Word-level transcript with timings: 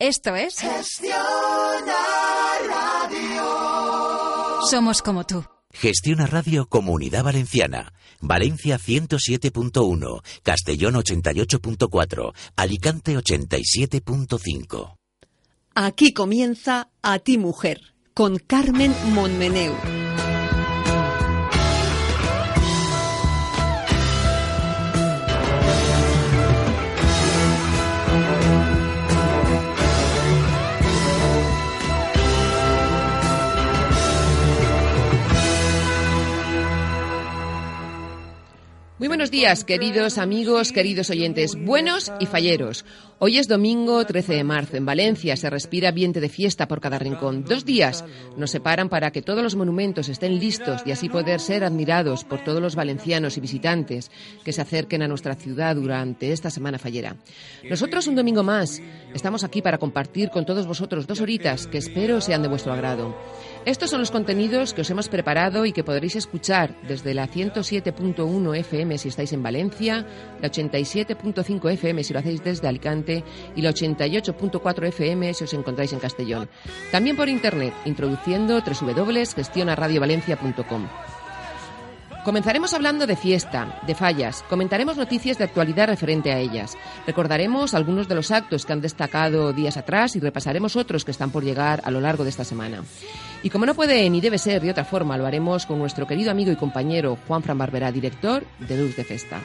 Esto 0.00 0.36
es 0.36 0.60
Gestiona 0.60 1.16
Radio. 2.68 4.60
Somos 4.70 5.02
como 5.02 5.26
tú. 5.26 5.44
Gestiona 5.72 6.28
Radio 6.28 6.68
Comunidad 6.68 7.24
Valenciana. 7.24 7.92
Valencia 8.20 8.78
107.1, 8.78 10.22
Castellón 10.44 10.94
88.4, 10.94 12.32
Alicante 12.54 13.16
87.5. 13.18 14.94
Aquí 15.74 16.12
comienza 16.12 16.90
A 17.02 17.18
ti 17.18 17.36
mujer 17.36 17.80
con 18.14 18.38
Carmen 18.38 18.94
Monmeneu. 19.12 19.74
Muy 38.98 39.06
buenos 39.06 39.30
días, 39.30 39.62
queridos 39.62 40.18
amigos, 40.18 40.72
queridos 40.72 41.08
oyentes, 41.08 41.54
buenos 41.54 42.10
y 42.18 42.26
falleros. 42.26 42.84
Hoy 43.20 43.38
es 43.38 43.46
domingo 43.46 44.04
13 44.04 44.34
de 44.34 44.42
marzo. 44.42 44.76
En 44.76 44.86
Valencia 44.86 45.36
se 45.36 45.48
respira 45.48 45.90
ambiente 45.90 46.20
de 46.20 46.28
fiesta 46.28 46.66
por 46.66 46.80
cada 46.80 46.98
rincón. 46.98 47.44
Dos 47.44 47.64
días 47.64 48.04
nos 48.36 48.50
separan 48.50 48.88
para 48.88 49.12
que 49.12 49.22
todos 49.22 49.40
los 49.40 49.54
monumentos 49.54 50.08
estén 50.08 50.40
listos 50.40 50.82
y 50.84 50.90
así 50.90 51.08
poder 51.08 51.38
ser 51.38 51.62
admirados 51.62 52.24
por 52.24 52.42
todos 52.42 52.60
los 52.60 52.74
valencianos 52.74 53.36
y 53.36 53.40
visitantes 53.40 54.10
que 54.44 54.52
se 54.52 54.62
acerquen 54.62 55.02
a 55.02 55.08
nuestra 55.08 55.36
ciudad 55.36 55.76
durante 55.76 56.32
esta 56.32 56.50
semana 56.50 56.80
fallera. 56.80 57.14
Nosotros 57.70 58.08
un 58.08 58.16
domingo 58.16 58.42
más 58.42 58.82
estamos 59.14 59.44
aquí 59.44 59.62
para 59.62 59.78
compartir 59.78 60.30
con 60.30 60.44
todos 60.44 60.66
vosotros 60.66 61.06
dos 61.06 61.20
horitas 61.20 61.68
que 61.68 61.78
espero 61.78 62.20
sean 62.20 62.42
de 62.42 62.48
vuestro 62.48 62.72
agrado. 62.72 63.16
Estos 63.64 63.90
son 63.90 64.00
los 64.00 64.10
contenidos 64.10 64.72
que 64.72 64.80
os 64.80 64.90
hemos 64.90 65.08
preparado 65.08 65.66
y 65.66 65.72
que 65.72 65.84
podréis 65.84 66.16
escuchar 66.16 66.74
desde 66.86 67.14
la 67.14 67.28
107.1 67.28 68.56
FM 68.56 68.98
si 68.98 69.08
estáis 69.08 69.32
en 69.32 69.42
Valencia, 69.42 70.06
la 70.40 70.50
87.5 70.50 71.72
FM 71.72 72.04
si 72.04 72.12
lo 72.12 72.20
hacéis 72.20 72.42
desde 72.42 72.68
Alicante 72.68 73.24
y 73.54 73.62
la 73.62 73.70
88.4 73.70 74.86
FM 74.86 75.34
si 75.34 75.44
os 75.44 75.54
encontráis 75.54 75.92
en 75.92 75.98
Castellón. 75.98 76.48
También 76.90 77.16
por 77.16 77.28
internet, 77.28 77.74
introduciendo 77.84 78.60
www.gestionaradiovalencia.com. 78.60 80.88
Comenzaremos 82.24 82.74
hablando 82.74 83.06
de 83.06 83.16
fiesta, 83.16 83.80
de 83.86 83.94
fallas, 83.94 84.44
comentaremos 84.50 84.96
noticias 84.96 85.38
de 85.38 85.44
actualidad 85.44 85.86
referente 85.86 86.32
a 86.32 86.38
ellas, 86.38 86.76
recordaremos 87.06 87.74
algunos 87.74 88.08
de 88.08 88.16
los 88.16 88.30
actos 88.30 88.66
que 88.66 88.72
han 88.72 88.80
destacado 88.80 89.52
días 89.52 89.76
atrás 89.76 90.14
y 90.16 90.20
repasaremos 90.20 90.76
otros 90.76 91.04
que 91.04 91.12
están 91.12 91.30
por 91.30 91.44
llegar 91.44 91.80
a 91.84 91.90
lo 91.90 92.00
largo 92.00 92.24
de 92.24 92.30
esta 92.30 92.44
semana. 92.44 92.82
Y 93.42 93.50
como 93.50 93.66
no 93.66 93.74
puede 93.74 94.10
ni 94.10 94.20
debe 94.20 94.38
ser 94.38 94.60
de 94.60 94.70
otra 94.70 94.84
forma, 94.84 95.16
lo 95.16 95.26
haremos 95.26 95.64
con 95.64 95.78
nuestro 95.78 96.06
querido 96.06 96.30
amigo 96.30 96.50
y 96.50 96.56
compañero 96.56 97.16
Juan 97.26 97.42
Fran 97.42 97.56
Barberá, 97.56 97.92
director 97.92 98.44
de 98.58 98.76
Luz 98.76 98.96
de 98.96 99.04
Festa. 99.04 99.40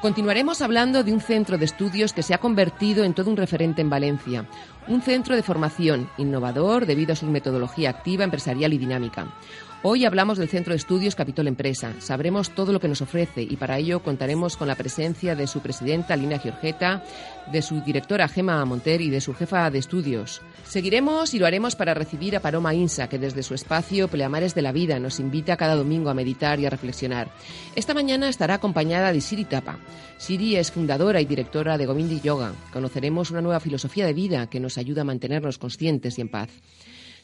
Continuaremos 0.00 0.62
hablando 0.62 1.04
de 1.04 1.12
un 1.12 1.20
centro 1.20 1.58
de 1.58 1.64
estudios 1.64 2.12
que 2.12 2.24
se 2.24 2.34
ha 2.34 2.38
convertido 2.38 3.04
en 3.04 3.14
todo 3.14 3.30
un 3.30 3.36
referente 3.36 3.82
en 3.82 3.90
Valencia, 3.90 4.48
un 4.88 5.00
centro 5.00 5.36
de 5.36 5.44
formación 5.44 6.10
innovador 6.18 6.86
debido 6.86 7.12
a 7.12 7.16
su 7.16 7.26
metodología 7.26 7.90
activa, 7.90 8.24
empresarial 8.24 8.72
y 8.72 8.78
dinámica. 8.78 9.28
Hoy 9.84 10.04
hablamos 10.04 10.38
del 10.38 10.48
Centro 10.48 10.70
de 10.70 10.76
Estudios 10.76 11.16
Capitol 11.16 11.48
Empresa. 11.48 11.92
Sabremos 11.98 12.50
todo 12.50 12.72
lo 12.72 12.78
que 12.78 12.86
nos 12.86 13.02
ofrece 13.02 13.42
y 13.42 13.56
para 13.56 13.78
ello 13.78 14.00
contaremos 14.00 14.56
con 14.56 14.68
la 14.68 14.76
presencia 14.76 15.34
de 15.34 15.48
su 15.48 15.58
presidenta 15.58 16.14
Lina 16.14 16.38
Giorgeta, 16.38 17.02
de 17.50 17.62
su 17.62 17.80
directora 17.80 18.28
Gema 18.28 18.64
Monter 18.64 19.00
y 19.00 19.10
de 19.10 19.20
su 19.20 19.34
jefa 19.34 19.68
de 19.72 19.80
estudios. 19.80 20.40
Seguiremos 20.62 21.34
y 21.34 21.40
lo 21.40 21.46
haremos 21.46 21.74
para 21.74 21.94
recibir 21.94 22.36
a 22.36 22.40
Paloma 22.40 22.74
Insa, 22.74 23.08
que 23.08 23.18
desde 23.18 23.42
su 23.42 23.54
espacio 23.54 24.06
Pleamares 24.06 24.54
de 24.54 24.62
la 24.62 24.70
Vida 24.70 25.00
nos 25.00 25.18
invita 25.18 25.56
cada 25.56 25.74
domingo 25.74 26.10
a 26.10 26.14
meditar 26.14 26.60
y 26.60 26.66
a 26.66 26.70
reflexionar. 26.70 27.32
Esta 27.74 27.92
mañana 27.92 28.28
estará 28.28 28.54
acompañada 28.54 29.12
de 29.12 29.20
Siri 29.20 29.46
Tapa. 29.46 29.80
Siri 30.16 30.54
es 30.54 30.70
fundadora 30.70 31.20
y 31.20 31.24
directora 31.24 31.76
de 31.76 31.86
Govindi 31.86 32.20
Yoga. 32.20 32.52
Conoceremos 32.72 33.32
una 33.32 33.42
nueva 33.42 33.58
filosofía 33.58 34.06
de 34.06 34.12
vida 34.12 34.48
que 34.48 34.60
nos 34.60 34.78
ayuda 34.78 35.02
a 35.02 35.06
mantenernos 35.06 35.58
conscientes 35.58 36.18
y 36.18 36.20
en 36.20 36.28
paz. 36.28 36.50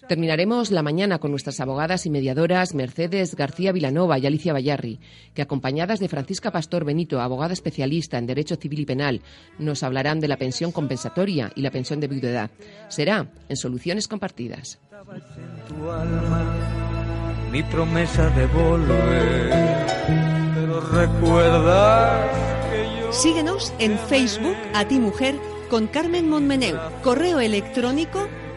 Terminaremos 0.09 0.71
la 0.71 0.83
mañana 0.83 1.19
con 1.19 1.31
nuestras 1.33 1.61
abogadas 1.61 2.07
y 2.07 2.11
mediadoras 2.11 2.75
Mercedes 2.75 3.35
García 3.35 3.73
Vilanova 3.73 4.19
y 4.19 4.25
Alicia 4.25 4.55
Bayarri, 4.55 5.01
que 5.35 5.43
acompañadas 5.43 6.01
de 6.01 6.09
Francisca 6.09 6.51
Pastor 6.51 6.87
Benito, 6.87 7.21
abogada 7.21 7.53
especialista 7.53 8.17
en 8.17 8.27
Derecho 8.27 8.57
Civil 8.57 8.81
y 8.81 8.87
Penal, 8.87 9.21
nos 9.59 9.83
hablarán 9.83 10.19
de 10.21 10.29
la 10.29 10.39
pensión 10.39 10.73
compensatoria 10.73 11.53
y 11.55 11.61
la 11.61 11.71
pensión 11.71 12.01
de 12.01 12.09
viudedad. 12.09 12.51
Será 12.89 13.29
en 13.51 13.57
Soluciones 13.59 14.09
Compartidas. 14.09 14.79
Mi 17.53 17.63
promesa 17.65 18.31
de 18.31 18.47
volver, 18.47 19.87
pero 20.55 20.81
que 22.71 22.99
yo... 22.99 23.13
Síguenos 23.13 23.75
en 23.79 23.99
Facebook 23.99 24.57
a 24.73 24.89
ti 24.89 24.99
mujer 25.01 25.35
con 25.69 25.87
Carmen 25.87 26.31
Monmeneu, 26.31 26.79
correo 27.03 27.41
electrónico 27.41 28.27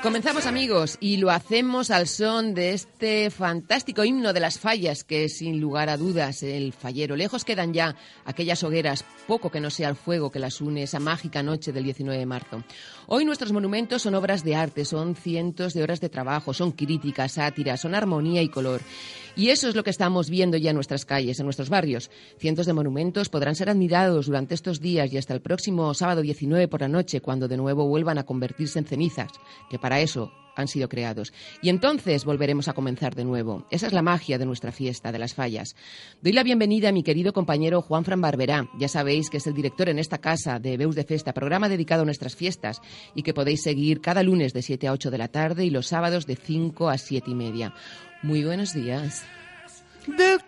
Comenzamos 0.00 0.46
amigos 0.46 0.96
y 1.00 1.16
lo 1.16 1.30
hacemos 1.30 1.90
al 1.90 2.06
son 2.06 2.54
de 2.54 2.72
este 2.72 3.28
fantástico 3.30 4.04
himno 4.04 4.32
de 4.32 4.38
las 4.38 4.60
fallas 4.60 5.02
que 5.02 5.24
es 5.24 5.38
sin 5.38 5.60
lugar 5.60 5.88
a 5.88 5.96
dudas 5.96 6.44
el 6.44 6.72
fallero. 6.72 7.16
Lejos 7.16 7.44
quedan 7.44 7.74
ya 7.74 7.96
aquellas 8.24 8.62
hogueras, 8.62 9.04
poco 9.26 9.50
que 9.50 9.58
no 9.58 9.70
sea 9.70 9.88
el 9.88 9.96
fuego 9.96 10.30
que 10.30 10.38
las 10.38 10.60
une 10.60 10.84
esa 10.84 11.00
mágica 11.00 11.42
noche 11.42 11.72
del 11.72 11.82
19 11.82 12.16
de 12.16 12.26
marzo. 12.26 12.62
Hoy 13.08 13.24
nuestros 13.24 13.50
monumentos 13.50 14.02
son 14.02 14.14
obras 14.14 14.44
de 14.44 14.54
arte, 14.54 14.84
son 14.84 15.16
cientos 15.16 15.74
de 15.74 15.82
horas 15.82 16.00
de 16.00 16.10
trabajo, 16.10 16.54
son 16.54 16.70
críticas, 16.70 17.32
sátiras, 17.32 17.80
son 17.80 17.96
armonía 17.96 18.40
y 18.42 18.48
color. 18.50 18.82
Y 19.38 19.50
eso 19.50 19.68
es 19.68 19.76
lo 19.76 19.84
que 19.84 19.90
estamos 19.90 20.30
viendo 20.30 20.56
ya 20.56 20.70
en 20.70 20.74
nuestras 20.74 21.04
calles, 21.04 21.38
en 21.38 21.46
nuestros 21.46 21.68
barrios. 21.68 22.10
Cientos 22.38 22.66
de 22.66 22.72
monumentos 22.72 23.28
podrán 23.28 23.54
ser 23.54 23.70
admirados 23.70 24.26
durante 24.26 24.56
estos 24.56 24.80
días 24.80 25.12
y 25.12 25.16
hasta 25.16 25.32
el 25.32 25.40
próximo 25.40 25.94
sábado 25.94 26.22
19 26.22 26.66
por 26.66 26.80
la 26.80 26.88
noche, 26.88 27.20
cuando 27.20 27.46
de 27.46 27.56
nuevo 27.56 27.86
vuelvan 27.86 28.18
a 28.18 28.24
convertirse 28.24 28.80
en 28.80 28.86
cenizas, 28.86 29.30
que 29.70 29.78
para 29.78 30.00
eso 30.00 30.32
han 30.56 30.66
sido 30.66 30.88
creados. 30.88 31.32
Y 31.62 31.68
entonces 31.68 32.24
volveremos 32.24 32.66
a 32.66 32.72
comenzar 32.72 33.14
de 33.14 33.24
nuevo. 33.24 33.64
Esa 33.70 33.86
es 33.86 33.92
la 33.92 34.02
magia 34.02 34.38
de 34.38 34.46
nuestra 34.46 34.72
fiesta, 34.72 35.12
de 35.12 35.20
las 35.20 35.34
fallas. 35.34 35.76
Doy 36.20 36.32
la 36.32 36.42
bienvenida 36.42 36.88
a 36.88 36.92
mi 36.92 37.04
querido 37.04 37.32
compañero 37.32 37.80
Juan 37.80 38.04
Fran 38.04 38.20
Barberá. 38.20 38.68
Ya 38.76 38.88
sabéis 38.88 39.30
que 39.30 39.36
es 39.36 39.46
el 39.46 39.54
director 39.54 39.88
en 39.88 40.00
esta 40.00 40.18
casa 40.18 40.58
de 40.58 40.76
Beus 40.76 40.96
de 40.96 41.04
Festa, 41.04 41.32
programa 41.32 41.68
dedicado 41.68 42.02
a 42.02 42.06
nuestras 42.06 42.34
fiestas 42.34 42.80
y 43.14 43.22
que 43.22 43.34
podéis 43.34 43.62
seguir 43.62 44.00
cada 44.00 44.24
lunes 44.24 44.52
de 44.52 44.62
7 44.62 44.88
a 44.88 44.92
8 44.92 45.12
de 45.12 45.18
la 45.18 45.28
tarde 45.28 45.64
y 45.64 45.70
los 45.70 45.86
sábados 45.86 46.26
de 46.26 46.34
5 46.34 46.88
a 46.88 46.98
7 46.98 47.30
y 47.30 47.34
media. 47.36 47.72
Muy 48.22 48.44
buenos 48.44 48.72
días. 48.74 49.24
Del 50.06 50.38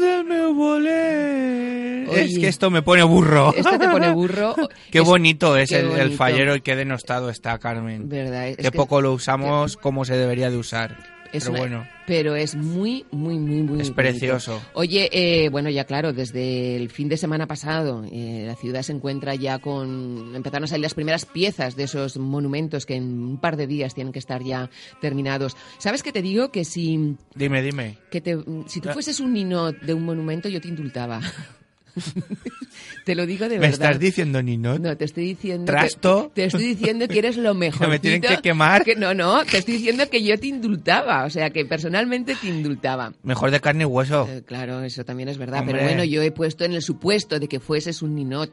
del 0.00 0.24
meu 0.24 0.54
voler. 0.54 2.08
Oye. 2.08 2.22
es 2.24 2.38
que 2.38 2.48
esto 2.48 2.70
me 2.70 2.82
pone 2.82 3.02
burro. 3.02 3.52
Esto 3.54 3.76
te 3.78 3.88
pone 3.88 4.10
burro. 4.12 4.54
Qué 4.92 4.98
Es- 5.00 5.04
bonito 5.04 5.56
es 5.56 5.70
qué 5.70 5.80
el, 5.80 6.12
fallero 6.12 6.54
y 6.54 6.60
qué 6.60 6.76
denostado 6.76 7.28
está, 7.28 7.58
Carmen. 7.58 8.08
Verdad, 8.08 8.48
es 8.48 8.56
Qué 8.58 8.62
que- 8.70 8.72
poco 8.72 9.00
lo 9.00 9.12
usamos 9.12 9.76
como 9.76 10.04
se 10.04 10.16
debería 10.16 10.50
de 10.50 10.56
usar. 10.56 10.96
Es 11.32 11.44
Pero 11.44 11.50
una- 11.52 11.60
bueno, 11.60 11.86
pero 12.06 12.36
es 12.36 12.54
muy, 12.54 13.06
muy, 13.10 13.38
muy, 13.38 13.62
muy 13.62 13.80
es 13.80 13.88
bonito. 13.88 13.94
precioso. 13.94 14.62
Oye, 14.74 15.08
eh, 15.12 15.48
bueno, 15.48 15.70
ya 15.70 15.84
claro, 15.84 16.12
desde 16.12 16.76
el 16.76 16.90
fin 16.90 17.08
de 17.08 17.16
semana 17.16 17.46
pasado 17.46 18.04
eh, 18.12 18.44
la 18.46 18.54
ciudad 18.54 18.82
se 18.82 18.92
encuentra 18.92 19.34
ya 19.34 19.58
con... 19.58 20.34
Empezaron 20.34 20.64
a 20.64 20.66
salir 20.66 20.82
las 20.82 20.92
primeras 20.94 21.24
piezas 21.24 21.74
de 21.74 21.84
esos 21.84 22.18
monumentos 22.18 22.84
que 22.84 22.96
en 22.96 23.04
un 23.22 23.38
par 23.40 23.56
de 23.56 23.66
días 23.66 23.94
tienen 23.94 24.12
que 24.12 24.18
estar 24.18 24.42
ya 24.42 24.68
terminados. 25.00 25.56
¿Sabes 25.78 26.02
qué 26.02 26.12
te 26.12 26.20
digo? 26.20 26.50
Que 26.50 26.64
si, 26.66 27.16
Dime, 27.34 27.62
dime. 27.62 27.96
que 28.10 28.20
te, 28.20 28.36
si 28.66 28.80
tú 28.82 28.90
fueses 28.90 29.18
un 29.18 29.32
ninot 29.32 29.80
de 29.80 29.94
un 29.94 30.04
monumento, 30.04 30.48
yo 30.50 30.60
te 30.60 30.68
indultaba. 30.68 31.20
te 33.04 33.14
lo 33.14 33.26
digo 33.26 33.44
de 33.48 33.56
¿Me 33.56 33.60
verdad. 33.68 33.90
estás 33.90 33.98
diciendo 33.98 34.42
Ninot? 34.42 34.80
No, 34.80 34.96
te 34.96 35.04
estoy 35.04 35.24
diciendo. 35.24 35.66
¿Trasto? 35.66 36.24
Que, 36.28 36.42
te 36.42 36.44
estoy 36.44 36.64
diciendo 36.74 37.08
que 37.08 37.18
eres 37.18 37.36
lo 37.36 37.54
mejor. 37.54 37.88
me 37.88 37.98
tienen 37.98 38.20
que 38.20 38.38
quemar? 38.38 38.84
no, 38.96 39.14
no, 39.14 39.44
te 39.44 39.58
estoy 39.58 39.74
diciendo 39.74 40.08
que 40.10 40.22
yo 40.22 40.38
te 40.38 40.46
indultaba. 40.46 41.24
O 41.24 41.30
sea, 41.30 41.50
que 41.50 41.64
personalmente 41.64 42.34
te 42.34 42.48
indultaba. 42.48 43.12
Mejor 43.22 43.50
de 43.50 43.60
carne 43.60 43.82
y 43.82 43.86
hueso. 43.86 44.28
Eh, 44.30 44.42
claro, 44.44 44.82
eso 44.82 45.04
también 45.04 45.28
es 45.28 45.38
verdad. 45.38 45.60
Hombre. 45.60 45.74
Pero 45.74 45.86
bueno, 45.86 46.04
yo 46.04 46.22
he 46.22 46.30
puesto 46.30 46.64
en 46.64 46.72
el 46.72 46.82
supuesto 46.82 47.38
de 47.38 47.48
que 47.48 47.60
fueses 47.60 48.02
un 48.02 48.14
ninot. 48.14 48.50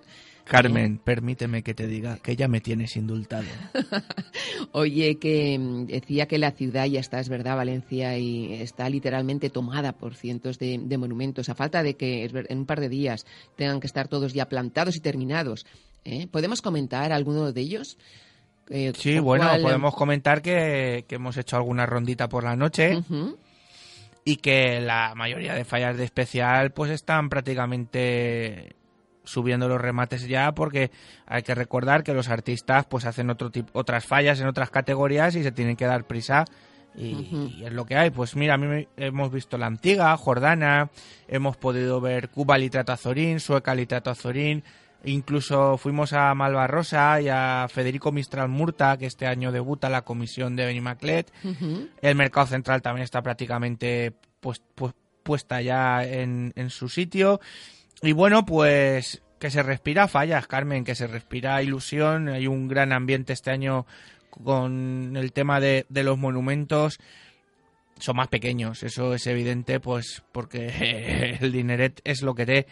Carmen, 0.50 0.98
permíteme 0.98 1.62
que 1.62 1.76
te 1.76 1.86
diga 1.86 2.18
que 2.18 2.36
ya 2.36 2.48
me 2.48 2.60
tienes 2.60 2.96
indultado. 2.96 3.46
Oye, 4.72 5.20
que 5.20 5.58
mm, 5.60 5.86
decía 5.86 6.28
que 6.28 6.40
la 6.40 6.52
ciudad 6.52 6.86
ya 6.86 7.00
está, 7.00 7.20
es 7.20 7.30
verdad, 7.30 7.56
Valencia, 7.56 8.18
y 8.18 8.54
está 8.56 8.90
literalmente 8.90 9.52
tomada 9.52 9.94
por 9.94 10.16
cientos 10.16 10.58
de, 10.58 10.80
de 10.82 10.98
monumentos, 10.98 11.50
a 11.50 11.56
falta 11.56 11.84
de 11.84 11.96
que 11.96 12.26
en 12.26 12.58
un 12.58 12.66
par 12.66 12.80
de 12.80 12.90
días 12.90 13.28
tengan 13.56 13.80
que 13.80 13.88
estar 13.88 14.08
todos 14.08 14.34
ya 14.34 14.50
plantados 14.50 14.96
y 14.96 15.02
terminados. 15.02 15.68
¿eh? 16.04 16.28
¿Podemos 16.32 16.62
comentar 16.62 17.12
alguno 17.12 17.52
de 17.52 17.62
ellos? 17.62 17.98
Eh, 18.70 18.94
Sí, 18.96 19.16
¿con 19.18 19.26
bueno, 19.26 19.46
cuál, 19.46 19.62
podemos 19.62 19.96
comentar 19.96 20.42
que, 20.42 21.06
que 21.08 21.16
hemos 21.16 21.38
hecho 21.38 21.58
alguna 21.58 21.86
rondita 21.86 22.28
por 22.28 22.44
la 22.44 22.56
noche 22.56 23.04
y 24.26 24.38
que 24.38 24.82
la 24.82 25.14
mayoría 25.16 25.54
de 25.54 25.64
fallas 25.64 25.96
de 25.98 26.06
especial 26.06 26.72
pues 26.72 26.92
están 26.92 27.30
prácticamente 27.30 28.76
subiendo 29.24 29.68
los 29.68 29.80
remates 29.80 30.28
ya 30.28 30.52
porque 30.54 30.92
hay 31.26 31.44
que 31.44 31.56
recordar 31.56 32.04
que 32.04 32.14
los 32.14 32.30
artistas 32.30 32.86
pues 32.86 33.06
hacen 33.06 33.30
otro 33.30 33.50
tipo 33.52 33.70
otras 33.78 34.06
fallas 34.06 34.40
en 34.40 34.48
otras 34.48 34.70
categorías 34.70 35.36
y 35.36 35.44
se 35.44 35.52
tienen 35.52 35.76
que 35.76 35.86
dar 35.86 36.06
prisa 36.06 36.46
y, 36.96 37.64
es 37.64 37.72
lo 37.72 37.86
que 37.86 37.96
hay 37.96 38.10
pues 38.10 38.36
mira 38.36 38.56
a 38.56 38.58
mí 38.58 38.88
hemos 38.98 39.32
visto 39.32 39.58
la 39.58 39.68
Antiga 39.68 40.16
Jordana 40.18 40.90
hemos 41.28 41.58
podido 41.58 42.02
ver 42.02 42.30
Cuba 42.30 42.58
Litrato 42.58 42.92
Azorín 42.92 43.40
Sueca 43.40 43.76
Litrato 43.76 44.10
Azorín 44.10 44.64
incluso 45.04 45.78
fuimos 45.78 46.14
a 46.14 46.34
Malvarrosa 46.34 47.22
y 47.22 47.30
a 47.30 47.68
Federico 47.70 48.12
Mistral 48.12 48.50
Murta 48.50 48.98
que 48.98 49.06
este 49.06 49.28
año 49.28 49.52
debuta 49.52 49.90
la 49.90 50.02
comisión 50.02 50.56
de 50.56 50.66
Benimaclet 50.66 51.32
Ujú. 51.44 51.90
el 52.02 52.16
mercado 52.16 52.48
central 52.48 52.82
también 52.82 53.04
está 53.04 53.22
prácticamente 53.22 54.14
pues, 54.40 54.62
pues, 54.76 54.94
puesta 55.24 55.62
ya 55.62 56.04
en, 56.04 56.54
en 56.56 56.72
su 56.72 56.90
sitio. 56.90 57.40
Y 58.02 58.14
bueno, 58.14 58.46
pues 58.46 59.22
que 59.40 59.50
se 59.50 59.64
respira 59.64 60.08
fallas, 60.08 60.48
Carmen, 60.48 60.84
que 60.84 60.96
se 60.96 61.08
respira 61.08 61.64
ilusión. 61.64 62.30
Hay 62.30 62.48
un 62.48 62.68
gran 62.68 62.92
ambiente 62.92 63.34
este 63.34 63.52
año 63.52 63.86
con 64.30 65.16
el 65.16 65.32
tema 65.32 65.60
de, 65.60 65.86
de 65.90 66.04
los 66.04 66.18
monumentos. 66.18 67.00
Son 67.98 68.16
más 68.16 68.28
pequeños, 68.28 68.84
eso 68.84 69.14
es 69.14 69.28
evidente, 69.28 69.80
pues 69.80 70.24
porque 70.32 71.38
el 71.42 71.52
dineret 71.52 72.02
es 72.04 72.22
lo 72.22 72.36
que 72.36 72.46
te. 72.46 72.68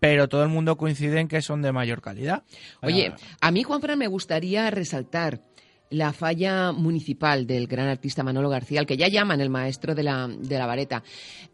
Pero 0.00 0.28
todo 0.28 0.44
el 0.44 0.48
mundo 0.48 0.76
coincide 0.76 1.18
en 1.18 1.28
que 1.28 1.42
son 1.42 1.60
de 1.60 1.72
mayor 1.72 2.00
calidad. 2.00 2.44
Oye, 2.82 3.12
a 3.40 3.50
mí, 3.50 3.64
Juanfran, 3.64 3.98
me 3.98 4.06
gustaría 4.06 4.70
resaltar 4.70 5.42
la 5.90 6.12
falla 6.12 6.72
municipal 6.72 7.46
del 7.46 7.66
gran 7.66 7.88
artista 7.88 8.22
Manolo 8.22 8.48
García, 8.48 8.80
al 8.80 8.86
que 8.86 8.96
ya 8.96 9.08
llaman 9.08 9.40
el 9.40 9.50
maestro 9.50 9.94
de 9.94 10.02
la, 10.02 10.28
de 10.28 10.58
la 10.58 10.66
vareta. 10.66 11.02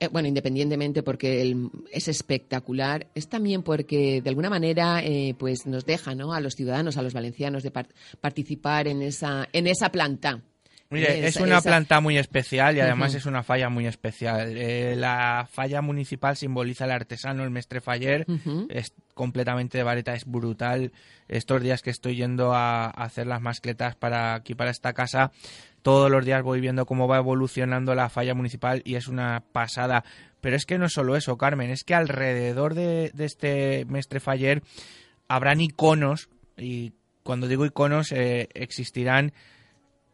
Eh, 0.01 0.09
bueno, 0.09 0.29
independientemente 0.29 1.03
porque 1.03 1.43
él 1.43 1.71
es 1.93 2.09
espectacular, 2.09 3.07
es 3.15 3.29
también 3.29 3.63
porque 3.63 4.21
de 4.23 4.29
alguna 4.29 4.51
manera 4.51 5.03
eh, 5.05 5.35
pues 5.39 5.67
nos 5.67 5.85
deja 5.87 6.15
¿no? 6.15 6.33
a 6.33 6.41
los 6.41 6.55
ciudadanos, 6.55 6.97
a 6.97 7.03
los 7.03 7.15
valencianos, 7.15 7.63
de 7.63 7.71
par- 7.71 7.89
participar 8.21 8.89
en 8.89 9.03
esa, 9.03 9.49
en 9.53 9.67
esa 9.67 9.91
planta. 9.91 10.43
Mire, 10.95 11.27
es 11.27 11.37
una 11.37 11.59
esa- 11.59 11.69
planta 11.69 12.01
muy 12.01 12.17
especial 12.19 12.77
y 12.77 12.81
además 12.81 13.15
es 13.15 13.27
una 13.27 13.43
falla 13.43 13.69
muy 13.69 13.87
especial. 13.87 14.57
Eh, 14.57 14.95
la 14.97 15.47
falla 15.51 15.83
municipal 15.83 16.37
simboliza 16.37 16.85
al 16.85 16.93
artesano, 16.93 17.45
el 17.45 17.51
mestre 17.51 17.81
faller. 17.81 18.27
Es 18.71 18.93
completamente 19.15 19.79
de 19.79 19.85
vareta, 19.85 20.15
es 20.15 20.25
brutal. 20.25 20.93
Estos 21.29 21.63
días 21.63 21.83
que 21.83 21.91
estoy 21.91 22.17
yendo 22.17 22.55
a, 22.55 22.87
a 22.87 22.89
hacer 23.05 23.27
las 23.27 23.41
mascletas 23.41 23.97
para 23.97 24.35
aquí, 24.35 24.55
para 24.55 24.71
esta 24.71 24.93
casa, 24.93 25.31
todos 25.83 26.11
los 26.11 26.25
días 26.25 26.43
voy 26.43 26.61
viendo 26.61 26.87
cómo 26.87 27.07
va 27.09 27.19
evolucionando 27.19 27.95
la 27.95 28.09
falla 28.09 28.35
municipal 28.35 28.83
y 28.85 28.95
es 28.95 29.09
una 29.09 29.43
pasada. 29.53 30.05
Pero 30.41 30.57
es 30.57 30.67
que 30.67 30.79
no 30.79 30.87
es 30.87 30.93
solo 30.93 31.17
eso, 31.17 31.37
Carmen, 31.39 31.71
es 31.71 31.85
que 31.85 31.95
alrededor 31.95 32.75
de, 32.75 33.11
de 33.15 33.25
este 33.25 33.85
mestre 33.87 34.21
faller 34.21 34.63
habrán 35.29 35.61
iconos 35.61 36.29
y 36.57 36.93
cuando 37.23 37.49
digo 37.49 37.65
iconos 37.65 38.13
eh, 38.13 38.49
existirán 38.53 39.33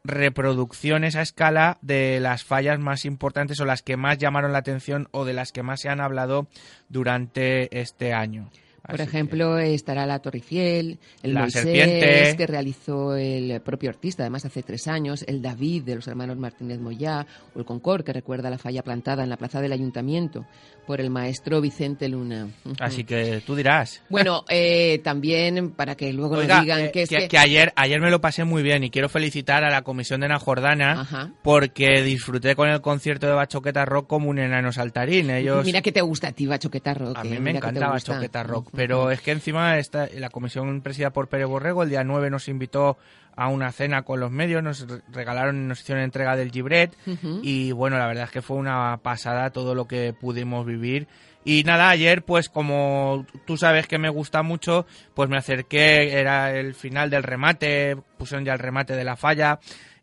reproducciones 0.05 1.17
a 1.17 1.23
escala 1.23 1.79
de 1.83 2.21
las 2.21 2.45
fallas 2.45 2.79
más 2.79 3.05
importantes 3.05 3.61
o 3.61 3.65
las 3.65 3.83
que 3.83 3.97
más 3.97 4.19
llamaron 4.19 4.53
la 4.53 4.59
atención 4.59 5.09
o 5.11 5.25
de 5.25 5.35
las 5.35 5.53
que 5.53 5.63
más 5.63 5.81
se 5.81 5.89
han 5.89 6.01
hablado 6.01 6.47
durante 6.89 7.81
este 7.81 8.13
año. 8.13 8.51
Por 8.87 9.01
Así 9.01 9.03
ejemplo, 9.09 9.59
estará 9.59 10.07
la 10.07 10.19
Torre 10.21 10.39
Eiffel, 10.39 10.99
el 11.23 11.35
La 11.35 11.41
Moisés 11.43 11.63
serpiente. 11.63 12.35
que 12.37 12.47
realizó 12.47 13.15
el 13.15 13.61
propio 13.61 13.91
artista, 13.91 14.23
además 14.23 14.45
hace 14.45 14.63
tres 14.63 14.89
años, 14.89 15.25
el 15.29 15.43
David 15.43 15.85
de 15.85 15.97
los 15.97 16.09
hermanos 16.09 16.37
Martínez 16.39 16.81
Moyá, 16.81 17.27
o 17.55 17.59
el 17.59 17.65
Concord, 17.65 18.05
que 18.05 18.13
recuerda 18.13 18.51
la 18.51 18.59
falla 18.59 18.83
plantada 18.83 19.23
en 19.23 19.29
la 19.29 19.37
plaza 19.37 19.61
del 19.61 19.73
Ayuntamiento 19.73 20.47
por 20.87 21.01
el 21.01 21.11
maestro 21.11 21.61
Vicente 21.61 22.09
Luna. 22.09 22.49
Que, 22.65 22.73
así 22.85 23.05
que 23.05 23.43
tú 23.47 23.55
dirás. 23.55 24.03
Bueno, 24.09 24.45
eh, 24.49 25.01
también 25.05 25.71
para 25.71 25.95
que 25.95 26.13
luego 26.13 26.37
Oiga, 26.37 26.61
digan 26.63 26.81
eh, 26.81 26.91
que 26.91 27.03
es 27.03 27.09
que, 27.09 27.19
que... 27.19 27.29
que 27.29 27.39
ayer, 27.39 27.73
ayer 27.77 28.01
me 28.01 28.11
lo 28.11 28.21
pasé 28.21 28.45
muy 28.45 28.63
bien 28.63 28.83
y 28.83 28.91
quiero 28.91 29.09
felicitar 29.09 29.63
a 29.63 29.71
la 29.71 29.83
comisión 29.83 30.21
de 30.21 30.27
Ana 30.27 30.39
Jordana 30.39 31.03
Ajá. 31.03 31.31
porque 31.43 32.03
disfruté 32.03 32.57
con 32.57 32.69
el 32.69 32.81
concierto 32.81 33.27
de 33.27 33.35
Bachoqueta 33.35 33.85
Rock 33.85 34.09
como 34.09 34.31
un 34.31 34.39
enano 34.39 34.73
saltarín. 34.73 35.31
Ellos, 35.31 35.65
Mira 35.65 35.81
que 35.83 35.93
te 35.93 36.01
gusta 36.01 36.29
a 36.29 36.33
ti, 36.33 36.47
Bachoqueta 36.47 36.95
Rock. 36.95 37.19
A 37.19 37.23
eh, 37.23 37.31
mí 37.31 37.39
me 37.39 37.53
que 37.53 37.59
encanta. 37.59 37.89
Bachoqueta 37.89 38.43
Rock. 38.43 38.70
Pero 38.75 39.11
es 39.11 39.21
que 39.21 39.33
encima 39.33 39.79
esta, 39.79 40.09
la 40.15 40.31
comisión 40.31 40.81
presidida 40.83 41.11
por 41.11 41.29
Pérez 41.29 41.47
Borrego 41.47 41.83
el 41.83 41.91
día 41.91 42.05
9 42.05 42.31
nos 42.31 42.49
invitó 42.49 42.99
a 43.37 43.49
una 43.49 43.73
cena 43.73 44.03
con 44.03 44.21
los 44.21 44.31
medios, 44.31 44.63
nos 44.63 44.87
re- 44.89 45.01
regalaron, 45.13 45.67
nos 45.69 45.81
hicieron 45.81 46.03
entrega 46.05 46.37
del 46.37 46.51
Gibret 46.51 46.95
y 47.43 47.73
bueno, 47.73 47.97
la 47.99 48.07
verdad 48.07 48.25
es 48.25 48.31
que 48.31 48.43
fue 48.43 48.57
una 48.57 48.99
pasada 49.03 49.51
todo 49.51 49.75
lo 49.75 49.87
que 49.87 50.13
pudimos 50.13 50.67
vivir. 50.67 51.07
Y 51.43 51.63
nada, 51.65 51.89
ayer 51.89 52.23
pues 52.23 52.51
como 52.51 53.25
tú 53.47 53.57
sabes 53.57 53.87
que 53.87 53.97
me 53.99 54.11
gusta 54.11 54.43
mucho, 54.43 54.85
pues 55.15 55.31
me 55.31 55.39
acerqué, 55.39 56.19
era 56.21 56.53
el 56.55 56.75
final 56.75 57.09
del 57.09 57.23
remate, 57.23 57.97
pusieron 58.19 58.45
ya 58.45 58.53
el 58.53 58.59
remate 58.59 58.95
de 58.95 59.05
la 59.05 59.17
falla 59.17 59.59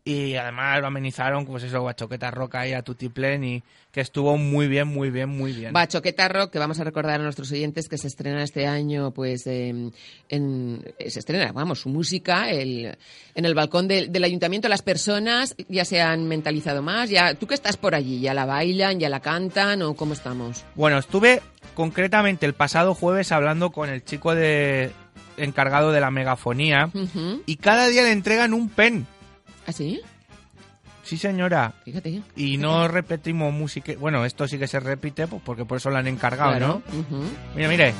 y 0.10 0.36
además 0.36 0.80
lo 0.80 0.88
amenizaron, 0.88 1.46
pues 1.46 1.64
eso, 1.64 1.84
Bachoqueta 1.84 2.32
Rock 2.32 2.56
ahí 2.56 2.72
a 2.74 2.82
y 2.82 3.64
que 3.92 4.02
estuvo 4.02 4.38
muy 4.38 4.68
bien, 4.68 4.88
muy 4.88 5.10
bien, 5.10 5.28
muy 5.28 5.52
bien. 5.52 5.74
Bachoqueta 5.74 6.30
Rock, 6.30 6.52
que 6.52 6.60
vamos 6.60 6.80
a 6.80 6.84
recordar 6.86 7.20
a 7.20 7.24
nuestros 7.24 7.52
oyentes 7.52 7.90
que 7.90 7.98
se 7.98 8.08
estrena 8.08 8.42
este 8.44 8.68
año, 8.68 9.12
pues, 9.12 9.46
eh, 9.48 9.74
en, 10.30 10.82
eh, 11.00 11.10
se 11.10 11.20
estrena, 11.20 11.52
vamos, 11.52 11.82
su 11.82 11.90
música 11.90 12.50
el- 12.52 12.96
en 13.36 13.46
el 13.46 13.54
balcón 13.54 13.88
del, 13.88 14.12
del 14.12 14.24
ayuntamiento. 14.24 14.70
Las 14.70 14.82
personas 14.82 15.56
ya 15.68 15.84
se 15.84 16.00
han 16.02 16.28
mentalizado 16.28 16.82
más, 16.82 17.10
ya, 17.10 17.34
tú 17.34 17.46
que 17.48 17.56
estás 17.56 17.76
por 17.76 17.94
allí, 17.96 18.22
ya 18.22 18.34
la 18.34 18.46
bailan, 18.46 19.00
ya 19.00 19.10
la 19.10 19.20
cantan, 19.20 19.82
o 19.82 19.94
cómo 19.96 20.14
estamos. 20.14 20.64
Bueno, 20.76 21.00
estuve 21.00 21.42
concretamente 21.74 22.46
el 22.46 22.54
pasado 22.54 22.94
jueves 22.94 23.32
hablando 23.34 23.72
con 23.72 23.90
el 23.90 24.06
chico 24.06 24.34
de 24.36 24.92
encargado 25.38 25.92
de 25.92 26.00
la 26.02 26.12
megafonía 26.12 26.90
y 27.46 27.58
cada 27.58 27.88
día 27.88 28.04
le 28.04 28.12
entregan 28.12 28.54
un 28.54 28.70
pen. 28.70 29.06
¿Ah, 29.68 29.72
sí? 29.72 30.02
Sí, 31.04 31.18
señora. 31.18 31.74
Fíjate. 31.86 32.22
Y 32.36 32.58
no 32.58 32.88
repetimos 32.88 33.54
música. 33.54 33.94
Bueno, 34.00 34.26
esto 34.26 34.48
sí 34.48 34.58
que 34.58 34.68
se 34.68 34.80
repite 34.80 35.28
pues, 35.28 35.42
porque 35.46 35.64
por 35.66 35.78
eso 35.78 35.90
lo 35.90 35.98
han 35.98 36.08
encargado, 36.08 36.58
Claro. 36.58 36.82
¿no? 36.90 37.00
Ujú. 37.00 37.24
Mira, 37.56 37.70
mire. 37.70 37.94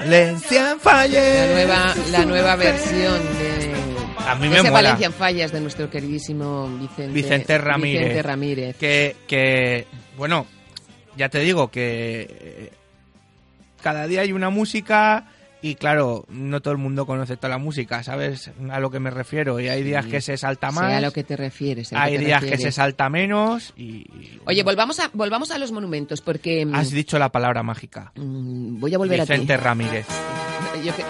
Valencia 0.00 0.62
La 0.74 0.78
Falle. 0.78 1.52
nueva, 1.52 1.94
la 2.10 2.24
nueva 2.24 2.56
versión 2.56 3.20
de, 3.38 3.72
A 4.26 4.34
mí 4.34 4.48
me 4.48 4.54
ese 4.54 4.62
mola. 4.64 4.72
Valencia 4.82 5.06
en 5.06 5.12
Fallas 5.12 5.52
de 5.52 5.60
nuestro 5.60 5.88
queridísimo 5.90 6.68
Vicente, 6.78 7.12
Vicente 7.12 7.58
Ramírez. 7.58 8.00
Vicente 8.02 8.22
Ramírez. 8.22 8.76
Que, 8.76 9.16
que, 9.26 9.86
bueno, 10.16 10.46
ya 11.16 11.28
te 11.28 11.38
digo 11.40 11.70
que 11.70 12.26
eh, 12.30 12.72
cada 13.82 14.06
día 14.06 14.22
hay 14.22 14.32
una 14.32 14.50
música 14.50 15.26
y 15.62 15.76
claro, 15.76 16.24
no 16.28 16.60
todo 16.60 16.72
el 16.72 16.78
mundo 16.78 17.06
conoce 17.06 17.36
toda 17.36 17.48
la 17.50 17.58
música, 17.58 18.02
¿sabes 18.02 18.50
a 18.70 18.80
lo 18.80 18.90
que 18.90 18.98
me 19.00 19.10
refiero? 19.10 19.58
Y 19.60 19.68
hay 19.68 19.82
días 19.82 20.04
Sí. 20.04 20.10
que 20.10 20.20
se 20.20 20.36
salta 20.36 20.70
más, 20.72 20.92
a 20.92 21.00
lo 21.00 21.12
que 21.12 21.22
te 21.24 21.36
refieres. 21.36 21.92
hay 21.92 22.18
días 22.18 22.42
que 22.44 22.58
se 22.58 22.72
salta 22.72 23.08
menos 23.08 23.72
y... 23.76 23.82
y, 23.84 24.40
Oye, 24.44 24.62
bueno, 24.62 24.64
volvamos 24.64 25.00
a, 25.00 25.10
volvamos 25.14 25.50
a 25.52 25.58
los 25.58 25.70
monumentos, 25.72 26.20
porque 26.20 26.66
mm, 26.66 26.74
Has 26.74 26.90
dicho 26.90 27.18
la 27.18 27.30
palabra 27.30 27.62
mágica. 27.62 28.12
mm, 28.16 28.80
voy 28.80 28.92
a 28.94 28.98
volver 28.98 29.20
Vicente 29.20 29.54
a 29.54 29.56
ti. 29.58 29.62
Ramírez. 29.64 30.06
Yo 30.84 30.94
que- 30.96 31.04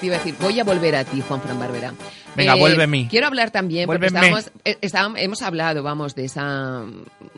te 0.00 0.06
iba 0.06 0.14
a 0.14 0.18
decir, 0.18 0.34
voy 0.40 0.58
a 0.60 0.64
volver 0.64 0.94
a 0.94 1.04
ti, 1.04 1.20
Juan 1.26 1.40
Fran 1.42 1.58
Barbera. 1.58 1.92
Venga, 2.36 2.54
vuelve 2.54 2.84
a 2.84 2.86
mí. 2.86 3.08
Quiero 3.10 3.26
hablar 3.26 3.50
también, 3.50 3.86
porque 3.86 4.06
estábamos, 4.06 4.48
eh, 4.64 4.78
estábamos- 4.80 5.18
hemos 5.20 5.42
hablado, 5.42 5.82
vamos, 5.82 6.14
de 6.14 6.24
esa 6.26 6.84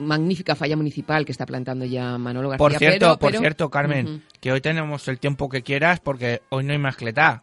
magnífica 0.01 0.57
falla 0.57 0.77
municipal 0.77 1.25
que 1.25 1.33
está 1.33 1.47
plantando 1.47 1.85
ya 1.85 2.19
Manolo 2.19 2.49
García. 2.49 2.59
Por 2.59 2.77
cierto, 2.77 2.99
pero- 2.99 3.19
por 3.19 3.31
pero- 3.31 3.41
cierto, 3.41 3.71
Carmen, 3.71 4.23
que 4.41 4.51
hoy 4.53 4.61
tenemos 4.61 5.07
el 5.09 5.19
tiempo 5.19 5.49
que 5.49 5.63
quieras 5.63 6.01
porque 6.01 6.43
hoy 6.49 6.65
no 6.65 6.73
hay 6.73 6.79
mascleta. 6.79 7.43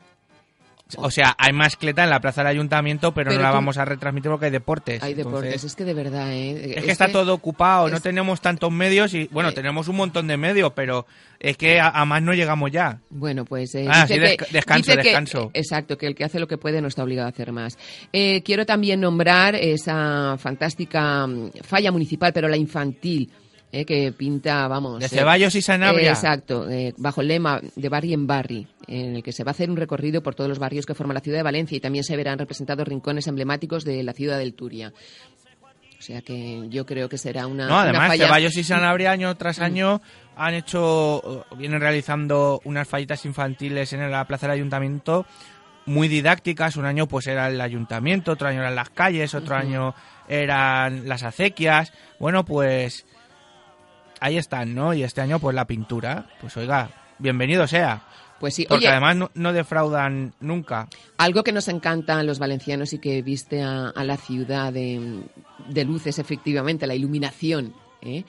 O 0.95 1.11
sea, 1.11 1.35
hay 1.37 1.51
mascleta 1.51 2.03
en 2.05 2.09
la 2.09 2.21
plaza 2.21 2.41
del 2.41 2.51
ayuntamiento, 2.51 3.13
pero, 3.13 3.29
Pero 3.29 3.41
no 3.41 3.43
la 3.43 3.49
tú- 3.51 3.55
vamos 3.55 3.77
a 3.77 3.83
retransmitir 3.83 4.31
porque 4.31 4.45
hay 4.45 4.51
deportes. 4.51 5.03
Hay 5.03 5.13
deportes, 5.13 5.63
es 5.65 5.75
que 5.75 5.83
de 5.83 5.93
verdad, 5.93 6.31
¿eh? 6.31 6.75
es 6.77 6.83
que 6.85 6.91
está 6.91 7.09
todo 7.11 7.33
ocupado, 7.33 7.89
no 7.89 7.99
tenemos 7.99 8.39
tantos 8.39 8.71
medios 8.71 9.13
y, 9.13 9.27
bueno, 9.31 9.49
Eh. 9.49 9.53
tenemos 9.53 9.89
un 9.89 9.97
montón 9.97 10.27
de 10.27 10.37
medios, 10.37 10.71
pero 10.73 11.05
es 11.39 11.57
que 11.57 11.79
a, 11.81 11.89
a 11.89 12.05
más 12.05 12.21
no 12.21 12.33
llegamos 12.33 12.71
ya. 12.71 12.99
Bueno, 13.09 13.43
pues 13.43 13.75
eh, 13.75 13.85
Ah, 13.89 14.05
dice 14.07 14.13
sí, 14.29 14.37
que- 14.37 14.45
descanso, 14.53 14.91
dice 14.91 14.97
que- 15.01 15.03
descanso. 15.09 15.51
exacto, 15.53 15.97
que 15.97 16.07
el 16.07 16.15
que 16.15 16.23
hace 16.23 16.39
lo 16.39 16.47
que 16.47 16.57
puede 16.57 16.81
no 16.81 16.87
está 16.87 17.03
obligado 17.03 17.27
a 17.27 17.31
hacer 17.31 17.51
más. 17.51 17.77
Eh, 18.13 18.41
quiero 18.43 18.65
también 18.65 19.01
nombrar 19.01 19.55
esa 19.55 20.37
fantástica 20.39 21.27
mm, 21.27 21.51
falla 21.63 21.91
municipal, 21.91 22.31
pero 22.33 22.47
la 22.47 22.57
infantil, 22.57 23.29
eh, 23.71 23.85
que 23.85 24.11
pinta, 24.11 24.67
vamos... 24.67 24.99
De 24.99 25.05
eh, 25.05 25.09
Ceballos 25.09 25.55
y 25.55 25.61
Sanabria. 25.61 26.11
exacto, 26.11 26.69
eh, 26.69 26.93
bajo 26.97 27.21
el 27.21 27.27
lema 27.27 27.59
de 27.75 27.89
Barri 27.89 28.13
en 28.13 28.25
Barri, 28.27 28.67
en 28.87 29.17
el 29.17 29.23
que 29.23 29.31
se 29.31 29.43
va 29.43 29.51
a 29.51 29.53
hacer 29.53 29.69
un 29.69 29.77
recorrido 29.77 30.23
por 30.23 30.35
todos 30.35 30.49
los 30.49 30.59
barrios 30.59 30.85
que 30.85 30.93
forman 30.93 31.15
la 31.15 31.21
ciudad 31.21 31.39
de 31.39 31.43
Valencia 31.43 31.75
y 31.75 31.79
también 31.81 32.03
se 32.03 32.15
verán 32.15 32.39
representados 32.39 32.87
rincones 32.87 33.27
emblemáticos 33.27 33.83
de 33.83 34.03
la 34.03 34.13
ciudad 34.13 34.37
del 34.39 34.53
Turia. 34.53 34.93
O 35.99 36.01
sea 36.01 36.21
que 36.21 36.67
yo 36.69 36.85
creo 36.85 37.09
que 37.09 37.17
será 37.17 37.47
una, 37.47 37.65
No, 37.65 37.73
una 37.73 37.81
además, 37.81 38.07
falla- 38.09 38.25
Ceballos 38.27 38.55
y 38.55 38.63
Sanabria 38.63 39.11
año 39.11 39.35
tras 39.35 39.59
año 39.59 39.99
han 40.35 40.53
hecho, 40.53 41.45
vienen 41.57 41.81
realizando 41.81 42.61
unas 42.65 42.87
fallitas 42.87 43.25
infantiles 43.25 43.91
en 43.93 44.09
la 44.11 44.23
plaza 44.25 44.45
del 44.45 44.53
ayuntamiento 44.57 45.25
muy 45.87 46.07
didácticas. 46.07 46.77
Un 46.77 46.85
año 46.85 47.07
pues 47.07 47.25
era 47.25 47.47
el 47.47 47.59
ayuntamiento, 47.59 48.33
otro 48.33 48.47
año 48.47 48.59
eran 48.59 48.75
las 48.75 48.91
calles, 48.91 49.33
otro 49.33 49.55
año 49.55 49.95
eran 50.27 51.07
las 51.07 51.23
acequias. 51.23 51.91
Bueno, 52.19 52.45
pues 52.45 53.05
ahí 54.19 54.37
están, 54.37 54.75
¿no? 54.75 54.93
Y 54.93 55.03
este 55.03 55.21
año 55.21 55.39
pues 55.39 55.55
la 55.55 55.65
pintura. 55.65 56.27
Pues 56.41 56.55
oiga, 56.57 56.89
bienvenido 57.19 57.67
sea. 57.67 58.03
Pues 58.39 58.53
sí, 58.53 58.65
Porque 58.67 58.85
oye, 58.85 58.89
además 58.89 59.15
no, 59.15 59.31
no 59.33 59.51
defraudan 59.51 60.33
nunca. 60.39 60.87
Algo 61.17 61.43
que 61.43 61.51
nos 61.51 61.67
encanta 61.67 62.19
a 62.19 62.23
los 62.23 62.37
valencianos 62.37 62.93
y 62.93 62.99
que 62.99 63.21
viste 63.23 63.63
a, 63.63 63.89
a 63.89 64.03
la 64.03 64.17
ciudad 64.17 64.71
de, 64.71 65.23
de 65.67 65.83
luces, 65.85 66.19
efectivamente, 66.19 66.85
la 66.85 66.93
iluminación. 66.93 67.73
¿eh? 68.01 68.23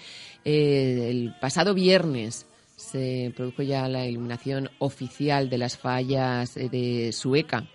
Eh, 0.44 1.08
el 1.10 1.34
pasado 1.40 1.74
viernes 1.74 2.46
se 2.76 3.32
produjo 3.36 3.62
ya 3.62 3.88
la 3.88 4.06
iluminación 4.06 4.70
oficial 4.78 5.50
de 5.50 5.58
las 5.58 5.76
fallas 5.76 6.56
eh, 6.56 6.68
de 6.70 7.12
Sueca 7.12 7.66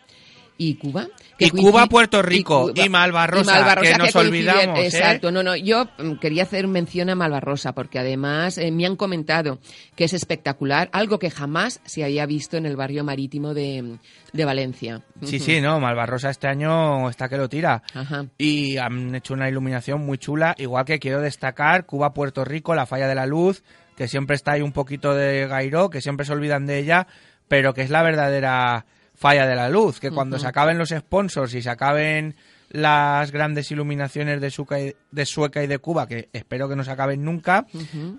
y 0.57 0.75
Cuba. 0.75 1.07
Y 1.39 1.49
Cuba, 1.49 1.87
Puerto 1.87 2.21
Rico, 2.21 2.71
y 2.73 2.87
Malvarrosa, 2.87 3.75
que 3.81 3.95
nos 3.95 4.15
olvidamos, 4.15 4.79
¿eh? 4.79 4.85
Exacto, 4.85 5.31
no, 5.31 5.43
no, 5.43 5.55
yo 5.55 5.85
mm, 5.97 6.13
quería 6.19 6.43
hacer 6.43 6.67
mención 6.67 7.09
a 7.09 7.15
Malvarrosa 7.15 7.73
porque 7.73 7.99
además 7.99 8.57
eh, 8.57 8.71
me 8.71 8.85
han 8.85 8.95
comentado 8.95 9.59
que 9.95 10.05
es 10.05 10.13
espectacular, 10.13 10.89
algo 10.93 11.19
que 11.19 11.31
jamás 11.31 11.81
se 11.85 12.03
había 12.03 12.25
visto 12.25 12.57
en 12.57 12.65
el 12.65 12.75
barrio 12.75 13.03
marítimo 13.03 13.53
de, 13.53 13.97
de 14.31 14.45
Valencia. 14.45 15.01
Sí, 15.23 15.39
sí, 15.39 15.59
no, 15.59 15.79
Malvarrosa 15.79 16.29
este 16.29 16.47
año 16.47 17.09
está 17.09 17.27
que 17.27 17.37
lo 17.37 17.49
tira. 17.49 17.81
Ajá. 17.93 18.25
y 18.37 18.77
han 18.77 19.15
hecho 19.15 19.33
una 19.33 19.49
iluminación 19.49 20.05
muy 20.05 20.17
chula. 20.17 20.55
Igual 20.57 20.85
que 20.85 20.99
quiero 20.99 21.19
destacar 21.21 21.85
Cuba, 21.85 22.13
Puerto 22.13 22.45
Rico, 22.45 22.75
la 22.75 22.85
falla 22.85 23.07
de 23.07 23.15
la 23.15 23.25
luz, 23.25 23.63
que 23.97 24.07
siempre 24.07 24.35
está 24.35 24.53
ahí 24.53 24.61
un 24.61 24.71
poquito 24.71 25.13
de 25.15 25.47
Gairo, 25.47 25.89
que 25.89 26.01
siempre 26.01 26.25
se 26.25 26.33
olvidan 26.33 26.65
de 26.65 26.79
ella, 26.79 27.07
pero 27.47 27.73
que 27.73 27.81
es 27.81 27.89
la 27.89 28.03
verdadera 28.03 28.85
falla 29.15 29.45
de 29.47 29.55
la 29.55 29.69
luz. 29.69 29.99
Que 29.99 30.11
cuando 30.11 30.37
se 30.39 30.47
acaben 30.47 30.77
los 30.77 30.89
sponsors 30.89 31.53
y 31.53 31.61
se 31.61 31.69
acaben 31.69 32.35
las 32.69 33.31
grandes 33.31 33.69
iluminaciones 33.71 34.41
de, 34.41 34.49
Sueca 34.49 34.79
y, 34.79 34.95
de 35.11 35.25
Sueca 35.25 35.63
y 35.63 35.67
de 35.67 35.77
Cuba, 35.77 36.07
que 36.07 36.29
espero 36.33 36.67
que 36.67 36.75
no 36.75 36.83
se 36.83 36.91
acaben 36.91 37.23
nunca, 37.23 37.65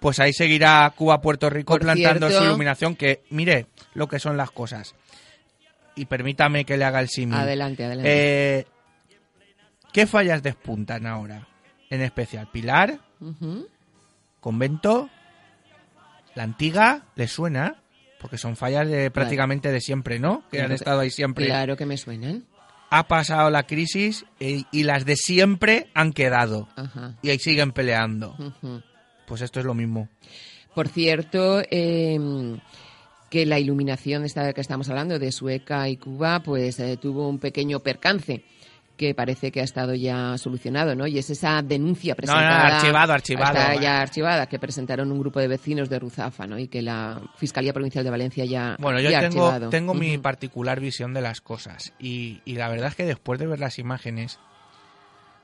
pues 0.01 0.21
ahí 0.21 0.33
seguirá 0.33 0.93
Cuba, 0.97 1.21
Puerto 1.21 1.51
Rico 1.51 1.73
Por 1.75 1.81
plantando 1.81 2.29
cierto- 2.29 2.39
su 2.39 2.45
iluminación, 2.49 2.95
que 2.95 3.25
mire 3.31 3.67
lo 3.95 4.07
que 4.07 4.19
son 4.21 4.37
las 4.37 4.51
cosas. 4.53 4.95
Y 5.97 6.07
permítame 6.07 6.65
que 6.65 6.77
le 6.77 6.85
haga 6.85 7.01
el 7.01 7.09
símil. 7.09 7.37
Adelante, 7.37 7.85
adelante. 7.85 8.11
Eh, 8.59 8.67
¿Qué 9.93 10.07
fallas 10.07 10.43
despuntan 10.43 11.07
ahora? 11.07 11.47
En 11.91 12.01
especial, 12.03 12.49
Pilar. 12.53 12.99
Convento, 14.41 15.09
La 16.35 16.43
Antiga, 16.43 17.03
¿les 17.15 17.31
suena? 17.33 17.77
Porque 18.25 18.38
son 18.38 18.57
fallas 18.57 18.88
de 18.88 19.11
prácticamente 19.11 19.71
de 19.71 19.83
siempre, 19.83 20.19
¿no? 20.19 20.45
Que 20.50 20.57
Claro 20.57 20.64
han 20.64 20.73
estado 20.73 21.00
ahí 21.00 21.11
siempre. 21.11 21.45
Claro 21.45 21.76
que 21.76 21.85
me 21.85 21.99
suenan. 21.99 22.47
Ha 22.88 23.07
pasado 23.07 23.50
la 23.50 23.66
crisis 23.66 24.25
y, 24.40 24.64
y 24.73 24.85
las 24.85 25.04
de 25.04 25.14
siempre 25.16 25.88
han 25.93 26.14
quedado. 26.14 26.66
Ajá. 26.75 27.16
Y 27.21 27.28
ahí 27.28 27.38
siguen 27.38 27.73
peleando. 27.73 28.35
Pues 29.26 29.43
esto 29.43 29.61
es 29.61 29.66
lo 29.66 29.75
mismo. 29.75 30.09
Por 30.75 30.88
cierto, 30.88 31.61
eh, 31.71 32.19
que 33.28 33.45
la 33.45 33.59
iluminación 33.59 34.25
esta 34.25 34.54
que 34.54 34.62
estamos 34.62 34.88
hablando 34.88 35.19
de 35.19 35.31
Sueca 35.31 35.87
y 35.90 35.99
Cuba, 35.99 36.40
pues 36.43 36.81
eh, 36.81 36.97
tuvo 36.97 37.28
un 37.28 37.38
pequeño 37.38 37.81
percance 37.81 38.43
que 38.97 39.15
parece 39.15 39.51
que 39.51 39.61
ha 39.61 39.65
estado 39.65 39.95
ya 39.95 40.39
solucionado, 40.39 40.95
¿no? 40.95 41.07
Y 41.07 41.19
es 41.19 41.29
esa 41.31 41.63
denuncia 41.63 42.13
no, 42.13 42.17
presentada. 42.17 42.77
archivado, 42.77 43.13
archivado. 43.13 43.59
Está 43.59 43.75
ya 43.77 44.01
archivada, 44.01 44.47
que 44.47 44.59
presentaron 44.59 45.11
un 45.11 45.19
grupo 45.19 45.41
de 45.41 45.49
vecinos 45.49 45.89
de 45.89 45.99
Ruzafa, 45.99 46.47
¿no? 46.47 46.59
Y 46.59 46.69
que 46.69 46.83
la 46.83 47.21
Fiscalía 47.37 47.73
Provincial 47.73 48.05
de 48.05 48.11
Valencia 48.11 48.45
ya, 48.45 48.77
Bueno, 48.79 49.01
yo 49.01 49.11
ya 49.11 49.21
tengo, 49.21 49.47
archivado. 49.47 49.71
tengo 49.71 49.95
mi 49.95 50.17
particular 50.19 50.81
visión 50.81 51.13
de 51.15 51.21
las 51.23 51.41
cosas. 51.41 51.93
Y, 51.99 52.41
y 52.45 52.55
la 52.55 52.69
verdad 52.69 52.89
es 52.89 52.95
que 52.95 53.05
después 53.05 53.39
de 53.41 53.47
ver 53.47 53.61
las 53.61 53.79
imágenes, 53.79 54.39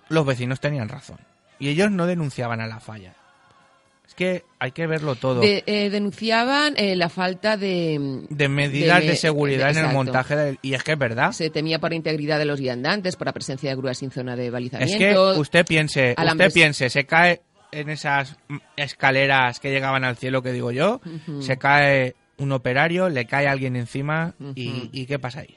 los 0.09 0.25
vecinos 0.27 0.61
tenían 0.61 0.89
razón. 0.89 1.19
Y 1.59 1.69
ellos 1.69 1.91
no 1.91 2.07
denunciaban 2.07 2.61
a 2.61 2.67
la 2.67 2.81
falla. 2.81 3.15
Es 4.11 4.15
que 4.17 4.43
hay 4.59 4.73
que 4.73 4.89
verlo 4.89 5.15
todo. 5.15 5.41
De- 5.41 5.63
eh, 5.67 5.89
denunciaban 5.89 6.75
eh, 6.77 6.97
la 6.97 7.09
falta 7.09 7.57
de... 7.57 8.27
de 8.29 8.49
medidas 8.49 9.07
de, 9.07 9.15
seguridad 9.15 9.73
de- 9.73 9.79
en 9.79 9.87
el 9.87 9.93
montaje 9.93 10.35
del- 10.35 10.59
y 10.63 10.75
es 10.75 10.83
que 10.83 10.93
es 10.93 10.99
verdad. 10.99 11.31
Se 11.31 11.49
temía 11.49 11.79
por 11.79 11.93
integridad 11.95 12.39
de 12.41 12.45
los 12.45 12.59
viandantes, 12.61 13.15
por 13.15 13.29
la 13.29 13.33
presencia 13.33 13.71
de 13.71 13.77
grúas 13.77 13.99
sin 13.99 14.11
zona 14.11 14.35
de 14.35 14.47
es 14.47 14.49
que 14.49 14.53
balizamiento. 14.53 15.41
usted 15.41 15.65
piense 15.65 16.15
usted 16.19 16.53
piense 16.53 16.91
se 16.91 17.07
cae 17.07 17.41
en 17.71 17.89
esas 17.89 18.37
mm, 18.49 18.57
escaleras 18.77 19.61
que 19.61 19.71
llegaban 19.71 20.03
al 20.03 20.17
cielo 20.17 20.43
que 20.43 20.51
digo 20.53 20.73
yo 20.73 21.01
se 21.41 21.57
cae 21.57 22.17
un 22.37 22.51
operario 22.51 23.09
le 23.09 23.27
cae 23.27 23.47
alguien 23.47 23.77
encima 23.77 24.35
y, 24.57 24.91
y 24.93 25.07
qué 25.07 25.21
pasa 25.21 25.41
ahí 25.43 25.55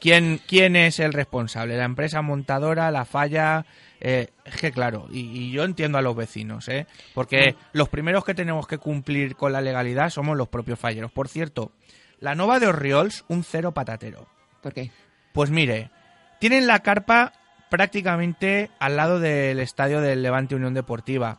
quién 0.00 0.40
quién 0.46 0.74
es 0.76 0.98
el 1.00 1.12
responsable 1.12 1.76
la 1.76 1.84
empresa 1.84 2.22
montadora 2.22 2.90
la 2.90 3.04
falla 3.04 3.66
Eh, 4.04 4.30
es 4.44 4.56
que 4.56 4.72
claro, 4.72 5.06
y, 5.12 5.20
y 5.20 5.52
yo 5.52 5.62
entiendo 5.62 5.96
a 5.96 6.02
los 6.02 6.16
vecinos, 6.16 6.68
¿eh? 6.68 6.88
porque 7.14 7.54
los 7.72 7.88
primeros 7.88 8.24
que 8.24 8.34
tenemos 8.34 8.66
que 8.66 8.78
cumplir 8.78 9.36
con 9.36 9.52
la 9.52 9.60
legalidad 9.60 10.10
somos 10.10 10.36
los 10.36 10.48
propios 10.48 10.80
falleros. 10.80 11.12
Por 11.12 11.28
cierto, 11.28 11.70
la 12.18 12.34
Nova 12.34 12.58
de 12.58 12.66
Orriols, 12.66 13.24
un 13.28 13.44
cero 13.44 13.70
patatero. 13.70 14.26
¿Por 14.60 14.74
qué? 14.74 14.90
Pues 15.32 15.50
mire, 15.50 15.92
tienen 16.40 16.66
la 16.66 16.80
carpa 16.80 17.32
prácticamente 17.70 18.72
al 18.80 18.96
lado 18.96 19.20
del 19.20 19.60
estadio 19.60 20.00
del 20.00 20.20
Levante 20.20 20.56
Unión 20.56 20.74
Deportiva. 20.74 21.38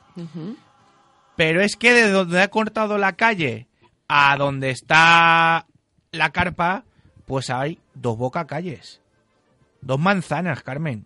Pero 1.36 1.62
es 1.62 1.75
que 1.75 1.91
de 1.91 2.12
donde 2.12 2.41
ha 2.41 2.48
cortado 2.48 2.98
la 2.98 3.12
calle 3.13 3.67
a 4.08 4.38
donde 4.38 4.70
está 4.70 5.67
la 6.12 6.29
carpa, 6.29 6.86
pues 7.25 7.50
hay 7.50 7.79
dos 7.93 8.17
bocacalles. 8.17 9.02
Dos 9.85 9.99
manzanas, 9.99 10.63
Carmen. 10.63 11.05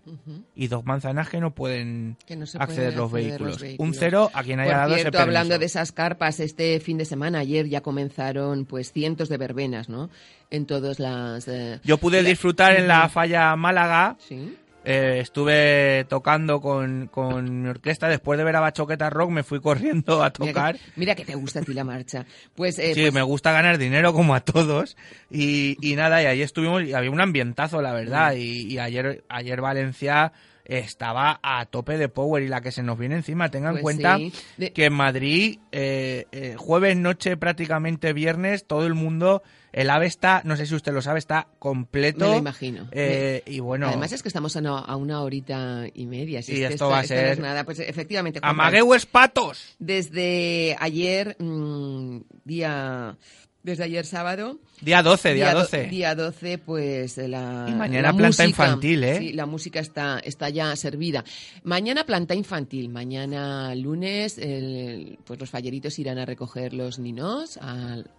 Y 0.56 0.68
dos 0.68 0.86
manzanas 0.86 1.30
que 1.30 1.40
no 1.40 1.54
pueden 1.56 2.18
Que 2.26 2.36
no 2.36 2.46
acceder, 2.60 2.96
los, 2.96 3.12
vehículos. 3.12 3.54
los 3.54 3.62
vehículos. 3.62 3.88
Un 3.88 3.94
cero 3.96 4.30
a 4.34 4.44
quien 4.44 4.60
haya 4.60 4.72
Por 4.72 4.78
dado 4.80 4.92
ese 4.94 5.02
cierto, 5.02 5.18
permiso. 5.18 5.38
hablando 5.40 5.60
de 5.60 5.66
esas 5.66 5.92
carpas, 5.92 6.40
este 6.40 6.80
fin 6.80 6.98
de 6.98 7.06
semana, 7.06 7.40
ayer 7.40 7.68
ya 7.70 7.82
comenzaron 7.82 8.66
pues 8.66 8.92
cientos 8.92 9.30
de 9.30 9.38
verbenas, 9.38 9.90
¿no? 9.90 10.10
En 10.50 10.66
todas 10.66 11.00
las... 11.00 11.48
eh, 11.48 11.80
Yo 11.84 11.98
pude 11.98 12.22
la- 12.24 12.30
disfrutar 12.30 12.76
en 12.76 12.88
la 12.88 13.10
falla 13.10 13.56
Málaga 13.56 14.16
Sí. 14.20 14.56
Eh, 14.90 15.20
estuve 15.20 16.06
tocando 16.08 16.62
con, 16.62 17.08
con 17.12 17.62
mi 17.64 17.68
orquesta. 17.68 18.08
Después 18.08 18.38
de 18.38 18.46
ver 18.46 18.56
a 18.56 18.62
Bachoqueta 18.62 19.10
Rock, 19.10 19.32
me 19.32 19.44
fui 19.44 19.60
corriendo 19.60 20.24
a 20.24 20.32
Mira 20.40 20.54
tocar. 20.54 20.76
que, 20.78 20.82
mira 20.96 21.14
que 21.16 21.26
te 21.26 21.36
gusta 21.36 21.60
a 21.60 21.64
ti 21.64 21.74
la 21.74 21.84
marcha. 21.84 22.26
Pues, 22.56 22.80
eh, 22.80 22.94
sí, 22.94 23.02
pues, 23.02 23.14
me 23.14 23.22
gusta 23.22 23.52
ganar 23.52 23.78
dinero 23.78 24.14
como 24.14 24.34
a 24.34 24.40
todos. 24.40 24.96
Y, 25.30 25.76
y 25.82 25.96
nada, 25.96 26.24
y 26.24 26.26
ahí 26.28 26.42
estuvimos 26.42 26.84
y 26.84 26.94
había 26.94 27.12
un 27.12 27.20
ambientazo, 27.20 27.82
la 27.82 27.92
verdad. 27.92 28.34
Mm. 28.34 28.38
Y, 28.38 28.74
y 28.74 28.80
ayer, 28.80 29.26
ayer 29.28 29.60
Valencia 29.60 30.32
estaba 30.64 31.40
a 31.44 31.66
tope 31.66 31.98
de 31.98 32.10
power 32.10 32.44
y 32.44 32.48
la 32.48 32.62
que 32.62 32.72
se 32.72 32.84
nos 32.84 32.98
viene 32.98 33.16
encima. 33.16 33.50
Tengan 33.50 33.76
en 33.76 33.82
Pues 33.82 33.96
cuenta 33.98 34.18
sí. 34.18 34.34
De- 34.58 34.74
que 34.74 34.86
en 34.86 34.94
Madrid, 34.94 35.60
eh, 35.72 36.26
eh, 36.32 36.56
jueves 36.58 36.96
noche, 36.98 37.38
prácticamente 37.38 38.14
viernes, 38.14 38.66
todo 38.66 38.86
el 38.86 38.94
mundo, 38.94 39.44
el 39.82 39.90
AVE 39.90 40.06
está, 40.08 40.42
no 40.44 40.56
sé 40.58 40.66
si 40.66 40.76
usted 40.76 40.92
lo 40.94 41.02
sabe, 41.02 41.20
está 41.20 41.48
completo. 41.60 42.26
Me 42.26 42.32
lo 42.32 42.38
imagino. 42.38 42.88
Eh, 42.92 43.44
y 43.46 43.60
bueno, 43.60 43.88
Además 43.88 44.12
es 44.12 44.22
que 44.24 44.30
estamos 44.30 44.56
a 44.56 44.60
una, 44.60 44.80
a 44.80 44.96
una 44.96 45.22
horita 45.22 45.86
y 45.94 46.06
media. 46.06 46.42
si 46.42 46.54
Y 46.54 46.62
es 46.64 46.68
que 46.70 46.74
esto 46.74 46.90
va 46.90 47.00
a 47.00 47.02
no 47.04 47.08
ser- 47.08 47.28
es 47.34 47.40
nada. 47.40 47.64
Pues 47.64 47.80
efectivamente. 47.80 48.40
Juanma, 48.40 48.64
¡Amagueues 48.64 49.06
patos! 49.06 49.76
Desde 49.80 50.76
ayer, 50.80 51.36
mm, 51.40 52.22
día... 52.44 53.18
Desde 53.64 53.84
ayer 53.84 54.06
sábado, 54.06 54.60
Día 54.80 55.04
12, 55.04 55.34
día, 55.34 55.52
do- 55.54 55.60
12. 55.60 55.88
Día 55.88 56.16
12, 56.16 56.58
pues 56.58 57.18
la. 57.18 57.66
Y 57.68 57.74
mañana 57.74 58.12
la 58.14 58.18
planta 58.18 58.44
música, 58.44 58.48
infantil, 58.48 59.04
¿eh? 59.04 59.18
Sí, 59.18 59.34
la 59.34 59.46
música 59.46 59.82
está, 59.82 60.20
está 60.24 60.48
ya 60.50 60.74
servida. 60.78 61.26
Mañana 61.64 62.06
planta 62.06 62.34
infantil. 62.34 62.88
Mañana 62.88 63.76
lunes, 63.76 64.38
el- 64.38 65.20
pues 65.26 65.38
los 65.38 65.50
falleritos 65.50 66.00
irán 66.00 66.18
a 66.18 66.26
recoger 66.26 66.74
los 66.74 66.98
ninos 66.98 67.58
al- 67.58 68.10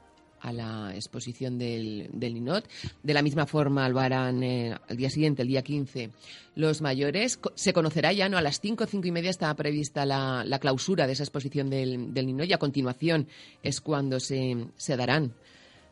a 0.41 0.53
la 0.53 0.93
exposición 0.95 1.59
del, 1.59 2.09
del 2.13 2.35
Ninot. 2.35 2.69
De 3.03 3.15
la 3.15 3.23
misma 3.23 3.47
forma 3.47 3.89
lo 3.89 4.01
harán 4.01 4.43
eh, 4.43 4.77
al 4.89 4.97
día 4.97 5.11
siguiente, 5.11 5.43
el 5.43 5.49
día 5.49 5.63
15, 5.63 6.11
los 6.55 6.81
mayores. 6.81 7.39
Se 7.55 7.73
conocerá 7.73 8.13
ya, 8.13 8.29
¿no? 8.29 8.37
A 8.39 8.43
las 8.43 8.61
5, 8.61 8.87
5 8.87 9.07
y 9.07 9.13
media 9.13 9.31
está 9.31 9.55
prevista 9.55 10.05
la, 10.07 10.45
la 10.45 10.59
clausura 10.59 11.07
de 11.07 11.13
esa 11.15 11.23
exposición 11.25 11.71
del, 11.71 12.13
del 12.15 12.27
Ninot 12.27 12.49
y 12.49 12.53
a 12.53 12.59
continuación 12.59 13.27
es 13.63 13.81
cuando 13.81 14.21
se, 14.21 14.57
se 14.77 14.97
darán 14.97 15.33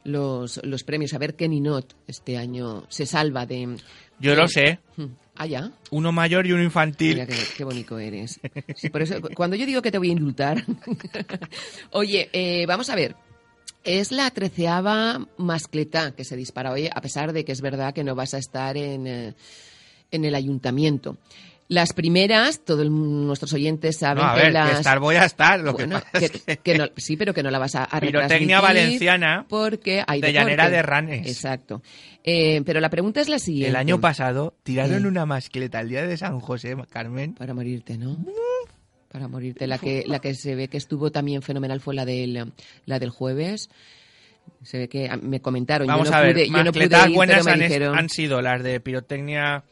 los, 0.05 0.61
los 0.65 0.85
premios. 0.85 1.15
A 1.15 1.19
ver 1.19 1.35
qué 1.35 1.49
Ninot 1.49 1.97
este 2.07 2.37
año 2.37 2.85
se 2.89 3.07
salva 3.07 3.47
de... 3.47 3.77
Yo 4.21 4.31
de- 4.31 4.37
lo 4.37 4.49
sé. 4.49 4.79
Hmm. 4.97 5.07
Ah, 5.39 5.45
ya. 5.47 5.71
Uno 5.91 6.13
mayor 6.13 6.47
y 6.47 6.53
uno 6.53 6.63
infantil. 6.63 7.15
Mira 7.17 7.27
qué, 7.27 7.37
qué 7.59 7.63
bonito 7.65 7.99
eres. 7.99 8.41
Sí, 8.75 8.89
por 8.89 9.03
eso, 9.03 9.21
cu- 9.21 9.29
cuando 9.35 9.55
yo 9.55 9.67
digo 9.67 9.83
que 9.83 9.91
te 9.91 9.99
voy 9.99 10.09
a 10.09 10.13
indultar. 10.13 10.65
Oye, 11.93 12.31
eh, 12.33 12.65
vamos 12.67 12.89
a 12.91 12.95
ver. 12.95 13.15
Es 13.87 14.11
la 14.13 14.31
treceava 14.31 15.27
mascleta 15.39 16.11
que 16.17 16.25
se 16.25 16.37
dispara 16.37 16.73
hoy, 16.73 16.89
a 16.93 17.01
pesar 17.01 17.33
de 17.33 17.45
que 17.45 17.53
es 17.53 17.61
verdad 17.61 17.95
que 17.95 18.03
no 18.05 18.15
vas 18.15 18.35
a 18.35 18.39
estar 18.39 18.77
en, 18.77 19.07
eh, 19.07 19.35
en 20.11 20.25
el 20.25 20.35
ayuntamiento. 20.35 21.17
Las 21.69 21.93
primeras, 21.93 22.65
todos 22.65 22.89
nuestros 22.89 23.53
oyentes 23.53 23.97
saben 23.99 24.23
No, 24.25 24.31
a 24.31 24.35
que 24.37 24.41
ver, 24.43 24.53
las... 24.53 24.71
que 24.71 24.77
estar 24.77 25.01
voy 25.01 25.17
a 25.17 25.25
estar. 25.25 25.59
Lo 25.61 25.73
Bueno, 25.73 25.97
que 25.99 26.03
pasa 26.13 26.25
es 26.27 26.31
que- 26.31 26.41
que... 26.41 26.57
que 26.59 26.79
no- 26.79 26.87
sí, 26.97 27.17
pero 27.17 27.35
que 27.35 27.43
no 27.43 27.51
la 27.51 27.59
vas 27.59 27.75
a, 27.75 27.85
a 27.85 28.01
Pirotecnia 28.01 28.61
valenciana 28.61 29.47
porque 29.49 30.05
hay 30.07 30.21
de 30.21 30.29
deporte. 30.29 30.33
Llanera 30.45 30.71
de 30.71 30.83
Ranes. 30.83 31.27
Exacto. 31.27 31.83
Eh, 32.23 32.63
pero 32.65 32.79
la 32.81 32.89
pregunta 32.89 33.21
es 33.21 33.29
la 33.29 33.41
siguiente. 33.41 33.71
El 33.71 33.77
año 33.77 34.01
pasado 34.01 34.55
tiraron 34.63 35.05
Eh. 35.05 35.09
una 35.09 35.27
mascleta 35.27 35.81
el 35.81 35.89
día 35.89 36.07
de 36.07 36.17
San 36.17 36.39
José, 36.39 36.77
Carmen. 36.91 37.35
Para 37.35 37.53
morirte, 37.53 37.99
¿no? 37.99 38.17
Para 39.17 39.29
morirte. 39.29 39.67
La 39.67 39.79
que, 39.79 40.05
la 40.07 40.19
que 40.19 40.35
se 40.35 40.55
ve 40.55 40.69
que 40.69 40.77
estuvo 40.77 41.11
también 41.11 41.41
fenomenal 41.41 41.81
fue 41.81 41.95
la 41.95 42.05
del, 42.05 42.53
la 42.85 42.99
del 42.99 43.09
jueves. 43.09 43.71
Se 44.63 44.77
ve 44.77 44.89
que 44.91 45.09
ah, 45.09 45.17
me 45.17 45.41
comentaron. 45.41 45.87
Vamos 45.87 46.09
yo 46.09 46.11
no 46.11 46.17
a 46.19 46.21
ver, 46.21 46.35
pude, 46.35 46.47
yo 46.49 46.53
no 46.53 46.59
pude 46.59 46.65
mascletas 46.83 47.09
ir, 47.09 47.15
buenas 47.15 47.37
pero 47.37 47.45
me 47.47 47.53
han, 47.53 47.63
es- 47.63 47.69
dijeron- 47.71 47.99
han 47.99 48.09
sido 48.11 48.43
las 48.43 48.63
de 48.63 48.79
pirotecnia 48.81 49.65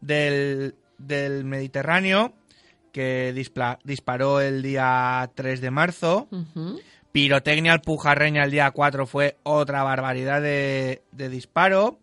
del, 0.00 0.74
del 0.98 1.44
Mediterráneo, 1.44 2.32
que 2.90 3.32
displa- 3.34 3.78
disparó 3.84 4.40
el 4.40 4.62
día 4.62 5.30
3 5.36 5.60
de 5.60 5.70
marzo. 5.70 6.26
Ujú. 6.32 6.80
Pirotecnia 7.12 7.74
Alpujarreña 7.74 8.42
el 8.42 8.50
día 8.50 8.68
4 8.72 9.06
fue 9.06 9.36
otra 9.44 9.84
barbaridad 9.84 10.42
de, 10.42 11.02
de 11.12 11.28
disparo. 11.28 12.00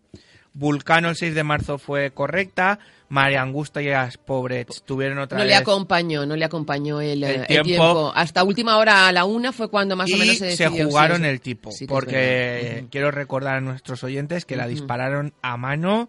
Vulcano 0.54 1.10
el 1.10 1.16
6 1.16 1.34
de 1.34 1.44
marzo 1.44 1.76
fue 1.76 2.10
correcta. 2.12 2.78
María 3.10 3.42
Angustias, 3.42 4.16
pobres, 4.18 4.66
tuvieron 4.86 5.18
otra 5.18 5.36
No 5.38 5.44
le 5.44 5.50
vez. 5.50 5.60
acompañó, 5.60 6.24
no 6.24 6.36
le 6.36 6.44
acompañó 6.44 7.00
el, 7.00 7.22
El 7.24 7.44
el 7.48 7.62
tiempo. 7.62 8.12
Hasta 8.14 8.42
última 8.44 8.78
hora 8.78 9.08
a 9.08 9.12
la 9.12 9.24
una 9.24 9.52
fue 9.52 9.68
cuando 9.68 9.96
más 9.96 10.10
o 10.12 10.16
y 10.16 10.20
menos 10.20 10.36
se 10.38 10.52
se 10.56 10.64
decidió. 10.64 10.86
jugaron 10.86 11.18
sí, 11.18 11.22
sí. 11.24 11.28
el 11.28 11.40
tipo. 11.40 11.70
Sí 11.72 11.86
porque 11.86 12.86
quiero 12.90 13.10
recordar 13.10 13.56
a 13.56 13.60
nuestros 13.60 14.02
oyentes 14.04 14.44
que 14.44 14.56
la 14.56 14.66
dispararon 14.66 15.32
a 15.42 15.56
mano 15.56 16.08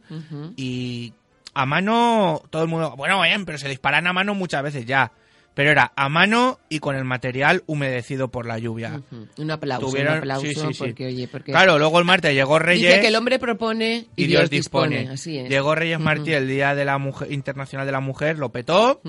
y 0.55 1.13
a 1.53 1.65
mano 1.65 2.41
todo 2.50 2.62
el 2.63 2.70
mundo, 2.70 2.96
bueno, 2.96 3.22
bien, 3.22 3.46
pero 3.46 3.58
se 3.58 3.67
disparan 3.67 4.08
a 4.08 4.13
mano 4.13 4.36
muchas 4.36 4.63
veces 4.63 4.86
ya. 4.86 5.12
Pero 5.53 5.70
era 5.70 5.91
a 5.98 6.08
mano 6.08 6.60
y 6.70 6.79
con 6.79 6.96
el 6.96 7.03
material 7.03 7.63
humedecido 7.65 8.29
por 8.29 8.46
la 8.46 8.58
lluvia. 8.58 9.01
Ujú. 9.12 9.27
Un 9.38 9.51
aplauso, 9.51 9.88
Tuvieron- 9.88 10.13
un 10.13 10.17
aplauso, 10.20 10.46
sí, 10.48 10.55
sí, 10.55 10.62
sí. 10.72 10.77
porque 10.79 11.05
oye, 11.08 11.27
porque 11.27 11.51
Claro, 11.51 11.77
luego 11.77 12.00
el 12.00 12.05
martes 12.05 12.34
llegó 12.34 12.58
Reyes 12.58 12.88
dice 12.88 13.01
que 13.01 13.08
el 13.10 13.15
hombre 13.17 13.38
propone 13.38 14.05
y, 14.15 14.24
y 14.24 14.27
Dios 14.27 14.50
dispone. 14.50 15.10
Así 15.10 15.38
es. 15.38 15.50
Llegó 15.50 15.75
Reyes 15.75 16.00
Martí 16.00 16.31
el 16.34 16.48
día 16.48 16.74
de 16.74 16.86
la 16.86 16.98
mujer, 16.98 17.31
internacional 17.34 17.86
de 17.86 17.91
la 17.91 18.00
mujer, 18.00 18.38
lo 18.39 18.50
petó. 18.53 19.01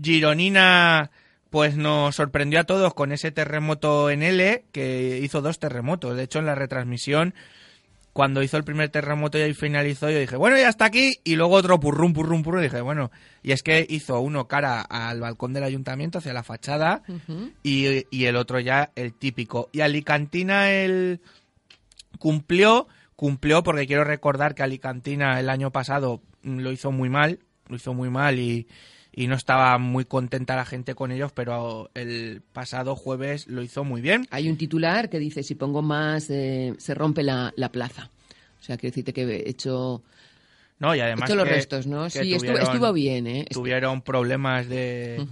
Gironina 0.00 1.10
pues 1.50 1.76
nos 1.76 2.14
sorprendió 2.14 2.60
a 2.60 2.64
todos 2.64 2.94
con 2.94 3.10
ese 3.10 3.32
terremoto 3.32 4.08
en 4.10 4.22
L 4.22 4.64
que 4.70 5.18
hizo 5.20 5.40
dos 5.40 5.58
terremotos. 5.58 6.16
De 6.16 6.22
hecho, 6.22 6.38
en 6.38 6.46
la 6.46 6.54
retransmisión, 6.54 7.34
cuando 8.12 8.42
hizo 8.42 8.56
el 8.56 8.64
primer 8.64 8.88
terremoto 8.88 9.38
y 9.38 9.42
ahí 9.42 9.54
finalizó, 9.54 10.10
yo 10.10 10.18
dije, 10.18 10.36
bueno, 10.36 10.56
ya 10.56 10.68
está 10.68 10.86
aquí. 10.86 11.14
Y 11.24 11.36
luego 11.36 11.54
otro 11.54 11.78
purrum, 11.78 12.12
purrum, 12.12 12.42
purrum. 12.42 12.60
Y 12.60 12.64
dije, 12.64 12.80
bueno, 12.80 13.10
y 13.42 13.52
es 13.52 13.62
que 13.62 13.86
hizo 13.88 14.20
uno 14.20 14.48
cara 14.48 14.80
al 14.82 15.20
balcón 15.20 15.52
del 15.52 15.64
ayuntamiento, 15.64 16.18
hacia 16.18 16.32
la 16.32 16.42
fachada, 16.42 17.02
y, 17.62 18.06
y 18.10 18.24
el 18.24 18.36
otro 18.36 18.58
ya 18.58 18.90
el 18.96 19.14
típico. 19.14 19.68
Y 19.72 19.80
Alicantina 19.80 20.72
el 20.72 21.20
cumplió, 22.18 22.88
cumplió 23.14 23.62
porque 23.62 23.86
quiero 23.86 24.04
recordar 24.04 24.54
que 24.54 24.62
Alicantina 24.62 25.38
el 25.38 25.48
año 25.48 25.70
pasado 25.70 26.20
lo 26.42 26.72
hizo 26.72 26.90
muy 26.90 27.08
mal, 27.08 27.38
lo 27.68 27.76
hizo 27.76 27.94
muy 27.94 28.10
mal 28.10 28.38
y, 28.38 28.66
y 29.12 29.26
no 29.26 29.34
estaba 29.34 29.76
muy 29.78 30.04
contenta 30.04 30.54
la 30.56 30.64
gente 30.64 30.94
con 30.94 31.10
ellos, 31.12 31.32
pero 31.32 31.90
el 31.94 32.42
pasado 32.52 32.94
jueves 32.96 33.46
lo 33.48 33.62
hizo 33.62 33.84
muy 33.84 34.00
bien. 34.00 34.26
Hay 34.30 34.48
un 34.48 34.56
titular 34.56 35.08
que 35.10 35.18
dice, 35.18 35.42
si 35.42 35.54
pongo 35.54 35.82
más, 35.82 36.30
eh, 36.30 36.74
se 36.78 36.94
rompe 36.94 37.22
la, 37.22 37.52
la 37.56 37.70
plaza. 37.72 38.10
O 38.60 38.62
sea, 38.62 38.76
quiero 38.76 38.92
decirte 38.92 39.12
que 39.12 39.22
he 39.22 39.48
hecho, 39.48 40.02
No, 40.78 40.94
y 40.94 40.98
he 40.98 41.02
además 41.02 41.28
hecho 41.28 41.36
los 41.36 41.46
que- 41.48 41.54
restos, 41.54 41.86
¿no? 41.86 42.04
que 42.04 42.10
Sí, 42.10 42.18
estuvo, 42.34 42.52
tuvieron- 42.52 42.62
estuvo 42.62 42.92
bien, 42.92 43.26
¿eh? 43.26 43.46
Tuvieron 43.50 44.02
problemas 44.02 44.68
de, 44.68 45.26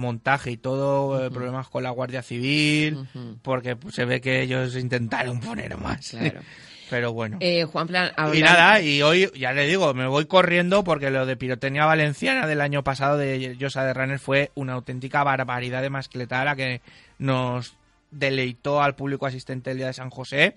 montaje 0.00 0.50
y 0.50 0.56
todo, 0.56 1.24
eh, 1.26 1.30
problemas 1.30 1.68
con 1.68 1.82
la 1.82 1.90
Guardia 1.90 2.22
Civil, 2.22 2.98
porque 3.42 3.76
se 3.92 4.04
ve 4.04 4.20
que 4.20 4.42
ellos 4.42 4.76
intentaron 4.76 5.40
poner 5.40 5.76
más. 5.78 6.10
Claro. 6.10 6.40
Pero 6.90 7.12
bueno. 7.12 7.38
Eh, 7.40 7.64
Juan 7.64 7.86
Plan, 7.86 8.12
Y 8.32 8.40
nada, 8.40 8.80
y 8.80 9.02
hoy, 9.02 9.30
ya 9.36 9.52
le 9.52 9.66
digo, 9.66 9.94
me 9.94 10.06
voy 10.06 10.26
corriendo 10.26 10.84
porque 10.84 11.10
lo 11.10 11.26
de 11.26 11.36
pirotecnia 11.36 11.86
valenciana 11.86 12.46
del 12.46 12.60
año 12.60 12.84
pasado 12.84 13.16
de 13.16 13.56
Josa 13.60 13.84
de 13.84 13.94
Runner 13.94 14.18
fue 14.18 14.50
una 14.54 14.74
auténtica 14.74 15.24
barbaridad 15.24 15.82
de 15.82 15.90
mascleta 15.90 16.44
la 16.44 16.56
que 16.56 16.80
nos 17.18 17.76
deleitó 18.14 18.80
al 18.80 18.94
público 18.94 19.26
asistente 19.26 19.70
el 19.70 19.78
día 19.78 19.88
de 19.88 19.92
San 19.92 20.10
José 20.10 20.54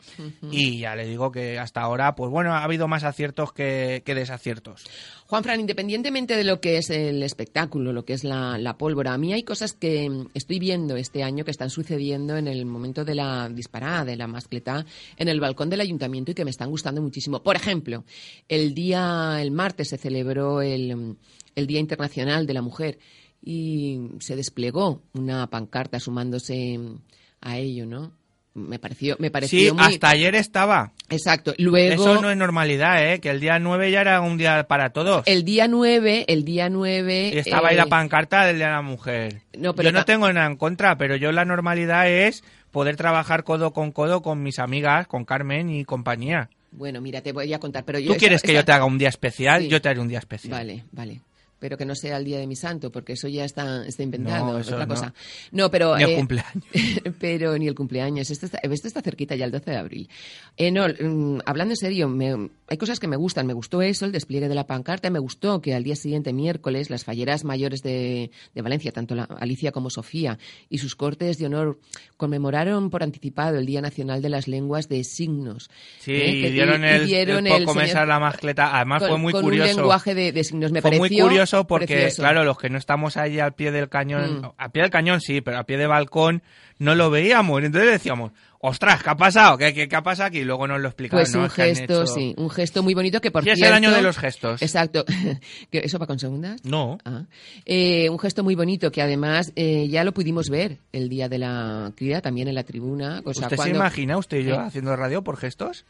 y 0.51 0.79
ya 0.79 0.95
le 0.95 1.05
digo 1.05 1.31
que 1.31 1.59
hasta 1.59 1.81
ahora, 1.81 2.15
pues 2.15 2.31
bueno, 2.31 2.53
ha 2.53 2.63
habido 2.63 2.87
más 2.87 3.03
aciertos 3.03 3.51
que, 3.51 4.03
que 4.05 4.15
desaciertos. 4.15 4.85
Juan 5.25 5.43
Fran, 5.43 5.59
independientemente 5.59 6.35
de 6.35 6.43
lo 6.43 6.61
que 6.61 6.77
es 6.77 6.89
el 6.89 7.23
espectáculo, 7.23 7.91
lo 7.91 8.05
que 8.05 8.13
es 8.13 8.23
la, 8.23 8.57
la 8.57 8.77
pólvora, 8.77 9.13
a 9.13 9.17
mí 9.17 9.33
hay 9.33 9.43
cosas 9.43 9.73
que 9.73 10.09
estoy 10.33 10.59
viendo 10.59 10.95
este 10.95 11.23
año 11.23 11.43
que 11.43 11.51
están 11.51 11.69
sucediendo 11.69 12.37
en 12.37 12.47
el 12.47 12.65
momento 12.65 13.03
de 13.03 13.15
la 13.15 13.49
disparada, 13.49 14.05
de 14.05 14.15
la 14.15 14.27
mascleta, 14.27 14.85
en 15.17 15.27
el 15.27 15.39
balcón 15.39 15.69
del 15.69 15.81
ayuntamiento 15.81 16.31
y 16.31 16.35
que 16.35 16.45
me 16.45 16.51
están 16.51 16.69
gustando 16.69 17.01
muchísimo. 17.01 17.43
Por 17.43 17.55
ejemplo, 17.55 18.05
el 18.47 18.73
día, 18.73 19.41
el 19.41 19.51
martes 19.51 19.89
se 19.89 19.97
celebró 19.97 20.61
el, 20.61 21.17
el 21.55 21.67
Día 21.67 21.79
Internacional 21.79 22.45
de 22.45 22.53
la 22.53 22.61
Mujer 22.61 22.99
y 23.41 23.99
se 24.19 24.35
desplegó 24.35 25.03
una 25.13 25.47
pancarta 25.49 25.99
sumándose 25.99 26.79
a 27.41 27.57
ello, 27.57 27.85
¿no? 27.85 28.11
Me 28.53 28.79
pareció, 28.79 29.15
me 29.19 29.29
pareció 29.29 29.59
Sí, 29.59 29.71
muy... 29.71 29.83
hasta 29.83 30.09
ayer 30.09 30.33
estaba. 30.33 30.91
Exacto. 31.09 31.53
Luego... 31.59 31.93
Eso 31.93 32.19
no 32.19 32.31
es 32.31 32.37
normalidad, 32.37 33.07
¿eh? 33.13 33.19
Que 33.19 33.29
el 33.29 33.39
día 33.39 33.59
9 33.59 33.91
ya 33.91 34.01
era 34.01 34.19
un 34.19 34.35
día 34.39 34.63
para 34.67 34.89
todos. 34.89 35.21
El 35.27 35.43
día 35.45 35.67
9, 35.67 36.25
el 36.27 36.43
día 36.43 36.67
9... 36.67 37.31
Y 37.35 37.37
estaba 37.37 37.67
ahí 37.69 37.75
eh, 37.75 37.77
la 37.77 37.85
pancarta 37.85 38.45
del 38.45 38.57
Día 38.57 38.65
de 38.67 38.71
la 38.73 38.81
Mujer. 38.81 39.41
No, 39.55 39.75
pero 39.75 39.89
yo 39.89 39.93
no 39.93 40.05
tengo 40.05 40.33
nada 40.33 40.47
en 40.47 40.55
contra, 40.55 40.97
pero 40.97 41.15
yo 41.15 41.31
la 41.31 41.45
normalidad 41.45 42.09
es 42.09 42.43
poder 42.71 42.95
trabajar 42.97 43.43
codo 43.43 43.73
con 43.73 43.91
codo 43.91 44.23
con 44.23 44.41
mis 44.41 44.57
amigas, 44.57 45.05
con 45.05 45.23
Carmen 45.23 45.69
y 45.69 45.85
compañía. 45.85 46.49
Bueno, 46.71 46.99
mira, 46.99 47.21
te 47.21 47.33
voy 47.33 47.53
a 47.53 47.59
contar, 47.59 47.83
pero 47.85 47.99
yo... 47.99 48.07
¿Tú 48.07 48.13
esa- 48.13 48.19
quieres 48.19 48.41
que 48.41 48.53
esa- 48.53 48.61
yo 48.61 48.65
te 48.65 48.71
haga 48.71 48.85
un 48.85 48.97
día 48.97 49.09
especial? 49.09 49.61
Sí. 49.61 49.67
Yo 49.69 49.79
te 49.83 49.89
haré 49.89 49.99
un 49.99 50.07
día 50.07 50.17
especial. 50.19 50.51
Vale, 50.53 50.83
vale. 50.91 51.21
Pero 51.59 51.75
que 51.77 51.85
no 51.85 51.95
sea 51.95 52.17
el 52.17 52.25
día 52.25 52.37
de 52.37 52.45
mi 52.45 52.55
santo, 52.55 52.91
porque 52.91 53.13
eso 53.13 53.27
ya 53.27 53.43
está, 53.43 53.85
está 53.87 54.03
inventado, 54.03 54.45
No, 54.53 54.59
es 54.59 54.67
eso 54.67 54.75
otra 54.75 54.85
no. 54.85 54.93
cosa. 54.93 55.13
No, 55.51 55.71
pero... 55.71 55.97
Ni 55.97 56.03
el 56.03 56.09
eh, 56.11 56.15
cumpleaños. 56.17 56.63
pero 57.19 57.57
ni 57.57 57.67
el 57.67 57.73
cumpleaños. 57.73 58.29
Esto 58.29 58.45
está, 58.45 58.59
esto 58.59 58.87
está 58.87 59.01
cerquita 59.01 59.35
ya 59.35 59.45
el 59.45 59.51
12 59.51 59.71
de 59.71 59.77
abril. 59.77 60.09
Eh, 60.55 60.69
no, 60.71 60.85
mm, 60.87 61.39
hablando 61.45 61.71
en 61.73 61.77
serio, 61.77 62.07
me- 62.09 62.49
hay 62.67 62.77
cosas 62.77 62.99
que 62.99 63.07
me 63.07 63.15
gustan. 63.15 63.47
Me 63.47 63.53
gustó 63.53 63.81
eso, 63.81 64.05
el 64.05 64.11
despliegue 64.11 64.47
de 64.49 64.55
la 64.55 64.67
pancarta. 64.67 65.09
Me 65.09 65.19
gustó 65.19 65.61
que 65.61 65.73
al 65.73 65.83
día 65.83 65.95
siguiente, 65.95 66.31
miércoles, 66.33 66.89
las 66.89 67.03
falleras 67.05 67.43
mayores 67.43 67.81
de, 67.81 68.29
de 68.53 68.61
Valencia, 68.61 68.91
tanto 68.91 69.15
la, 69.15 69.23
Alicia 69.23 69.71
como 69.71 69.89
Sofía, 69.89 70.37
y 70.69 70.77
sus 70.77 70.95
cortes 70.95 71.37
de 71.39 71.45
honor 71.47 71.79
conmemoraron 72.17 72.89
por 72.89 73.03
anticipado 73.03 73.57
el 73.57 73.65
Día 73.65 73.81
Nacional 73.81 74.21
de 74.21 74.29
las 74.29 74.47
Lenguas 74.47 74.89
de 74.89 75.03
Signos. 75.03 75.69
Sí, 75.99 76.11
¿eh? 76.13 76.29
y 76.29 76.49
dieron 76.51 76.83
el, 76.83 77.05
dieron 77.07 77.47
el 77.47 77.63
poco 77.63 77.73
señor- 77.73 77.87
mesa 77.87 78.05
la 78.05 78.19
mascleta. 78.19 78.75
Además 78.75 79.01
con, 79.01 79.09
fue 79.09 79.17
muy 79.19 79.33
con 79.33 79.41
curioso. 79.43 79.71
un 79.71 79.77
lenguaje 79.77 80.15
de, 80.15 80.31
de 80.31 80.43
signos. 80.43 80.71
Me 80.71 80.81
fue 80.81 80.91
muy 80.91 80.99
pareció 81.09 81.25
porque, 81.67 81.87
precioso. 81.87 82.21
claro, 82.21 82.43
los 82.43 82.57
que 82.57 82.69
no 82.69 82.77
estamos 82.77 83.17
ahí 83.17 83.39
al 83.39 83.53
pie 83.53 83.71
del 83.71 83.89
cañón, 83.89 84.41
Mm. 84.41 84.51
al 84.57 84.71
pie 84.71 84.81
del 84.83 84.91
cañón 84.91 85.21
sí, 85.21 85.41
pero 85.41 85.57
al 85.57 85.65
pie 85.65 85.77
de 85.77 85.87
balcón 85.87 86.43
no 86.79 86.93
lo 86.95 87.09
veíamos. 87.09 87.63
Entonces 87.63 87.89
decíamos, 87.91 88.31
ostras, 88.59 89.01
¿qué 89.03 89.09
ha 89.09 89.15
pasado? 89.15 89.57
¿Qué, 89.57 89.73
qué, 89.73 89.87
qué 89.87 89.95
ha 89.95 90.03
pasado 90.03 90.27
aquí? 90.27 90.39
Y 90.39 90.43
luego 90.43 90.67
nos 90.67 90.79
lo 90.79 90.87
explicaron. 90.89 91.21
Pues 91.23 91.33
¿no? 91.33 91.39
un 91.41 91.45
Es 91.47 91.53
gesto, 91.53 92.03
hecho- 92.03 92.07
sí, 92.07 92.33
un 92.37 92.49
gesto 92.49 92.83
muy 92.83 92.93
bonito 92.93 93.19
que 93.21 93.31
por 93.31 93.43
Sí, 93.43 93.49
es 93.51 93.55
cierto... 93.57 93.75
el 93.77 93.83
año 93.83 93.95
de 93.95 94.01
los 94.01 94.17
gestos. 94.17 94.61
Exacto. 94.61 95.03
¿Que 95.71 95.79
¿Eso 95.79 95.97
va 95.99 96.05
con 96.07 96.19
segundas? 96.19 96.63
No. 96.63 96.97
Ah. 97.05 97.23
Eh, 97.65 98.09
un 98.09 98.19
gesto 98.19 98.43
muy 98.43 98.55
bonito 98.55 98.91
que 98.91 99.01
además 99.01 99.51
eh, 99.55 99.87
ya 99.89 100.03
lo 100.03 100.13
pudimos 100.13 100.49
ver 100.49 100.77
el 100.91 101.09
día 101.09 101.29
de 101.29 101.39
la 101.39 101.91
cría 101.95 102.21
también 102.21 102.47
en 102.47 102.55
la 102.55 102.63
tribuna. 102.63 103.21
O 103.25 103.33
sea, 103.33 103.47
¿Usted 103.47 103.57
se 103.57 103.69
imagina, 103.69 104.17
usted 104.17 104.37
y 104.39 104.43
yo, 104.45 104.55
¿Eh? 104.55 104.59
haciendo 104.59 104.95
radio 104.95 105.23
por 105.23 105.37
gestos? 105.37 105.85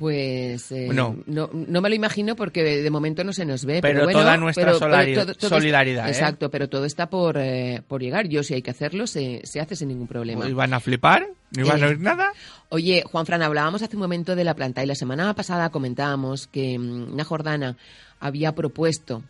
Pues 0.00 0.72
eh, 0.72 0.88
No. 0.90 1.14
no. 1.26 1.50
no 1.52 1.80
me 1.82 1.90
lo 1.90 1.94
imagino 1.94 2.34
porque 2.34 2.62
de 2.64 2.90
momento 2.90 3.22
no 3.22 3.34
se 3.34 3.44
nos 3.44 3.66
ve. 3.66 3.80
Pero 3.82 3.96
Pero, 4.00 4.04
bueno, 4.06 4.20
toda 4.20 4.36
nuestra 4.38 4.64
pero- 4.64 4.78
solari- 4.80 5.14
todo- 5.14 5.34
todo- 5.34 5.50
solidaridad, 5.50 6.06
¿eh? 6.08 6.10
Exacto, 6.10 6.50
pero 6.50 6.70
todo 6.70 6.86
está 6.86 7.10
por, 7.10 7.36
eh, 7.36 7.82
por 7.86 8.00
llegar. 8.00 8.26
Yo 8.26 8.42
si 8.42 8.54
hay 8.54 8.62
que 8.62 8.70
hacerlo, 8.70 9.06
se, 9.06 9.42
se 9.44 9.60
hace 9.60 9.76
sin 9.76 9.88
ningún 9.88 10.06
problema. 10.08 10.48
¿Iban 10.48 10.72
a 10.72 10.80
flipar? 10.80 11.28
¿No 11.54 11.66
iban 11.66 11.80
Eh, 11.80 11.84
a 11.84 11.88
oír 11.88 12.00
nada? 12.00 12.32
Oye, 12.70 13.04
Juan 13.04 13.26
Fran, 13.26 13.42
hablábamos 13.42 13.82
hace 13.82 13.94
un 13.96 14.00
momento 14.02 14.34
de 14.34 14.44
la 14.44 14.54
planta 14.54 14.82
y 14.82 14.86
la 14.86 14.94
semana 14.94 15.34
pasada 15.34 15.68
comentábamos 15.68 16.46
que 16.46 16.78
mm, 16.78 17.12
una 17.12 17.24
Jordana 17.24 17.76
había 18.20 18.54
propuesto 18.54 19.22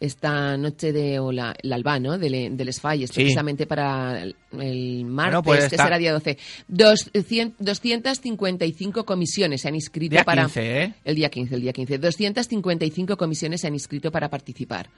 esta 0.00 0.56
noche 0.56 0.92
de 0.92 1.18
o 1.18 1.32
la, 1.32 1.56
el 1.62 1.72
Alba, 1.72 1.98
¿no? 1.98 2.18
Del, 2.18 2.56
del 2.56 2.72
Falles, 2.74 3.10
Sí. 3.10 3.16
precisamente 3.16 3.66
para 3.66 4.22
el, 4.22 4.36
el 4.60 5.04
martes, 5.04 5.32
Bueno, 5.32 5.42
pues 5.42 5.58
que 5.60 5.74
está- 5.74 5.84
será 5.84 5.98
día 5.98 6.12
12. 6.12 6.38
Dos- 6.68 7.10
cien- 7.12 7.54
255 7.58 9.04
comisiones 9.04 9.60
se 9.62 9.68
han 9.68 9.74
inscrito 9.74 10.12
Día 10.14 10.24
para... 10.24 10.42
15, 10.44 10.82
¿eh? 10.84 10.94
El 11.04 11.16
día 11.16 11.28
15, 11.30 11.54
el 11.54 11.60
día 11.62 11.72
15. 11.72 11.98
255 11.98 13.16
comisiones 13.16 13.60
se 13.60 13.66
han 13.66 13.74
inscrito 13.74 14.10
para 14.12 14.28
participar. 14.28 14.88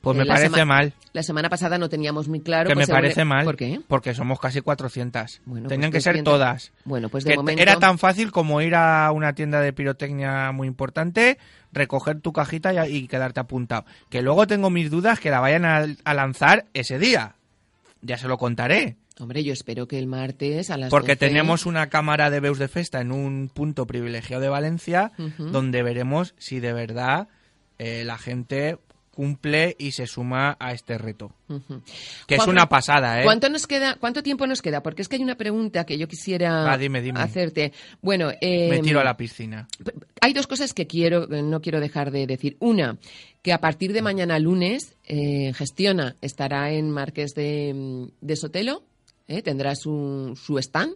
Pues 0.00 0.16
me 0.16 0.24
la 0.24 0.34
parece 0.34 0.64
mal. 0.64 0.94
La 1.12 1.22
semana 1.22 1.48
pasada 1.50 1.76
no 1.76 1.88
teníamos 1.88 2.28
muy 2.28 2.40
claro. 2.40 2.68
que 2.68 2.74
pues 2.74 2.88
me 2.88 2.94
parece 2.94 3.24
mal. 3.24 3.44
¿Por 3.44 3.56
qué? 3.56 3.80
Porque 3.86 4.14
somos 4.14 4.40
casi 4.40 4.60
400. 4.60 5.42
Bueno, 5.44 5.68
Tenían 5.68 5.90
pues 5.90 5.98
que 5.98 6.04
ser 6.04 6.12
300. 6.14 6.32
todas. 6.32 6.72
Bueno, 6.84 7.08
pues 7.08 7.24
de 7.24 7.32
Que 7.32 7.36
momento... 7.36 7.60
Era 7.60 7.78
tan 7.78 7.98
fácil 7.98 8.32
como 8.32 8.62
ir 8.62 8.74
a 8.74 9.10
una 9.12 9.34
tienda 9.34 9.60
de 9.60 9.72
pirotecnia 9.72 10.52
muy 10.52 10.68
importante, 10.68 11.38
recoger 11.72 12.20
tu 12.20 12.32
cajita 12.32 12.88
y, 12.88 12.96
y 12.96 13.08
quedarte 13.08 13.40
apuntado. 13.40 13.84
Que 14.08 14.22
luego 14.22 14.46
tengo 14.46 14.70
mis 14.70 14.90
dudas 14.90 15.20
que 15.20 15.30
la 15.30 15.40
vayan 15.40 15.64
a, 15.64 15.84
a 16.04 16.14
lanzar 16.14 16.66
ese 16.72 16.98
día. 16.98 17.34
Ya 18.00 18.16
se 18.16 18.28
lo 18.28 18.38
contaré. 18.38 18.96
Hombre, 19.18 19.44
yo 19.44 19.52
espero 19.52 19.86
que 19.86 19.98
el 19.98 20.06
martes 20.06 20.70
a 20.70 20.78
las 20.78 20.88
Porque 20.88 21.14
12 21.14 21.16
tenemos 21.16 21.66
una 21.66 21.88
cámara 21.90 22.30
de 22.30 22.40
Beus 22.40 22.58
de 22.58 22.68
Festa 22.68 23.02
en 23.02 23.12
un 23.12 23.50
punto 23.52 23.86
privilegiado 23.86 24.40
de 24.42 24.48
Valencia, 24.48 25.12
donde 25.36 25.82
veremos 25.82 26.34
si 26.38 26.58
de 26.58 26.72
verdad 26.72 27.28
eh, 27.78 28.02
la 28.06 28.16
gente 28.16 28.78
cumple 29.10 29.76
y 29.78 29.92
se 29.92 30.06
suma 30.06 30.56
a 30.58 30.72
este 30.72 30.96
reto. 30.98 31.32
Que 32.26 32.36
es 32.36 32.46
una 32.46 32.68
pasada, 32.68 33.20
¿eh? 33.20 33.24
¿Cuánto 33.24 33.48
nos 33.48 33.66
queda? 33.66 33.96
¿Cuánto 33.98 34.22
tiempo 34.22 34.46
nos 34.46 34.62
queda? 34.62 34.82
Porque 34.82 35.02
es 35.02 35.08
que 35.08 35.16
hay 35.16 35.22
una 35.22 35.36
pregunta 35.36 35.84
que 35.84 35.98
yo 35.98 36.08
quisiera 36.08 36.64
Va, 36.64 36.78
dime, 36.78 37.02
dime. 37.02 37.20
hacerte. 37.20 37.72
Bueno, 38.00 38.30
eh, 38.40 38.68
Me 38.70 38.78
tiro 38.80 39.00
a 39.00 39.04
la 39.04 39.16
piscina. 39.16 39.68
hay 40.20 40.32
dos 40.32 40.46
cosas 40.46 40.72
que 40.74 40.86
quiero, 40.86 41.28
que 41.28 41.42
no 41.42 41.60
quiero 41.60 41.80
dejar 41.80 42.10
de 42.10 42.26
decir. 42.26 42.56
Una, 42.60 42.98
que 43.42 43.52
a 43.52 43.58
partir 43.60 43.92
de 43.92 44.02
mañana 44.02 44.38
lunes, 44.38 44.96
eh, 45.04 45.52
Gestiona 45.54 46.16
estará 46.20 46.70
en 46.72 46.90
Marqués 46.90 47.34
de, 47.34 47.72
mm, 47.74 48.04
de 48.20 48.36
Sotelo, 48.36 48.84
¿eh? 49.28 49.42
tendrá 49.42 49.74
su, 49.74 50.38
su 50.40 50.58
stand. 50.58 50.94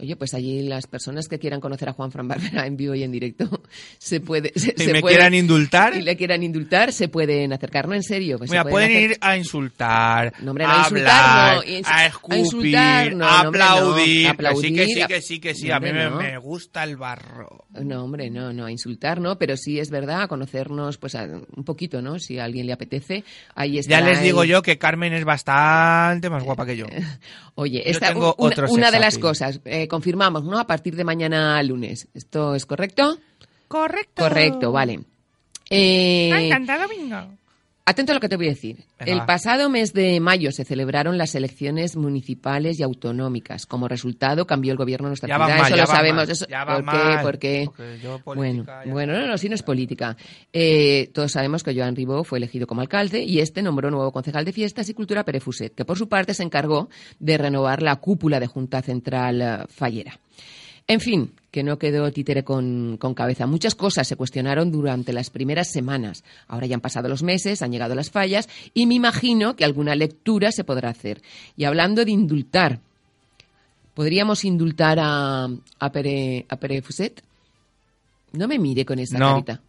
Oye, 0.00 0.16
pues 0.16 0.34
allí 0.34 0.62
las 0.62 0.86
personas 0.86 1.28
que 1.28 1.38
quieran 1.38 1.60
conocer 1.60 1.88
a 1.88 1.92
Juan 1.92 2.10
Fran 2.10 2.26
Barbera 2.28 2.66
en 2.66 2.76
vivo 2.76 2.94
y 2.94 3.02
en 3.02 3.12
directo 3.12 3.62
se 3.98 4.20
puede 4.20 4.52
se, 4.54 4.74
Si 4.76 4.84
se 4.84 4.92
me 4.92 5.02
quieran 5.02 5.34
indultar, 5.34 5.94
y 5.94 6.02
le 6.02 6.16
quieran 6.16 6.42
indultar, 6.42 6.92
se 6.92 7.08
pueden 7.08 7.52
acercar, 7.52 7.88
no 7.88 7.94
en 7.94 8.02
serio. 8.02 8.38
Pues 8.38 8.50
se 8.50 8.56
mira, 8.56 8.64
pueden 8.68 8.90
ir 8.90 9.18
a 9.20 9.36
insultar, 9.36 10.32
No, 10.40 10.50
hombre, 10.50 10.64
no, 10.66 10.72
a 10.72 10.78
insultar, 10.78 11.08
hablar, 11.48 11.56
no, 11.56 11.62
ins- 11.62 11.86
a 11.86 12.06
escupir, 12.06 12.38
insultar, 12.38 13.14
no, 13.14 13.26
a 13.26 13.42
hombre, 13.42 13.58
no. 13.58 14.28
aplaudir. 14.30 14.62
Sí, 14.62 14.74
que 14.74 14.86
sí, 14.86 15.06
que 15.06 15.20
sí, 15.22 15.40
que 15.40 15.54
sí. 15.54 15.70
A 15.70 15.80
mí 15.80 15.90
me, 15.92 16.38
gusta 16.38 16.84
el 16.84 16.96
barro. 16.96 17.66
No, 17.70 18.04
hombre, 18.04 18.30
no, 18.30 18.52
no, 18.52 18.64
a 18.66 18.70
insultar, 18.70 19.20
¿no? 19.20 19.38
Pero 19.38 19.56
sí 19.56 19.78
es 19.78 19.90
verdad, 19.90 20.22
a 20.22 20.28
conocernos, 20.28 20.98
pues 20.98 21.14
a- 21.14 21.24
un 21.24 21.64
poquito, 21.64 22.02
¿no? 22.02 22.18
Si 22.18 22.38
a 22.38 22.44
alguien 22.44 22.66
le 22.66 22.72
apetece, 22.72 23.24
ahí 23.54 23.78
está. 23.78 23.90
Ya 23.92 24.00
les 24.06 24.22
digo 24.22 24.44
yo 24.44 24.62
que 24.62 24.78
Carmen 24.78 25.12
es 25.12 25.24
bastante 25.24 26.30
más 26.30 26.42
guapa 26.44 26.66
que 26.66 26.76
yo. 26.76 26.86
Oye, 27.54 27.82
Yo 27.84 27.90
esta 27.90 28.08
tengo 28.08 28.34
una, 28.38 28.48
otro 28.50 28.66
una 28.70 28.86
sex 28.86 28.92
de 28.92 29.00
las 29.00 29.18
cosas, 29.18 29.60
eh, 29.66 29.81
confirmamos, 29.88 30.44
¿no? 30.44 30.58
A 30.58 30.66
partir 30.66 30.96
de 30.96 31.04
mañana 31.04 31.62
lunes. 31.62 32.08
¿Esto 32.14 32.54
es 32.54 32.66
correcto? 32.66 33.18
Correcto. 33.68 34.22
Correcto, 34.22 34.72
vale. 34.72 35.00
Eh, 35.70 36.46
encantado, 36.46 36.88
bingo. 36.88 37.16
Atento 37.84 38.12
a 38.12 38.14
lo 38.14 38.20
que 38.20 38.28
te 38.28 38.36
voy 38.36 38.46
a 38.46 38.50
decir. 38.50 38.84
Venga, 39.00 39.12
el 39.12 39.26
pasado 39.26 39.68
mes 39.68 39.92
de 39.92 40.20
mayo 40.20 40.52
se 40.52 40.64
celebraron 40.64 41.18
las 41.18 41.34
elecciones 41.34 41.96
municipales 41.96 42.78
y 42.78 42.84
autonómicas. 42.84 43.66
Como 43.66 43.88
resultado, 43.88 44.46
cambió 44.46 44.70
el 44.70 44.78
gobierno 44.78 45.08
de 45.08 45.10
nuestra 45.10 45.28
Ya 45.28 45.36
va 45.36 45.46
ciudad. 45.46 45.58
mal, 45.62 45.66
Eso 45.72 45.76
ya 45.76 45.82
lo 45.82 45.88
va 45.88 45.94
sabemos. 45.96 46.16
mal, 46.22 46.30
Eso- 46.30 46.46
ya 46.48 46.64
va 46.64 46.74
¿Por 46.76 46.84
qué? 46.84 46.86
mal, 46.96 47.22
¿Por 47.22 47.38
qué? 47.40 47.62
porque 47.66 47.98
yo 48.00 48.20
Bueno, 48.24 48.64
política 48.64 48.82
bueno, 48.86 49.12
no, 49.14 49.26
no, 49.26 49.36
sí 49.36 49.48
no 49.48 49.56
es 49.56 49.64
política. 49.64 50.16
Eh, 50.52 51.10
todos 51.12 51.32
sabemos 51.32 51.64
que 51.64 51.74
Joan 51.74 51.96
Ribó 51.96 52.22
fue 52.22 52.38
elegido 52.38 52.68
como 52.68 52.82
alcalde 52.82 53.24
y 53.24 53.40
este 53.40 53.62
nombró 53.62 53.90
nuevo 53.90 54.12
concejal 54.12 54.44
de 54.44 54.52
Fiestas 54.52 54.88
y 54.88 54.94
Cultura 54.94 55.24
Pere 55.24 55.40
Fuset, 55.40 55.74
que 55.74 55.84
por 55.84 55.98
su 55.98 56.08
parte 56.08 56.34
se 56.34 56.44
encargó 56.44 56.88
de 57.18 57.36
renovar 57.36 57.82
la 57.82 57.96
cúpula 57.96 58.38
de 58.38 58.46
Junta 58.46 58.80
Central 58.82 59.42
eh, 59.42 59.58
Fallera. 59.68 60.20
En 60.88 61.00
fin, 61.00 61.32
que 61.50 61.62
no 61.62 61.78
quedó 61.78 62.10
títere 62.12 62.42
con, 62.44 62.96
con 62.98 63.14
cabeza. 63.14 63.46
Muchas 63.46 63.74
cosas 63.74 64.06
se 64.08 64.16
cuestionaron 64.16 64.70
durante 64.72 65.12
las 65.12 65.30
primeras 65.30 65.70
semanas. 65.70 66.24
Ahora 66.48 66.66
ya 66.66 66.74
han 66.74 66.80
pasado 66.80 67.08
los 67.08 67.22
meses, 67.22 67.62
han 67.62 67.70
llegado 67.72 67.94
las 67.94 68.10
fallas 68.10 68.48
y 68.74 68.86
me 68.86 68.94
imagino 68.94 69.54
que 69.56 69.64
alguna 69.64 69.94
lectura 69.94 70.50
se 70.52 70.64
podrá 70.64 70.90
hacer. 70.90 71.22
Y 71.56 71.64
hablando 71.64 72.04
de 72.04 72.10
indultar, 72.10 72.80
¿podríamos 73.94 74.44
indultar 74.44 74.98
a, 75.00 75.48
a, 75.78 75.92
Pere, 75.92 76.46
a 76.48 76.56
Pere 76.56 76.82
Fuset? 76.82 77.22
No 78.32 78.48
me 78.48 78.58
mire 78.58 78.84
con 78.84 78.98
esa 78.98 79.18
No. 79.18 79.32
carita. 79.44 79.60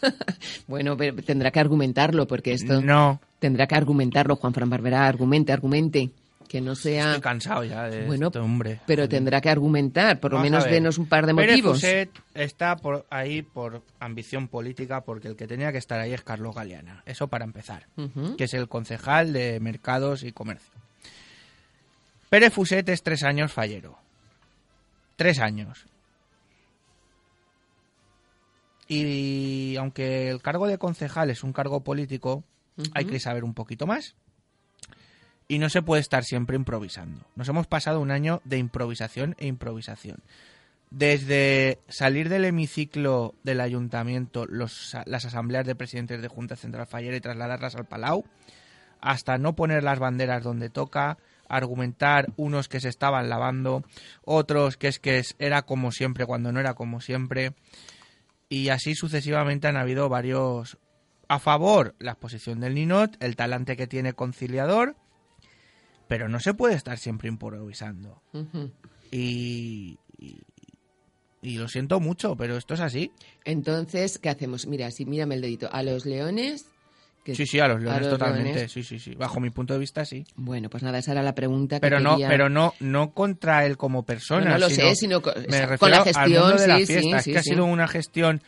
bueno, 0.68 0.96
pero 0.96 1.16
tendrá 1.22 1.50
que 1.50 1.58
argumentarlo 1.60 2.26
porque 2.26 2.52
esto 2.52 2.80
No, 2.80 3.20
tendrá 3.38 3.66
que 3.66 3.74
argumentarlo. 3.74 4.36
Juan 4.36 4.54
Fran 4.54 4.70
Barbera, 4.70 5.06
argumente, 5.06 5.52
argumente. 5.52 6.10
Que 6.48 6.60
no 6.60 6.74
sea... 6.74 7.08
estoy 7.08 7.22
cansado 7.22 7.64
ya 7.64 7.84
de 7.88 8.06
Bueno, 8.06 8.28
este 8.28 8.38
hombre. 8.38 8.80
Pero 8.86 9.08
tendrá 9.08 9.40
que 9.40 9.50
argumentar, 9.50 10.20
por 10.20 10.32
lo 10.32 10.38
Vamos 10.38 10.50
menos 10.50 10.64
denos 10.64 10.98
un 10.98 11.06
par 11.06 11.26
de 11.26 11.34
Pérez 11.34 11.56
motivos. 11.56 11.80
Fuset 11.80 12.10
está 12.34 12.76
por 12.76 13.04
ahí 13.10 13.42
por 13.42 13.82
ambición 13.98 14.48
política, 14.48 15.02
porque 15.02 15.28
el 15.28 15.36
que 15.36 15.46
tenía 15.46 15.72
que 15.72 15.78
estar 15.78 15.98
ahí 16.00 16.12
es 16.12 16.22
Carlos 16.22 16.54
Galeana. 16.54 17.02
Eso 17.06 17.28
para 17.28 17.44
empezar. 17.44 17.86
Que 18.36 18.44
es 18.44 18.54
el 18.54 18.68
concejal 18.68 19.32
de 19.32 19.58
Mercados 19.60 20.22
y 20.22 20.32
Comercio. 20.32 20.72
Pérez 22.28 22.52
Fuset 22.52 22.88
es 22.88 23.02
tres 23.02 23.22
años 23.22 23.52
fallero. 23.52 23.98
Tres 25.16 25.40
años. 25.40 25.86
Y 28.88 29.74
aunque 29.78 30.28
el 30.28 30.40
cargo 30.42 30.66
de 30.68 30.78
concejal 30.78 31.30
es 31.30 31.42
un 31.42 31.52
cargo 31.52 31.80
político, 31.80 32.44
hay 32.94 33.04
que 33.04 33.18
saber 33.18 33.42
un 33.42 33.54
poquito 33.54 33.86
más. 33.86 34.14
Y 35.48 35.58
no 35.58 35.68
se 35.70 35.82
puede 35.82 36.00
estar 36.00 36.24
siempre 36.24 36.56
improvisando. 36.56 37.24
Nos 37.36 37.48
hemos 37.48 37.66
pasado 37.66 38.00
un 38.00 38.10
año 38.10 38.40
de 38.44 38.58
improvisación 38.58 39.36
e 39.38 39.46
improvisación. 39.46 40.18
Desde 40.90 41.80
salir 41.88 42.28
del 42.28 42.44
hemiciclo 42.44 43.34
del 43.42 43.60
ayuntamiento, 43.60 44.46
los- 44.46 44.96
las 45.04 45.24
asambleas 45.24 45.66
de 45.66 45.74
presidentes 45.74 46.22
de 46.22 46.28
Junta 46.28 46.56
Central 46.56 46.86
Fallera 46.86 47.16
y 47.16 47.20
trasladarlas 47.20 47.74
al 47.76 47.86
Palau, 47.86 48.24
hasta 49.00 49.36
no 49.38 49.54
poner 49.54 49.82
las 49.82 49.98
banderas 49.98 50.42
donde 50.42 50.70
toca, 50.70 51.18
argumentar 51.48 52.26
unos 52.36 52.68
que 52.68 52.80
se 52.80 52.88
estaban 52.88 53.28
lavando, 53.28 53.84
otros 54.24 54.76
que 54.76 54.88
es 54.88 54.98
que 54.98 55.22
era 55.38 55.62
como 55.62 55.92
siempre 55.92 56.26
cuando 56.26 56.50
no 56.50 56.58
era 56.60 56.74
como 56.74 57.00
siempre, 57.00 57.52
y 58.48 58.68
así 58.70 58.94
sucesivamente 58.94 59.68
han 59.68 59.76
habido 59.76 60.08
varios 60.08 60.78
a 61.28 61.38
favor 61.38 61.94
la 61.98 62.12
exposición 62.12 62.60
del 62.60 62.74
Ninot, 62.74 63.16
el 63.22 63.36
talante 63.36 63.76
que 63.76 63.86
tiene 63.86 64.12
conciliador, 64.12 64.96
pero 66.08 66.28
no 66.28 66.40
se 66.40 66.54
puede 66.54 66.74
estar 66.74 66.98
siempre 66.98 67.28
improvisando. 67.28 68.22
Y, 69.10 69.98
y, 70.18 70.40
y 71.42 71.58
lo 71.58 71.68
siento 71.68 72.00
mucho, 72.00 72.36
pero 72.36 72.56
esto 72.56 72.74
es 72.74 72.80
así. 72.80 73.12
Entonces, 73.44 74.18
¿qué 74.18 74.28
hacemos? 74.28 74.66
Mira, 74.66 74.90
sí, 74.90 75.04
mírame 75.04 75.36
el 75.36 75.40
dedito. 75.40 75.68
A 75.72 75.82
los 75.82 76.04
leones. 76.06 76.66
que- 77.24 77.34
Sí, 77.34 77.44
sí, 77.46 77.58
a 77.58 77.66
los 77.66 77.80
leones 77.82 78.02
los 78.02 78.10
totalmente, 78.10 78.52
leones. 78.54 78.72
sí, 78.72 78.84
sí, 78.84 78.98
sí. 79.00 79.14
Bajo 79.16 79.40
mi 79.40 79.50
punto 79.50 79.74
de 79.74 79.80
vista, 79.80 80.04
sí. 80.04 80.24
Bueno, 80.36 80.70
pues 80.70 80.82
nada, 80.84 80.98
esa 80.98 81.10
era 81.12 81.22
la 81.24 81.34
pregunta 81.34 81.76
que 81.76 81.80
Pero 81.80 81.98
no, 81.98 82.10
quería- 82.12 82.28
pero 82.28 82.48
no, 82.48 82.72
no 82.78 83.12
contra 83.14 83.66
él 83.66 83.76
como 83.76 84.04
persona. 84.04 84.44
No, 84.44 84.50
no 84.52 84.58
lo 84.58 84.70
sino- 84.70 84.88
sé, 84.90 84.94
sino 84.94 85.16
me 85.48 85.76
con 85.78 85.90
la 85.90 85.98
al 85.98 86.04
gestión, 86.04 86.42
mundo 86.42 86.56
de 86.62 86.68
la 86.68 86.78
sí, 86.78 86.86
fiesta. 86.86 87.00
sí, 87.02 87.14
es 87.16 87.24
sí, 87.24 87.32
que 87.32 87.38
ha 87.38 87.42
sido 87.42 87.64
una 87.64 87.88
gestión 87.88 88.42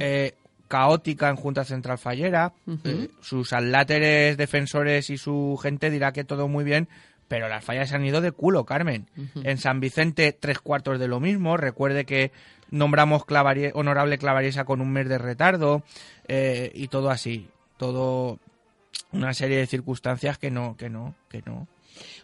eh, 0.00 0.34
caótica 0.68 1.28
en 1.28 1.36
Junta 1.36 1.64
Central 1.64 1.98
Fallera. 1.98 2.52
Eh, 2.84 3.08
sus 3.20 3.52
aláteres 3.52 4.36
defensores 4.36 5.10
y 5.10 5.18
su 5.18 5.58
gente 5.62 5.90
dirá 5.90 6.12
que 6.12 6.24
todo 6.24 6.48
muy 6.48 6.64
bien, 6.64 6.88
pero 7.28 7.48
las 7.48 7.64
fallas 7.64 7.88
se 7.88 7.96
han 7.96 8.04
ido 8.04 8.20
de 8.20 8.32
culo, 8.32 8.64
Carmen. 8.64 9.06
En 9.42 9.58
San 9.58 9.80
Vicente, 9.80 10.32
tres 10.32 10.58
cuartos 10.58 10.98
de 10.98 11.08
lo 11.08 11.20
mismo. 11.20 11.56
Recuerde 11.56 12.04
que 12.04 12.32
nombramos 12.70 13.24
Clavarie- 13.24 13.72
honorable 13.74 14.18
Clavariesa 14.18 14.64
con 14.64 14.80
un 14.80 14.90
mes 14.92 15.08
de 15.08 15.18
retardo 15.18 15.82
eh, 16.28 16.70
y 16.74 16.88
todo 16.88 17.10
así. 17.10 17.48
Todo 17.76 18.38
una 19.12 19.32
serie 19.34 19.58
de 19.58 19.66
circunstancias 19.66 20.38
que 20.38 20.50
no, 20.50 20.76
que 20.76 20.88
no, 20.90 21.14
que 21.28 21.42
no. 21.46 21.66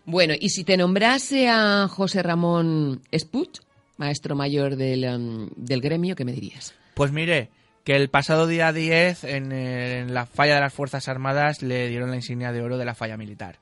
Bueno, 0.05 0.35
y 0.39 0.49
si 0.51 0.65
te 0.65 0.77
nombrase 0.77 1.49
a 1.49 1.87
José 1.89 2.23
Ramón 2.23 3.03
Espuch, 3.11 3.61
maestro 3.97 4.35
mayor 4.35 4.77
del, 4.77 5.05
um, 5.05 5.49
del 5.57 5.81
gremio, 5.81 6.17
¿qué 6.17 6.25
me 6.25 6.33
dirías? 6.33 6.75
Pues 6.95 7.13
mire, 7.13 7.51
que 7.85 7.97
el 7.97 8.09
pasado 8.09 8.47
día 8.47 8.73
10 8.73 9.25
en, 9.25 9.53
en 9.53 10.15
la 10.15 10.27
falla 10.27 10.55
de 10.55 10.61
las 10.61 10.73
Fuerzas 10.75 11.09
Armadas 11.09 11.63
le 11.63 11.89
dieron 11.89 12.11
la 12.11 12.17
insignia 12.17 12.53
de 12.53 12.63
oro 12.63 12.79
de 12.79 12.85
la 12.85 12.95
falla 12.95 13.17
militar. 13.17 13.59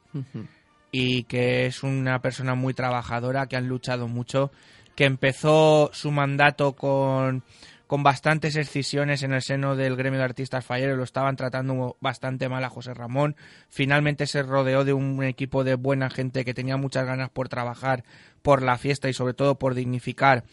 Y 0.91 1.25
que 1.25 1.67
es 1.67 1.83
una 1.83 2.21
persona 2.21 2.55
muy 2.55 2.75
trabajadora, 2.75 3.47
que 3.47 3.57
han 3.57 3.69
luchado 3.69 4.09
mucho, 4.09 4.51
que 4.97 5.05
empezó 5.05 5.91
su 5.93 6.11
mandato 6.11 6.73
con, 6.73 7.45
con 7.87 8.03
bastantes 8.03 8.57
excisiones 8.57 9.23
en 9.23 9.33
el 9.33 9.43
seno 9.43 9.77
del 9.77 9.97
gremio 9.97 10.19
de 10.19 10.25
artistas 10.27 10.65
falleros, 10.65 10.99
lo 10.99 11.05
estaban 11.05 11.37
tratando 11.37 11.97
bastante 12.01 12.49
mal 12.49 12.63
a 12.63 12.69
José 12.69 12.95
Ramón, 12.95 13.35
finalmente 13.71 14.27
se 14.27 14.43
rodeó 14.43 14.85
de 14.85 14.93
un 14.93 15.23
equipo 15.25 15.65
de 15.65 15.75
buena 15.75 16.11
gente 16.11 16.45
que 16.45 16.53
tenía 16.53 16.77
muchas 16.77 17.07
ganas 17.07 17.31
por 17.31 17.49
trabajar 17.49 18.05
por 18.43 18.63
la 18.63 18.77
fiesta 18.77 19.09
y 19.09 19.15
sobre 19.15 19.33
todo 19.33 19.59
por 19.59 19.75
dignificar 19.75 20.45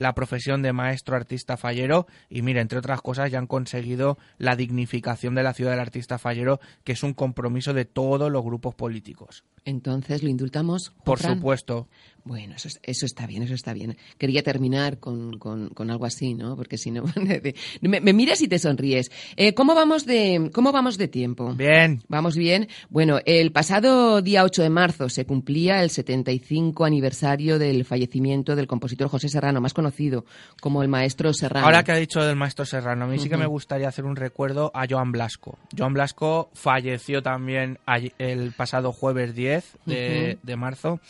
la 0.00 0.14
profesión 0.14 0.62
de 0.62 0.72
maestro 0.72 1.14
artista 1.14 1.58
fallero 1.58 2.06
y 2.30 2.40
mira, 2.40 2.62
entre 2.62 2.78
otras 2.78 3.02
cosas 3.02 3.30
ya 3.30 3.38
han 3.38 3.46
conseguido 3.46 4.16
la 4.38 4.56
dignificación 4.56 5.34
de 5.34 5.42
la 5.42 5.52
ciudad 5.52 5.72
del 5.72 5.80
artista 5.80 6.18
fallero, 6.18 6.58
que 6.84 6.92
es 6.92 7.02
un 7.02 7.12
compromiso 7.12 7.74
de 7.74 7.84
todos 7.84 8.32
los 8.32 8.42
grupos 8.42 8.74
políticos. 8.74 9.44
Entonces, 9.66 10.22
¿lo 10.22 10.30
indultamos? 10.30 10.94
Por 11.04 11.18
Fran? 11.18 11.36
supuesto. 11.36 11.86
Bueno, 12.24 12.54
eso, 12.56 12.68
es- 12.68 12.80
eso 12.82 13.06
está 13.06 13.26
bien, 13.26 13.42
eso 13.42 13.54
está 13.54 13.72
bien. 13.72 13.96
Quería 14.18 14.42
terminar 14.42 14.98
con, 14.98 15.38
con- 15.38 15.70
con 15.70 15.90
algo 15.90 16.04
así, 16.04 16.34
¿no? 16.34 16.56
Porque 16.56 16.76
si 16.78 16.90
no... 16.90 17.04
me, 17.80 18.00
me 18.00 18.12
miras 18.12 18.40
y 18.42 18.48
te 18.48 18.58
sonríes. 18.58 19.10
Eh, 19.36 19.54
¿cómo, 19.54 19.74
vamos 19.74 20.04
de, 20.06 20.50
¿Cómo 20.52 20.72
vamos 20.72 20.98
de 20.98 21.08
tiempo? 21.08 21.54
Bien. 21.54 22.02
Vamos 22.08 22.36
bien. 22.36 22.68
Bueno, 22.90 23.18
el 23.24 23.52
pasado 23.52 24.22
día 24.22 24.44
8 24.44 24.62
de 24.62 24.70
marzo 24.70 25.08
se 25.08 25.24
cumplía 25.24 25.82
el 25.82 25.90
75 25.90 26.84
aniversario 26.84 27.58
del 27.58 27.84
fallecimiento 27.84 28.54
del 28.54 28.66
compositor 28.66 29.08
José 29.08 29.28
Serrano, 29.28 29.60
más 29.60 29.74
conocido 29.74 30.24
como 30.60 30.82
el 30.82 30.88
maestro 30.88 31.32
Serrano. 31.32 31.66
Ahora 31.66 31.82
que 31.84 31.92
ha 31.92 31.96
dicho 31.96 32.22
del 32.22 32.36
maestro 32.36 32.64
Serrano, 32.64 33.04
a 33.04 33.08
mí 33.08 33.18
sí 33.18 33.28
que 33.28 33.36
me 33.36 33.46
gustaría 33.46 33.88
hacer 33.88 34.04
un 34.04 34.16
recuerdo 34.16 34.70
a 34.74 34.86
Joan 34.88 35.12
Blasco. 35.12 35.58
Joan 35.76 35.94
Blasco 35.94 36.50
falleció 36.54 37.22
también 37.22 37.78
el 38.18 38.52
pasado 38.52 38.92
jueves 38.92 39.34
10 39.34 39.64
de, 39.86 40.38
de 40.42 40.56
marzo 40.56 41.00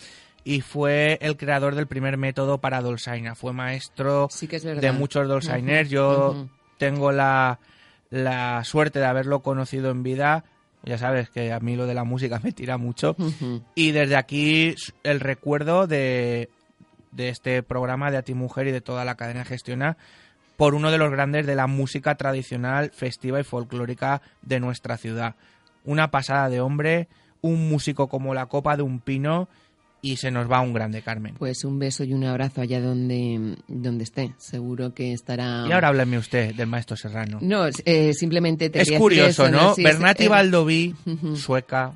y 0.44 0.60
fue 0.62 1.18
el 1.20 1.36
creador 1.36 1.74
del 1.74 1.86
primer 1.86 2.16
método 2.16 2.58
para 2.58 2.80
Dolzaina. 2.80 3.34
Fue 3.34 3.52
maestro 3.52 4.28
Sí 4.30 4.48
que 4.48 4.56
es 4.56 4.64
verdad. 4.64 4.82
de 4.82 4.92
muchos 4.92 5.28
Dolzainers. 5.28 5.88
Ujú, 5.88 5.94
Yo 5.94 6.48
tengo 6.78 7.12
la, 7.12 7.58
la 8.10 8.64
suerte 8.64 8.98
de 8.98 9.06
haberlo 9.06 9.40
conocido 9.40 9.90
en 9.90 10.02
vida. 10.02 10.44
Ya 10.82 10.96
sabes 10.96 11.28
que 11.28 11.52
a 11.52 11.60
mí 11.60 11.76
lo 11.76 11.86
de 11.86 11.94
la 11.94 12.04
música 12.04 12.40
me 12.42 12.52
tira 12.52 12.78
mucho. 12.78 13.14
Y 13.74 13.92
desde 13.92 14.16
aquí 14.16 14.74
el 15.02 15.20
recuerdo 15.20 15.86
de, 15.86 16.48
de 17.12 17.28
este 17.28 17.62
programa 17.62 18.10
de 18.10 18.16
A 18.16 18.22
Ti 18.22 18.32
Mujer 18.34 18.66
y 18.68 18.72
de 18.72 18.80
toda 18.80 19.04
la 19.04 19.16
cadena 19.16 19.44
Gestiona 19.44 19.98
por 20.56 20.74
uno 20.74 20.90
de 20.90 20.98
los 20.98 21.10
grandes 21.10 21.46
de 21.46 21.54
la 21.54 21.66
música 21.66 22.14
tradicional, 22.16 22.90
festiva 22.94 23.40
y 23.40 23.44
folclórica 23.44 24.20
de 24.42 24.60
nuestra 24.60 24.96
ciudad. 24.96 25.34
Una 25.84 26.10
pasada 26.10 26.48
de 26.50 26.60
hombre, 26.60 27.08
un 27.42 27.68
músico 27.70 28.08
como 28.08 28.34
la 28.34 28.46
copa 28.46 28.76
de 28.76 28.82
un 28.82 29.00
pino 29.00 29.48
y 30.02 30.16
se 30.16 30.30
nos 30.30 30.50
va 30.50 30.60
un 30.60 30.72
grande, 30.72 31.02
Carmen. 31.02 31.34
Pues 31.38 31.64
un 31.64 31.78
beso 31.78 32.04
y 32.04 32.12
un 32.12 32.24
abrazo 32.24 32.60
allá 32.60 32.80
donde, 32.80 33.56
donde 33.68 34.04
esté. 34.04 34.34
Seguro 34.38 34.94
que 34.94 35.12
estará... 35.12 35.64
Y 35.68 35.72
ahora 35.72 35.88
hábleme 35.88 36.18
usted 36.18 36.54
del 36.54 36.66
maestro 36.66 36.96
Serrano. 36.96 37.38
No, 37.40 37.66
eh, 37.84 38.12
simplemente 38.14 38.70
te 38.70 38.82
es 38.82 38.92
curioso, 38.92 39.46
eso, 39.46 39.50
¿no? 39.50 39.74
Sí, 39.74 39.82
Bernati 39.82 40.24
eh, 40.24 40.28
Baldoví, 40.28 40.94
sueca, 41.34 41.94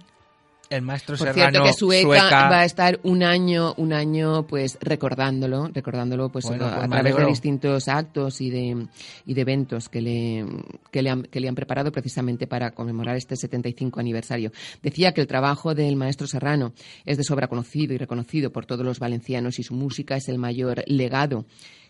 el 0.70 0.83
maestro 0.83 1.16
Por 1.16 1.29
Serrano, 1.29 1.50
cierto 1.50 1.68
que 1.68 1.72
Sueca, 1.72 2.03
sueca. 2.03 2.48
va 2.48 2.61
a 2.61 2.64
estar 2.64 3.00
un 3.03 3.22
año, 3.22 3.74
un 3.77 3.92
año, 3.92 4.46
pues 4.46 4.79
recordándolo, 4.81 5.68
recordándolo, 5.72 6.31
pues 6.31 6.46
Bueno, 6.46 6.66
a, 6.66 6.74
pues 6.74 6.85
a 6.85 6.88
través 6.88 7.16
de 7.16 7.27
distintos 7.27 7.88
actos 7.88 8.40
y 8.40 8.50
de 8.50 8.87
y 9.27 9.35
de 9.35 9.40
eventos 9.40 9.88
que 9.88 10.00
le 10.00 10.46
que 10.90 11.03
le 11.03 11.11
han, 11.11 11.22
que 11.24 11.40
le 11.40 11.48
han 11.48 11.55
preparado 11.55 11.92
precisamente 11.92 12.46
para 12.46 12.72
conmemorar 12.72 13.16
este 13.16 13.37
75 13.37 14.00
aniversario. 14.00 14.53
Decía 14.83 15.12
que 15.12 15.20
el 15.20 15.27
trabajo 15.27 15.74
del 15.74 15.96
maestro 15.96 16.27
Serrano 16.27 16.72
es 17.05 17.16
de 17.16 17.24
sobra 17.24 17.48
conocido 17.48 17.94
y 17.94 17.98
reconocido 17.98 18.50
por 18.50 18.66
todos 18.66 18.85
los 18.85 18.98
valencianos 18.98 19.59
y 19.59 19.62
su 19.62 19.74
música 19.74 20.16
es 20.16 20.29
el 20.29 20.38
mayor 20.38 20.83
legado 20.87 21.44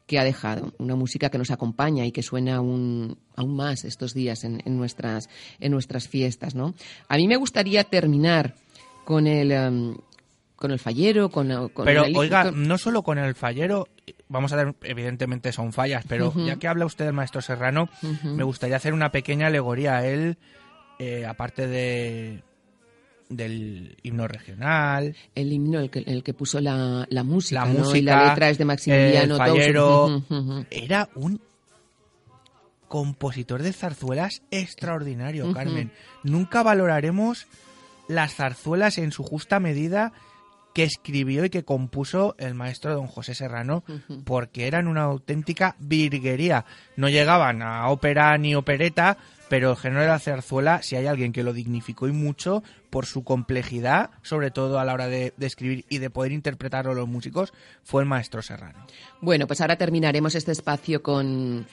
que 0.07 0.19
ha 0.19 0.25
dejado, 0.25 0.75
una 0.79 0.97
música 0.97 1.31
que 1.31 1.39
nos 1.39 1.51
acompaña 1.51 2.05
y 2.05 2.13
que 2.13 2.23
suena 2.23 2.57
aún, 2.57 3.17
aún 3.37 3.57
más 3.57 3.85
estos 3.85 4.13
días 4.13 4.45
en, 4.45 4.61
en 4.65 4.77
nuestras, 4.77 5.29
en 5.61 5.73
nuestras 5.73 6.09
fiestas. 6.09 6.55
¿no? 6.55 6.75
A 7.09 7.17
mí 7.17 7.27
me 7.27 7.37
gustaría 7.37 7.85
terminar 7.85 8.55
con 9.05 9.27
el, 9.27 9.53
em, 9.53 9.97
con 10.57 10.71
el 10.71 10.79
fallero, 10.79 11.29
con, 11.31 11.69
con 11.71 11.85
Pero 11.85 12.05
el- 12.05 12.17
oiga, 12.17 12.51
no 12.51 12.79
solo 12.79 13.03
con 13.03 13.19
el 13.19 13.35
fallero, 13.35 13.89
vamos 14.29 14.53
a 14.53 14.57
ver, 14.57 14.75
evidentemente 14.83 15.53
son 15.53 15.73
fallas, 15.73 16.05
pero 16.09 16.33
ya 16.47 16.57
que 16.57 16.69
habla 16.69 16.87
usted 16.87 17.05
del 17.05 17.15
maestro 17.15 17.41
Serrano, 17.43 17.89
me 18.23 18.45
gustaría 18.45 18.77
hacer 18.77 18.93
una 18.95 19.11
pequeña 19.13 19.49
alegoría 19.49 19.97
a 19.99 20.07
él, 20.07 20.39
eh, 20.99 21.27
aparte 21.27 21.67
de 21.67 22.43
del 23.31 23.97
himno 24.03 24.29
regional, 24.29 25.17
el 25.35 25.53
himno, 25.53 25.81
el 25.81 25.91
que, 25.91 26.01
el 26.01 26.23
que 26.23 26.35
puso 26.35 26.61
la, 26.61 27.07
la 27.09 27.25
música, 27.25 27.65
la 27.65 27.73
¿no? 27.73 27.79
música, 27.81 27.99
y 27.99 28.03
la 28.03 28.29
letra 28.29 28.51
es 28.51 28.59
de 28.59 28.65
Maximiliano 28.67 29.35
el 29.35 29.39
fallero, 29.39 30.23
era 30.71 31.09
un 31.15 31.41
compositor 32.87 33.63
de 33.63 33.73
zarzuelas 33.73 34.43
extraordinario. 34.51 35.53
Carmen. 35.53 35.91
Nunca 36.23 36.63
valoraremos 36.63 37.47
las 38.09 38.35
zarzuelas 38.35 38.99
en 38.99 39.13
su 39.13 39.23
justa 39.23 39.61
medida 39.61 40.13
que 40.75 40.83
escribió 40.83 41.45
y 41.45 41.51
que 41.51 41.65
compuso 41.65 42.35
el 42.39 42.55
maestro 42.55 42.95
don 42.95 43.07
José 43.07 43.35
Serrano, 43.35 43.85
porque 44.25 44.67
eran 44.67 44.89
una 44.89 45.03
auténtica 45.03 45.77
virguería. 45.79 46.65
No 46.97 47.09
llegaban 47.09 47.63
a 47.63 47.89
ópera 47.89 48.37
ni 48.39 48.57
opereta, 48.57 49.17
pero 49.49 49.71
el 49.71 49.77
género 49.77 50.01
de 50.03 50.09
la 50.09 50.19
zarzuela, 50.19 50.83
si 50.83 50.97
hay 50.97 51.07
alguien 51.07 51.33
que 51.33 51.45
lo 51.45 51.53
dignificó 51.53 52.09
y 52.09 52.13
mucho 52.13 52.65
por 52.91 53.07
su 53.07 53.23
complejidad, 53.23 54.11
sobre 54.23 54.51
todo 54.51 54.81
a 54.81 54.85
la 54.85 54.95
hora 54.95 55.07
de, 55.07 55.33
de 55.37 55.47
escribir 55.47 55.85
y 55.89 55.99
de 55.99 56.11
poder 56.11 56.33
interpretarlo 56.33 56.93
los 56.93 57.09
músicos, 57.09 57.53
fue 57.85 58.03
el 58.03 58.09
maestro 58.09 58.43
Serrano. 58.43 58.85
Bueno, 59.21 59.47
pues 59.47 59.61
ahora 59.61 59.77
terminaremos 59.77 60.35
este 60.35 60.51
espacio 60.51 61.05
con, 61.05 61.69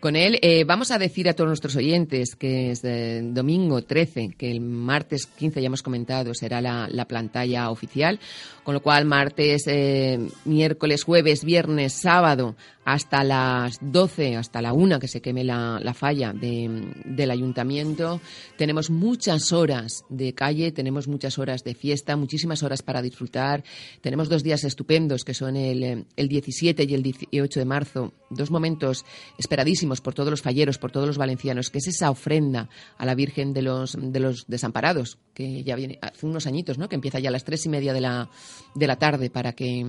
con 0.00 0.16
él. 0.16 0.38
Eh, 0.42 0.64
vamos 0.64 0.90
a 0.90 0.98
decir 0.98 1.28
a 1.28 1.34
todos 1.34 1.48
nuestros 1.48 1.76
oyentes 1.76 2.36
que 2.36 2.70
es 2.70 2.84
eh, 2.84 3.20
domingo 3.24 3.82
13, 3.82 4.30
que 4.36 4.50
el 4.50 4.60
martes 4.60 5.26
15 5.26 5.60
ya 5.60 5.66
hemos 5.66 5.82
comentado 5.82 6.34
será 6.34 6.60
la, 6.60 6.88
la 6.90 7.06
pantalla 7.06 7.70
oficial, 7.70 8.20
con 8.64 8.74
lo 8.74 8.82
cual 8.82 9.04
martes, 9.06 9.64
eh, 9.66 10.18
miércoles, 10.44 11.02
jueves, 11.04 11.44
viernes, 11.44 11.94
sábado, 11.94 12.54
hasta 12.84 13.22
las 13.22 13.78
12, 13.82 14.36
hasta 14.36 14.62
la 14.62 14.72
1 14.72 14.98
que 14.98 15.08
se 15.08 15.20
queme 15.20 15.44
la, 15.44 15.78
la 15.82 15.92
falla 15.94 16.32
de- 16.32 16.92
del 17.04 17.30
ayuntamiento. 17.30 18.20
Tenemos 18.56 18.88
muchas 18.90 19.52
horas 19.52 20.04
de 20.08 20.32
calle, 20.32 20.72
tenemos 20.72 21.06
muchas 21.06 21.38
horas 21.38 21.64
de 21.64 21.74
fiesta, 21.74 22.16
muchísimas 22.16 22.62
horas 22.62 22.80
para 22.82 23.02
disfrutar. 23.02 23.62
Tenemos 24.00 24.28
dos 24.30 24.42
días 24.42 24.64
estupendos 24.64 25.24
que 25.24 25.34
son 25.34 25.56
el, 25.56 26.06
el 26.16 26.28
17 26.28 26.84
y 26.88 26.94
el 26.94 27.02
18 27.02 27.60
de 27.60 27.66
marzo, 27.66 28.12
dos 28.30 28.50
momentos 28.50 29.04
esperadísimos 29.38 29.87
por 30.00 30.14
todos 30.14 30.30
los 30.30 30.42
falleros, 30.42 30.78
por 30.78 30.92
todos 30.92 31.06
los 31.06 31.18
valencianos, 31.18 31.70
que 31.70 31.78
es 31.78 31.88
esa 31.88 32.10
ofrenda 32.10 32.68
a 32.98 33.06
la 33.06 33.14
Virgen 33.14 33.52
de 33.52 33.62
los, 33.62 33.96
de 33.98 34.20
los 34.20 34.44
desamparados, 34.46 35.18
que 35.34 35.62
ya 35.64 35.74
viene 35.76 35.98
hace 36.02 36.26
unos 36.26 36.46
añitos, 36.46 36.78
¿no? 36.78 36.88
que 36.88 36.94
empieza 36.96 37.18
ya 37.18 37.28
a 37.28 37.32
las 37.32 37.44
tres 37.44 37.64
y 37.66 37.68
media 37.68 37.92
de 37.92 38.00
la, 38.00 38.28
de 38.74 38.86
la 38.86 38.96
tarde 38.96 39.30
para 39.30 39.52
que, 39.52 39.86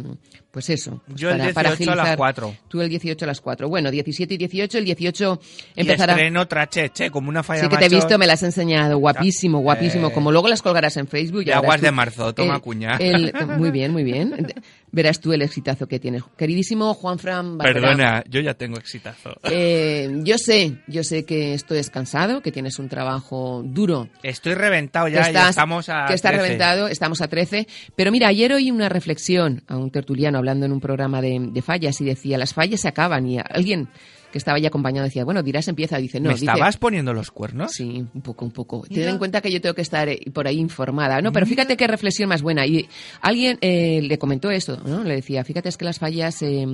pues 0.52 0.70
eso. 0.70 1.02
pues 1.08 1.20
Yo 1.20 1.30
el 1.32 1.54
para, 1.54 1.70
18 1.72 1.92
a 1.92 1.96
las 1.96 2.08
agilizar- 2.08 2.18
4. 2.18 2.56
Tú 2.68 2.82
el 2.82 2.90
18 2.90 3.26
a 3.26 3.28
las 3.28 3.42
4. 3.42 3.68
Bueno, 3.70 3.92
17 3.92 4.34
y 4.34 4.38
18. 4.38 4.78
El 4.78 4.86
18 4.86 5.40
Y 5.76 5.82
empezará. 5.82 6.14
estreno 6.14 6.48
tracheche, 6.48 7.12
como 7.12 7.30
una 7.30 7.44
falla 7.44 7.64
Sí 7.64 7.70
que 7.70 7.78
te 7.78 7.86
he 7.86 7.90
visto, 7.90 8.18
me 8.18 8.28
las 8.28 8.40
has 8.44 8.44
enseñado. 8.50 8.98
Guapísimo, 9.00 9.60
guapísimo. 9.60 10.08
Eh, 10.08 10.14
Como 10.14 10.32
luego 10.32 10.48
las 10.48 10.62
colgarás 10.62 10.96
en 10.98 11.08
Facebook. 11.08 11.46
verás 11.46 11.64
aguas 11.64 11.80
tú 11.80 11.86
de 11.86 11.92
marzo, 11.92 12.34
toma 12.34 12.56
el- 12.56 12.62
cuña. 12.62 12.96
el- 12.98 13.34
muy 13.58 13.72
bien, 13.72 13.92
muy 13.92 14.04
bien. 14.04 14.54
Verás 14.92 15.20
tú 15.20 15.34
el 15.34 15.42
exitazo 15.42 15.88
que 15.88 16.00
tienes. 16.00 16.24
Queridísimo 16.38 16.94
Juan 16.94 17.20
Fran 17.20 17.58
Barberá. 17.58 17.80
Perdona, 17.90 18.24
yo 18.30 18.42
ya 18.42 18.54
tengo 18.56 18.78
exitazo. 18.78 19.36
Eh, 19.44 20.10
yo 20.24 20.38
sé, 20.38 20.78
yo 20.88 21.04
sé 21.04 21.26
que 21.26 21.54
estoy 21.54 21.78
descansado, 21.78 22.42
que 22.42 22.52
tienes 22.52 22.80
un 22.80 22.90
trabajo 22.90 23.62
duro 23.66 24.10
Estoy 24.24 24.54
reventado 24.56 25.08
ya, 25.08 25.22
ya 25.22 25.28
estás- 25.28 25.50
estamos 25.52 25.90
a 25.90 26.06
que 26.08 26.14
está 26.14 26.30
13. 26.30 26.44
reventado, 26.44 26.88
estamos 26.88 27.22
a 27.22 27.28
13. 27.28 27.68
Pero 27.96 28.12
mira, 28.12 28.28
ayer 28.28 28.52
oí 28.54 28.72
una 28.72 28.90
reflexión 28.90 29.64
a 29.68 29.78
un 29.78 29.92
tertuliano 29.92 30.38
hablando 30.38 30.66
en 30.66 30.72
un 30.72 30.80
programa 30.80 31.22
de, 31.22 31.38
de 31.52 31.62
fallas 31.62 32.00
y 32.02 32.06
decía, 32.06 32.38
las 32.38 32.54
fallas 32.54 32.82
se 32.82 32.88
acaban. 32.88 33.28
Y 33.28 33.38
alguien 33.40 33.90
que 34.32 34.38
estaba 34.38 34.60
ya 34.60 34.68
acompañado 34.68 35.06
decía, 35.06 35.26
bueno, 35.26 35.44
dirás 35.44 35.68
empieza. 35.68 35.98
Dice, 35.98 36.20
no, 36.20 36.30
¿Me 36.30 36.36
dice, 36.36 36.46
estabas 36.46 36.78
poniendo 36.78 37.14
los 37.14 37.32
cuernos? 37.32 37.72
Sí, 37.72 38.06
un 38.14 38.22
poco, 38.22 38.46
un 38.46 38.52
poco. 38.52 38.86
Ten 38.88 39.08
en 39.08 39.18
cuenta 39.18 39.42
que 39.42 39.52
yo 39.52 39.62
tengo 39.62 39.76
que 39.76 39.82
estar 39.82 40.08
eh, 40.10 40.20
por 40.34 40.48
ahí 40.48 40.58
informada, 40.58 41.22
¿no? 41.22 41.32
Pero 41.32 41.46
fíjate 41.46 41.78
qué 41.78 41.88
reflexión 41.88 42.30
más 42.30 42.42
buena. 42.42 42.66
Y 42.66 42.88
alguien 43.22 43.58
eh, 43.62 44.02
le 44.02 44.18
comentó 44.18 44.52
esto, 44.52 44.82
¿no? 44.86 45.04
Le 45.04 45.16
decía, 45.16 45.44
fíjate, 45.44 45.70
es 45.70 45.78
que 45.78 45.86
las 45.86 46.00
fallas 46.00 46.42
eh, 46.42 46.66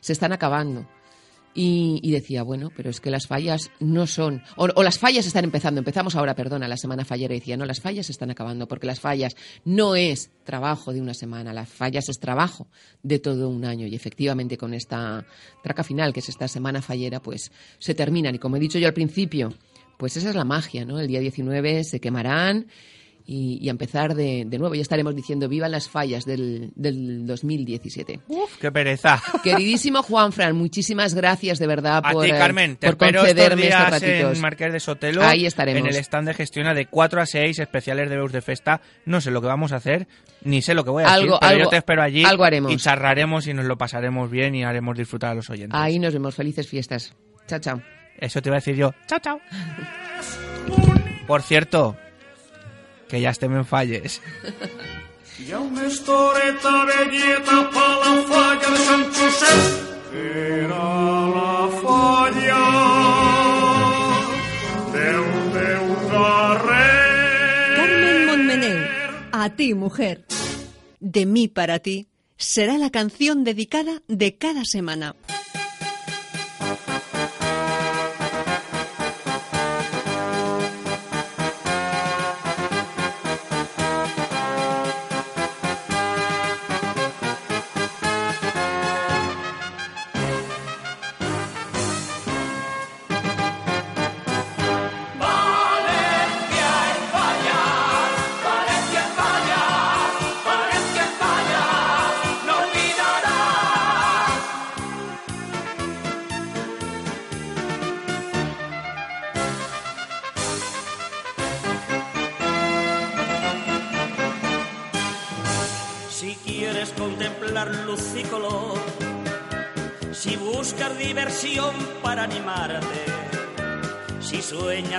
se 0.00 0.12
están 0.12 0.32
acabando. 0.32 0.86
Y, 1.58 2.00
y 2.02 2.10
decía, 2.10 2.42
bueno, 2.42 2.70
pero 2.76 2.90
es 2.90 3.00
que 3.00 3.10
las 3.10 3.26
fallas 3.26 3.70
no 3.80 4.06
son, 4.06 4.42
o, 4.56 4.82
las 4.82 4.98
fallas 4.98 5.26
están 5.26 5.44
empezando, 5.44 5.78
empezamos 5.78 6.14
ahora, 6.14 6.34
perdona, 6.34 6.68
la 6.68 6.76
semana 6.76 7.06
fallera, 7.06 7.34
y 7.34 7.38
decía, 7.38 7.56
no, 7.56 7.64
las 7.64 7.80
fallas 7.80 8.10
están 8.10 8.30
acabando, 8.30 8.68
porque 8.68 8.86
las 8.86 9.00
fallas 9.00 9.34
no 9.64 9.96
es 9.96 10.30
trabajo 10.44 10.92
de 10.92 11.00
una 11.00 11.14
semana, 11.14 11.54
las 11.54 11.70
fallas 11.70 12.10
es 12.10 12.20
trabajo 12.20 12.68
de 13.02 13.18
todo 13.20 13.48
un 13.48 13.64
año, 13.64 13.86
y 13.86 13.94
efectivamente 13.94 14.58
con 14.58 14.74
esta 14.74 15.24
traca 15.62 15.82
final, 15.82 16.12
que 16.12 16.20
es 16.20 16.28
esta 16.28 16.46
semana 16.46 16.82
fallera, 16.82 17.20
pues 17.20 17.50
se 17.78 17.94
terminan, 17.94 18.34
y 18.34 18.38
como 18.38 18.56
he 18.56 18.60
dicho 18.60 18.78
yo 18.78 18.86
al 18.86 18.94
principio, 18.94 19.54
pues 19.96 20.18
esa 20.18 20.28
es 20.28 20.36
la 20.36 20.44
magia, 20.44 20.84
¿no? 20.84 21.00
El 21.00 21.08
día 21.08 21.20
19 21.20 21.84
se 21.84 22.00
quemarán, 22.00 22.66
y, 23.26 23.58
y 23.60 23.68
a 23.68 23.72
empezar 23.72 24.14
de, 24.14 24.44
de 24.46 24.58
nuevo. 24.58 24.74
Ya 24.74 24.82
estaremos 24.82 25.14
diciendo 25.16 25.48
vivan 25.48 25.72
las 25.72 25.88
fallas 25.88 26.24
del, 26.24 26.70
del 26.76 27.26
2017. 27.26 28.20
Uf, 28.28 28.56
qué 28.58 28.70
pereza. 28.70 29.20
Queridísimo 29.42 30.02
Juan 30.02 30.32
Fran, 30.32 30.54
muchísimas 30.56 31.14
gracias 31.14 31.58
de 31.58 31.66
verdad 31.66 32.02
A 32.04 32.12
por, 32.12 32.24
ti, 32.24 32.30
eh, 32.30 32.38
Carmen, 32.38 32.76
te 32.76 32.86
por 32.86 32.94
espero 33.08 33.20
estos 33.24 33.34
concederme 33.34 33.62
estos 33.68 33.78
días 33.80 33.90
ratitos. 33.90 34.36
en 34.36 34.42
Marqués 34.42 34.72
de 34.72 34.80
Sotelo. 34.80 35.22
Ahí 35.24 35.44
estaremos. 35.46 35.80
En 35.80 35.86
el 35.88 35.96
stand 35.96 36.28
de 36.28 36.34
gestiona 36.34 36.72
de 36.74 36.86
4 36.86 37.20
a 37.20 37.26
6 37.26 37.58
especiales 37.58 38.08
de 38.08 38.16
Beus 38.16 38.32
de 38.32 38.40
Festa. 38.42 38.80
No 39.04 39.20
sé 39.20 39.30
lo 39.30 39.40
que 39.40 39.48
vamos 39.48 39.72
a 39.72 39.76
hacer, 39.76 40.06
ni 40.42 40.62
sé 40.62 40.74
lo 40.74 40.84
que 40.84 40.90
voy 40.90 41.02
a 41.04 41.08
Algo- 41.12 41.34
decir, 41.34 41.38
pero 41.40 41.50
algo- 41.50 41.64
yo 41.64 41.70
te 41.70 41.76
espero 41.78 42.02
allí. 42.02 42.24
algo 42.24 42.44
haremos. 42.44 42.72
Y 42.72 42.76
charraremos 42.76 43.46
y 43.48 43.54
nos 43.54 43.64
lo 43.66 43.76
pasaremos 43.76 44.30
bien 44.30 44.54
y 44.54 44.62
haremos 44.64 44.96
disfrutar 44.96 45.32
a 45.32 45.34
los 45.34 45.50
oyentes. 45.50 45.78
Ahí 45.78 45.98
nos 45.98 46.12
vemos. 46.12 46.34
Felices 46.34 46.68
fiestas. 46.68 47.12
Chao, 47.48 47.58
chao. 47.58 47.82
Eso 48.18 48.40
te 48.40 48.48
iba 48.48 48.56
a 48.56 48.60
decir 48.60 48.76
yo. 48.76 48.92
Chao, 49.06 49.18
chao. 49.18 49.40
Por 51.26 51.42
cierto, 51.42 51.96
que 53.08 53.20
ya 53.20 53.30
esté 53.30 53.46
en 53.46 53.64
falles. 53.64 54.20
Hi 55.38 55.52
ha 55.52 55.58
una 55.60 55.86
historieta 55.86 56.70
velleta 56.88 57.56
pa 57.70 57.88
la 58.02 58.12
falla 58.28 58.70
de 58.72 58.78
Sant 58.86 59.10
Josep. 59.16 59.60
Era 60.16 60.84
la 61.34 61.56
falla 61.82 62.62
del 64.94 65.26
teu 65.58 65.84
carrer. 66.08 67.76
Carmen 67.76 68.26
Montmeneu, 68.30 68.80
a 69.32 69.50
ti 69.50 69.74
mujer. 69.74 70.24
De 71.00 71.26
mí 71.26 71.48
para 71.48 71.80
ti 71.80 72.08
será 72.38 72.78
la 72.78 72.88
canción 72.88 73.44
dedicada 73.44 74.02
de 74.08 74.36
cada 74.38 74.64
semana. 74.64 75.16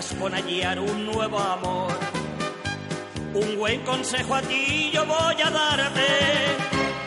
Sueñas 0.01 0.15
con 0.19 0.33
hallar 0.33 0.79
un 0.79 1.05
nuevo 1.05 1.39
amor, 1.39 1.91
un 3.33 3.57
buen 3.57 3.81
consejo 3.81 4.35
a 4.35 4.41
ti 4.41 4.91
yo 4.93 5.05
voy 5.05 5.41
a 5.43 5.49
darte. 5.49 6.07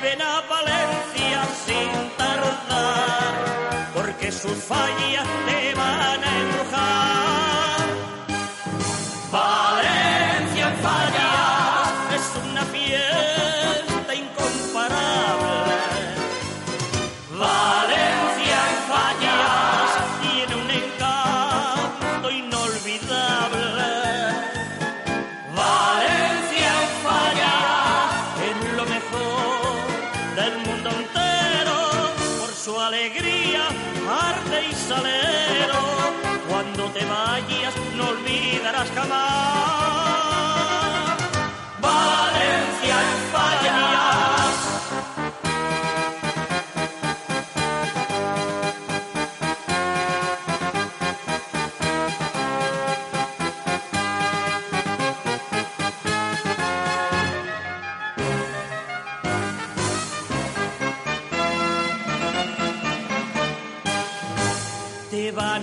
Ven 0.02 0.22
a 0.22 0.40
Valencia 0.48 1.42
sin 1.66 2.10
tardar, 2.16 3.92
porque 3.94 4.32
sus 4.32 4.56
fallas 4.64 5.26
te 5.46 5.74
van 5.74 6.24
a 6.24 6.40
embrujar. 6.40 7.49
Cuando 36.80 36.98
te 36.98 37.04
vayas 37.04 37.74
no 37.94 38.08
olvidarás 38.08 38.90
jamás. 38.92 40.19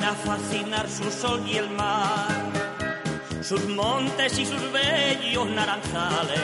A 0.08 0.14
fascinar 0.14 0.88
su 0.90 1.12
sol 1.12 1.44
y 1.46 1.58
el 1.58 1.70
mar, 1.72 2.28
sus 3.42 3.68
montes 3.68 4.40
y 4.40 4.46
sus 4.46 4.72
bellos 4.72 5.50
naranjales, 5.50 6.40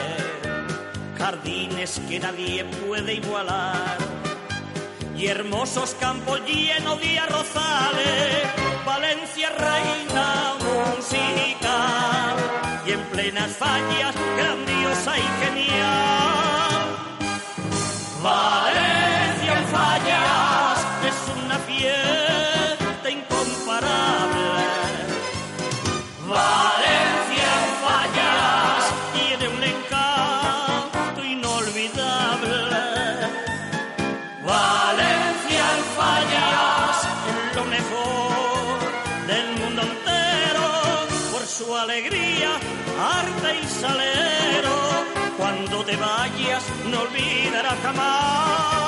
jardines 1.16 1.98
que 2.06 2.20
nadie 2.20 2.64
puede 2.86 3.14
igualar, 3.14 3.96
y 5.16 5.28
hermosos 5.28 5.96
campos 5.98 6.40
llenos 6.46 7.00
de 7.00 7.18
arrozales, 7.18 8.42
Valencia 8.84 9.48
reina 9.50 10.56
musical, 10.60 12.36
y 12.86 12.92
en 12.92 13.00
plenas 13.12 13.50
fallas 13.56 14.14
grandiosa 14.36 15.18
y 15.18 15.44
genial. 15.44 16.84
Valencia 18.22 19.13
alegría, 41.84 42.58
arte 42.98 43.60
y 43.62 43.66
salero. 43.66 44.76
Cuando 45.36 45.84
te 45.84 45.96
vayas 45.96 46.64
no 46.90 47.02
olvidarás 47.02 47.78
jamás. 47.82 48.83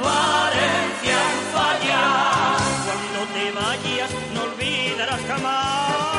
Valencia 0.03 1.17
en 1.31 1.39
fallas, 1.53 2.61
cuando 2.85 3.19
te 3.33 3.51
vayas 3.51 4.11
no 4.33 4.43
olvidarás 4.43 5.21
jamás. 5.27 6.12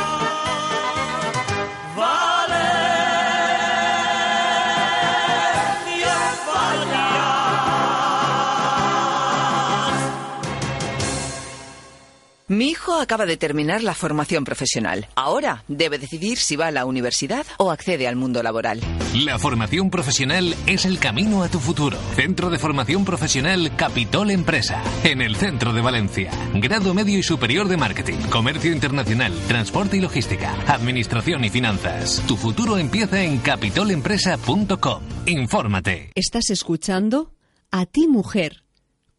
Mi 12.54 12.68
hijo 12.68 12.94
acaba 12.94 13.26
de 13.26 13.36
terminar 13.36 13.82
la 13.82 13.94
formación 13.94 14.44
profesional. 14.44 15.08
Ahora 15.16 15.64
debe 15.66 15.98
decidir 15.98 16.38
si 16.38 16.54
va 16.54 16.68
a 16.68 16.70
la 16.70 16.86
universidad 16.86 17.44
o 17.58 17.72
accede 17.72 18.06
al 18.06 18.14
mundo 18.14 18.44
laboral. 18.44 18.80
La 19.12 19.40
formación 19.40 19.90
profesional 19.90 20.54
es 20.66 20.84
el 20.84 21.00
camino 21.00 21.42
a 21.42 21.48
tu 21.48 21.58
futuro. 21.58 21.98
Centro 22.14 22.50
de 22.50 22.60
Formación 22.60 23.04
Profesional 23.04 23.74
Capitol 23.74 24.30
Empresa, 24.30 24.84
en 25.02 25.20
el 25.20 25.34
centro 25.34 25.72
de 25.72 25.80
Valencia. 25.80 26.30
Grado 26.54 26.94
medio 26.94 27.18
y 27.18 27.24
superior 27.24 27.66
de 27.66 27.76
marketing, 27.76 28.18
comercio 28.30 28.72
internacional, 28.72 29.32
transporte 29.48 29.96
y 29.96 30.00
logística, 30.00 30.54
administración 30.68 31.44
y 31.44 31.50
finanzas. 31.50 32.22
Tu 32.28 32.36
futuro 32.36 32.78
empieza 32.78 33.20
en 33.24 33.38
capitolempresa.com. 33.38 35.02
Infórmate. 35.26 36.12
Estás 36.14 36.50
escuchando 36.50 37.32
A 37.72 37.84
ti 37.86 38.06
mujer 38.06 38.62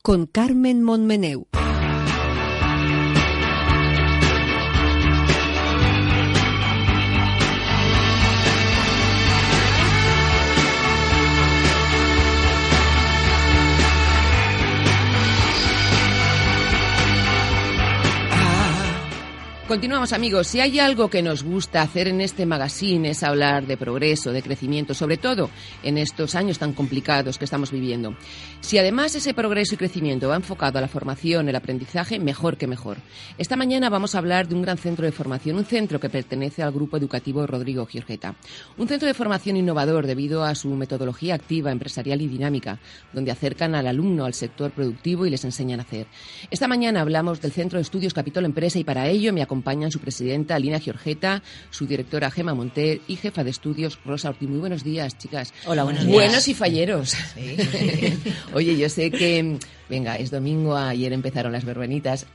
con 0.01 0.25
Carmen 0.25 0.83
Monmeneu. 0.83 1.47
Continuamos 19.67 20.13
amigos, 20.13 20.45
si 20.45 20.59
hay 20.59 20.77
algo 20.77 21.09
que 21.09 21.23
nos 21.23 21.43
gusta 21.43 21.81
hacer 21.81 22.07
en 22.07 22.21
este 22.21 22.45
magazine 22.45 23.09
es 23.09 23.23
hablar 23.23 23.65
de 23.65 23.77
progreso, 23.77 24.31
de 24.31 24.43
crecimiento, 24.43 24.93
sobre 24.93 25.17
todo 25.17 25.49
en 25.81 25.97
estos 25.97 26.35
años 26.35 26.59
tan 26.59 26.73
complicados 26.73 27.39
que 27.39 27.45
estamos 27.45 27.71
viviendo. 27.71 28.15
Si 28.61 28.77
además 28.77 29.15
ese 29.15 29.33
progreso 29.33 29.73
y 29.73 29.79
crecimiento 29.79 30.29
va 30.29 30.35
enfocado 30.35 30.77
a 30.77 30.81
la 30.81 30.87
formación, 30.87 31.49
el 31.49 31.55
aprendizaje, 31.55 32.19
mejor 32.19 32.57
que 32.57 32.67
mejor. 32.67 32.97
Esta 33.39 33.55
mañana 33.55 33.89
vamos 33.89 34.13
a 34.13 34.19
hablar 34.19 34.47
de 34.47 34.53
un 34.53 34.61
gran 34.61 34.77
centro 34.77 35.03
de 35.03 35.11
formación, 35.11 35.57
un 35.57 35.65
centro 35.65 35.99
que 35.99 36.11
pertenece 36.11 36.61
al 36.61 36.71
grupo 36.71 36.97
educativo 36.97 37.47
Rodrigo 37.47 37.87
Giorgeta. 37.87 38.35
Un 38.77 38.87
centro 38.87 39.07
de 39.07 39.15
formación 39.15 39.57
innovador 39.57 40.05
debido 40.05 40.43
a 40.43 40.53
su 40.53 40.69
metodología 40.75 41.33
activa, 41.33 41.71
empresarial 41.71 42.21
y 42.21 42.27
dinámica, 42.27 42.77
donde 43.13 43.31
acercan 43.31 43.73
al 43.73 43.87
alumno 43.87 44.25
al 44.25 44.35
sector 44.35 44.69
productivo 44.69 45.25
y 45.25 45.31
les 45.31 45.43
enseñan 45.43 45.79
a 45.79 45.83
hacer. 45.83 46.05
Esta 46.51 46.67
mañana 46.67 47.01
hablamos 47.01 47.41
del 47.41 47.51
Centro 47.51 47.79
de 47.79 47.81
Estudios 47.83 48.13
Capitol 48.13 48.45
Empresa 48.45 48.77
y 48.77 48.83
para 48.83 49.07
ello 49.07 49.33
me 49.33 49.41
acompañan 49.55 49.89
su 49.89 49.99
presidenta 49.99 50.55
Alina 50.55 50.79
Giorgeta, 50.79 51.41
su 51.69 51.87
directora 51.87 52.29
Gema 52.29 52.53
Monter 52.53 52.99
y 53.07 53.15
jefa 53.15 53.41
de 53.43 53.51
estudios 53.51 53.97
Rosa 54.03 54.29
Ortiz. 54.29 54.49
Muy 54.49 54.59
buenos 54.59 54.83
días, 54.83 55.17
chicas. 55.17 55.53
Hola, 55.65 55.85
buenos 55.85 56.03
días. 56.03 56.13
Buenos 56.13 56.47
y 56.49 56.53
falleros. 56.53 57.13
Oye, 58.53 58.77
yo 58.77 58.89
sé 58.89 59.11
que, 59.11 59.57
venga, 59.89 60.17
es 60.17 60.29
domingo, 60.29 60.75
ayer 60.75 61.13
empezaron 61.13 61.53
las 61.53 61.63
verbenitas. 61.63 62.25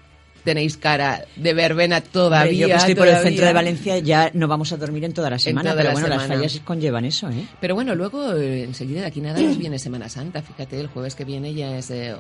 Tenéis 0.45 0.79
cara 0.79 1.27
de 1.37 1.53
verbena 1.53 2.01
todavía. 2.01 2.67
Yo 2.67 2.69
que 2.69 2.75
estoy 2.77 2.95
por 2.95 3.09
el 3.09 3.19
centro 3.19 3.45
de 3.45 3.53
Valencia 3.53 3.99
ya 3.99 4.31
no 4.33 4.49
vamos 4.49 4.73
a 4.73 4.79
dormir 4.79 5.05
en 5.05 5.13
toda 5.13 5.29
la 5.29 5.39
semana, 5.39 5.73
toda 5.73 5.83
pero 5.83 5.89
la 5.89 5.93
bueno, 5.93 6.09
las 6.17 6.27
fallas 6.27 6.61
conllevan 6.65 7.05
eso, 7.05 7.29
¿eh? 7.29 7.47
Pero 7.61 7.75
bueno, 7.75 7.95
luego 7.95 8.35
eh, 8.35 8.65
enseguida 8.65 9.03
de 9.03 9.09
aquí 9.09 9.21
nada 9.21 9.39
nos 9.39 9.59
viene 9.59 9.79
Semana 9.79 10.09
Santa. 10.09 10.41
Fíjate, 10.41 10.81
el 10.81 10.87
jueves 10.87 11.15
que 11.15 11.27
viene 11.27 11.53
ya 11.53 11.77
es 11.77 11.91
eh, 11.91 12.17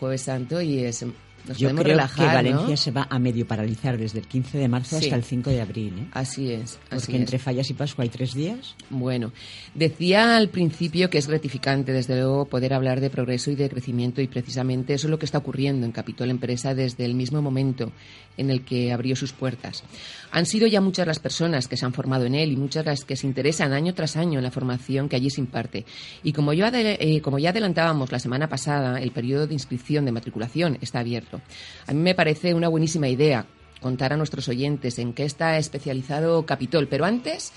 Jueves 0.00 0.22
Santo 0.22 0.62
y 0.62 0.78
es, 0.78 1.04
nos 1.48 1.58
Yo 1.58 1.68
podemos 1.68 1.82
creo 1.84 1.94
relajar, 1.96 2.28
que 2.28 2.34
Valencia 2.34 2.68
¿no? 2.70 2.76
se 2.76 2.90
va 2.90 3.06
a 3.10 3.18
medio 3.18 3.46
paralizar 3.46 3.96
desde 3.98 4.18
el 4.20 4.26
15 4.26 4.58
de 4.58 4.68
marzo 4.68 4.98
Sí. 4.98 5.04
hasta 5.04 5.16
el 5.16 5.24
5 5.24 5.50
de 5.50 5.60
abril, 5.60 5.94
¿eh? 5.98 6.06
Así 6.12 6.52
es. 6.52 6.78
Así 6.90 7.06
Porque 7.06 7.12
es. 7.16 7.20
entre 7.20 7.38
fallas 7.38 7.70
y 7.70 7.74
Pascua 7.74 8.02
hay 8.04 8.08
tres 8.10 8.34
días. 8.34 8.74
Bueno, 8.90 9.32
decía 9.74 10.36
al 10.36 10.48
principio 10.48 11.10
que 11.10 11.18
es 11.18 11.26
gratificante, 11.28 11.92
desde 11.92 12.14
luego, 12.16 12.44
poder 12.46 12.72
hablar 12.74 13.00
de 13.00 13.10
progreso 13.10 13.50
y 13.50 13.54
de 13.56 13.68
crecimiento 13.68 14.20
y 14.20 14.28
precisamente 14.28 14.94
eso 14.94 15.06
es 15.06 15.10
lo 15.10 15.18
que 15.18 15.24
está 15.24 15.38
ocurriendo 15.38 15.86
en 15.86 15.92
Capitol 15.92 16.30
Empresa 16.30 16.74
desde 16.74 17.04
el 17.04 17.14
mismo 17.14 17.40
momento 17.42 17.92
en 18.40 18.50
el 18.50 18.64
que 18.64 18.92
abrió 18.92 19.14
sus 19.14 19.32
puertas. 19.32 19.84
Han 20.32 20.46
sido 20.46 20.66
ya 20.66 20.80
muchas 20.80 21.06
las 21.06 21.18
personas 21.18 21.68
que 21.68 21.76
se 21.76 21.84
han 21.84 21.92
formado 21.92 22.24
en 22.24 22.34
él 22.34 22.52
y 22.52 22.56
muchas 22.56 22.86
las 22.86 23.04
que 23.04 23.16
se 23.16 23.26
interesan 23.26 23.72
año 23.72 23.94
tras 23.94 24.16
año 24.16 24.38
en 24.38 24.44
la 24.44 24.50
formación 24.50 25.08
que 25.08 25.16
allí 25.16 25.28
se 25.30 25.40
imparte. 25.40 25.84
Y 26.22 26.32
como, 26.32 26.52
eh, 26.52 27.22
ya 27.38 27.50
adelantábamos 27.50 28.10
la 28.10 28.18
semana 28.18 28.48
pasada, 28.48 29.00
el 29.00 29.10
periodo 29.10 29.46
de 29.46 29.54
inscripción 29.54 30.04
de 30.04 30.12
matriculación 30.12 30.78
está 30.80 31.00
abierto. 31.00 31.40
A 31.86 31.92
mí 31.92 32.00
me 32.00 32.14
parece 32.14 32.54
una 32.54 32.68
buenísima 32.68 33.08
idea 33.08 33.46
contar 33.80 34.12
a 34.12 34.16
nuestros 34.16 34.48
oyentes 34.48 34.98
en 34.98 35.12
qué 35.12 35.24
está 35.24 35.58
especializado 35.58 36.44
Capitol, 36.44 36.86
pero 36.88 37.04
antes 37.04 37.52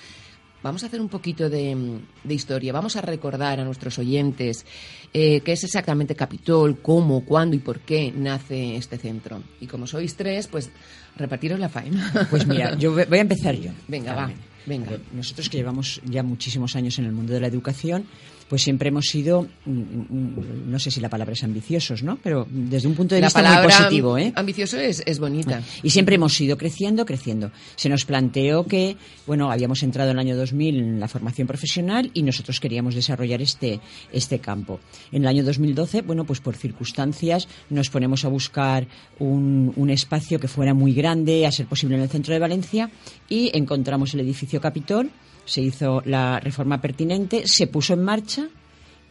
Vamos 0.63 0.83
a 0.83 0.87
hacer 0.87 1.01
un 1.01 1.09
poquito 1.09 1.49
de, 1.49 1.99
de 2.23 2.33
historia. 2.33 2.71
Vamos 2.71 2.95
a 2.95 3.01
recordar 3.01 3.59
a 3.59 3.65
nuestros 3.65 3.99
oyentes 3.99 4.65
eh, 5.13 5.41
qué 5.41 5.51
es 5.51 5.63
exactamente 5.65 6.15
Capitol, 6.15 6.79
cómo, 6.81 7.25
cuándo 7.25 7.55
y 7.55 7.59
por 7.59 7.81
qué 7.81 8.13
nace 8.15 8.77
este 8.77 8.97
centro. 8.97 9.43
Y 9.59 9.67
como 9.67 9.85
sois 9.85 10.15
tres, 10.15 10.47
pues 10.47 10.71
repartiros 11.17 11.59
la 11.59 11.69
faena. 11.69 12.27
Pues 12.29 12.47
mira, 12.47 12.75
yo 12.77 12.93
voy 12.93 13.17
a 13.17 13.21
empezar 13.21 13.55
yo. 13.55 13.71
Venga, 13.87 14.15
va. 14.15 14.31
Venga. 14.65 14.91
Ver, 14.91 15.01
nosotros 15.11 15.49
que 15.49 15.57
llevamos 15.57 16.01
ya 16.05 16.23
muchísimos 16.23 16.75
años 16.75 16.97
en 16.97 17.05
el 17.05 17.11
mundo 17.11 17.33
de 17.33 17.41
la 17.41 17.47
educación, 17.47 18.05
pues 18.53 18.61
siempre 18.61 18.89
hemos 18.89 19.07
sido, 19.07 19.47
mm, 19.65 19.71
mm, 19.71 20.69
no 20.69 20.77
sé 20.77 20.91
si 20.91 21.01
la 21.01 21.09
palabra 21.09 21.33
es 21.33 21.43
ambiciosos, 21.43 22.03
¿no? 22.03 22.19
Pero 22.21 22.45
desde 22.51 22.87
un 22.87 22.93
punto 22.93 23.15
de 23.15 23.21
la 23.21 23.25
vista 23.25 23.39
palabra 23.39 23.63
muy 23.63 23.71
positivo, 23.71 24.15
¿eh? 24.15 24.31
ambicioso 24.35 24.77
es, 24.77 25.01
es 25.07 25.17
bonita. 25.17 25.63
Y 25.81 25.89
siempre 25.89 26.17
hemos 26.17 26.39
ido 26.39 26.55
creciendo, 26.55 27.03
creciendo. 27.03 27.51
Se 27.75 27.89
nos 27.89 28.05
planteó 28.05 28.67
que, 28.67 28.95
bueno, 29.25 29.51
habíamos 29.51 29.81
entrado 29.81 30.11
en 30.11 30.17
el 30.17 30.19
año 30.19 30.37
2000 30.37 30.77
en 30.77 30.99
la 30.99 31.07
formación 31.07 31.47
profesional 31.47 32.11
y 32.13 32.21
nosotros 32.21 32.59
queríamos 32.59 32.93
desarrollar 32.93 33.41
este, 33.41 33.79
este 34.11 34.37
campo. 34.37 34.79
En 35.11 35.23
el 35.23 35.29
año 35.29 35.43
2012, 35.43 36.03
bueno, 36.03 36.23
pues 36.23 36.39
por 36.39 36.55
circunstancias 36.55 37.47
nos 37.71 37.89
ponemos 37.89 38.23
a 38.23 38.27
buscar 38.27 38.85
un, 39.17 39.73
un 39.75 39.89
espacio 39.89 40.39
que 40.39 40.47
fuera 40.47 40.75
muy 40.75 40.93
grande, 40.93 41.47
a 41.47 41.51
ser 41.51 41.65
posible 41.65 41.95
en 41.95 42.03
el 42.03 42.09
centro 42.09 42.35
de 42.35 42.39
Valencia, 42.39 42.91
y 43.27 43.49
encontramos 43.57 44.13
el 44.13 44.19
edificio 44.19 44.61
Capitol, 44.61 45.09
se 45.45 45.61
hizo 45.61 46.01
la 46.05 46.39
reforma 46.39 46.81
pertinente, 46.81 47.43
se 47.45 47.67
puso 47.67 47.93
en 47.93 48.03
marcha. 48.03 48.47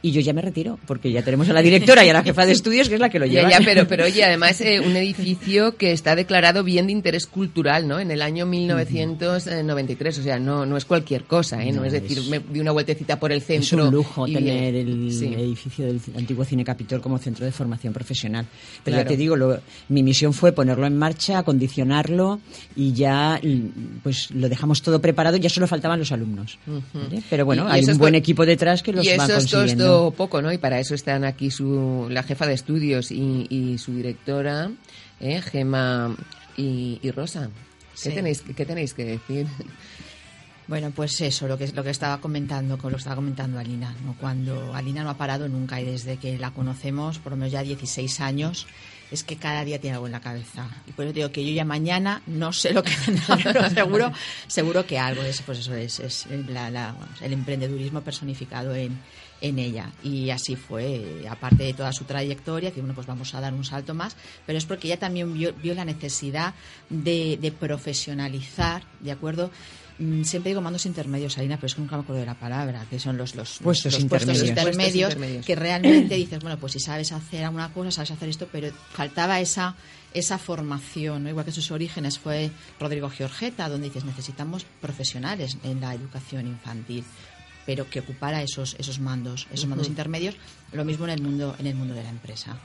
Y 0.04 0.10
yo 0.10 0.20
ya 0.20 0.32
me 0.32 0.42
retiro, 0.42 0.80
porque 0.86 1.12
ya 1.12 1.22
tenemos 1.22 1.48
a 1.48 1.52
la 1.52 1.62
directora 1.62 2.04
y 2.04 2.08
a 2.08 2.12
la 2.12 2.24
jefa 2.24 2.44
de 2.44 2.50
estudios, 2.52 2.88
que 2.88 2.94
es 2.96 3.00
la 3.00 3.08
que 3.08 3.20
lo 3.20 3.26
lleva. 3.26 3.48
ya, 3.48 3.60
pero, 3.64 3.86
pero 3.86 4.04
oye, 4.04 4.24
además 4.24 4.60
eh, 4.60 4.80
un 4.80 4.96
edificio 4.96 5.76
que 5.76 5.92
está 5.92 6.16
declarado 6.16 6.64
bien 6.64 6.86
de 6.86 6.92
interés 6.92 7.26
cultural, 7.26 7.86
¿no? 7.86 8.00
En 8.00 8.10
el 8.10 8.20
año 8.20 8.44
1993, 8.44 10.18
o 10.18 10.22
sea, 10.22 10.38
no, 10.38 10.66
no 10.66 10.76
es 10.76 10.84
cualquier 10.84 11.24
cosa, 11.24 11.62
¿eh? 11.62 11.70
No, 11.72 11.82
No, 11.82 11.86
es 11.86 11.92
decir, 11.92 12.20
me 12.28 12.38
di 12.40 12.60
una 12.60 12.72
vueltecita 12.72 13.18
por 13.18 13.32
el 13.32 13.42
centro. 13.42 13.78
Es 13.80 13.84
un 13.86 13.92
lujo 13.92 14.26
y 14.26 14.34
tener 14.34 14.74
el 14.74 15.12
Sí. 15.12 15.26
edificio 15.34 15.86
del 15.86 16.00
antiguo 16.16 16.44
Cine 16.44 16.64
Capitol 16.64 17.00
como 17.00 17.18
centro 17.18 17.44
de 17.44 17.52
formación 17.52 17.92
profesional. 17.92 18.46
Pero 18.84 18.96
Claro. 18.96 19.02
ya 19.04 19.08
te 19.08 19.16
digo, 19.16 19.36
lo- 19.36 19.60
mi 19.88 20.02
misión 20.02 20.32
fue 20.32 20.52
ponerlo 20.52 20.86
en 20.86 20.96
marcha, 20.96 21.38
acondicionarlo 21.38 22.40
y 22.76 22.92
ya 22.92 23.40
mm, 23.42 24.00
pues 24.02 24.30
lo 24.32 24.48
dejamos 24.48 24.82
todo 24.82 25.00
preparado, 25.00 25.36
ya 25.36 25.48
solo 25.48 25.66
faltaban 25.66 25.98
los 25.98 26.12
alumnos. 26.12 26.58
¿vale? 26.92 27.22
Pero 27.30 27.44
bueno, 27.44 27.64
Y- 27.68 27.70
y 27.70 27.72
hay 27.74 27.84
un 27.84 27.98
buen 27.98 28.14
equipo 28.14 28.44
detrás 28.46 28.82
que 28.82 28.92
los 28.92 29.06
va 29.06 29.10
es 29.12 29.16
poco, 30.16 30.42
¿no? 30.42 30.52
Y 30.52 30.58
para 30.58 30.78
eso 30.80 30.94
están 30.94 31.24
aquí 31.24 31.50
su, 31.50 32.06
la 32.10 32.22
jefa 32.22 32.46
de 32.46 32.54
estudios 32.54 33.10
y, 33.10 33.46
y 33.50 33.78
su 33.78 33.92
directora, 33.94 34.70
¿eh? 35.20 35.40
Gema 35.42 36.14
y, 36.56 36.98
y 37.02 37.10
Rosa. 37.10 37.48
¿Qué, 37.92 38.10
Sí. 38.10 38.10
tenéis, 38.14 38.42
¿Qué 38.56 38.64
tenéis 38.64 38.94
que 38.94 39.04
decir? 39.04 39.46
Bueno, 40.68 40.92
pues 40.94 41.20
eso, 41.20 41.48
lo 41.48 41.58
que 41.58 41.66
lo 41.72 41.82
que 41.82 41.90
estaba 41.90 42.20
comentando, 42.20 42.76
lo 42.76 42.88
que 42.90 42.96
estaba 42.96 43.16
comentando 43.16 43.58
Alina, 43.58 43.94
¿no? 44.04 44.14
Cuando 44.18 44.72
Alina 44.74 45.02
no 45.02 45.10
ha 45.10 45.16
parado 45.18 45.48
nunca 45.48 45.80
y 45.80 45.84
desde 45.84 46.16
que 46.18 46.38
la 46.38 46.52
conocemos, 46.52 47.18
por 47.18 47.32
lo 47.32 47.36
menos 47.36 47.52
ya 47.52 47.62
16 47.62 48.20
años, 48.20 48.66
es 49.10 49.24
que 49.24 49.36
cada 49.36 49.64
día 49.64 49.80
tiene 49.80 49.94
algo 49.96 50.06
en 50.06 50.12
la 50.12 50.20
cabeza. 50.20 50.68
Y 50.86 50.92
por 50.92 51.04
eso 51.04 51.12
digo 51.14 51.30
que 51.32 51.44
yo 51.44 51.52
ya 51.52 51.64
mañana 51.64 52.22
no 52.26 52.52
sé 52.52 52.72
lo 52.72 52.82
que 52.82 52.92
pero 53.42 53.68
seguro, 53.70 54.12
seguro 54.46 54.86
que 54.86 54.98
algo 54.98 55.22
de 55.22 55.30
eso, 55.30 55.42
pues 55.44 55.58
eso 55.58 55.74
es, 55.74 55.98
es 56.00 56.26
la- 56.48 56.94
el 57.20 57.32
emprendedurismo 57.32 58.00
personificado 58.00 58.74
en, 58.74 58.98
en 59.42 59.58
ella. 59.58 59.90
Y 60.02 60.30
así 60.30 60.56
fue, 60.56 61.26
aparte 61.28 61.64
de 61.64 61.74
toda 61.74 61.92
su 61.92 62.04
trayectoria, 62.04 62.70
que 62.70 62.80
bueno, 62.80 62.94
pues 62.94 63.06
vamos 63.06 63.34
a 63.34 63.40
dar 63.40 63.52
un 63.52 63.64
salto 63.64 63.92
más, 63.92 64.16
pero 64.46 64.56
es 64.56 64.64
porque 64.64 64.86
ella 64.88 64.98
también 64.98 65.34
vio, 65.34 65.52
vio 65.54 65.74
la 65.74 65.84
necesidad 65.84 66.54
de, 66.88 67.38
de 67.40 67.52
profesionalizar, 67.52 68.82
¿de 69.00 69.12
acuerdo? 69.12 69.50
Mm, 69.98 70.22
Siempre 70.24 70.50
digo 70.50 70.60
mandos 70.60 70.86
intermedios, 70.86 71.36
Alina, 71.38 71.56
pero 71.56 71.66
es 71.66 71.74
que 71.74 71.80
nunca 71.82 71.96
me 71.96 72.02
acuerdo 72.02 72.20
de 72.20 72.26
la 72.26 72.34
palabra, 72.38 72.86
que 72.88 72.98
son 72.98 73.16
los, 73.16 73.34
los, 73.34 73.58
Puestos 73.58 73.92
los 73.92 74.02
intermedios. 74.02 74.38
puestos 74.38 74.48
intermedios, 74.48 74.92
Puestos 74.92 75.14
intermedios. 75.16 75.46
que 75.46 75.54
realmente 75.56 76.14
dices, 76.14 76.40
bueno, 76.40 76.58
pues 76.58 76.72
si 76.72 76.80
sabes 76.80 77.12
hacer 77.12 77.44
alguna 77.44 77.72
cosa, 77.72 77.90
sabes 77.90 78.12
hacer 78.12 78.28
esto, 78.28 78.48
pero 78.50 78.70
faltaba 78.92 79.40
esa 79.40 79.76
esa 80.14 80.36
formación, 80.36 81.22
¿no? 81.24 81.30
igual 81.30 81.46
que 81.46 81.52
sus 81.52 81.70
orígenes 81.70 82.18
fue 82.18 82.50
Rodrigo 82.78 83.08
Giorgeta, 83.08 83.70
donde 83.70 83.86
dices 83.86 84.04
necesitamos 84.04 84.66
profesionales 84.78 85.56
en 85.64 85.80
la 85.80 85.94
educación 85.94 86.46
infantil, 86.46 87.02
pero 87.66 87.88
que 87.88 88.00
ocupara 88.00 88.42
esos 88.42 88.76
esos 88.78 88.98
mandos, 88.98 89.46
esos 89.52 89.66
mandos 89.66 89.88
intermedios, 89.88 90.34
lo 90.72 90.84
mismo 90.84 91.04
en 91.04 91.10
el 91.12 91.22
mundo 91.22 91.54
en 91.58 91.66
el 91.66 91.74
mundo 91.74 91.94
de 91.94 92.02
la 92.02 92.10
empresa. 92.10 92.56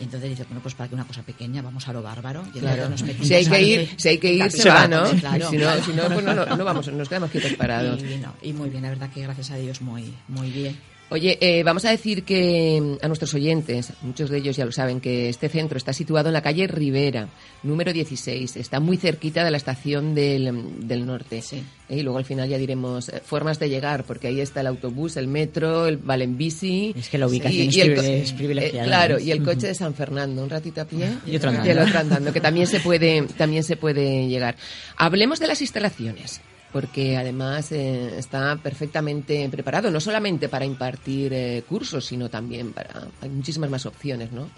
Y 0.00 0.04
entonces 0.04 0.30
dices, 0.30 0.46
bueno, 0.48 0.60
pues 0.62 0.74
para 0.74 0.88
que 0.88 0.94
una 0.94 1.04
cosa 1.06 1.22
pequeña 1.22 1.62
vamos 1.62 1.86
a 1.88 1.92
lo 1.92 2.02
bárbaro. 2.02 2.44
Y 2.54 2.60
Claro. 2.60 2.88
nos 2.88 3.00
Si 3.22 3.34
hay 3.34 3.46
que 3.46 3.62
ir, 3.62 3.90
si 3.96 4.08
hay 4.08 4.18
que 4.18 4.32
ir, 4.32 4.50
se 4.50 4.68
va, 4.68 4.86
¿no? 4.88 5.04
claro, 5.20 5.50
si 5.50 5.56
no, 5.56 5.62
claro. 5.62 5.84
si 5.84 5.92
no, 5.92 6.02
pues 6.08 6.24
no, 6.24 6.34
no, 6.34 6.56
no 6.56 6.64
vamos, 6.64 6.88
nos 6.88 7.08
quedamos 7.08 7.30
quietos 7.30 7.52
parados. 7.54 8.00
Y, 8.42 8.48
y 8.48 8.52
muy 8.52 8.70
bien, 8.70 8.82
la 8.82 8.90
verdad 8.90 9.10
que 9.10 9.22
gracias 9.22 9.50
a 9.50 9.56
Dios 9.56 9.80
muy, 9.80 10.12
muy 10.28 10.50
bien. 10.50 10.76
Oye, 11.10 11.38
eh, 11.40 11.62
vamos 11.62 11.86
a 11.86 11.90
decir 11.90 12.22
que 12.22 12.78
mm, 12.82 13.04
a 13.04 13.08
nuestros 13.08 13.32
oyentes, 13.32 13.94
muchos 14.02 14.28
de 14.28 14.38
ellos 14.38 14.56
ya 14.56 14.66
lo 14.66 14.72
saben, 14.72 15.00
que 15.00 15.30
este 15.30 15.48
centro 15.48 15.78
está 15.78 15.94
situado 15.94 16.28
en 16.28 16.34
la 16.34 16.42
calle 16.42 16.66
Rivera, 16.66 17.28
número 17.62 17.94
16. 17.94 18.56
Está 18.58 18.78
muy 18.78 18.98
cerquita 18.98 19.42
de 19.42 19.50
la 19.50 19.56
estación 19.56 20.14
del, 20.14 20.52
mm, 20.52 20.86
del 20.86 21.06
norte. 21.06 21.42
Eh, 21.52 21.62
Y 21.96 22.02
luego 22.02 22.18
al 22.18 22.26
final 22.26 22.46
ya 22.50 22.58
diremos 22.58 23.08
eh, 23.08 23.22
formas 23.24 23.58
de 23.58 23.70
llegar, 23.70 24.04
porque 24.04 24.26
ahí 24.28 24.40
está 24.42 24.60
el 24.60 24.66
autobús, 24.66 25.16
el 25.16 25.28
metro, 25.28 25.86
el 25.86 25.96
Valen-Bici. 25.96 26.92
Es 26.94 27.08
que 27.08 27.16
la 27.16 27.26
ubicación 27.26 27.68
es 27.70 28.04
es 28.04 28.32
privilegiada, 28.34 28.84
eh, 28.84 28.86
claro, 28.88 29.18
y 29.18 29.30
el 29.30 29.42
coche 29.42 29.68
de 29.68 29.74
San 29.74 29.94
Fernando, 29.94 30.42
un 30.42 30.50
ratito 30.50 30.82
a 30.82 30.84
pie 30.84 31.08
Y 31.26 31.36
otro 31.36 31.48
andando. 31.48 31.68
y 31.68 31.72
el 31.72 31.78
otro 31.78 31.98
andando, 32.00 32.32
que 32.34 32.40
también 32.42 32.66
se 32.66 32.80
puede, 32.80 33.22
también 33.38 33.64
se 33.64 33.76
puede 33.78 34.28
llegar. 34.28 34.56
Hablemos 34.98 35.38
de 35.40 35.46
las 35.46 35.62
instalaciones 35.62 36.42
porque 36.72 37.16
además 37.16 37.72
eh, 37.72 38.18
está 38.18 38.56
perfectamente 38.56 39.48
preparado, 39.48 39.90
no 39.90 40.00
solamente 40.00 40.48
para 40.48 40.64
impartir 40.64 41.32
eh, 41.32 41.62
cursos, 41.68 42.04
sino 42.04 42.28
también 42.28 42.72
para... 42.72 43.08
Hay 43.20 43.28
muchísimas 43.30 43.70
más 43.70 43.86
opciones, 43.86 44.32
¿no? 44.32 44.48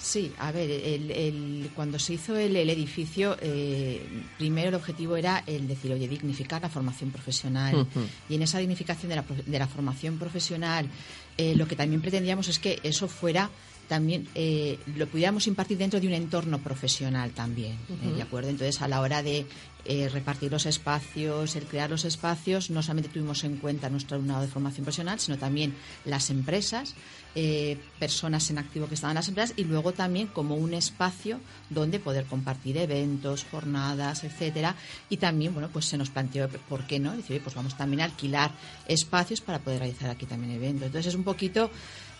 Sí, 0.00 0.32
a 0.38 0.52
ver, 0.52 0.70
el, 0.70 1.10
el- 1.10 1.70
cuando 1.74 1.98
se 1.98 2.14
hizo 2.14 2.36
el, 2.36 2.54
el 2.54 2.70
edificio, 2.70 3.36
eh, 3.40 4.00
primero 4.38 4.68
el 4.68 4.74
objetivo 4.76 5.16
era 5.16 5.42
el 5.44 5.66
decir, 5.66 5.92
oye, 5.92 6.06
dignificar 6.06 6.62
la 6.62 6.68
formación 6.68 7.10
profesional. 7.10 7.84
Y 8.28 8.36
en 8.36 8.42
esa 8.42 8.58
dignificación 8.58 9.08
de 9.08 9.16
la, 9.16 9.24
de 9.44 9.58
la 9.58 9.66
formación 9.66 10.16
profesional, 10.16 10.86
eh, 11.36 11.56
lo 11.56 11.66
que 11.66 11.74
también 11.74 12.00
pretendíamos 12.00 12.46
es 12.46 12.60
que 12.60 12.78
eso 12.84 13.08
fuera 13.08 13.50
también, 13.88 14.28
eh, 14.36 14.78
lo 14.94 15.06
pudiéramos 15.08 15.46
impartir 15.48 15.78
dentro 15.78 15.98
de 15.98 16.06
un 16.06 16.12
entorno 16.12 16.58
profesional 16.58 17.30
también, 17.30 17.72
eh. 17.72 18.12
¿de 18.14 18.22
acuerdo? 18.22 18.50
Entonces, 18.50 18.80
a 18.82 18.86
la 18.86 19.00
hora 19.00 19.22
de 19.22 19.46
eh, 19.90 20.10
repartir 20.10 20.52
los 20.52 20.66
espacios, 20.66 21.56
el 21.56 21.64
crear 21.64 21.88
los 21.88 22.04
espacios, 22.04 22.68
no 22.68 22.82
solamente 22.82 23.08
tuvimos 23.08 23.42
en 23.44 23.56
cuenta 23.56 23.88
nuestro 23.88 24.16
alumnado 24.16 24.42
de 24.42 24.48
formación 24.48 24.84
profesional, 24.84 25.18
sino 25.18 25.38
también 25.38 25.74
las 26.04 26.28
empresas, 26.28 26.94
eh, 27.34 27.78
personas 27.98 28.50
en 28.50 28.58
activo 28.58 28.86
que 28.86 28.96
estaban 28.96 29.12
en 29.12 29.20
las 29.20 29.28
empresas 29.28 29.54
y 29.56 29.64
luego 29.64 29.92
también 29.92 30.26
como 30.26 30.56
un 30.56 30.74
espacio 30.74 31.40
donde 31.70 32.00
poder 32.00 32.26
compartir 32.26 32.76
eventos, 32.76 33.46
jornadas, 33.50 34.24
etcétera. 34.24 34.76
Y 35.08 35.16
también, 35.16 35.54
bueno, 35.54 35.70
pues 35.72 35.86
se 35.86 35.96
nos 35.96 36.10
planteó, 36.10 36.50
¿por 36.68 36.86
qué 36.86 36.98
no? 36.98 37.16
Decir, 37.16 37.40
pues 37.42 37.56
vamos 37.56 37.74
también 37.74 38.02
a 38.02 38.04
alquilar 38.04 38.50
espacios 38.86 39.40
para 39.40 39.58
poder 39.58 39.78
realizar 39.78 40.10
aquí 40.10 40.26
también 40.26 40.52
eventos. 40.52 40.88
Entonces 40.88 41.14
es 41.14 41.14
un 41.14 41.24
poquito, 41.24 41.70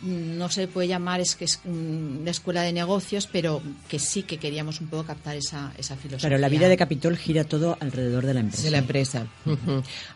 no 0.02 0.48
se 0.48 0.68
puede 0.68 0.88
llamar 0.88 1.20
es 1.20 1.34
que 1.34 1.44
es 1.44 1.60
mm, 1.64 2.20
una 2.22 2.30
escuela 2.30 2.62
de 2.62 2.72
negocios, 2.72 3.28
pero 3.30 3.62
que 3.88 3.98
sí 3.98 4.22
que 4.22 4.38
queríamos 4.38 4.80
un 4.80 4.88
poco 4.88 5.04
captar 5.04 5.36
esa, 5.36 5.72
esa 5.76 5.96
filosofía. 5.96 6.28
Claro, 6.28 6.40
la 6.40 6.48
vida 6.48 6.68
de 6.68 6.76
Capitol 6.76 7.16
gira 7.16 7.44
todo 7.44 7.76
alrededor 7.80 8.26
de 8.26 8.34
la 8.34 8.40
empresa. 8.40 8.62
De 8.62 8.70
la 8.70 8.78
empresa. 8.78 9.26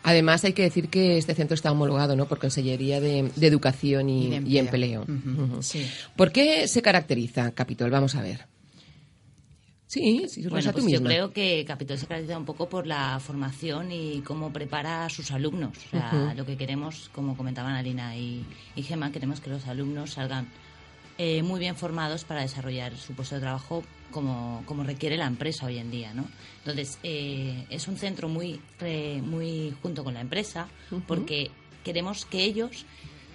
Además, 0.03 0.43
hay 0.43 0.53
que 0.53 0.63
decir 0.63 0.89
que 0.89 1.17
este 1.17 1.35
centro 1.35 1.55
está 1.55 1.71
homologado 1.71 2.15
¿no? 2.15 2.27
por 2.27 2.39
Consellería 2.39 3.01
de, 3.01 3.31
de 3.35 3.47
Educación 3.47 4.09
y, 4.09 4.27
Y 4.27 4.29
de 4.29 4.49
y 4.49 4.57
empleo. 4.57 5.05
Sí. 5.61 5.85
¿Por 6.15 6.31
qué 6.31 6.67
se 6.67 6.81
caracteriza 6.81 7.51
Capitol? 7.51 7.91
Vamos 7.91 8.15
a 8.15 8.21
ver. 8.21 8.52
Sí, 9.93 10.25
sí, 10.27 10.41
Bueno, 10.49 10.71
pues 10.71 10.83
tú 10.85 10.89
yo 10.89 10.97
creo 11.09 11.31
que 11.33 11.63
Capitol 11.65 11.97
se 11.97 12.07
caracteriza 12.07 12.37
un 12.37 12.45
poco 12.45 12.67
por 12.67 12.87
la 12.87 13.19
formación 13.19 13.91
y 13.91 14.21
cómo 14.21 14.51
prepara 14.51 15.05
a 15.05 15.09
sus 15.09 15.29
alumnos. 15.31 15.77
O 15.77 15.89
sea, 15.91 16.33
lo 16.35 16.45
que 16.45 16.57
queremos, 16.57 17.09
como 17.13 17.37
comentaban 17.37 17.73
Alina 17.75 18.17
y, 18.17 18.43
y 18.75 18.81
Gemma, 18.83 19.11
queremos 19.11 19.39
que 19.39 19.49
los 19.49 19.67
alumnos 19.67 20.11
salgan 20.13 20.47
eh, 21.19 21.43
muy 21.43 21.59
bien 21.59 21.75
formados 21.75 22.23
para 22.23 22.41
desarrollar 22.41 22.97
su 22.97 23.13
puesto 23.13 23.35
de 23.35 23.41
trabajo 23.41 23.83
como, 24.09 24.63
como 24.65 24.83
requiere 24.83 25.15
la 25.17 25.27
empresa 25.27 25.67
hoy 25.67 25.77
en 25.77 25.91
día, 25.91 26.11
¿no? 26.13 26.25
Entonces, 26.59 26.97
eh, 27.03 27.65
es 27.69 27.87
un 27.87 27.97
centro 27.97 28.27
muy, 28.29 28.59
re- 28.79 29.21
muy 29.21 29.75
junto 29.83 30.03
con 30.03 30.15
la 30.15 30.21
empresa 30.21 30.67
porque 31.07 31.51
queremos 31.83 32.25
que 32.25 32.43
ellos 32.43 32.85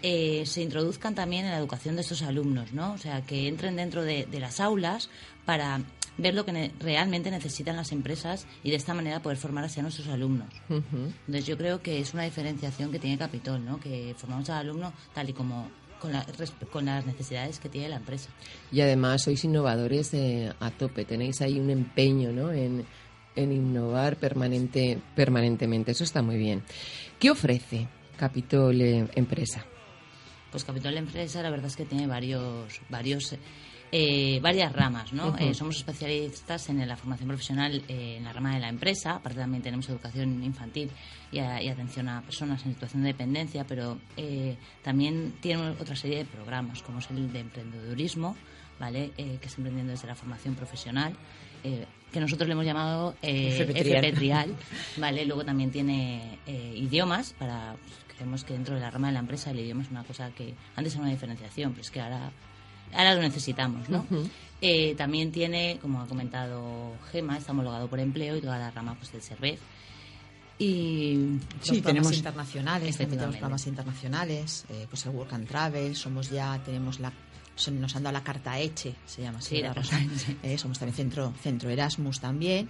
eh, 0.03 0.43
se 0.47 0.63
introduzcan 0.63 1.15
también 1.15 1.45
en 1.45 1.53
la 1.53 1.59
educación 1.59 1.95
de 1.97 2.03
estos 2.03 2.23
alumnos, 2.23 2.73
¿no? 2.73 2.95
O 2.95 2.99
sea, 2.99 3.23
que 3.23 3.47
entren 3.47 3.77
dentro 3.77 4.03
de, 4.03 4.27
de 4.27 4.41
las 4.41 4.59
aulas 4.59 5.09
para 5.45 5.81
ver 6.19 6.35
lo 6.35 6.45
que 6.45 6.53
ne- 6.53 6.73
realmente 6.81 7.31
necesitan 7.31 7.77
las 7.77 7.93
empresas 7.93 8.47
y 8.63 8.71
de 8.71 8.77
esta 8.77 8.93
manera 8.93 9.23
poder 9.23 9.39
formar 9.39 9.65
así 9.65 9.81
a 9.81 9.83
nuestros 9.83 10.09
alumnos. 10.09 10.49
Entonces 10.69 11.47
yo 11.47 11.57
creo 11.57 11.81
que 11.81 12.01
es 12.01 12.13
una 12.13 12.25
diferenciación 12.25 12.91
que 12.93 12.99
tiene 12.99 13.17
Capitol, 13.17 13.65
¿no? 13.65 13.79
Que 13.81 14.15
formamos 14.17 14.51
al 14.51 14.59
alumno 14.59 14.93
tal 15.15 15.31
y 15.31 15.33
como 15.33 15.71
con, 16.01 16.13
la- 16.13 16.27
con 16.73 16.85
las 16.85 17.07
necesidades 17.07 17.59
que 17.59 17.69
tiene 17.69 17.89
la 17.89 17.97
empresa. 17.97 18.31
Y 18.71 18.81
además 18.81 19.23
sois 19.23 19.43
innovadores 19.45 20.13
eh, 20.15 20.53
a 20.61 20.71
tope, 20.71 21.05
tenéis 21.05 21.41
ahí 21.41 21.59
un 21.59 21.71
empeño 21.71 22.31
¿no? 22.33 22.53
en, 22.53 22.85
en 23.37 23.53
innovar 23.53 24.17
permanente, 24.17 24.99
permanentemente, 25.15 25.93
eso 25.93 26.05
está 26.05 26.21
muy 26.23 26.37
bien. 26.37 26.63
¿Qué 27.19 27.31
ofrece 27.31 27.89
Capitol 28.17 28.81
eh, 28.81 29.07
Empresa? 29.15 29.65
Pues 30.51 30.65
Capitol 30.65 30.97
Empresa 30.97 31.43
la 31.43 31.51
verdad 31.51 31.67
es 31.67 31.77
que 31.77 31.85
tiene 31.85 32.07
varios, 32.07 32.81
varios, 32.89 33.35
eh, 33.93 34.39
varias 34.43 34.73
ramas, 34.73 35.13
¿no? 35.13 35.37
Eh, 35.39 35.55
somos 35.55 35.77
especialistas 35.77 36.69
en 36.69 36.87
la 36.87 36.97
formación 36.97 37.29
profesional 37.29 37.83
eh, 37.89 38.17
en 38.19 38.25
la 38.25 38.33
rama 38.33 38.55
de 38.55 38.61
la 38.61 38.69
empresa, 38.69 39.17
aparte 39.17 39.39
también 39.39 39.63
tenemos 39.63 39.89
educación 39.89 40.43
infantil 40.45 40.91
y, 41.33 41.39
a- 41.39 41.63
y 41.63 41.69
atención 41.69 42.09
a 42.09 42.23
personas 42.23 42.65
en 42.67 42.73
situación 42.75 43.03
de 43.03 43.09
dependencia, 43.09 43.65
pero 43.67 43.99
eh, 44.17 44.57
también 44.83 45.35
tiene 45.41 45.71
otra 45.71 45.97
serie 45.97 46.19
de 46.19 46.25
programas, 46.25 46.83
como 46.83 46.99
es 46.99 47.11
el 47.11 47.33
de 47.33 47.41
emprendedurismo, 47.41 48.37
¿vale? 48.79 49.11
Que 49.17 49.39
es 49.43 49.57
emprendiendo 49.59 49.93
desde 49.93 50.07
la 50.07 50.15
formación 50.15 50.55
profesional. 50.55 51.15
que 52.13 52.21
nosotros 52.21 52.47
le 52.49 52.53
hemos 52.53 52.65
llamado 52.65 53.17
eh, 53.23 53.49
FP 53.61 53.73
Trial. 53.83 54.05
FP 54.05 54.17
Trial, 54.17 54.57
¿vale? 54.99 55.25
Luego 55.27 55.45
también 55.45 55.71
tiene 55.71 56.39
idiomas 56.75 57.33
para 57.33 57.75
pues, 57.75 57.93
creemos 58.15 58.45
que 58.45 58.53
dentro 58.55 58.75
de 58.75 58.81
la 58.81 58.91
rama 58.91 59.09
de 59.09 59.15
la 59.15 59.21
empresa 59.21 59.51
el 59.51 59.59
idioma 59.61 59.83
es 59.83 59.91
una 59.91 60.05
cosa 60.05 60.31
que 60.31 60.55
antes 60.77 60.93
era 60.95 61.03
una 61.03 61.11
diferenciación, 61.11 61.73
pero 61.73 61.83
es 61.83 61.91
que 61.91 62.01
ahora 62.01 62.31
ahora 62.95 63.15
lo 63.15 63.23
necesitamos, 63.23 63.89
¿no? 63.89 64.05
Eh, 64.61 64.95
también 64.97 65.31
tiene, 65.31 65.79
como 65.81 66.03
ha 66.03 66.07
comentado 66.07 66.95
Gema, 67.13 67.39
está 67.39 67.53
homologado 67.53 67.89
por 67.89 68.01
empleo 68.01 68.37
y 68.37 68.41
toda 68.41 68.59
la 68.59 68.71
rama 68.71 68.95
pues 68.97 69.13
del 69.13 69.23
CERVEF. 69.23 69.61
Y 70.61 71.15
los 71.15 71.47
programas 71.69 71.83
tenemos- 71.85 72.17
internacionales, 72.17 72.97
también 72.97 73.11
tenemos 73.19 73.37
programas 73.37 73.67
internacionales, 73.69 74.65
eh, 74.71 74.87
pues 74.91 75.07
el 75.07 75.13
Work 75.13 75.33
and 75.33 75.47
Travel, 75.47 75.95
somos 75.95 76.31
ya, 76.31 76.61
tenemos 76.65 76.99
la, 76.99 77.13
nos 77.73 77.95
han 77.97 78.03
dado 78.03 78.13
la 78.13 78.25
carta 78.25 78.59
ECHE, 78.59 78.95
se 79.07 79.23
llama 79.23 79.39
así, 79.39 79.57
Sí, 79.57 79.63
la 79.63 79.73
carta 79.75 79.97
ECHE. 80.01 80.37
Eh, 80.43 80.59
somos 80.59 80.79
también 80.81 80.97
centro, 80.97 81.33
centro 81.41 81.71
Erasmus 81.71 82.19
también, 82.19 82.69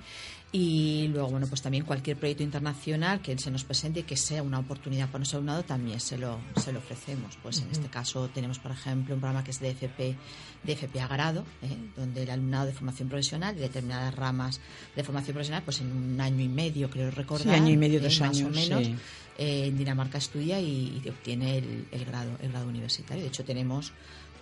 y 0.51 1.09
luego, 1.09 1.29
bueno, 1.29 1.47
pues 1.47 1.61
también 1.61 1.85
cualquier 1.85 2.17
proyecto 2.17 2.43
internacional 2.43 3.21
que 3.21 3.37
se 3.39 3.51
nos 3.51 3.65
presente 3.65 4.01
y 4.01 4.03
que 4.05 4.17
sea 4.17 4.43
una 4.43 4.59
oportunidad 4.59 5.07
para 5.09 5.19
nuestro 5.19 5.37
alumnado, 5.39 5.63
también 5.63 6.01
se 6.01 6.17
lo, 6.17 6.39
se 6.57 6.73
lo 6.73 6.79
ofrecemos. 6.79 7.37
Pues 7.43 7.61
en 7.61 7.71
este 7.71 7.89
caso 7.89 8.29
tenemos, 8.29 8.59
por 8.59 8.71
ejemplo, 8.73 9.15
un 9.15 9.21
programa 9.21 9.45
que 9.45 9.51
es 9.51 9.61
de 9.61 9.71
FP, 9.73 10.17
de 10.65 10.73
FP 10.73 11.01
a 11.03 11.07
grado, 11.09 11.45
eh, 11.61 11.77
donde 11.97 12.23
el 12.23 12.31
alumnado 12.31 12.65
de 12.67 12.73
formación 12.73 13.11
profesional 13.11 13.55
de 13.57 13.61
determinadas 13.61 14.15
ramas 14.15 14.59
de 14.97 15.05
formación 15.05 15.35
profesional, 15.35 15.63
pues 15.65 15.83
en 15.83 15.93
un 15.95 16.19
año 16.19 16.43
y 16.43 16.49
medio, 16.49 16.89
creo 16.89 17.11
recordar, 17.11 17.49
Sí, 17.49 17.51
año 17.51 17.73
y 17.73 17.77
medio, 17.77 17.99
eh, 17.99 18.03
dos 18.05 18.21
más 18.21 18.37
o 18.37 18.47
años, 18.47 18.55
menos, 18.55 18.87
sí. 18.87 18.95
eh, 19.37 19.67
en 19.67 19.77
Dinamarca 19.77 20.17
estudia 20.17 20.59
y, 20.61 21.03
y 21.05 21.09
obtiene 21.11 21.59
el, 21.59 21.89
el 21.93 22.05
grado, 22.07 22.31
el 22.41 22.51
grado 22.53 22.67
universitario. 22.69 23.23
De 23.23 23.29
hecho, 23.29 23.45
tenemos 23.45 23.93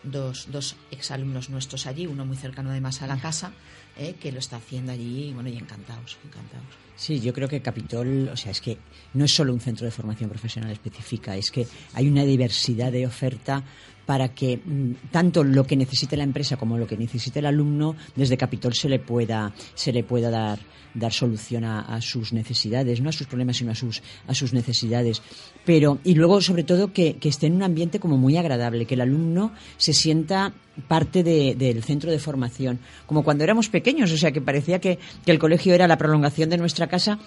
dos, 0.04 0.46
dos 0.52 0.76
exalumnos 0.92 1.50
nuestros 1.50 1.84
allí, 1.86 2.06
uno 2.06 2.24
muy 2.24 2.36
cercano 2.36 2.70
además 2.70 3.02
a 3.02 3.08
la 3.08 3.18
casa, 3.18 3.50
eh, 3.98 4.14
que 4.20 4.32
lo 4.32 4.38
está 4.38 4.56
haciendo 4.56 4.92
allí 4.92 5.28
y 5.28 5.32
bueno, 5.32 5.48
y 5.48 5.56
encantados, 5.56 6.18
encantados. 6.24 6.66
Sí, 6.96 7.20
yo 7.20 7.32
creo 7.34 7.48
que 7.48 7.60
Capitol, 7.60 8.28
o 8.32 8.36
sea, 8.36 8.52
es 8.52 8.60
que 8.60 8.78
no 9.14 9.24
es 9.26 9.32
solo 9.32 9.52
un 9.52 9.60
centro 9.60 9.84
de 9.84 9.90
formación 9.90 10.30
profesional 10.30 10.70
específica, 10.70 11.36
es 11.36 11.50
que 11.50 11.66
hay 11.92 12.08
una 12.08 12.24
diversidad 12.24 12.90
de 12.90 13.06
oferta 13.06 13.62
para 14.06 14.28
que 14.28 14.58
mm, 14.64 15.10
tanto 15.10 15.42
lo 15.44 15.66
que 15.66 15.76
necesite 15.76 16.16
la 16.16 16.24
empresa 16.24 16.56
como 16.56 16.78
lo 16.78 16.86
que 16.86 16.96
necesite 16.96 17.40
el 17.40 17.46
alumno 17.46 17.96
desde 18.14 18.36
Capitol 18.36 18.72
se 18.72 18.88
le 18.88 18.98
pueda 19.00 19.52
se 19.74 19.92
le 19.92 20.02
pueda 20.04 20.30
dar 20.30 20.58
dar 20.94 21.12
solución 21.12 21.64
a, 21.64 22.00
sus 22.00 22.32
necesidades, 22.32 23.02
no 23.02 23.10
a 23.10 23.12
sus 23.12 23.26
problemas 23.26 23.58
sino 23.58 23.70
a 23.72 23.74
sus 23.74 24.02
a 24.28 24.34
sus 24.34 24.54
necesidades. 24.54 25.20
Pero 25.66 25.98
y 26.04 26.14
luego 26.14 26.40
sobre 26.40 26.64
todo 26.64 26.94
que, 26.94 27.16
que 27.16 27.28
esté 27.28 27.48
en 27.48 27.56
un 27.56 27.62
ambiente 27.64 28.00
como 28.00 28.16
muy 28.16 28.38
agradable, 28.38 28.86
que 28.86 28.94
el 28.94 29.02
alumno 29.02 29.52
se 29.76 29.92
sienta 29.92 30.54
parte 30.88 31.22
de- 31.22 31.54
del 31.54 31.82
centro 31.82 32.10
de 32.10 32.18
formación, 32.18 32.78
como 33.06 33.24
cuando 33.24 33.44
éramos 33.44 33.68
pequeños, 33.68 34.10
o 34.10 34.16
sea 34.16 34.32
que 34.32 34.40
parecía 34.40 34.78
que, 34.80 34.98
que 35.26 35.32
el 35.32 35.38
colegio 35.38 35.74
era 35.74 35.86
la 35.86 35.98
prolongación 35.98 36.48
de 36.48 36.56
nuestra 36.56 36.86
casa, 36.86 37.18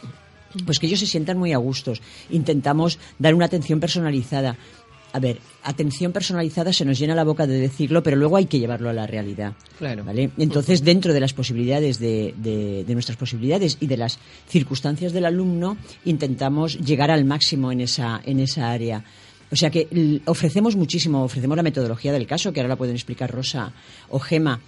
pues 0.66 0.80
que 0.80 0.88
ellos 0.88 1.00
se 1.00 1.06
sientan 1.06 1.38
muy 1.38 1.54
a 1.54 1.58
gustos. 1.58 2.02
Intentamos 2.32 2.98
dar 3.20 3.36
una 3.36 3.46
atención 3.46 3.80
personalizada. 3.80 4.58
A 5.12 5.20
ver, 5.20 5.40
atención 5.64 6.12
personalizada 6.12 6.72
se 6.72 6.86
nos 6.86 7.00
llena 7.00 7.16
la 7.16 7.24
boca 7.24 7.48
de 7.48 7.60
decirlo, 7.60 8.04
pero 8.04 8.16
luego 8.16 8.38
hay 8.38 8.46
que 8.46 8.60
llevarlo 8.60 8.90
a 8.90 8.94
la 8.94 9.08
realidad. 9.08 9.54
Claro. 9.78 10.04
¿vale? 10.04 10.30
Entonces, 10.38 10.84
dentro 10.84 11.14
de 11.14 11.20
las 11.20 11.34
posibilidades 11.34 12.00
de, 12.00 12.34
de- 12.38 12.84
de 12.86 12.94
nuestras 12.94 13.18
posibilidades 13.18 13.78
y 13.80 13.88
de 13.88 13.98
las 13.98 14.20
circunstancias 14.48 15.12
del 15.14 15.26
alumno, 15.26 15.78
intentamos 16.06 16.78
llegar 16.80 17.12
al 17.12 17.26
máximo 17.26 17.72
en 17.72 17.82
esa, 17.82 18.22
en 18.26 18.40
esa 18.40 18.70
área. 18.72 19.04
O 19.52 19.56
sea 19.56 19.72
que 19.72 20.22
ofrecemos 20.26 20.76
muchísimo, 20.76 21.24
ofrecemos 21.24 21.58
la 21.58 21.64
metodología 21.64 22.12
del 22.12 22.28
caso, 22.28 22.54
que 22.54 22.60
ahora 22.60 22.70
la 22.70 22.76
pueden 22.76 22.94
explicar 22.96 23.32
Rosa 23.32 23.74
o 24.10 24.20
Gema, 24.20 24.60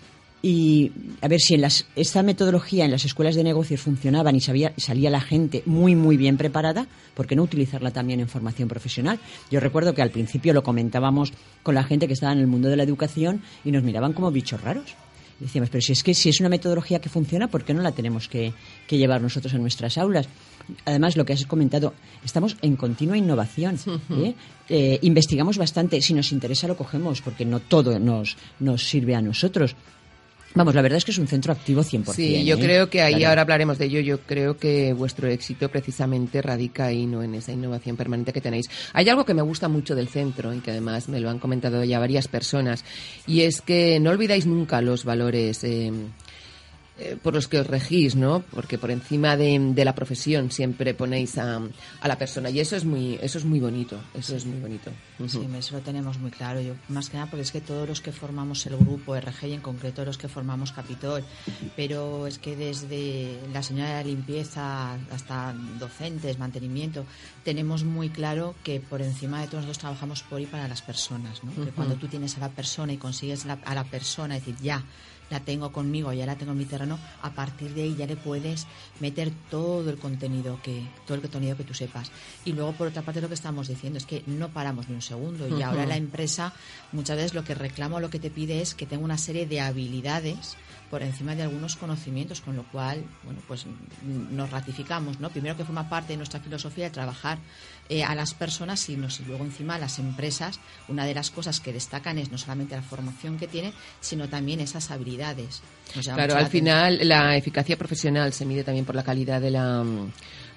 y 0.42 0.92
a 1.22 1.28
ver 1.28 1.40
si 1.40 1.54
en 1.54 1.62
las, 1.62 1.86
esta 1.96 2.24
metodología 2.24 2.86
en 2.86 2.92
las 2.92 3.06
escuelas 3.06 3.36
de 3.36 3.44
negocios 3.44 3.82
funcionaban 3.82 4.36
y 4.36 4.42
sabía, 4.42 4.74
salía 4.78 5.10
la 5.10 5.22
gente 5.22 5.62
muy, 5.66 5.96
muy 5.96 6.18
bien 6.18 6.38
preparada, 6.38 6.88
¿por 7.14 7.28
qué 7.28 7.36
no 7.36 7.44
utilizarla 7.44 7.92
también 7.92 8.20
en 8.20 8.28
formación 8.28 8.68
profesional? 8.68 9.20
Yo 9.52 9.60
recuerdo 9.60 9.94
que 9.94 10.02
al 10.02 10.10
principio 10.10 10.54
lo 10.54 10.64
comentábamos 10.64 11.32
con 11.62 11.76
la 11.76 11.84
gente 11.84 12.08
que 12.08 12.14
estaba 12.14 12.34
en 12.34 12.40
el 12.40 12.48
mundo 12.48 12.70
de 12.70 12.78
la 12.78 12.84
educación 12.84 13.42
y 13.64 13.72
nos 13.72 13.84
miraban 13.84 14.14
como 14.14 14.32
bichos 14.32 14.62
raros. 14.62 14.96
Y 15.40 15.46
decíamos, 15.46 15.70
pero 15.70 15.82
si 15.82 15.94
es 15.94 16.04
que 16.04 16.14
si 16.14 16.30
es 16.30 16.40
una 16.40 16.50
metodología 16.50 17.02
que 17.02 17.10
funciona, 17.10 17.48
¿por 17.48 17.64
qué 17.64 17.74
no 17.74 17.82
la 17.82 17.92
tenemos 17.92 18.28
que, 18.28 18.54
que 18.88 18.98
llevar 18.98 19.22
nosotros 19.22 19.54
en 19.54 19.62
nuestras 19.62 19.98
aulas? 19.98 20.28
Además, 20.86 21.18
lo 21.18 21.26
que 21.26 21.34
has 21.34 21.46
comentado, 21.46 21.94
estamos 22.24 22.58
en 22.62 22.76
continua 22.76 23.18
innovación. 23.18 23.78
¿eh? 24.12 24.36
Eh, 24.70 25.00
investigamos 25.02 25.58
bastante. 25.58 26.00
Si 26.02 26.14
nos 26.14 26.32
interesa, 26.32 26.68
lo 26.68 26.78
cogemos, 26.78 27.22
porque 27.22 27.46
no 27.46 27.60
todo 27.60 27.98
nos, 28.00 28.38
nos 28.60 28.84
sirve 28.84 29.16
a 29.16 29.22
nosotros. 29.22 29.76
Vamos, 30.54 30.76
la 30.76 30.82
verdad 30.82 30.98
es 30.98 31.06
que 31.06 31.12
es 31.12 31.18
un 31.18 31.28
centro 31.28 31.54
activo 31.54 31.82
100%. 31.82 32.14
Sí, 32.14 32.44
yo 32.44 32.56
¿eh? 32.58 32.60
creo 32.60 32.90
que 32.90 33.02
ahí 33.02 33.14
Claro. 33.16 33.30
ahora 33.30 33.42
hablaremos 33.44 33.78
de 33.78 33.86
ello. 33.86 34.00
Yo 34.02 34.20
creo 34.20 34.58
que 34.58 34.92
vuestro 34.94 35.28
éxito 35.30 35.70
precisamente 35.70 36.42
radica 36.42 36.86
ahí, 36.88 37.06
¿no? 37.06 37.24
En 37.24 37.36
esa 37.36 37.54
innovación 37.54 37.96
permanente 37.96 38.34
que 38.34 38.42
tenéis. 38.42 38.66
Hay 38.94 39.08
algo 39.08 39.24
que 39.26 39.34
me 39.34 39.42
gusta 39.42 39.70
mucho 39.70 39.96
del 39.96 40.10
centro 40.10 40.54
y 40.54 40.60
que 40.60 40.72
además 40.72 41.08
me 41.08 41.20
lo 41.22 41.30
han 41.30 41.40
comentado 41.40 41.84
ya 41.86 42.00
varias 42.00 42.28
personas 42.28 42.84
y 43.28 43.42
es 43.42 43.62
que 43.62 44.00
no 44.02 44.10
olvidáis 44.10 44.46
nunca 44.46 44.82
los 44.82 45.06
valores. 45.06 45.64
eh, 45.64 45.92
eh, 47.04 47.18
por 47.22 47.34
los 47.34 47.48
que 47.48 47.60
os 47.60 47.68
regís, 47.68 48.16
¿no? 48.16 48.44
Porque 48.52 48.78
por 48.78 48.92
encima 48.92 49.36
de, 49.36 49.58
de 49.74 49.86
la 49.86 49.96
profesión 49.96 50.52
siempre 50.52 50.94
ponéis 50.94 51.38
a, 51.38 51.60
a 52.02 52.08
la 52.08 52.18
persona 52.18 52.50
y 52.50 52.60
eso 52.60 52.76
es 52.76 52.86
muy 52.86 53.18
eso 53.22 53.38
es 53.40 53.46
muy 53.46 53.60
bonito, 53.60 53.98
eso 54.14 54.36
es 54.36 54.46
muy 54.46 54.60
bonito. 54.60 54.92
Sí, 55.28 55.40
eso 55.58 55.76
lo 55.78 55.82
tenemos 55.82 56.18
muy 56.20 56.32
claro. 56.32 56.62
Yo, 56.62 56.74
más 56.90 57.10
que 57.10 57.18
nada 57.18 57.30
porque 57.30 57.42
es 57.44 57.52
que 57.52 57.62
todos 57.62 57.88
los 57.88 58.02
que 58.02 58.12
formamos 58.12 58.66
el 58.68 58.76
grupo 58.78 59.16
RG 59.16 59.46
y 59.48 59.54
en 59.54 59.62
concreto 59.62 60.06
los 60.06 60.18
que 60.18 60.28
formamos 60.28 60.72
Capitol, 60.72 61.24
pero 61.76 62.28
es 62.28 62.38
que 62.40 62.56
desde 62.56 63.40
la 63.54 63.64
señora 63.64 63.90
de 63.90 63.96
la 63.96 64.04
limpieza 64.10 64.94
hasta 65.12 65.54
docentes, 65.80 66.38
mantenimiento, 66.40 67.06
tenemos 67.44 67.84
muy 67.84 68.10
claro 68.10 68.56
que 68.64 68.80
por 68.80 69.02
encima 69.02 69.42
de 69.42 69.48
todo 69.48 69.58
nosotros 69.58 69.78
trabajamos 69.80 70.24
por 70.24 70.40
y 70.42 70.46
para 70.46 70.68
las 70.68 70.82
personas, 70.82 71.44
¿no? 71.44 71.52
Que 71.64 71.72
cuando 71.72 71.96
tú 71.96 72.08
tienes 72.08 72.38
a 72.38 72.42
la 72.42 72.50
persona 72.50 72.94
y 72.94 72.98
consigues 72.98 73.46
la- 73.46 73.60
a 73.66 73.76
la 73.76 73.84
persona 73.84 74.36
decir 74.36 74.56
ya 74.62 74.84
la 75.32 75.40
tengo 75.40 75.72
conmigo, 75.72 76.14
ya 76.14 76.26
la 76.26 76.36
tengo 76.36 76.52
en 76.52 76.58
mi 76.58 76.66
terreno, 76.66 77.00
a 77.22 77.32
partir 77.32 77.74
de 77.74 77.84
ahí 77.84 77.96
ya 77.96 78.06
le 78.06 78.18
puedes 78.18 78.68
meter 79.00 79.32
todo 79.50 79.90
el 79.90 79.98
contenido 79.98 80.60
que 80.62 80.84
todo 81.08 81.16
el 81.16 81.22
contenido 81.22 81.58
que 81.58 81.64
tú 81.64 81.74
sepas. 81.74 82.12
Y 82.46 82.54
luego 82.54 82.74
por 82.74 82.88
otra 82.88 83.02
parte 83.02 83.22
lo 83.22 83.30
que 83.30 83.34
estamos 83.34 83.68
diciendo 83.68 83.98
es 83.98 84.06
que 84.06 84.24
no 84.28 84.50
paramos 84.50 84.90
ni 84.90 84.96
un 84.96 85.02
segundo 85.02 85.48
y 85.58 85.62
ahora 85.62 85.86
la 85.86 85.98
empresa 85.98 86.54
muchas 86.92 87.16
veces 87.16 87.34
lo 87.34 87.44
que 87.44 87.56
reclama 87.56 87.96
o 87.96 88.00
lo 88.00 88.10
que 88.10 88.20
te 88.20 88.30
pide 88.30 88.62
es 88.62 88.76
que 88.76 88.86
tenga 88.86 89.04
una 89.04 89.18
serie 89.18 89.48
de 89.48 89.62
habilidades 89.62 90.58
por 90.92 91.02
encima 91.02 91.34
de 91.36 91.42
algunos 91.44 91.76
conocimientos, 91.78 92.42
con 92.42 92.56
lo 92.56 92.64
cual, 92.64 93.04
bueno, 93.24 93.40
pues 93.48 93.66
nos 94.30 94.52
ratificamos, 94.52 95.20
¿no? 95.20 95.30
Primero 95.30 95.58
que 95.58 95.64
forma 95.66 95.90
parte 95.90 96.14
de 96.14 96.18
nuestra 96.18 96.40
filosofía 96.42 96.84
de 96.86 96.90
trabajar 96.92 97.40
eh, 97.90 98.04
a 98.04 98.14
las 98.14 98.34
personas 98.34 98.88
y, 98.90 98.98
nos- 98.98 99.20
y 99.22 99.24
luego 99.26 99.44
encima 99.46 99.76
a 99.76 99.80
las 99.80 99.98
empresas, 100.00 100.60
una 100.90 101.06
de 101.06 101.14
las 101.16 101.32
cosas 101.32 101.60
que 101.62 101.74
destacan 101.74 102.18
es 102.18 102.30
no 102.32 102.38
solamente 102.38 102.76
la 102.76 102.82
formación 102.82 103.38
que 103.40 103.48
tiene, 103.48 103.74
sino 104.02 104.28
también 104.30 104.60
esas 104.60 104.92
habilidades. 104.92 105.62
Claro, 106.04 106.34
la 106.36 106.40
al 106.42 106.48
final 106.48 107.00
la 107.08 107.36
eficacia 107.36 107.78
profesional 107.78 108.32
se 108.34 108.46
mide 108.46 108.64
también 108.64 108.86
por 108.86 108.96
la 108.96 109.04
calidad 109.04 109.42
de 109.42 109.52
la 109.52 109.84
mm, 109.84 110.12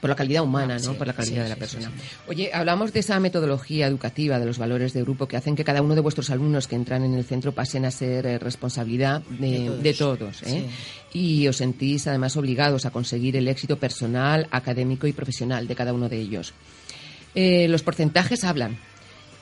por 0.05 0.11
la 0.11 0.17
calidad 0.17 0.43
humana, 0.43 0.75
Ah, 0.75 0.85
¿no? 0.85 0.93
sí, 0.93 0.99
por 0.99 1.07
la 1.07 1.15
calidad 1.15 1.37
sí, 1.37 1.43
de 1.45 1.49
la 1.49 1.57
persona. 1.57 1.91
Oye, 2.29 2.51
hablamos 2.53 2.93
de 2.93 3.01
esa 3.01 3.19
metodología 3.21 3.87
educativa, 3.87 4.39
de 4.39 4.45
los 4.45 4.59
valores 4.59 4.93
de 4.93 5.01
grupo 5.01 5.27
que 5.27 5.39
hacen 5.39 5.57
que 5.57 5.65
cada 5.65 5.81
uno 5.81 5.95
de 5.95 6.03
vuestros 6.03 6.29
alumnos 6.29 6.69
que 6.69 6.77
entran 6.77 7.05
en 7.05 7.15
el 7.15 7.25
centro 7.25 7.53
pasen 7.53 7.87
a 7.87 7.91
ser 7.91 8.27
eh, 8.27 8.39
responsabilidad 8.39 9.23
de, 9.31 9.49
De 9.51 9.65
todos. 9.65 9.83
de 9.83 9.95
todos, 9.95 10.43
¿eh? 10.43 10.67
Y 11.15 11.49
os 11.49 11.57
sentís 11.57 12.07
además 12.07 12.37
obligados 12.37 12.85
a 12.85 12.91
conseguir 12.91 13.35
el 13.39 13.49
éxito 13.49 13.79
personal, 13.79 14.47
académico 14.51 15.07
y 15.07 15.15
profesional 15.15 15.67
de 15.67 15.75
cada 15.75 15.95
uno 15.95 16.11
de 16.11 16.19
ellos. 16.21 16.53
Eh, 17.35 17.67
los 17.69 17.83
porcentajes 17.83 18.45
hablan. 18.45 18.77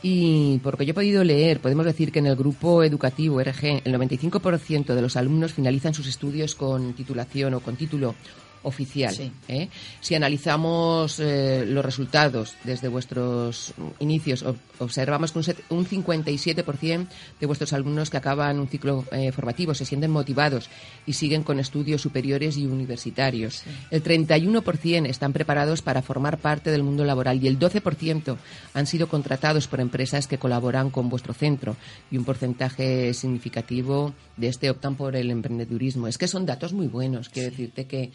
Y 0.00 0.58
por 0.58 0.74
lo 0.74 0.78
que 0.78 0.86
yo 0.86 0.92
he 0.92 0.94
podido 0.94 1.24
leer, 1.24 1.58
podemos 1.58 1.84
decir 1.86 2.12
que 2.12 2.20
en 2.20 2.26
el 2.26 2.36
grupo 2.36 2.84
educativo 2.84 3.40
RG, 3.42 3.82
el 3.84 3.92
95% 3.94 4.94
de 4.94 5.02
los 5.02 5.16
alumnos 5.16 5.54
finalizan 5.54 5.92
sus 5.92 6.06
estudios 6.06 6.54
con 6.54 6.92
titulación 6.92 7.54
o 7.54 7.60
con 7.60 7.74
título 7.74 8.14
oficial. 8.62 9.14
Sí. 9.14 9.32
¿eh? 9.48 9.68
Si 10.00 10.14
analizamos 10.14 11.18
eh, 11.20 11.64
los 11.66 11.84
resultados 11.84 12.54
desde 12.64 12.88
vuestros 12.88 13.74
inicios, 13.98 14.44
ob- 14.44 14.56
observamos 14.78 15.32
que 15.32 15.38
un, 15.38 15.44
un 15.78 15.86
57% 15.86 17.06
de 17.40 17.46
vuestros 17.46 17.72
alumnos 17.72 18.10
que 18.10 18.16
acaban 18.16 18.58
un 18.58 18.68
ciclo 18.68 19.04
eh, 19.12 19.32
formativo 19.32 19.74
se 19.74 19.84
sienten 19.84 20.10
motivados 20.10 20.68
y 21.06 21.12
siguen 21.14 21.42
con 21.42 21.58
estudios 21.60 22.00
superiores 22.02 22.56
y 22.56 22.66
universitarios. 22.66 23.62
El 23.90 24.02
31% 24.02 25.06
están 25.06 25.32
preparados 25.32 25.82
para 25.82 26.02
formar 26.02 26.38
parte 26.38 26.70
del 26.70 26.82
mundo 26.82 27.04
laboral 27.04 27.42
y 27.42 27.48
el 27.48 27.58
12% 27.58 28.36
han 28.74 28.86
sido 28.86 29.08
contratados 29.08 29.66
por 29.68 29.80
empresas 29.80 30.26
que 30.26 30.38
colaboran 30.38 30.90
con 30.90 31.08
vuestro 31.08 31.34
centro 31.34 31.76
y 32.10 32.16
un 32.16 32.24
porcentaje 32.24 33.12
significativo 33.14 34.12
de 34.36 34.48
este 34.48 34.70
optan 34.70 34.94
por 34.96 35.16
el 35.16 35.30
emprendedurismo. 35.30 36.08
Es 36.08 36.18
que 36.18 36.28
son 36.28 36.46
datos 36.46 36.72
muy 36.72 36.86
buenos, 36.86 37.28
quiero 37.28 37.50
decirte 37.50 37.86
que 37.86 38.12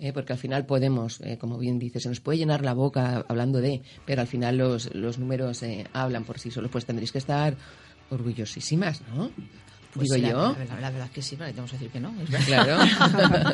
eh, 0.00 0.12
porque 0.12 0.32
al 0.32 0.38
final 0.38 0.64
podemos, 0.66 1.20
eh, 1.22 1.38
como 1.38 1.58
bien 1.58 1.78
dices, 1.78 2.02
se 2.04 2.08
nos 2.08 2.20
puede 2.20 2.38
llenar 2.38 2.64
la 2.64 2.72
boca 2.74 3.24
hablando 3.28 3.60
de, 3.60 3.82
pero 4.06 4.20
al 4.20 4.26
final 4.28 4.56
los, 4.58 4.94
los 4.94 5.18
números 5.18 5.62
eh, 5.62 5.86
hablan 5.92 6.24
por 6.24 6.38
sí 6.38 6.50
solos, 6.50 6.70
pues 6.70 6.84
tendréis 6.86 7.12
que 7.12 7.18
estar 7.18 7.56
orgullosísimas, 8.10 9.02
¿no? 9.14 9.30
Pues 9.94 10.08
Digo 10.10 10.22
la- 10.22 10.28
yo. 10.30 10.56
La, 10.58 10.64
la- 10.74 10.80
la 10.80 10.90
verdad 10.90 11.10
que 11.10 11.22
sí, 11.22 11.34
pero 11.36 11.50
tenemos 11.50 11.70
que 11.70 11.76
decir 11.78 11.90
que 11.90 12.00
no. 12.00 12.14
es. 12.22 12.44
Claro. 12.46 12.78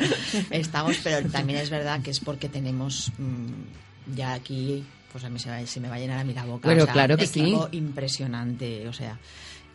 Estamos, 0.51 0.97
pero 1.03 1.27
también 1.29 1.59
es 1.59 1.69
verdad 1.69 2.01
que 2.01 2.11
es 2.11 2.19
porque 2.19 2.49
tenemos 2.49 3.11
mm, 3.17 4.15
ya 4.15 4.33
aquí, 4.33 4.83
pues 5.11 5.23
a 5.23 5.29
mí 5.29 5.39
se, 5.39 5.65
se 5.65 5.79
me 5.79 5.87
va 5.89 5.95
a 5.95 5.99
llenar 5.99 6.19
a 6.19 6.23
mí 6.23 6.33
la 6.33 6.45
boca. 6.45 6.67
Bueno, 6.67 6.83
o 6.83 6.85
sea, 6.85 6.93
claro 6.93 7.17
que 7.17 7.25
sí. 7.27 7.41
equipo 7.41 7.69
impresionante, 7.71 8.87
o 8.87 8.93
sea, 8.93 9.17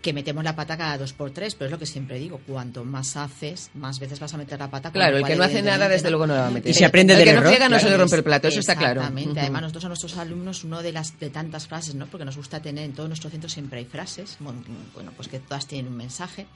que 0.03 0.12
metemos 0.12 0.42
la 0.44 0.57
pata 0.57 0.76
cada 0.76 0.96
dos 0.98 1.12
por 1.12 1.30
tres, 1.30 1.55
pero 1.55 1.66
es 1.66 1.72
lo 1.72 1.78
que 1.78 1.86
siempre 1.86 2.18
digo, 2.18 2.40
cuanto 2.46 2.84
más 2.84 3.16
haces, 3.16 3.70
más 3.74 3.98
veces 3.98 4.18
vas 4.18 4.32
a 4.34 4.38
meter 4.38 4.59
la 4.59 4.70
pata. 4.70 4.90
Claro, 4.90 5.18
el 5.18 5.24
que 5.24 5.36
no 5.36 5.44
hace 5.44 5.62
nada, 5.62 5.88
desde 5.88 6.11
luego 6.11 6.26
no 6.26 6.34
la 6.34 6.42
va 6.42 6.46
a 6.48 6.51
meter. 6.51 6.70
Y 6.70 6.74
se 6.74 6.84
aprende 6.84 7.12
el 7.12 7.18
del 7.18 7.28
que 7.28 7.32
no 7.34 7.40
error, 7.40 7.51
friega 7.51 7.68
no 7.68 7.78
se 7.78 7.90
le 7.90 7.96
rompe 7.96 8.16
el 8.16 8.24
plato, 8.24 8.48
eso 8.48 8.61
está 8.61 8.76
claro. 8.76 9.01
Exactamente. 9.01 9.40
Además, 9.40 9.62
nosotros 9.62 9.84
a 9.84 9.88
nuestros 9.88 10.16
alumnos, 10.16 10.64
uno 10.64 10.82
de 10.82 10.92
las 10.92 11.18
de 11.18 11.30
tantas 11.30 11.66
frases, 11.66 11.94
¿no? 11.94 12.07
Porque 12.07 12.24
nos 12.24 12.36
gusta 12.36 12.61
tener 12.61 12.84
en 12.84 12.92
todo 12.92 13.09
nuestro 13.09 13.30
centro 13.30 13.48
siempre 13.51 13.80
hay 13.80 13.84
frases, 13.84 14.36
bueno, 14.40 15.12
pues 15.16 15.28
que 15.28 15.38
todas 15.38 15.66
tienen 15.66 15.92
un 15.92 15.96
mensaje. 15.96 16.46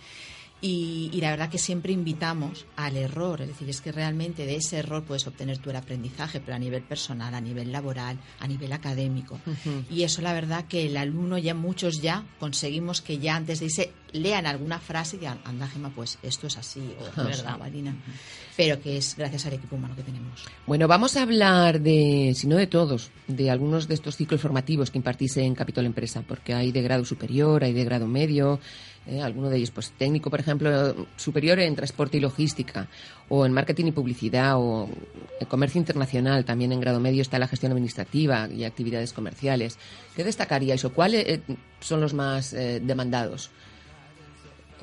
Y, 0.67 1.11
y 1.13 1.21
la 1.21 1.29
verdad 1.29 1.51
que 1.51 1.59
siempre 1.59 1.93
invitamos 1.93 2.65
al 2.77 2.97
error, 2.97 3.43
es 3.43 3.49
decir, 3.49 3.69
es 3.69 3.83
que 3.83 3.93
realmente 3.93 4.47
de 4.47 4.57
ese 4.57 4.79
error 4.79 5.05
puedes 5.05 5.27
obtener 5.27 5.59
tú 5.59 5.69
el 5.69 5.77
aprendizaje, 5.77 6.41
pero 6.41 6.55
a 6.55 6.59
nivel 6.59 6.83
personal, 6.83 7.35
a 7.35 7.41
nivel 7.43 7.71
laboral, 7.71 8.19
a 8.41 8.47
nivel 8.47 8.73
académico. 8.73 9.39
Y 9.91 10.05
eso 10.05 10.23
la 10.23 10.33
verdad 10.33 10.65
que 10.67 10.87
el 10.87 10.97
alumno 10.97 11.37
ya, 11.37 11.53
muchos 11.53 12.01
ya, 12.01 12.25
conseguimos 12.41 13.03
que 13.03 13.19
ya 13.19 13.37
antes 13.37 13.61
de 13.61 13.67
irse 13.67 13.93
lean 14.15 14.47
alguna 14.47 14.79
frase 14.79 15.17
y 15.17 15.19
digan, 15.19 15.41
anda 15.45 15.67
Gemma, 15.69 15.91
pues 15.91 16.19
esto 16.23 16.47
es 16.47 16.57
así, 16.57 16.95
o 16.99 17.07
es 17.07 17.17
verdad. 17.17 17.59
Marina. 17.65 17.95
Pero 18.57 18.81
que 18.81 18.97
es 18.97 19.17
gracias 19.17 19.47
al 19.47 19.55
equipo 19.55 19.77
humano 19.77 19.97
que 19.97 20.03
tenemos. 20.03 20.45
Bueno, 20.67 20.87
vamos 20.89 21.17
a 21.17 21.23
hablar 21.23 21.81
de, 21.81 22.33
si 22.37 22.47
no 22.47 22.57
de 22.57 22.69
todos, 22.69 23.11
de 23.27 23.51
algunos 23.51 23.89
de 23.89 23.95
estos 23.95 24.17
ciclos 24.17 24.41
formativos 24.41 24.91
que 24.91 24.99
impartís 24.99 25.37
en 25.37 25.55
Capitol 25.55 25.85
Empresa, 25.85 26.23
porque 26.27 26.55
hay 26.55 26.71
de 26.71 26.83
grado 26.83 27.05
superior, 27.05 27.65
hay 27.65 27.73
de 27.73 27.85
grado 27.85 28.07
medio, 28.07 28.61
eh, 29.07 29.23
alguno 29.23 29.51
de 29.51 29.57
ellos, 29.57 29.71
pues 29.71 29.93
técnico, 29.93 30.31
por 30.31 30.41
ejemplo, 30.41 31.07
superior 31.17 31.59
en 31.59 31.75
transporte 31.75 32.17
y 32.17 32.21
logística, 32.21 32.89
o 33.29 33.45
en 33.47 33.53
marketing 33.53 33.87
y 33.87 33.93
publicidad, 33.93 34.57
o 34.57 34.89
en 35.41 35.47
comercio 35.47 35.79
internacional, 35.79 36.45
también 36.45 36.73
en 36.73 36.81
grado 36.81 37.01
medio 37.01 37.23
está 37.23 37.39
la 37.39 37.49
gestión 37.49 37.73
administrativa 37.73 38.49
y 38.49 38.65
actividades 38.65 39.13
comerciales. 39.13 39.79
¿Qué 40.17 40.25
destacaríais 40.25 40.85
o 40.85 40.93
cuáles 40.93 41.27
eh, 41.27 41.41
son 41.81 42.01
los 42.01 42.15
más 42.15 42.53
eh, 42.53 42.81
demandados? 42.83 43.51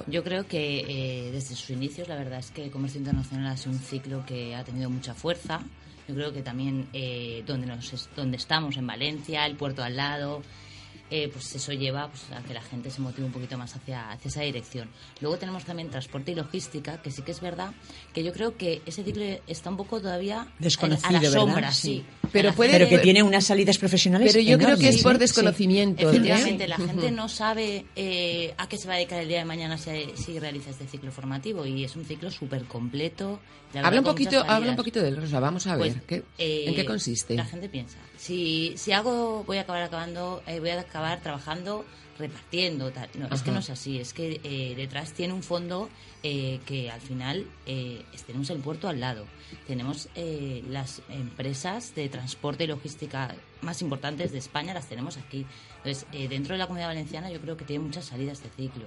Yo 0.07 0.23
creo 0.23 0.47
que 0.47 0.85
eh, 0.87 1.31
desde 1.31 1.55
sus 1.55 1.69
inicios 1.71 2.07
la 2.07 2.15
verdad 2.15 2.39
es 2.39 2.51
que 2.51 2.63
el 2.63 2.71
comercio 2.71 2.99
internacional 2.99 3.47
ha 3.47 3.57
sido 3.57 3.73
un 3.73 3.79
ciclo 3.79 4.25
que 4.25 4.55
ha 4.55 4.63
tenido 4.63 4.89
mucha 4.89 5.13
fuerza. 5.13 5.61
Yo 6.07 6.15
creo 6.15 6.33
que 6.33 6.41
también 6.41 6.87
eh, 6.93 7.43
donde, 7.45 7.67
nos 7.67 8.09
donde 8.15 8.37
estamos, 8.37 8.77
en 8.77 8.87
Valencia, 8.87 9.45
el 9.45 9.55
puerto 9.55 9.83
al 9.83 9.95
lado, 9.95 10.41
eh, 11.11 11.29
pues 11.31 11.53
eso 11.55 11.71
lleva 11.73 12.07
pues, 12.09 12.23
a 12.31 12.41
que 12.43 12.53
la 12.53 12.61
gente 12.61 12.89
se 12.89 13.01
motive 13.01 13.25
un 13.27 13.31
poquito 13.33 13.57
más 13.57 13.75
hacia, 13.75 14.09
hacia 14.11 14.29
esa 14.29 14.41
dirección. 14.41 14.89
Luego 15.19 15.37
tenemos 15.37 15.63
también 15.65 15.89
transporte 15.89 16.31
y 16.31 16.35
logística, 16.35 17.01
que 17.01 17.11
sí 17.11 17.21
que 17.21 17.31
es 17.31 17.41
verdad 17.41 17.71
que 18.13 18.23
yo 18.23 18.33
creo 18.33 18.57
que 18.57 18.81
ese 18.85 19.03
ciclo 19.03 19.23
está 19.45 19.69
un 19.69 19.77
poco 19.77 19.99
todavía 20.01 20.47
Desconocido, 20.57 21.09
a 21.09 21.11
la 21.11 21.19
¿verdad? 21.19 21.33
sombra, 21.39 21.71
Sí. 21.71 21.81
sí. 21.81 22.05
Pero 22.31 22.49
La 22.49 22.55
puede- 22.55 22.71
Pero 22.71 22.87
que 22.87 22.99
tiene 22.99 23.21
unas 23.23 23.45
salidas 23.45 23.77
profesionales 23.77 24.31
Pero 24.33 24.41
yo 24.43 24.57
creo 24.57 24.69
que 24.77 24.87
es 24.87 24.95
enormes, 24.95 25.03
por 25.03 25.15
¿eh? 25.15 25.19
desconocimiento. 25.19 26.01
¿eh? 26.03 26.09
Efectivamente, 26.15 26.67
la 26.67 26.77
Ujú. 26.77 26.87
gente 26.87 27.11
no 27.11 27.27
sabe 27.27 27.85
eh, 27.97 28.53
a 28.57 28.69
qué 28.69 28.77
se 28.77 28.87
va 28.87 28.93
a 28.93 28.97
dedicar 28.97 29.19
el 29.21 29.27
día 29.27 29.39
de 29.39 29.45
mañana 29.45 29.77
si, 29.77 29.89
si 30.15 30.39
realiza 30.39 30.69
este 30.69 30.87
ciclo 30.87 31.11
formativo 31.11 31.65
y 31.65 31.83
es 31.83 31.95
un 31.97 32.05
ciclo 32.05 32.31
súper 32.31 32.63
completo. 32.65 33.39
La 33.73 33.87
Habla 33.87 33.99
un 33.99 34.05
poquito, 34.05 34.43
habla 34.47 34.69
un 34.71 34.75
poquito 34.75 35.01
de 35.01 35.07
él, 35.09 35.17
Rosa. 35.17 35.39
Vamos 35.39 35.67
a 35.67 35.75
ver. 35.75 35.93
Pues, 35.93 36.03
¿qué- 36.05 36.23
eh, 36.37 36.65
¿En 36.67 36.75
qué 36.75 36.85
consiste? 36.85 37.35
La 37.35 37.45
gente 37.45 37.69
piensa, 37.69 37.97
si, 38.17 38.73
si 38.77 38.91
hago, 38.91 39.43
voy 39.45 39.57
a 39.57 39.61
acabar 39.61 39.81
acabando, 39.83 40.43
eh, 40.47 40.59
voy 40.59 40.69
a 40.69 40.79
acabar 40.81 41.21
trabajando 41.21 41.85
repartiendo. 42.19 42.91
Tal. 42.91 43.09
No, 43.17 43.27
es 43.33 43.41
que 43.41 43.51
no 43.51 43.59
es 43.59 43.69
así. 43.69 43.99
Es 43.99 44.13
que 44.13 44.39
eh, 44.43 44.73
detrás 44.75 45.13
tiene 45.13 45.33
un 45.33 45.41
fondo 45.41 45.89
eh, 46.21 46.59
que 46.67 46.91
al 46.91 47.01
final 47.01 47.47
eh, 47.65 48.03
tenemos 48.27 48.49
el 48.51 48.59
puerto 48.59 48.87
al 48.87 48.99
lado. 48.99 49.25
Tenemos 49.65 50.07
las 50.69 51.01
empresas 51.09 51.95
de 51.95 52.09
transporte 52.09 52.63
y 52.65 52.67
logística 52.67 53.33
más 53.61 53.81
importantes 53.81 54.31
de 54.31 54.37
España, 54.37 54.73
las 54.73 54.87
tenemos 54.87 55.17
aquí. 55.17 55.45
Entonces, 55.77 56.05
eh, 56.13 56.27
dentro 56.27 56.53
de 56.53 56.59
la 56.59 56.67
comunidad 56.67 56.89
valenciana 56.89 57.31
yo 57.31 57.39
creo 57.41 57.57
que 57.57 57.65
tiene 57.65 57.83
muchas 57.83 58.05
salidas 58.05 58.41
de 58.43 58.49
ciclo. 58.49 58.85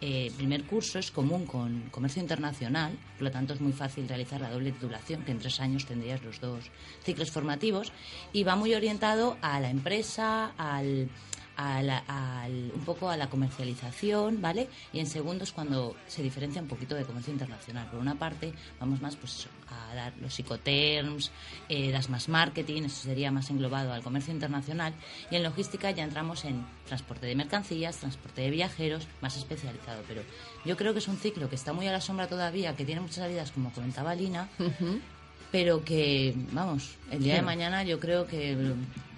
Eh, 0.00 0.30
primer 0.36 0.64
curso 0.64 0.98
es 0.98 1.10
común 1.10 1.46
con 1.46 1.88
comercio 1.90 2.20
internacional, 2.20 2.98
por 3.16 3.24
lo 3.24 3.30
tanto 3.30 3.54
es 3.54 3.60
muy 3.60 3.72
fácil 3.72 4.06
realizar 4.06 4.40
la 4.40 4.50
doble 4.50 4.72
titulación, 4.72 5.22
que 5.22 5.32
en 5.32 5.38
tres 5.38 5.58
años 5.60 5.86
tendrías 5.86 6.22
los 6.22 6.38
dos 6.40 6.70
ciclos 7.02 7.30
formativos, 7.30 7.92
y 8.32 8.44
va 8.44 8.56
muy 8.56 8.74
orientado 8.74 9.38
a 9.40 9.58
la 9.58 9.70
empresa, 9.70 10.52
al, 10.58 11.08
a 11.56 11.82
la- 11.82 12.04
un 12.74 12.84
poco 12.84 13.08
a 13.08 13.16
la 13.16 13.28
comercialización, 13.28 14.40
¿vale? 14.42 14.68
Y 14.92 15.00
en 15.00 15.06
segundo 15.06 15.44
es 15.44 15.52
cuando 15.52 15.96
se 16.06 16.22
diferencia 16.22 16.60
un 16.62 16.68
poquito 16.68 16.94
de 16.94 17.04
comercio 17.04 17.32
internacional. 17.32 17.88
Por 17.90 17.98
una 18.00 18.14
parte, 18.16 18.52
vamos 18.78 19.00
más 19.00 19.16
pues 19.16 19.48
a 19.68 19.94
dar 19.94 20.12
los 20.20 20.34
psicoterms, 20.34 21.30
eh, 21.68 21.90
das 21.90 22.08
más 22.08 22.28
marketing, 22.28 22.82
eso 22.84 23.02
sería 23.02 23.30
más 23.32 23.50
englobado 23.50 23.92
al 23.92 24.02
comercio 24.02 24.32
internacional. 24.32 24.94
Y 25.30 25.36
en 25.36 25.42
logística 25.42 25.90
ya 25.90 26.04
entramos 26.04 26.44
en 26.44 26.64
transporte 26.86 27.26
de 27.26 27.34
mercancías, 27.34 27.96
transporte 27.96 28.42
de 28.42 28.50
viajeros, 28.50 29.06
más 29.20 29.36
especializado. 29.36 30.02
Pero 30.06 30.22
yo 30.64 30.76
creo 30.76 30.92
que 30.92 30.98
es 31.00 31.08
un 31.08 31.16
ciclo 31.16 31.48
que 31.48 31.56
está 31.56 31.72
muy 31.72 31.86
a 31.88 31.92
la 31.92 32.00
sombra 32.00 32.28
todavía, 32.28 32.76
que 32.76 32.84
tiene 32.84 33.00
muchas 33.00 33.16
salidas, 33.16 33.50
como 33.50 33.72
comentaba 33.72 34.14
Lina, 34.14 34.48
pero 35.56 35.82
que, 35.82 36.34
vamos, 36.52 36.96
el 37.10 37.22
día 37.22 37.36
de 37.36 37.40
mañana 37.42 37.82
yo 37.82 37.98
creo 37.98 38.26
que 38.26 38.54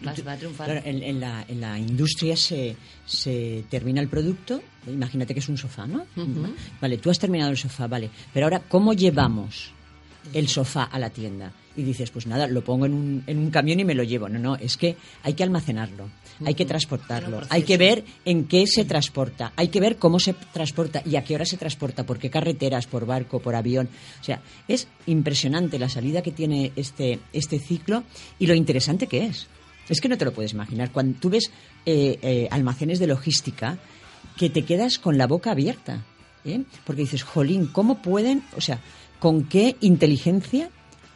va, 0.07 0.15
va 0.25 0.33
a 0.35 0.37
triunfar. 0.37 0.67
Claro, 0.67 0.83
en, 0.85 1.03
en 1.03 1.19
la, 1.19 1.45
en 1.49 1.61
la 1.61 1.77
industria 1.77 2.37
se, 2.37 2.77
se 3.05 3.65
termina 3.69 4.01
el 4.01 4.07
producto, 4.07 4.63
imagínate 4.87 5.35
que 5.35 5.41
es 5.41 5.49
un 5.49 5.59
sofá, 5.59 5.89
¿no? 5.89 6.07
Vale, 6.81 6.99
tú 6.99 7.11
has 7.11 7.19
terminado 7.19 7.51
el 7.51 7.57
sofá, 7.57 7.89
vale, 7.89 8.09
pero 8.33 8.47
ahora, 8.47 8.61
¿cómo 8.69 8.93
llevamos 8.93 9.73
el 10.33 10.47
sofá 10.47 10.85
a 10.85 11.01
la 11.01 11.11
tienda? 11.11 11.51
Y 11.77 11.83
dices, 11.83 12.13
pues 12.13 12.29
nada, 12.29 12.47
lo 12.47 12.63
pongo 12.63 12.87
en 12.87 12.95
un, 12.95 13.25
en 13.27 13.39
un 13.39 13.51
camión 13.51 13.81
y 13.81 13.85
me 13.85 13.97
lo 13.97 14.05
llevo. 14.05 14.29
No, 14.29 14.39
no, 14.39 14.55
es 14.55 14.77
que 14.77 14.95
hay 15.25 15.35
que 15.35 15.43
almacenarlo, 15.43 16.09
hay 16.45 16.55
que 16.55 16.65
transportarlo, 16.65 17.43
hay 17.49 17.63
que 17.63 17.77
ver 17.77 18.05
en 18.25 18.45
qué 18.45 18.67
se 18.67 18.85
transporta, 18.85 19.53
hay 19.57 19.69
que 19.69 19.81
ver 19.81 19.97
cómo 19.97 20.21
se 20.21 20.35
transporta 20.53 21.03
y 21.05 21.17
a 21.17 21.25
qué 21.25 21.35
hora 21.35 21.45
se 21.45 21.57
transporta, 21.57 22.05
por 22.05 22.19
qué 22.19 22.31
carreteras, 22.31 22.87
por 22.87 23.07
barco, 23.07 23.41
por 23.41 23.55
avión. 23.55 23.89
O 24.21 24.25
sea, 24.25 24.41
es 24.69 24.89
impresionante 25.07 25.79
la 25.79 25.89
salida 25.89 26.23
que 26.23 26.33
tiene 26.33 26.73
este, 26.77 27.21
este 27.33 27.59
ciclo 27.59 28.05
y 28.39 28.47
lo 28.47 28.55
interesante 28.55 29.07
que 29.07 29.27
es. 29.27 29.47
Es 29.89 30.01
que 30.01 30.09
no 30.09 30.19
te 30.19 30.25
lo 30.25 30.33
puedes 30.33 30.53
imaginar. 30.53 30.93
Cuando 30.93 31.19
tú 31.19 31.31
ves 31.31 31.51
eh, 31.87 32.19
eh, 32.21 32.49
almacenes 32.51 32.99
de 32.99 33.07
logística, 33.07 33.79
que 34.37 34.51
te 34.51 34.65
quedas 34.65 34.99
con 34.99 35.19
la 35.19 35.27
boca 35.27 35.51
abierta. 35.51 36.05
¿eh? 36.45 36.63
Porque 36.85 37.03
dices, 37.03 37.23
jolín, 37.23 37.67
¿cómo 37.67 38.01
pueden, 38.01 38.43
o 38.57 38.61
sea, 38.61 38.81
con 39.19 39.45
qué 39.45 39.77
inteligencia 39.81 40.71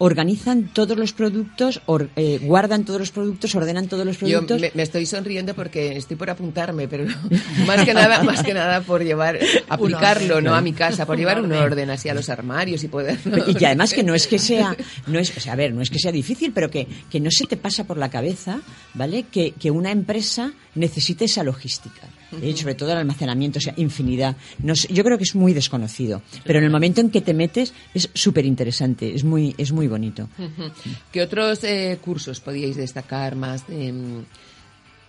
organizan 0.04 0.64
todos 0.72 0.98
los 0.98 1.12
productos, 1.12 1.80
or- 1.86 2.10
eh, 2.16 2.40
guardan 2.42 2.84
todos 2.84 2.98
los 2.98 3.12
productos, 3.12 3.54
ordenan 3.54 3.86
todos 3.86 4.04
los 4.04 4.18
Yo 4.18 4.26
productos? 4.40 4.60
me, 4.60 4.72
me 4.74 4.82
estoy 4.82 5.06
sonriendo 5.06 5.54
porque 5.54 5.96
estoy 5.96 6.16
por 6.16 6.28
apuntarme, 6.28 6.88
pero 6.88 7.04
más 7.66 7.84
que 7.84 7.94
nada, 7.94 8.22
más 8.24 8.42
que 8.42 8.52
nada 8.52 8.80
por 8.80 9.04
llevar, 9.04 9.38
aplicarlo, 9.68 10.36
orden. 10.36 10.44
no 10.44 10.54
a 10.56 10.60
mi 10.60 10.72
casa, 10.72 11.06
por 11.06 11.14
Un 11.14 11.20
llevar 11.20 11.38
un 11.40 11.52
orden. 11.52 11.62
orden 11.62 11.90
así 11.90 12.08
a 12.08 12.14
los 12.14 12.28
armarios 12.28 12.82
y 12.82 12.88
poder. 12.88 13.16
Y 13.58 13.64
además 13.64 13.94
que 13.94 14.02
no 14.02 14.14
es 14.14 14.26
que 14.26 14.40
sea, 14.40 14.76
no 15.06 15.20
es, 15.20 15.36
o 15.36 15.40
sea, 15.40 15.52
a 15.52 15.56
ver, 15.56 15.72
no 15.72 15.82
es 15.82 15.90
que 15.90 16.00
sea 16.00 16.10
difícil, 16.10 16.50
pero 16.52 16.68
que, 16.68 16.88
que 17.08 17.20
no 17.20 17.30
se 17.30 17.46
te 17.46 17.56
pasa 17.56 17.84
por 17.84 17.96
la 17.96 18.10
cabeza, 18.10 18.60
¿vale? 18.94 19.26
Que, 19.30 19.52
que 19.52 19.70
una 19.70 19.92
empresa 19.92 20.52
necesite 20.74 21.26
esa 21.26 21.44
logística. 21.44 22.00
¿Eh? 22.40 22.48
Ujú. 22.50 22.56
Sobre 22.56 22.74
todo 22.74 22.92
el 22.92 22.98
almacenamiento, 22.98 23.58
o 23.58 23.62
sea, 23.62 23.74
infinidad. 23.76 24.36
No 24.62 24.74
sé, 24.76 24.92
yo 24.92 25.04
creo 25.04 25.18
que 25.18 25.24
es 25.24 25.34
muy 25.34 25.52
desconocido, 25.52 26.22
pero 26.44 26.58
en 26.58 26.64
el 26.64 26.70
momento 26.70 27.00
en 27.00 27.10
que 27.10 27.20
te 27.20 27.34
metes 27.34 27.72
es 27.94 28.08
súper 28.14 28.46
interesante, 28.46 29.14
es 29.14 29.24
muy, 29.24 29.54
es 29.58 29.72
muy 29.72 29.88
bonito. 29.88 30.28
¿Qué 31.12 31.22
otros 31.22 31.62
eh, 31.64 31.98
cursos 32.02 32.40
podíais 32.40 32.76
destacar 32.76 33.36
más 33.36 33.66
de, 33.68 33.92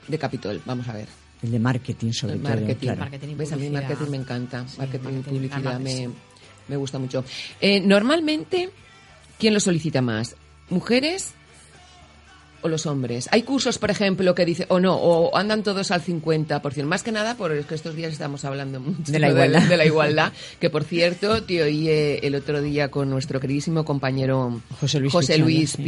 de 0.07 0.17
Capitol? 0.17 0.61
Vamos 0.65 0.87
a 0.87 0.93
ver. 0.93 1.07
El 1.41 1.51
de 1.51 1.59
marketing, 1.59 2.11
sobre 2.11 2.35
El 2.35 2.41
todo. 2.41 2.49
marketing. 2.53 2.79
claro. 2.87 2.99
Marketing 3.01 3.27
y 3.29 3.35
¿Ves? 3.35 3.51
A 3.51 3.55
mí 3.57 3.69
marketing 3.69 4.09
me 4.09 4.17
encanta. 4.17 4.65
Sí, 4.67 4.77
marketing, 4.77 5.09
y 5.19 5.21
publicidad 5.23 5.79
me, 5.79 6.09
me 6.69 6.75
gusta 6.77 6.99
mucho. 6.99 7.25
Eh, 7.59 7.81
normalmente, 7.81 8.69
¿quién 9.37 9.53
lo 9.53 9.59
solicita 9.59 10.01
más? 10.01 10.35
¿Mujeres 10.69 11.33
o 12.63 12.67
los 12.69 12.85
hombres? 12.85 13.29
Hay 13.31 13.43
cursos, 13.43 13.77
por 13.77 13.91
ejemplo, 13.91 14.33
que 14.33 14.45
dicen, 14.45 14.65
o 14.69 14.79
no, 14.79 14.95
o 14.95 15.35
andan 15.37 15.63
todos 15.63 15.91
al 15.91 16.01
50%. 16.01 16.83
Más 16.85 17.03
que 17.03 17.11
nada 17.11 17.35
porque 17.35 17.75
estos 17.75 17.95
días 17.95 18.11
estamos 18.13 18.43
hablando 18.45 18.79
mucho 18.79 19.11
De 19.11 19.19
la 19.19 19.29
igualdad. 19.29 19.61
de 19.63 19.77
la 19.77 19.85
igualdad. 19.85 20.33
Que, 20.59 20.69
por 20.69 20.83
cierto, 20.83 21.43
te 21.43 21.61
oí 21.61 21.89
eh, 21.89 22.19
el 22.23 22.35
otro 22.35 22.61
día 22.61 22.89
con 22.89 23.09
nuestro 23.09 23.39
queridísimo 23.39 23.85
compañero 23.85 24.61
José 24.79 24.99
Luis 24.99 25.11
José 25.13 25.33
Pichardo, 25.33 25.45
Luis 25.45 25.71
sí. 25.71 25.83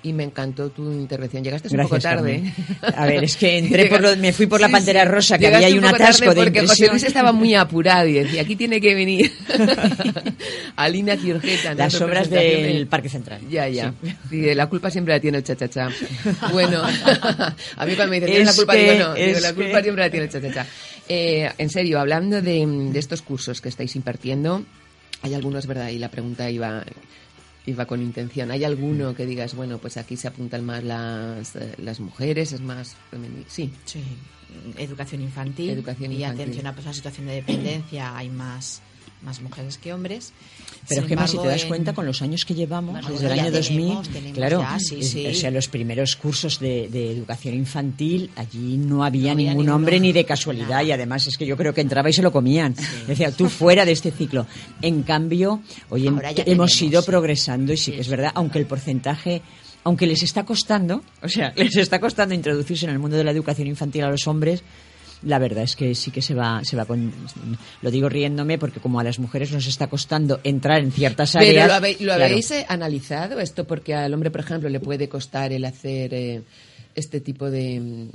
Y 0.00 0.12
me 0.12 0.22
encantó 0.22 0.70
tu 0.70 0.92
intervención. 0.92 1.42
Llegaste 1.42 1.68
un 1.74 1.82
poco 1.82 1.98
tarde. 1.98 2.52
Carmen. 2.80 2.94
A 2.96 3.04
ver, 3.06 3.24
es 3.24 3.36
que 3.36 3.58
entré 3.58 3.86
por 3.86 4.00
lo- 4.00 4.16
me 4.16 4.32
fui 4.32 4.46
por 4.46 4.60
la 4.60 4.68
Pantera 4.68 5.04
Rosa, 5.04 5.36
que 5.38 5.48
había 5.48 5.66
ahí 5.66 5.76
un 5.76 5.84
atasco 5.84 6.26
tarde 6.26 6.36
de 6.36 6.44
porque 6.44 6.60
José. 6.68 6.86
Luis 6.88 7.02
estaba 7.02 7.32
muy 7.32 7.56
apurado 7.56 8.06
y 8.06 8.12
decía, 8.12 8.42
aquí 8.42 8.54
tiene 8.54 8.80
que 8.80 8.94
venir 8.94 9.32
Alina. 10.76 11.16
¿no? 11.16 11.40
Las 11.76 12.00
obras 12.00 12.30
del 12.30 12.78
de- 12.80 12.86
Parque 12.86 13.08
Central. 13.08 13.40
Ya, 13.50 13.68
ya. 13.68 13.92
Sí. 14.02 14.14
Sí, 14.30 14.54
la 14.54 14.66
culpa 14.68 14.90
siempre 14.90 15.14
la 15.14 15.20
tiene 15.20 15.38
el 15.38 15.44
cha-cha-cha. 15.44 15.88
Bueno, 16.52 16.82
a 16.82 17.86
mí 17.86 17.94
cuando 17.94 18.08
me 18.10 18.20
dicen, 18.20 18.30
¿tienes 18.34 18.40
Es 18.40 18.46
la 18.46 18.52
culpa? 18.54 18.72
que- 18.74 18.92
digo, 18.92 19.04
no, 19.08 19.14
digo, 19.14 19.40
la 19.40 19.52
culpa 19.54 19.76
que- 19.78 19.82
siempre 19.82 20.04
la 20.04 20.10
tiene 20.10 20.26
el 20.26 20.32
cha-cha-cha. 20.32 20.66
Eh, 21.08 21.50
en 21.58 21.70
serio, 21.70 21.98
hablando 22.00 22.40
de, 22.42 22.64
de 22.92 22.98
estos 22.98 23.22
cursos 23.22 23.60
que 23.60 23.68
estáis 23.68 23.96
impartiendo, 23.96 24.64
hay 25.22 25.34
algunos, 25.34 25.66
¿verdad? 25.66 25.88
Y 25.88 25.98
la 25.98 26.08
pregunta 26.10 26.48
iba 26.50 26.84
iba 27.68 27.86
con 27.86 28.00
intención. 28.02 28.50
¿Hay 28.50 28.64
alguno 28.64 29.14
que 29.14 29.26
digas, 29.26 29.54
bueno, 29.54 29.78
pues 29.78 29.96
aquí 29.96 30.16
se 30.16 30.28
apuntan 30.28 30.64
más 30.64 30.82
las, 30.82 31.54
eh, 31.56 31.74
las 31.78 32.00
mujeres, 32.00 32.52
es 32.52 32.60
más 32.60 32.96
femenino? 33.10 33.44
Sí. 33.48 33.72
Sí, 33.84 34.02
educación 34.76 35.20
infantil, 35.22 35.70
Educación 35.70 36.12
y 36.12 36.16
infantil. 36.16 36.40
atención 36.42 36.66
a 36.66 36.72
personas 36.74 36.96
en 36.96 37.02
situación 37.02 37.26
de 37.26 37.34
dependencia, 37.34 38.16
hay 38.16 38.30
más, 38.30 38.80
más 39.22 39.40
mujeres 39.42 39.78
que 39.78 39.92
hombres. 39.92 40.32
Pero 40.88 41.00
Sin 41.02 41.08
Gemma, 41.08 41.26
si 41.26 41.38
te 41.38 41.46
das 41.46 41.62
en- 41.62 41.68
cuenta, 41.68 41.92
con 41.92 42.06
los 42.06 42.20
años 42.22 42.44
que 42.44 42.54
llevamos, 42.54 42.92
Bueno, 42.92 43.08
desde 43.10 43.26
el 43.26 43.32
año 43.40 43.50
2000, 43.50 43.84
tenemos, 43.86 44.08
tenemos 44.08 44.36
claro, 44.36 44.60
ya, 44.60 44.78
sí, 44.78 44.96
es- 45.00 45.10
sí. 45.10 45.26
o 45.26 45.34
sea, 45.34 45.50
los 45.50 45.68
primeros 45.68 46.16
cursos 46.16 46.60
de, 46.60 46.88
de 46.88 47.10
educación 47.12 47.54
infantil, 47.54 48.30
allí 48.36 48.76
no 48.78 49.04
había 49.04 49.28
No 49.28 49.32
había 49.32 49.50
ningún 49.50 49.68
hombre 49.70 50.00
ni 50.00 50.12
de 50.12 50.24
casualidad, 50.24 50.82
y 50.84 50.92
además 50.92 51.26
es 51.26 51.36
que 51.36 51.46
yo 51.46 51.56
creo 51.56 51.72
que 51.74 51.80
entraba 51.80 52.08
y 52.10 52.12
se 52.12 52.22
lo 52.22 52.32
comían. 52.32 52.74
Decía, 53.06 53.30
tú 53.32 53.48
fuera 53.48 53.84
de 53.84 53.92
este 53.92 54.10
ciclo. 54.10 54.46
En 54.82 55.02
cambio, 55.02 55.60
ya 55.90 55.96
hemos 55.96 56.22
tenemos, 56.34 56.82
ido 56.82 57.00
sí. 57.02 57.06
progresando 57.06 57.72
y 57.72 57.76
sí 57.76 57.92
que 57.92 58.00
es 58.00 58.08
verdad, 58.08 58.32
aunque 58.34 58.58
el 58.58 58.66
porcentaje 58.66 59.42
aunque 59.84 60.06
les 60.06 60.22
está 60.22 60.44
costando, 60.44 61.02
o 61.22 61.28
sea, 61.28 61.52
les 61.56 61.74
está 61.76 61.98
costando 61.98 62.34
introducirse 62.34 62.84
en 62.84 62.90
el 62.92 62.98
mundo 62.98 63.16
de 63.16 63.24
la 63.24 63.30
educación 63.30 63.68
infantil 63.68 64.04
a 64.04 64.10
los 64.10 64.26
hombres, 64.26 64.62
la 65.22 65.38
verdad 65.38 65.64
es 65.64 65.76
que 65.76 65.94
sí 65.94 66.10
que 66.10 66.22
se 66.22 66.34
va, 66.34 66.60
se 66.64 66.76
va 66.76 66.84
con, 66.84 67.12
lo 67.82 67.90
digo 67.90 68.08
riéndome 68.08 68.58
porque 68.58 68.80
como 68.80 69.00
a 69.00 69.04
las 69.04 69.18
mujeres 69.18 69.50
nos 69.52 69.66
está 69.66 69.88
costando 69.88 70.40
entrar 70.44 70.80
en 70.80 70.92
ciertas 70.92 71.34
áreas. 71.34 71.52
Pero 71.52 71.62
lo 72.00 72.14
claro. 72.14 72.24
habéis, 72.24 72.50
eh, 72.50 72.66
analizado 72.68 73.40
esto 73.40 73.66
porque 73.66 73.94
al 73.94 74.14
hombre, 74.14 74.30
por 74.30 74.40
ejemplo, 74.40 74.68
le 74.68 74.80
puede 74.80 75.08
costar 75.08 75.52
el 75.52 75.64
hacer 75.64 76.14
eh, 76.14 76.42
este 76.94 77.20
tipo 77.20 77.50
de. 77.50 78.08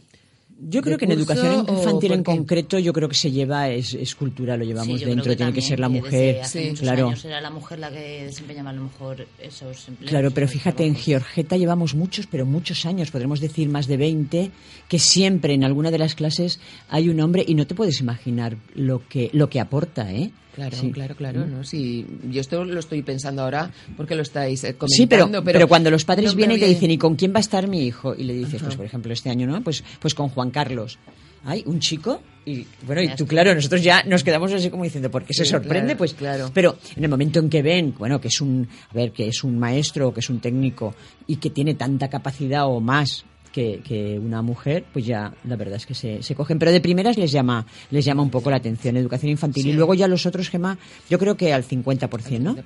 Yo 0.69 0.81
creo 0.81 0.97
que 0.97 1.05
en 1.05 1.11
educación 1.11 1.65
infantil 1.67 2.13
en 2.13 2.23
concreto 2.23 2.79
yo 2.79 2.93
creo 2.93 3.09
que 3.09 3.15
se 3.15 3.31
lleva 3.31 3.69
es, 3.69 3.93
es 3.93 4.15
cultura, 4.15 4.55
lo 4.57 4.63
llevamos 4.63 4.99
Sí, 4.99 5.05
dentro, 5.05 5.35
tiene 5.35 5.53
que 5.53 5.61
ser 5.61 5.79
la 5.79 5.89
mujer, 5.89 6.41
hace 6.41 6.69
muchos 6.69 6.81
claro. 6.81 7.07
años 7.07 7.25
era 7.25 7.41
la 7.41 7.49
mujer 7.49 7.79
la 7.79 7.91
que 7.91 8.23
desempeñaba 8.25 8.69
a 8.69 8.73
lo 8.73 8.83
mejor 8.83 9.27
esos 9.39 9.87
empleos. 9.87 10.09
Claro, 10.09 10.31
pero 10.31 10.47
fíjate, 10.47 10.85
en 10.85 10.95
Georgeta 10.95 11.57
llevamos 11.57 11.95
muchos, 11.95 12.27
pero 12.27 12.45
muchos 12.45 12.85
años, 12.85 13.11
podremos 13.11 13.39
decir 13.39 13.69
más 13.69 13.87
de 13.87 13.97
20, 13.97 14.51
que 14.87 14.99
siempre 14.99 15.53
en 15.53 15.63
alguna 15.63 15.91
de 15.91 15.97
las 15.97 16.15
clases 16.15 16.59
hay 16.89 17.09
un 17.09 17.19
hombre 17.19 17.43
y 17.47 17.55
no 17.55 17.67
te 17.67 17.75
puedes 17.75 17.99
imaginar 17.99 18.57
lo 18.75 19.07
que, 19.07 19.29
lo 19.33 19.49
que 19.49 19.59
aporta, 19.59 20.11
¿eh? 20.11 20.31
Claro, 20.55 20.77
Sí. 20.77 20.91
claro, 20.91 21.15
claro. 21.15 21.45
¿no? 21.47 21.63
Sí, 21.63 22.05
yo 22.29 22.39
esto 22.41 22.63
lo 22.63 22.79
estoy 22.79 23.01
pensando 23.01 23.41
ahora 23.41 23.71
porque 23.97 24.13
lo 24.15 24.21
estáis 24.21 24.63
eh, 24.63 24.75
Sí, 24.87 25.07
pero, 25.07 25.23
comentando. 25.23 25.43
pero, 25.51 25.67
cuando 25.67 25.89
los 25.89 26.05
padres 26.05 26.31
no 26.31 26.35
vienen 26.37 26.57
y 26.57 26.59
te 26.59 26.67
dicen, 26.67 26.91
¿y 26.91 26.97
con 26.97 27.15
quién 27.15 27.33
va 27.33 27.37
a 27.37 27.41
estar 27.41 27.67
mi 27.67 27.85
hijo? 27.85 28.13
Y 28.15 28.23
le 28.23 28.33
dices, 28.33 28.55
Ajá. 28.55 28.65
pues 28.65 28.75
por 28.75 28.85
ejemplo, 28.85 29.11
este 29.13 29.29
año, 29.29 29.47
¿no? 29.47 29.63
Pues, 29.63 29.83
pues 29.99 30.13
con 30.13 30.29
Juan 30.29 30.51
Carlos. 30.51 30.99
Ay, 31.45 31.63
un 31.65 31.79
chico. 31.79 32.21
Y 32.45 32.65
bueno, 32.85 33.01
y 33.01 33.09
tú, 33.15 33.25
claro, 33.25 33.53
nosotros 33.55 33.81
ya 33.81 34.03
nos 34.03 34.23
quedamos 34.23 34.51
así 34.53 34.69
como 34.69 34.83
diciendo, 34.83 35.09
¿por 35.09 35.23
qué 35.23 35.33
se 35.33 35.43
Sí, 35.45 35.51
sorprende? 35.51 35.87
claro, 35.87 35.97
pues 35.97 36.13
claro. 36.13 36.51
Pero 36.53 36.77
en 36.95 37.03
el 37.03 37.09
momento 37.09 37.39
en 37.39 37.49
que 37.49 37.61
ven, 37.61 37.93
bueno, 37.97 38.21
que 38.21 38.27
es 38.27 38.39
un, 38.39 38.67
a 38.89 38.93
ver, 38.93 39.11
que 39.11 39.27
es 39.27 39.43
un 39.43 39.57
maestro, 39.57 40.13
que 40.13 40.19
es 40.19 40.29
un 40.29 40.39
técnico 40.39 40.93
y 41.27 41.37
que 41.37 41.49
tiene 41.49 41.73
tanta 41.73 42.09
capacidad 42.09 42.65
o 42.67 42.79
más 42.79 43.25
que, 43.53 43.79
que 43.81 44.19
una 44.19 44.41
mujer, 44.41 44.83
pues 44.91 45.05
ya 45.05 45.33
la 45.45 45.55
verdad 45.55 45.75
es 45.75 45.85
que 45.85 45.93
se, 45.93 46.21
se 46.21 46.35
cogen. 46.35 46.59
Pero 46.59 46.71
de 46.71 46.81
primeras 46.81 47.17
les 47.17 47.31
llama, 47.31 47.65
les 47.91 48.03
llama 48.03 48.23
un 48.23 48.29
poco 48.29 48.49
la 48.49 48.57
atención 48.57 48.97
educación 48.97 49.31
infantil. 49.31 49.63
Sí. 49.63 49.69
Y 49.69 49.73
luego 49.73 49.93
ya 49.93 50.07
los 50.09 50.25
otros, 50.25 50.49
Gemma, 50.49 50.77
yo 51.09 51.17
creo 51.19 51.37
que 51.37 51.53
al 51.53 51.63
50%, 51.63 52.39
¿no? 52.39 52.57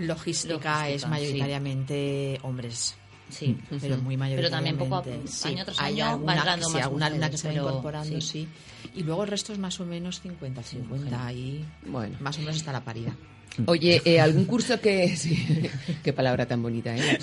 Logística, 0.00 0.90
es 0.90 1.06
mayoritariamente 1.08 2.38
hombres. 2.42 2.96
Sí, 3.30 3.56
pero 3.80 3.96
muy 3.96 4.18
mayoritariamente. 4.18 4.36
Pero 4.36 4.50
también 4.50 4.76
poco 4.76 4.96
a 4.96 5.26
sí. 5.26 5.48
año 5.48 5.64
tras 5.64 5.80
Hay 5.80 5.94
año 5.94 6.10
alguna, 6.10 6.32
va 6.34 6.38
entrando 6.38 6.66
sí, 6.66 6.74
más 6.74 6.82
alguna 6.82 7.06
alumna 7.06 7.30
que 7.30 7.38
se 7.38 7.48
va 7.48 7.54
incorporando, 7.54 8.20
sí. 8.20 8.28
sí. 8.42 8.48
Y 8.94 9.02
luego 9.04 9.22
el 9.22 9.30
resto 9.30 9.54
es 9.54 9.58
más 9.58 9.80
o 9.80 9.86
menos 9.86 10.22
50-50. 10.22 11.18
Ahí 11.18 11.64
Bueno. 11.86 12.18
más 12.20 12.36
o 12.36 12.40
menos 12.40 12.56
está 12.56 12.72
la 12.72 12.84
paridad. 12.84 13.14
Oye, 13.66 14.00
eh, 14.04 14.20
algún 14.20 14.44
curso 14.44 14.80
que... 14.80 15.16
sí, 15.16 15.68
qué 16.02 16.12
palabra 16.12 16.46
tan 16.46 16.62
bonita, 16.62 16.96
¿eh? 16.96 17.18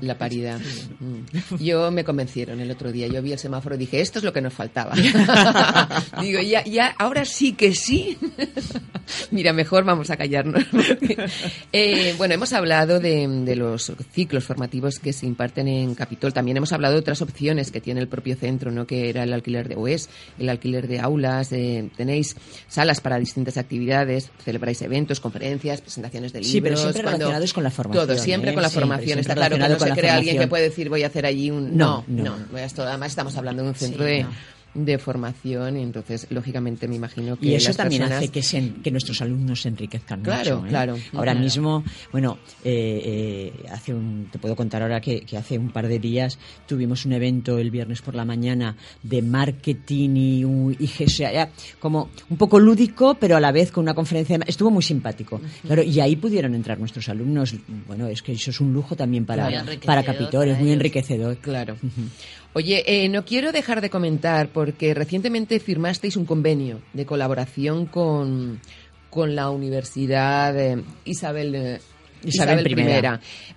La, 0.00 0.18
paridad. 0.18 0.60
Mm. 1.00 1.56
Yo 1.56 1.90
me 1.90 2.04
convencieron 2.04 2.60
el 2.60 2.70
otro 2.70 2.92
día. 2.92 3.08
Yo 3.08 3.22
vi 3.22 3.32
el 3.32 3.38
semáforo 3.38 3.74
y 3.74 3.78
dije, 3.78 4.00
esto 4.00 4.18
es 4.18 4.24
lo 4.24 4.32
que 4.32 4.40
nos 4.40 4.52
faltaba. 4.52 4.94
Digo, 6.20 6.40
ya, 6.40 6.64
ya, 6.64 6.94
ahora 6.98 7.24
sí 7.24 7.52
que 7.52 7.74
sí. 7.74 8.16
Mira, 9.30 9.52
mejor 9.52 9.84
vamos 9.84 10.10
a 10.10 10.16
callarnos. 10.16 10.64
Eh, 11.72 12.14
bueno, 12.18 12.34
hemos 12.34 12.52
hablado 12.52 13.00
de, 13.00 13.54
los 13.56 13.92
ciclos 14.12 14.44
formativos 14.44 14.98
que 14.98 15.12
se 15.12 15.26
imparten 15.26 15.68
en 15.68 15.94
Capitol. 15.94 16.32
También 16.32 16.56
hemos 16.56 16.72
hablado 16.72 16.94
de 16.94 17.00
otras 17.00 17.22
opciones 17.22 17.70
que 17.70 17.80
tiene 17.80 18.00
el 18.00 18.08
propio 18.08 18.36
centro, 18.36 18.70
¿no? 18.70 18.86
Que 18.86 19.08
era 19.08 19.24
el 19.24 19.32
alquiler 19.32 19.68
de 19.68 19.76
o 19.76 19.88
es 19.88 20.08
el 20.38 20.48
alquiler 20.48 20.86
de 20.88 21.00
aulas. 21.00 21.52
eh, 21.52 21.88
tenéis 21.96 22.36
salas 22.68 23.00
para 23.00 23.18
distintas 23.18 23.56
actividades, 23.56 24.30
celebráis 24.44 24.82
eventos, 24.82 25.20
conferencias, 25.20 25.47
presentaciones 25.56 26.32
de 26.32 26.40
libros. 26.40 26.52
Sí, 26.52 26.60
pero 26.60 26.76
siempre 26.76 27.02
cuando- 27.02 27.18
relacionados 27.18 27.52
con 27.52 27.64
la 27.64 27.70
formación, 27.70 28.06
Todo, 28.06 28.18
siempre 28.18 28.50
¿eh? 28.50 28.54
con 28.54 28.62
la 28.62 28.70
formación. 28.70 29.04
siempre 29.06 29.20
Está 29.22 29.34
claro 29.34 29.56
que 29.56 29.68
no 29.68 29.78
se 29.78 29.90
crea 29.92 30.16
alguien 30.16 30.38
que 30.38 30.46
puede 30.48 30.64
decir 30.64 30.88
voy 30.88 31.02
a 31.02 31.06
hacer 31.06 31.24
allí 31.26 31.50
un... 31.50 31.76
No, 31.76 32.04
no. 32.06 32.24
no. 32.24 32.36
no. 32.52 32.82
Además 32.84 33.08
estamos 33.10 33.36
hablando 33.36 33.62
de 33.62 33.68
un 33.70 33.74
centro 33.74 34.04
Sí, 34.04 34.10
de... 34.10 34.26
de 34.74 34.98
formación 34.98 35.76
y 35.78 35.82
entonces 35.82 36.26
lógicamente 36.30 36.86
me 36.86 36.96
imagino 36.96 37.36
que 37.36 37.46
Y 37.46 37.54
eso 37.54 37.70
las 37.70 37.76
también 37.78 38.02
personas- 38.02 38.22
hace 38.22 38.30
que, 38.32 38.42
se 38.42 38.72
que 38.82 38.90
nuestros 38.90 39.20
alumnos 39.22 39.62
se 39.62 39.68
enriquezcan 39.68 40.22
Claro, 40.22 40.56
mucho. 40.56 40.66
¿eh? 40.66 40.68
claro. 40.68 40.92
Ahora 41.14 41.32
Claro. 41.32 41.40
mismo, 41.40 41.84
bueno, 42.12 42.38
eh, 42.64 43.52
eh, 43.62 43.66
hace 43.72 43.92
un, 43.94 44.28
te 44.30 44.38
puedo 44.38 44.54
contar 44.54 44.82
ahora 44.82 45.00
que, 45.00 45.22
que 45.22 45.36
hace 45.36 45.58
un 45.58 45.70
par 45.70 45.88
de 45.88 45.98
días 45.98 46.38
tuvimos 46.66 47.04
un 47.06 47.12
evento 47.12 47.58
el 47.58 47.70
viernes 47.70 48.02
por 48.02 48.14
la 48.14 48.24
mañana 48.24 48.76
de 49.02 49.22
marketing 49.22 50.10
y, 50.16 50.44
un- 50.44 50.76
como 51.80 52.10
un 52.30 52.36
poco 52.36 52.58
lúdico, 52.60 53.14
pero 53.14 53.36
a 53.36 53.40
la 53.40 53.52
vez 53.52 53.72
con 53.72 53.82
una 53.82 53.94
conferencia. 53.94 54.38
de- 54.38 54.44
Estuvo 54.46 54.70
muy 54.70 54.82
simpático. 54.82 55.40
Claro, 55.66 55.82
y 55.82 55.98
ahí 56.00 56.16
pudieron 56.16 56.54
entrar 56.54 56.78
nuestros 56.78 57.08
alumnos. 57.08 57.54
Bueno, 57.86 58.06
es 58.06 58.22
que 58.22 58.32
eso 58.32 58.50
es 58.50 58.60
un 58.60 58.72
lujo 58.72 58.94
también 58.96 59.24
para, 59.26 59.64
para 59.84 60.02
Capitol, 60.04 60.48
es 60.48 60.52
para 60.54 60.62
muy 60.62 60.72
enriquecedor. 60.72 61.36
Claro. 61.38 61.76
Oye, 62.58 62.82
eh, 62.88 63.08
no 63.08 63.24
quiero 63.24 63.52
dejar 63.52 63.80
de 63.80 63.88
comentar 63.88 64.48
porque 64.48 64.92
recientemente 64.92 65.60
firmasteis 65.60 66.16
un 66.16 66.24
convenio 66.24 66.82
de 66.92 67.06
colaboración 67.06 67.86
con, 67.86 68.60
con 69.10 69.36
la 69.36 69.48
Universidad 69.50 70.58
eh, 70.58 70.82
Isabel, 72.24 72.58
eh, 72.66 72.70
Isabel 72.70 73.04
I. 73.04 73.06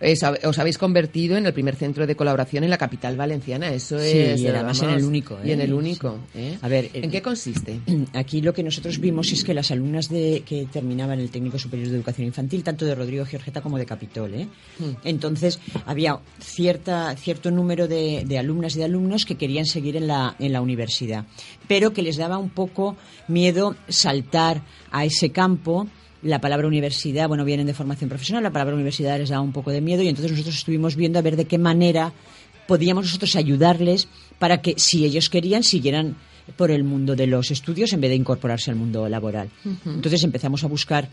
I. 0.05 0.11
Es- 0.11 0.23
os 0.23 0.59
habéis 0.59 0.77
convertido 0.77 1.37
en 1.37 1.45
el 1.45 1.53
primer 1.53 1.75
centro 1.75 2.05
de 2.07 2.15
colaboración 2.15 2.63
en 2.63 2.69
la 2.69 2.77
capital 2.77 3.15
valenciana. 3.17 3.73
Eso 3.73 3.99
Sí, 3.99 4.17
es. 4.19 4.41
y 4.41 4.47
además 4.47 4.81
en 4.81 4.89
el 4.91 5.03
único, 5.03 5.37
Y 5.43 5.51
en 5.51 5.61
¿eh? 5.61 5.63
el 5.65 5.73
único. 5.73 6.17
¿eh? 6.35 6.57
A 6.61 6.67
ver, 6.67 6.89
¿en 6.93 7.09
qué 7.11 7.21
consiste? 7.21 7.79
Aquí 8.13 8.41
lo 8.41 8.53
que 8.53 8.63
nosotros 8.63 8.99
vimos 8.99 9.31
es 9.31 9.43
que 9.43 9.53
las 9.53 9.71
alumnas 9.71 10.09
de, 10.09 10.43
que 10.45 10.65
terminaban 10.71 11.19
el 11.19 11.29
técnico 11.31 11.57
superior 11.59 11.89
de 11.89 11.95
educación 11.95 12.27
infantil, 12.27 12.63
tanto 12.63 12.85
de 12.85 12.95
Rodrigo 12.95 13.25
Giorgeta 13.25 13.61
como 13.61 13.77
de 13.77 13.85
Capitol, 13.85 14.33
¿eh? 14.33 14.47
Hmm. 14.79 14.91
entonces 15.03 15.59
había 15.85 16.19
cierta, 16.39 17.15
cierto 17.15 17.51
número 17.51 17.87
de, 17.87 18.23
de 18.25 18.37
alumnas 18.37 18.75
y 18.75 18.79
de 18.79 18.85
alumnos 18.85 19.25
que 19.25 19.35
querían 19.35 19.65
seguir 19.65 19.95
en 19.95 20.07
la, 20.07 20.35
en 20.39 20.53
la 20.53 20.61
universidad, 20.61 21.25
pero 21.67 21.93
que 21.93 22.01
les 22.01 22.17
daba 22.17 22.37
un 22.37 22.49
poco 22.49 22.95
miedo 23.27 23.75
saltar 23.87 24.61
a 24.91 25.05
ese 25.05 25.31
campo. 25.31 25.87
La 26.23 26.39
palabra 26.39 26.67
universidad, 26.67 27.27
bueno, 27.27 27.45
vienen 27.45 27.65
de 27.65 27.73
formación 27.73 28.09
profesional, 28.09 28.43
la 28.43 28.51
palabra 28.51 28.75
universidad 28.75 29.17
les 29.17 29.29
daba 29.29 29.41
un 29.41 29.51
poco 29.51 29.71
de 29.71 29.81
miedo 29.81 30.03
y 30.03 30.07
entonces 30.07 30.31
nosotros 30.31 30.55
estuvimos 30.55 30.95
viendo 30.95 31.17
a 31.17 31.21
ver 31.21 31.35
de 31.35 31.45
qué 31.45 31.57
manera 31.57 32.13
podíamos 32.67 33.05
nosotros 33.05 33.35
ayudarles 33.35 34.07
para 34.39 34.61
que, 34.61 34.75
si 34.77 35.03
ellos 35.03 35.29
querían, 35.29 35.63
siguieran 35.63 36.15
por 36.55 36.71
el 36.71 36.83
mundo 36.83 37.15
de 37.15 37.27
los 37.27 37.51
estudios 37.51 37.93
en 37.93 38.01
vez 38.01 38.09
de 38.11 38.15
incorporarse 38.15 38.71
al 38.71 38.77
mundo 38.77 39.07
laboral. 39.09 39.49
Entonces 39.85 40.23
empezamos 40.23 40.63
a 40.63 40.67
buscar 40.67 41.09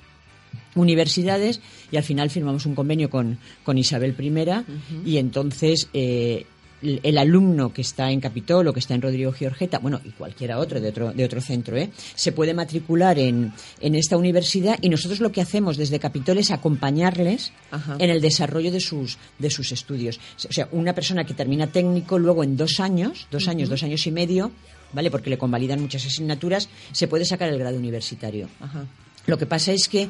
universidades 0.75 1.61
y 1.91 1.97
al 1.97 2.03
final 2.03 2.31
firmamos 2.31 2.67
un 2.67 2.75
convenio 2.75 3.11
con, 3.11 3.39
con 3.65 3.79
Isabel 3.79 4.15
I 4.19 4.65
y 5.05 5.17
entonces 5.19 5.89
eh, 5.93 6.47
el 6.83 7.19
alumno 7.19 7.73
que 7.73 7.83
está 7.83 8.11
en 8.11 8.21
Capitol 8.21 8.69
o 8.69 8.73
que 8.73 8.81
está 8.81 8.95
en 8.95 9.03
Rodrigo 9.03 9.33
Giorgeta, 9.33 9.79
bueno, 9.79 10.01
y 10.05 10.11
cualquiera 10.11 10.59
otro 10.59 10.81
de 10.81 10.89
otro, 10.89 11.13
de 11.13 11.25
otro 11.25 11.41
centro, 11.41 11.77
¿eh? 11.77 11.91
se 12.15 12.33
puede 12.33 12.55
matricular 12.55 13.19
en, 13.19 13.53
en 13.81 13.95
esta 13.95 14.17
universidad 14.17 14.79
y 14.81 14.89
nosotros 14.89 15.21
lo 15.21 15.33
que 15.33 15.41
hacemos 15.41 15.77
desde 15.77 15.99
Capitol 15.99 16.39
es 16.39 16.51
acompañarles 16.51 17.53
Ajá. 17.71 17.97
en 17.99 18.11
el 18.11 18.21
desarrollo 18.21 18.71
de 18.71 18.81
sus, 18.81 19.19
de 19.39 19.51
sus 19.51 19.73
estudios. 19.73 20.21
O 20.49 20.53
sea, 20.53 20.69
una 20.73 20.95
persona 20.95 21.25
que 21.25 21.35
termina 21.35 21.67
técnico 21.67 22.19
luego 22.19 22.45
en 22.45 22.57
dos 22.57 22.81
años, 22.81 23.27
dos 23.31 23.49
años, 23.49 23.69
dos 23.69 23.83
años 23.83 24.07
y 24.07 24.11
medio, 24.13 24.53
¿vale? 24.93 25.11
Porque 25.11 25.31
le 25.31 25.39
convalidan 25.39 25.81
muchas 25.81 26.07
asignaturas, 26.07 26.69
se 26.93 27.09
puede 27.09 27.25
sacar 27.25 27.49
el 27.49 27.59
grado 27.59 27.77
universitario. 27.77 28.49
Ajá. 28.61 28.87
Lo 29.27 29.37
que 29.37 29.47
pasa 29.47 29.73
es 29.73 29.89
que, 29.89 30.09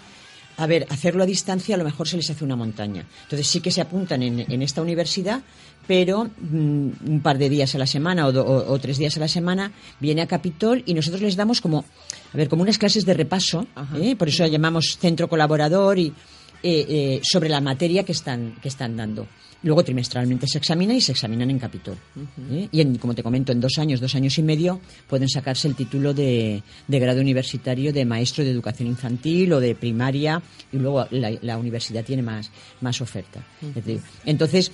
a 0.59 0.67
ver, 0.67 0.87
hacerlo 0.91 1.23
a 1.23 1.27
distancia 1.27 1.75
a 1.75 1.79
lo 1.79 1.85
mejor 1.85 2.07
se 2.09 2.17
les 2.17 2.29
hace 2.29 2.45
una 2.45 2.57
montaña. 2.57 3.07
Entonces 3.23 3.47
sí 3.47 3.61
que 3.61 3.71
se 3.71 3.81
apuntan 3.81 4.23
en, 4.23 4.41
en 4.41 4.61
esta 4.63 4.83
universidad, 4.83 5.41
pero 5.87 6.25
mm, 6.25 6.89
un 7.07 7.21
par 7.23 7.39
de 7.39 7.49
días 7.49 7.75
a 7.75 7.79
la 7.79 7.87
semana 7.87 8.27
o, 8.27 8.33
do- 8.33 8.45
o- 8.45 8.73
o 8.75 8.79
tres 8.79 8.99
días 8.99 9.17
a 9.17 9.21
la 9.21 9.29
semana 9.29 9.73
viene 10.01 10.21
a 10.21 10.27
Capitol 10.27 10.83
y 10.85 10.93
nosotros 10.95 11.23
les 11.23 11.37
damos 11.37 11.61
como, 11.63 11.85
a 12.35 12.37
ver, 12.37 12.49
como 12.49 12.63
unas 12.63 12.77
clases 12.77 13.07
de 13.07 13.15
repaso, 13.15 13.67
¿eh? 13.97 14.17
por 14.17 14.29
eso 14.29 14.43
la 14.43 14.49
llamamos 14.51 14.99
centro 15.01 15.29
colaborador 15.29 15.99
y 15.99 16.13
eh, 16.63 16.87
eh, 16.89 17.21
sobre 17.23 17.49
la 17.49 17.61
materia 17.61 18.05
que 18.05 18.13
están, 18.13 18.57
que 18.63 18.69
están 18.69 18.97
dando. 18.97 19.27
Luego 19.63 19.83
trimestralmente 19.83 20.47
se 20.47 20.59
examina 20.59 20.95
y 20.95 21.01
se 21.01 21.11
examinan 21.11 21.51
en 21.51 21.59
Capitol. 21.59 21.97
¿eh? 22.53 22.69
Y 22.71 22.81
en, 22.81 22.97
como 22.99 23.15
te 23.15 23.25
comento, 23.25 23.51
en 23.51 23.61
dos 23.61 23.77
años, 23.79 24.01
dos 24.01 24.15
años 24.15 24.39
y 24.39 24.43
medio, 24.45 24.81
pueden 25.09 25.29
sacarse 25.29 25.67
el 25.67 25.75
título 25.75 26.15
de, 26.15 26.63
de 26.87 26.99
grado 27.01 27.21
universitario 27.21 27.93
de 27.93 28.05
maestro 28.05 28.45
de 28.45 28.51
educación 28.53 28.89
infantil 28.89 29.53
o 29.53 29.59
de 29.61 29.75
primaria 29.75 30.41
y 30.73 30.77
luego 30.79 31.09
la, 31.11 31.33
la 31.43 31.59
universidad 31.59 32.05
tiene 32.05 32.23
más, 32.23 32.53
más 32.81 33.01
oferta. 33.01 33.45
Entonces, 34.25 34.71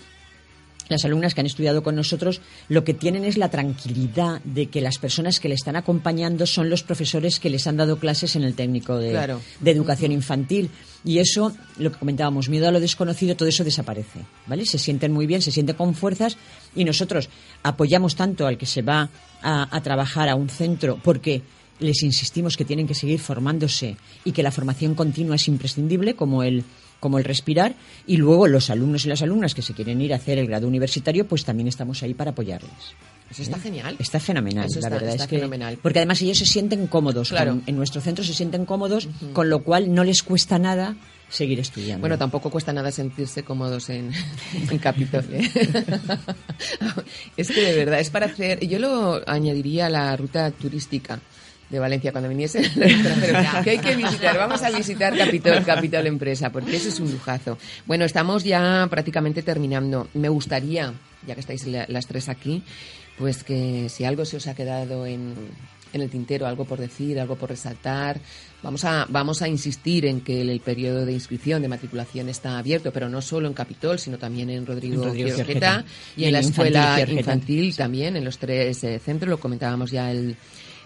las 0.90 1.02
alumnas 1.06 1.32
que 1.34 1.40
han 1.40 1.46
estudiado 1.46 1.82
con 1.82 1.94
nosotros 1.96 2.42
lo 2.68 2.84
que 2.84 2.92
tienen 2.92 3.24
es 3.24 3.38
la 3.38 3.48
tranquilidad 3.50 4.42
de 4.44 4.66
que 4.66 4.82
las 4.82 4.98
personas 4.98 5.40
que 5.40 5.48
le 5.48 5.54
están 5.54 5.76
acompañando 5.76 6.44
son 6.44 6.68
los 6.68 6.82
profesores 6.82 7.40
que 7.40 7.48
les 7.48 7.66
han 7.66 7.78
dado 7.78 7.98
clases 7.98 8.36
en 8.36 8.44
el 8.44 8.54
técnico 8.54 8.98
de, 8.98 9.12
Claro. 9.12 9.40
de 9.60 9.70
educación 9.70 10.12
infantil. 10.12 10.68
Y 11.04 11.18
eso, 11.18 11.52
lo 11.78 11.92
que 11.92 11.98
comentábamos, 11.98 12.48
miedo 12.48 12.66
a 12.66 12.70
lo 12.70 12.80
desconocido, 12.80 13.36
todo 13.36 13.48
eso 13.48 13.62
desaparece. 13.62 14.20
¿vale? 14.46 14.64
Se 14.64 14.78
sienten 14.78 15.12
muy 15.12 15.26
bien, 15.26 15.42
se 15.42 15.50
sienten 15.50 15.76
con 15.76 15.94
fuerzas 15.94 16.38
y 16.74 16.84
nosotros 16.84 17.28
apoyamos 17.62 18.16
tanto 18.16 18.46
al 18.46 18.56
que 18.56 18.66
se 18.66 18.80
va 18.82 19.10
a, 19.42 19.80
trabajar 19.82 20.30
a 20.30 20.34
un 20.34 20.48
centro 20.48 20.98
porque 21.02 21.42
les 21.78 22.02
insistimos 22.02 22.56
que 22.56 22.64
tienen 22.64 22.86
que 22.86 22.94
seguir 22.94 23.20
formándose 23.20 23.96
y 24.24 24.32
que 24.32 24.42
la 24.42 24.50
formación 24.50 24.94
continua 24.94 25.36
es 25.36 25.46
imprescindible, 25.48 26.14
como 26.14 26.42
el, 26.42 26.64
como 27.00 27.18
el 27.18 27.24
respirar, 27.24 27.74
y 28.06 28.16
luego 28.16 28.46
los 28.46 28.70
alumnos 28.70 29.04
y 29.04 29.08
las 29.08 29.20
alumnas 29.20 29.54
que 29.54 29.60
se 29.60 29.74
quieren 29.74 30.00
ir 30.00 30.14
a 30.14 30.16
hacer 30.16 30.38
el 30.38 30.46
grado 30.46 30.66
universitario, 30.66 31.26
pues 31.26 31.44
también 31.44 31.68
estamos 31.68 32.02
ahí 32.02 32.14
para 32.14 32.30
apoyarles. 32.30 32.94
Eso 33.34 33.42
está 33.42 33.56
¿Eh? 33.58 33.60
genial. 33.60 33.96
Está 33.98 34.18
fenomenal, 34.20 34.64
Eso 34.66 34.74
la 34.80 34.86
está- 34.86 34.90
verdad 34.90 35.10
está 35.10 35.24
es 35.24 35.28
que 35.30 35.36
fenomenal. 35.36 35.78
porque 35.82 35.98
además 35.98 36.22
ellos 36.22 36.38
se 36.38 36.46
sienten 36.46 36.86
cómodos 36.86 37.28
Claro. 37.30 37.50
con- 37.52 37.62
en 37.66 37.76
nuestro 37.76 38.00
centro 38.00 38.24
se 38.24 38.32
sienten 38.32 38.64
cómodos, 38.64 39.08
con 39.32 39.50
lo 39.50 39.62
cual 39.62 39.92
no 39.92 40.04
les 40.04 40.22
cuesta 40.22 40.58
nada 40.58 40.94
seguir 41.28 41.58
estudiando. 41.58 42.00
Bueno, 42.00 42.16
tampoco 42.16 42.48
cuesta 42.50 42.72
nada 42.72 42.92
sentirse 42.92 43.42
cómodos 43.42 43.88
en, 43.90 44.10
en 44.70 44.78
Capitol. 44.78 45.24
¿eh? 45.32 45.50
es 47.36 47.48
que 47.50 47.60
de 47.60 47.76
verdad, 47.76 48.00
es 48.00 48.10
para 48.10 48.26
hacer. 48.26 48.60
Yo 48.66 48.78
lo 48.78 49.20
añadiría 49.28 49.86
a 49.86 49.90
la 49.90 50.16
ruta 50.16 50.50
turística 50.50 51.18
de 51.70 51.78
Valencia 51.78 52.12
cuando 52.12 52.28
viniese 52.28 52.60
que 53.64 53.70
hay 53.70 53.78
que 53.78 53.96
visitar. 53.96 54.36
Vamos 54.38 54.62
a 54.62 54.70
visitar 54.70 55.16
Capitol, 55.16 55.64
Capitol 55.64 56.06
Empresa, 56.06 56.50
porque 56.50 56.76
eso 56.76 56.88
es 56.88 57.00
un 57.00 57.10
lujazo. 57.10 57.58
Bueno, 57.86 58.04
estamos 58.04 58.44
ya 58.44 58.86
prácticamente 58.90 59.42
terminando. 59.42 60.08
Me 60.14 60.28
gustaría, 60.28 60.92
ya 61.26 61.34
que 61.34 61.40
estáis 61.40 61.66
la- 61.66 61.86
las 61.88 62.06
tres 62.06 62.28
aquí, 62.28 62.62
pues 63.18 63.44
que 63.44 63.88
si 63.88 64.04
algo 64.04 64.24
se 64.24 64.36
os 64.36 64.46
ha 64.46 64.54
quedado 64.54 65.06
en, 65.06 65.34
en 65.92 66.00
el 66.00 66.10
tintero, 66.10 66.46
algo 66.46 66.64
por 66.64 66.78
decir, 66.78 67.20
algo 67.20 67.36
por 67.36 67.50
resaltar, 67.50 68.20
vamos 68.62 68.84
a, 68.84 69.06
vamos 69.08 69.42
a 69.42 69.48
insistir 69.48 70.06
en 70.06 70.20
que 70.20 70.40
el, 70.40 70.50
el 70.50 70.60
periodo 70.60 71.06
de 71.06 71.12
inscripción, 71.12 71.62
de 71.62 71.68
matriculación 71.68 72.28
está 72.28 72.58
abierto, 72.58 72.92
pero 72.92 73.08
no 73.08 73.22
solo 73.22 73.46
en 73.46 73.54
Capitol, 73.54 73.98
sino 73.98 74.18
también 74.18 74.50
en 74.50 74.66
Rodrigo, 74.66 75.04
Rodrigo 75.04 75.28
y 76.16 76.24
en 76.24 76.32
la 76.32 76.42
Infantil 76.42 76.76
escuela 76.76 77.00
infantil 77.08 77.76
también, 77.76 78.16
en 78.16 78.24
los 78.24 78.38
tres 78.38 78.82
eh, 78.84 78.98
centros, 78.98 79.30
lo 79.30 79.38
comentábamos 79.38 79.90
ya 79.90 80.10
el, 80.10 80.36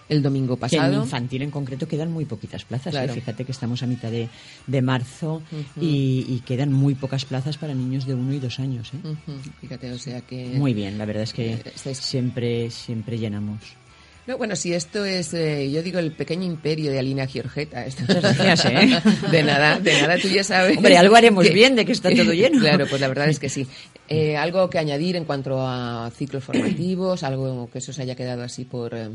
el 0.08 0.22
domingo 0.22 0.56
Que 0.56 0.64
en 0.66 0.70
pasado. 0.82 1.02
infantil 1.02 1.42
en 1.42 1.50
concreto 1.50 1.86
quedan 1.88 2.10
muy 2.10 2.24
poquitas 2.24 2.64
plazas. 2.64 2.94
¿eh? 2.94 3.08
Fíjate 3.08 3.44
que 3.44 3.52
estamos 3.52 3.82
a 3.82 3.86
mitad 3.86 4.10
de, 4.10 4.28
de 4.66 4.82
marzo 4.82 5.42
y, 5.80 6.24
y 6.28 6.42
quedan 6.46 6.72
muy 6.72 6.94
pocas 6.94 7.24
plazas 7.24 7.58
para 7.58 7.74
niños 7.74 8.06
de 8.06 8.14
uno 8.14 8.32
y 8.32 8.38
dos 8.38 8.58
años. 8.60 8.90
¿eh? 8.94 9.14
Fíjate, 9.60 9.92
o 9.92 9.98
sea 9.98 10.20
que... 10.22 10.46
Muy 10.54 10.74
bien, 10.74 10.96
la 10.98 11.04
verdad 11.04 11.24
es 11.24 11.32
que 11.32 11.52
Eh, 11.52 11.62
estáis- 11.74 11.98
siempre, 11.98 12.70
siempre 12.70 13.18
llenamos. 13.18 13.60
No, 14.26 14.36
bueno, 14.36 14.56
si 14.56 14.74
esto 14.74 15.06
es, 15.06 15.32
eh, 15.32 15.70
yo 15.70 15.82
digo, 15.82 15.98
el 15.98 16.12
pequeño 16.12 16.44
imperio 16.44 16.90
de 16.90 16.98
Alina 16.98 17.24
Giorgeta. 17.26 17.86
Muchas 18.00 18.36
gracias, 18.38 18.64
¿eh? 18.66 19.00
De 19.30 19.42
nada, 19.42 19.80
de 19.80 20.02
nada, 20.02 20.18
tú 20.18 20.28
ya 20.28 20.44
sabes. 20.44 20.76
Hombre, 20.76 20.98
algo 20.98 21.16
haremos 21.16 21.50
bien 21.50 21.74
de 21.76 21.86
que 21.86 21.92
está 21.92 22.10
todo 22.14 22.34
lleno. 22.34 22.60
Claro, 22.60 22.86
pues 22.86 23.00
la 23.00 23.08
verdad 23.08 23.28
es 23.30 23.38
que 23.38 23.48
sí. 23.48 23.66
Eh, 24.10 24.38
algo 24.38 24.70
que 24.70 24.78
añadir 24.78 25.16
en 25.16 25.24
cuanto 25.26 25.60
a 25.60 26.10
ciclos 26.16 26.42
formativos, 26.42 27.22
algo 27.22 27.68
que 27.70 27.76
eso 27.78 27.92
se 27.92 28.00
haya 28.00 28.14
quedado 28.14 28.42
así 28.42 28.64
por, 28.64 28.94
eh, 28.94 29.10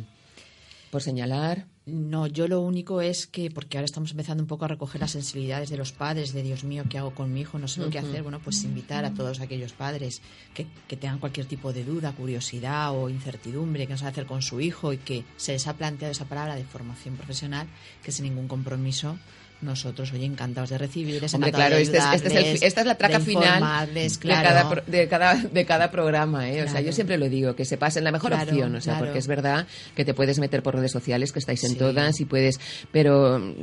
por 0.94 1.02
señalar. 1.02 1.66
No, 1.88 2.28
yo 2.28 2.48
lo 2.48 2.62
único 2.62 3.02
es 3.02 3.26
que, 3.26 3.50
porque 3.50 3.78
ahora 3.78 3.86
estamos 3.86 4.12
empezando 4.12 4.44
un 4.44 4.48
poco 4.48 4.66
a 4.66 4.68
recoger 4.68 5.02
las 5.02 5.10
sensibilidades 5.10 5.72
de 5.72 5.76
los 5.76 5.92
padres, 5.92 6.34
de 6.34 6.44
Dios 6.44 6.64
mío, 6.64 6.84
¿qué 6.88 7.00
hago 7.00 7.16
con 7.16 7.34
mi 7.34 7.42
hijo? 7.42 7.58
No 7.58 7.68
sé 7.68 7.82
lo 7.82 7.90
que 7.90 7.98
hacer. 7.98 8.22
Bueno, 8.22 8.40
pues 8.40 8.64
invitar 8.64 9.04
a 9.04 9.16
todos 9.16 9.40
aquellos 9.40 9.74
padres 9.74 10.22
que, 10.54 10.68
que 10.88 10.96
tengan 10.96 11.18
cualquier 11.18 11.48
tipo 11.48 11.74
de 11.74 11.84
duda, 11.84 12.12
curiosidad 12.12 12.96
o 12.96 13.10
incertidumbre, 13.10 13.88
que 13.88 13.94
no 13.94 13.98
saben 13.98 14.12
hacer 14.12 14.28
con 14.28 14.44
su 14.44 14.62
hijo 14.62 14.94
y 14.94 15.00
que 15.00 15.26
se 15.36 15.54
les 15.54 15.66
ha 15.66 15.74
planteado 15.74 16.12
esa 16.12 16.26
palabra 16.26 16.56
de 16.56 16.64
formación 16.64 17.18
profesional, 17.18 17.68
que 18.04 18.12
sin 18.12 18.26
ningún 18.26 18.48
compromiso 18.48 19.18
nosotros, 19.64 20.12
oye, 20.14 20.26
encantados 20.26 20.70
de 20.70 20.78
recibirles. 20.78 21.34
Hombre, 21.34 21.52
claro, 21.52 21.76
de 21.76 21.82
este 21.84 21.98
es- 21.98 22.04
este 22.14 22.16
es 22.28 22.34
el- 22.34 22.38
ayudarles, 22.38 22.62
esta 22.64 22.82
es 22.82 22.88
la 22.88 22.96
traca 22.96 23.20
de 23.20 23.26
final 23.26 23.94
de, 23.94 24.10
cada, 24.22 24.70
pro- 24.70 24.84
de, 24.86 25.08
cada, 25.08 25.36
de 25.36 25.66
cada 25.66 25.92
programa. 25.92 26.50
¿eh? 26.50 26.64
O 26.64 26.70
sea, 26.70 26.82
yo 26.82 26.92
siempre 26.92 27.18
lo 27.18 27.30
digo, 27.30 27.56
que 27.56 27.66
se 27.66 27.78
pasen 27.78 28.04
la 28.04 28.12
mejor 28.12 28.32
Claro, 28.32 28.50
opción. 28.52 28.76
O 28.76 28.82
sea, 28.82 28.94
claro. 28.94 29.06
porque 29.08 29.20
es 29.20 29.28
verdad 29.28 29.66
que 29.96 30.06
te 30.06 30.14
puedes 30.14 30.40
meter 30.40 30.62
por 30.64 30.76
redes 30.76 30.92
sociales, 30.92 31.32
que 31.32 31.40
estáis 31.40 31.64
en 31.64 31.72
Sí. 31.72 31.76
todas 31.78 32.20
y 32.20 32.26
puedes. 32.26 32.60
Pero 32.92 33.54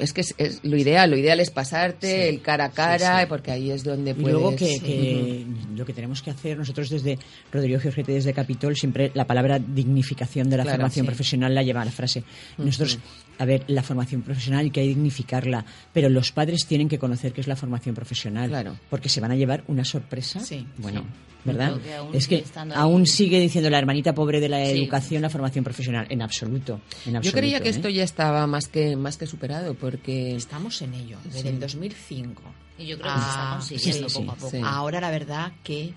es 0.00 0.12
que 0.12 0.20
es, 0.20 0.34
es 0.38 0.60
lo 0.64 0.76
ideal. 0.76 1.10
Lo 1.10 1.16
ideal 1.16 1.40
es 1.40 1.50
pasarte 1.50 2.08
Sí. 2.24 2.28
el 2.34 2.42
cara 2.42 2.66
a 2.66 2.70
cara, 2.70 2.98
Sí, 3.18 3.22
sí. 3.22 3.26
porque 3.28 3.50
ahí 3.52 3.70
es 3.70 3.84
donde 3.84 4.10
Y 4.10 4.14
puedes. 4.14 4.32
luego 4.32 4.54
que, 4.56 5.46
lo 5.74 5.86
que 5.86 5.92
tenemos 5.94 6.20
que 6.20 6.30
hacer 6.30 6.58
nosotros 6.58 6.90
desde 6.90 7.18
Rodrigo 7.52 7.80
Giorgetti, 7.80 8.12
desde 8.12 8.34
Capitol, 8.34 8.76
siempre 8.76 9.10
la 9.14 9.24
palabra 9.26 9.58
dignificación 9.58 10.50
de 10.50 10.56
la 10.58 10.64
Claro, 10.64 10.76
formación 10.78 11.04
sí. 11.04 11.06
profesional 11.06 11.54
la 11.54 11.62
lleva 11.62 11.82
a 11.82 11.84
la 11.86 11.90
frase. 11.92 12.22
Nosotros, 12.58 12.98
a 13.38 13.44
ver, 13.44 13.64
la 13.68 13.82
formación 13.82 14.22
profesional 14.22 14.60
hay 14.64 14.70
que 14.70 14.82
dignificarla, 14.82 15.64
pero 15.92 16.08
los 16.08 16.32
padres 16.32 16.66
tienen 16.66 16.88
que 16.88 16.98
conocer 16.98 17.32
qué 17.32 17.40
es 17.40 17.46
la 17.46 17.56
formación 17.56 17.94
profesional, 17.94 18.48
Claro. 18.48 18.76
porque 18.90 19.08
se 19.08 19.20
van 19.20 19.30
a 19.30 19.36
llevar 19.36 19.64
una 19.68 19.84
sorpresa. 19.84 20.40
Sí, 20.40 20.66
bueno, 20.78 21.00
sí. 21.02 21.06
¿verdad? 21.44 21.78
Que 21.80 21.94
aún 21.94 22.14
es 22.14 22.26
que 22.28 22.44
aún 22.74 23.06
sigue 23.06 23.40
diciendo 23.40 23.70
la 23.70 23.78
hermanita 23.78 24.12
pobre 24.14 24.40
de 24.40 24.48
la 24.48 24.64
Sí. 24.66 24.72
educación 24.72 25.22
la 25.22 25.30
formación 25.30 25.64
profesional, 25.64 26.06
en 26.10 26.20
absoluto. 26.20 26.80
En 27.06 27.12
Yo 27.12 27.18
absoluto, 27.18 27.38
creía 27.38 27.60
que 27.60 27.68
¿eh? 27.68 27.70
esto 27.70 27.88
ya 27.88 28.02
estaba 28.04 28.46
más 28.46 28.66
que, 28.68 28.96
más 28.96 29.16
que 29.16 29.26
superado, 29.26 29.74
porque. 29.74 30.34
Estamos 30.36 30.82
en 30.82 30.94
ello, 30.94 31.16
desde 31.24 31.42
Sí. 31.42 31.48
el 31.48 31.60
2005. 31.60 32.42
Y 32.78 32.86
yo 32.86 32.98
creo 32.98 33.14
que 33.14 33.20
se 33.20 33.26
está 33.28 33.52
Ah, 33.52 33.56
consiguiendo 33.56 34.08
sí, 34.08 34.14
sí, 34.14 34.20
poco 34.20 34.32
a 34.32 34.34
poco. 34.34 34.50
sí. 34.50 34.60
Ahora 34.64 35.00
la 35.00 35.10
verdad 35.10 35.52
que 35.62 35.94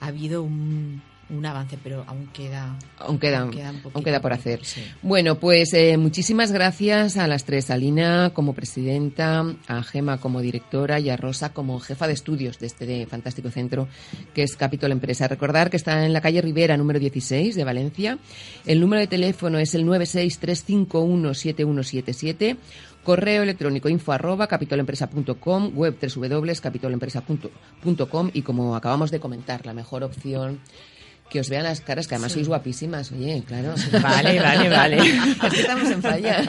ha 0.00 0.06
habido 0.08 0.42
un, 0.42 1.02
un 1.30 1.44
avance, 1.46 1.78
pero 1.82 2.04
aún 2.06 2.28
queda, 2.32 2.76
Aún 2.98 3.18
queda, 3.18 3.40
aún 3.40 3.50
queda 3.50 3.70
un 3.70 3.80
poquito 3.80 3.98
aún 3.98 4.04
queda 4.04 4.20
por 4.20 4.32
hacer. 4.32 4.64
sí. 4.64 4.82
Bueno, 5.02 5.40
pues 5.40 5.72
eh, 5.74 5.96
muchísimas 5.96 6.52
gracias 6.52 7.16
a 7.16 7.26
las 7.26 7.44
tres, 7.44 7.70
a 7.70 7.76
Lina 7.76 8.30
como 8.34 8.54
presidenta, 8.54 9.44
a 9.66 9.82
Gema 9.82 10.18
como 10.18 10.40
directora 10.40 11.00
y 11.00 11.10
a 11.10 11.16
Rosa 11.16 11.52
como 11.52 11.80
jefa 11.80 12.06
de 12.06 12.12
estudios 12.12 12.58
de 12.58 12.66
este 12.66 12.86
de 12.86 13.06
fantástico 13.06 13.50
centro 13.50 13.88
que 14.34 14.42
es 14.42 14.56
Capitol 14.56 14.92
Empresa. 14.92 15.28
Recordar 15.28 15.70
que 15.70 15.76
está 15.76 16.04
en 16.04 16.12
la 16.12 16.20
calle 16.20 16.42
Rivera, 16.42 16.76
número 16.76 16.98
16 16.98 17.54
de 17.54 17.64
Valencia. 17.64 18.18
El 18.66 18.80
número 18.80 19.00
de 19.00 19.06
teléfono 19.06 19.58
es 19.58 19.74
el 19.74 19.84
963517177. 19.86 22.56
Correo 23.02 23.42
electrónico 23.42 23.88
info 23.90 24.12
arroba 24.12 24.46
capitolempresa.com, 24.46 25.72
web 25.74 25.96
www.capitolempresa.com 26.00 28.30
y 28.32 28.42
como 28.42 28.76
acabamos 28.76 29.10
de 29.10 29.20
comentar, 29.20 29.66
la 29.66 29.74
mejor 29.74 30.04
opción 30.04 30.60
que 31.30 31.40
os 31.40 31.48
vean 31.48 31.64
las 31.64 31.80
caras, 31.80 32.06
que 32.06 32.14
además 32.14 32.32
sois 32.32 32.46
guapísimas, 32.46 33.10
oye, 33.10 33.42
claro. 33.46 33.74
Vale, 34.00 34.38
vale, 34.38 34.68
vale. 34.68 34.96
es 35.46 35.52
que 35.52 35.60
estamos 35.62 35.90
en 35.90 36.00
falla. 36.02 36.44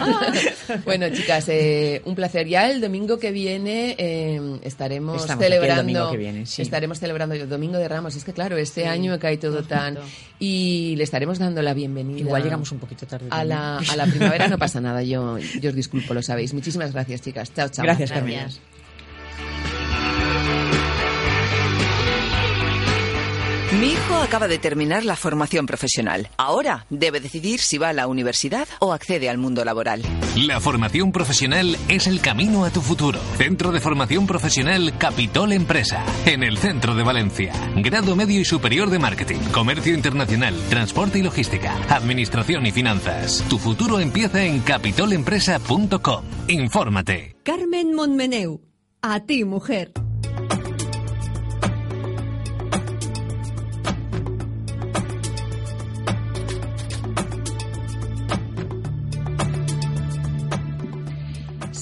bueno, 0.86 1.10
chicas, 1.10 1.46
eh, 1.50 2.02
un 2.06 2.14
placer. 2.14 2.48
Ya 2.48 2.70
el 2.70 2.82
domingo 2.82 3.18
que 3.18 3.32
viene 3.32 3.96
eh, 3.98 4.60
estaremos 4.64 5.22
Estamos 5.22 5.44
aquí 5.44 5.54
el 5.54 5.60
celebrando. 5.60 5.82
domingo 5.84 6.12
que 6.12 6.18
viene, 6.18 6.46
sí. 6.46 6.62
Estaremos 6.62 7.00
celebrando 7.00 7.34
el 7.36 7.50
domingo 7.50 7.78
de 7.78 7.88
Ramos. 7.88 8.16
Es 8.16 8.24
que 8.24 8.34
claro, 8.34 8.58
este 8.58 8.86
año 8.86 9.18
cae 9.18 9.38
todo 9.38 9.64
tan. 9.64 9.98
Y 10.40 10.96
le 10.98 11.04
estaremos 11.04 11.40
dando 11.40 11.62
la 11.62 11.74
bienvenida. 11.74 12.20
Igual 12.20 12.44
llegamos 12.44 12.72
un 12.72 12.80
poquito 12.80 13.08
tarde. 13.08 13.28
a 13.32 13.44
la, 13.44 13.78
a 13.78 13.96
la 13.96 14.06
primavera 14.06 14.48
no 14.48 14.58
pasa 14.66 14.82
nada, 14.82 15.02
yo, 15.02 15.40
yo 15.40 15.70
os 15.70 15.76
disculpo, 15.76 16.14
lo 16.14 16.22
sabéis. 16.22 16.54
Muchísimas 16.54 16.92
gracias, 16.94 17.22
chicas. 17.22 17.52
Chao, 17.54 17.70
chao. 17.70 17.84
Gracias, 17.84 18.12
Carmen. 18.12 18.75
Mi 23.74 23.88
hijo 23.88 24.16
acaba 24.16 24.48
de 24.48 24.60
terminar 24.60 25.04
la 25.04 25.16
formación 25.16 25.66
profesional. 25.66 26.30
Ahora 26.38 26.86
debe 26.90 27.20
decidir 27.20 27.60
si 27.60 27.78
va 27.78 27.90
a 27.90 27.94
la 27.94 28.08
universidad 28.08 28.68
o 28.80 28.94
accede 28.94 29.28
al 29.28 29.38
mundo 29.38 29.66
laboral. 29.66 30.04
La 30.36 30.60
formación 30.60 31.12
profesional 31.12 31.76
es 31.88 32.06
el 32.08 32.22
camino 32.22 32.64
a 32.64 32.70
tu 32.70 32.82
futuro. 32.82 33.20
Centro 33.38 33.72
de 33.72 33.82
Formación 33.82 34.28
Profesional 34.28 34.98
Capitol 34.98 35.52
Empresa, 35.52 36.06
en 36.26 36.44
el 36.44 36.58
centro 36.58 36.96
de 36.96 37.04
Valencia. 37.04 37.54
Grado 37.76 38.16
medio 38.16 38.40
y 38.40 38.46
superior 38.46 38.90
de 38.90 39.00
marketing, 39.00 39.40
comercio 39.52 39.96
internacional, 39.96 40.56
transporte 40.70 41.20
y 41.20 41.24
logística, 41.24 41.76
administración 41.90 42.68
y 42.68 42.72
finanzas. 42.72 43.44
Tu 43.50 43.58
futuro 43.58 44.00
empieza 44.00 44.44
en 44.44 44.60
capitolempresa.com. 44.60 46.24
Infórmate. 46.48 47.36
Carmen 47.44 47.94
Montmeneu. 47.96 48.62
A 49.02 49.22
ti, 49.22 49.44
mujer. 49.44 49.92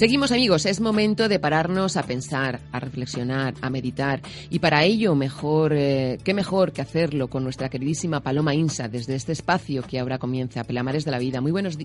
Seguimos 0.04 0.34
amigos, 0.34 0.66
es 0.66 0.82
momento 0.82 1.30
de 1.30 1.40
pararnos 1.40 1.96
a 1.96 2.04
pensar, 2.04 2.60
a 2.74 2.80
reflexionar, 2.82 3.54
a 3.62 3.70
meditar 3.70 4.22
y 4.50 4.60
para 4.60 4.84
ello 4.84 5.16
mejor, 5.16 5.72
eh, 5.74 6.18
qué 6.26 6.34
mejor 6.34 6.74
que 6.74 6.82
hacerlo 6.82 7.30
con 7.30 7.46
nuestra 7.46 7.70
queridísima 7.70 8.20
Paloma 8.20 8.54
Insa 8.54 8.90
desde 8.90 9.16
este 9.16 9.32
espacio 9.32 9.82
que 9.82 10.00
ahora 10.00 10.18
comienza, 10.18 10.66
Pelamares 10.66 11.06
de 11.06 11.12
la 11.12 11.20
Vida. 11.20 11.40
Muy 11.40 11.54
buenos, 11.54 11.78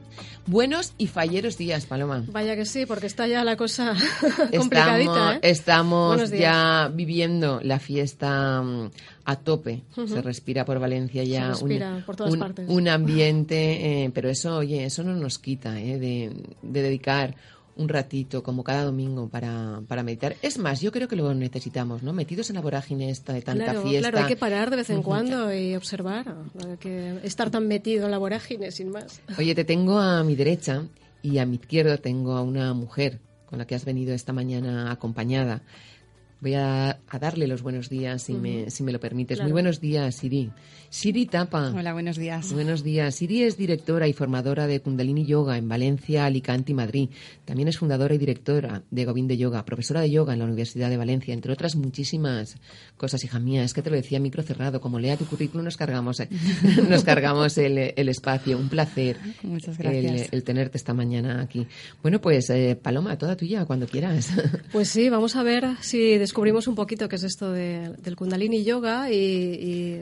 buenos 0.46 0.94
y 0.98 1.06
falleros 1.06 1.56
días, 1.58 1.86
Paloma. 1.86 2.24
Vaya 2.32 2.56
que 2.56 2.64
sí, 2.64 2.86
porque 2.86 3.06
está 3.06 3.28
ya 3.28 3.44
la 3.44 3.56
cosa 3.56 3.94
complicadita, 4.56 5.38
Estamos, 5.40 6.18
¿eh? 6.20 6.24
estamos 6.24 6.30
ya 6.32 6.90
viviendo 6.92 7.60
la 7.62 7.78
fiesta 7.78 8.60
mm, 8.60 8.90
a 9.26 9.36
tope. 9.36 9.84
Se 9.94 10.20
respira 10.22 10.64
por 10.64 10.80
Valencia 10.80 11.22
ya 11.22 11.54
Se 11.54 11.60
respira 11.60 12.02
por 12.04 12.16
todas 12.16 12.32
un, 12.32 12.40
partes. 12.40 12.68
un 12.68 12.88
ambiente, 12.88 14.06
eh, 14.06 14.10
pero 14.12 14.28
eso, 14.28 14.56
oye, 14.56 14.84
eso 14.84 15.04
no 15.04 15.14
nos 15.14 15.38
quita 15.38 15.78
eh, 15.78 16.00
de, 16.00 16.32
de 16.62 16.82
dedicar 16.82 17.36
un 17.78 17.88
ratito, 17.88 18.42
como 18.42 18.64
cada 18.64 18.84
domingo, 18.84 19.28
para, 19.28 19.80
para 19.86 20.02
meditar. 20.02 20.36
Es 20.42 20.58
más, 20.58 20.80
yo 20.80 20.92
creo 20.92 21.08
que 21.08 21.16
lo 21.16 21.32
necesitamos, 21.34 22.02
¿no? 22.02 22.12
Metidos 22.12 22.50
en 22.50 22.56
la 22.56 22.60
vorágine 22.60 23.10
esta 23.10 23.32
de 23.32 23.42
tanta 23.42 23.64
claro, 23.64 23.82
fiesta. 23.82 24.10
claro, 24.10 24.24
hay 24.24 24.28
que 24.28 24.38
parar 24.38 24.70
de 24.70 24.76
vez 24.76 24.90
en 24.90 25.02
cuando 25.02 25.54
y 25.54 25.74
observar. 25.76 26.34
que 26.80 27.20
estar 27.22 27.50
tan 27.50 27.66
metido 27.66 28.04
en 28.06 28.10
la 28.10 28.18
vorágine, 28.18 28.72
sin 28.72 28.90
más. 28.90 29.20
Oye, 29.38 29.54
te 29.54 29.64
tengo 29.64 29.98
a 29.98 30.22
mi 30.24 30.34
derecha 30.34 30.84
y 31.22 31.38
a 31.38 31.46
mi 31.46 31.56
izquierda 31.56 31.96
tengo 31.98 32.32
a 32.32 32.42
una 32.42 32.74
mujer 32.74 33.20
con 33.46 33.58
la 33.58 33.66
que 33.66 33.74
has 33.74 33.84
venido 33.84 34.12
esta 34.12 34.32
mañana 34.32 34.90
acompañada. 34.90 35.62
Voy 36.40 36.54
a, 36.54 37.00
a 37.08 37.18
darle 37.18 37.48
los 37.48 37.62
buenos 37.62 37.88
días, 37.88 38.22
si, 38.22 38.34
me, 38.34 38.70
si 38.70 38.82
me 38.84 38.92
lo 38.92 39.00
permites. 39.00 39.38
Claro. 39.38 39.48
Muy 39.48 39.52
buenos 39.52 39.80
días, 39.80 40.14
Siri. 40.14 40.50
Siri 40.90 41.26
Tapa. 41.26 41.72
Hola, 41.76 41.92
buenos 41.92 42.16
días. 42.16 42.52
Buenos 42.52 42.82
días. 42.82 43.16
Siri 43.16 43.42
es 43.42 43.56
directora 43.56 44.06
y 44.08 44.12
formadora 44.12 44.66
de 44.66 44.80
Kundalini 44.80 45.26
Yoga 45.26 45.58
en 45.58 45.68
Valencia, 45.68 46.24
Alicante 46.24 46.72
y 46.72 46.74
Madrid. 46.74 47.10
También 47.44 47.68
es 47.68 47.78
fundadora 47.78 48.14
y 48.14 48.18
directora 48.18 48.82
de 48.90 49.04
Govind 49.04 49.32
Yoga, 49.32 49.64
profesora 49.64 50.00
de 50.00 50.10
yoga 50.10 50.32
en 50.32 50.38
la 50.38 50.44
Universidad 50.44 50.88
de 50.88 50.96
Valencia, 50.96 51.34
entre 51.34 51.52
otras 51.52 51.76
muchísimas 51.76 52.56
cosas, 52.96 53.22
hija 53.24 53.38
mía. 53.38 53.64
Es 53.64 53.74
que 53.74 53.82
te 53.82 53.90
lo 53.90 53.96
decía 53.96 54.20
micro 54.20 54.42
cerrado. 54.42 54.80
Como 54.80 54.98
lea 54.98 55.16
tu 55.16 55.26
currículum, 55.26 55.64
nos 55.64 55.76
cargamos, 55.76 56.20
eh, 56.20 56.28
nos 56.88 57.04
cargamos 57.04 57.58
el, 57.58 57.92
el 57.96 58.08
espacio. 58.08 58.56
Un 58.58 58.68
placer 58.68 59.18
Muchas 59.42 59.78
el, 59.80 60.02
gracias. 60.02 60.28
el 60.32 60.44
tenerte 60.44 60.78
esta 60.78 60.94
mañana 60.94 61.42
aquí. 61.42 61.66
Bueno, 62.00 62.20
pues 62.20 62.48
eh, 62.50 62.78
Paloma, 62.80 63.18
toda 63.18 63.36
tuya, 63.36 63.64
cuando 63.64 63.86
quieras. 63.86 64.30
Pues 64.72 64.88
sí, 64.88 65.08
vamos 65.08 65.34
a 65.36 65.42
ver 65.42 65.66
si 65.80 66.18
descubrimos 66.28 66.68
un 66.68 66.74
poquito 66.74 67.08
qué 67.08 67.16
es 67.16 67.22
esto 67.24 67.50
de- 67.52 67.94
del 68.02 68.14
Kundalini 68.16 68.62
Yoga 68.62 69.10
y, 69.10 69.16
y 69.16 70.00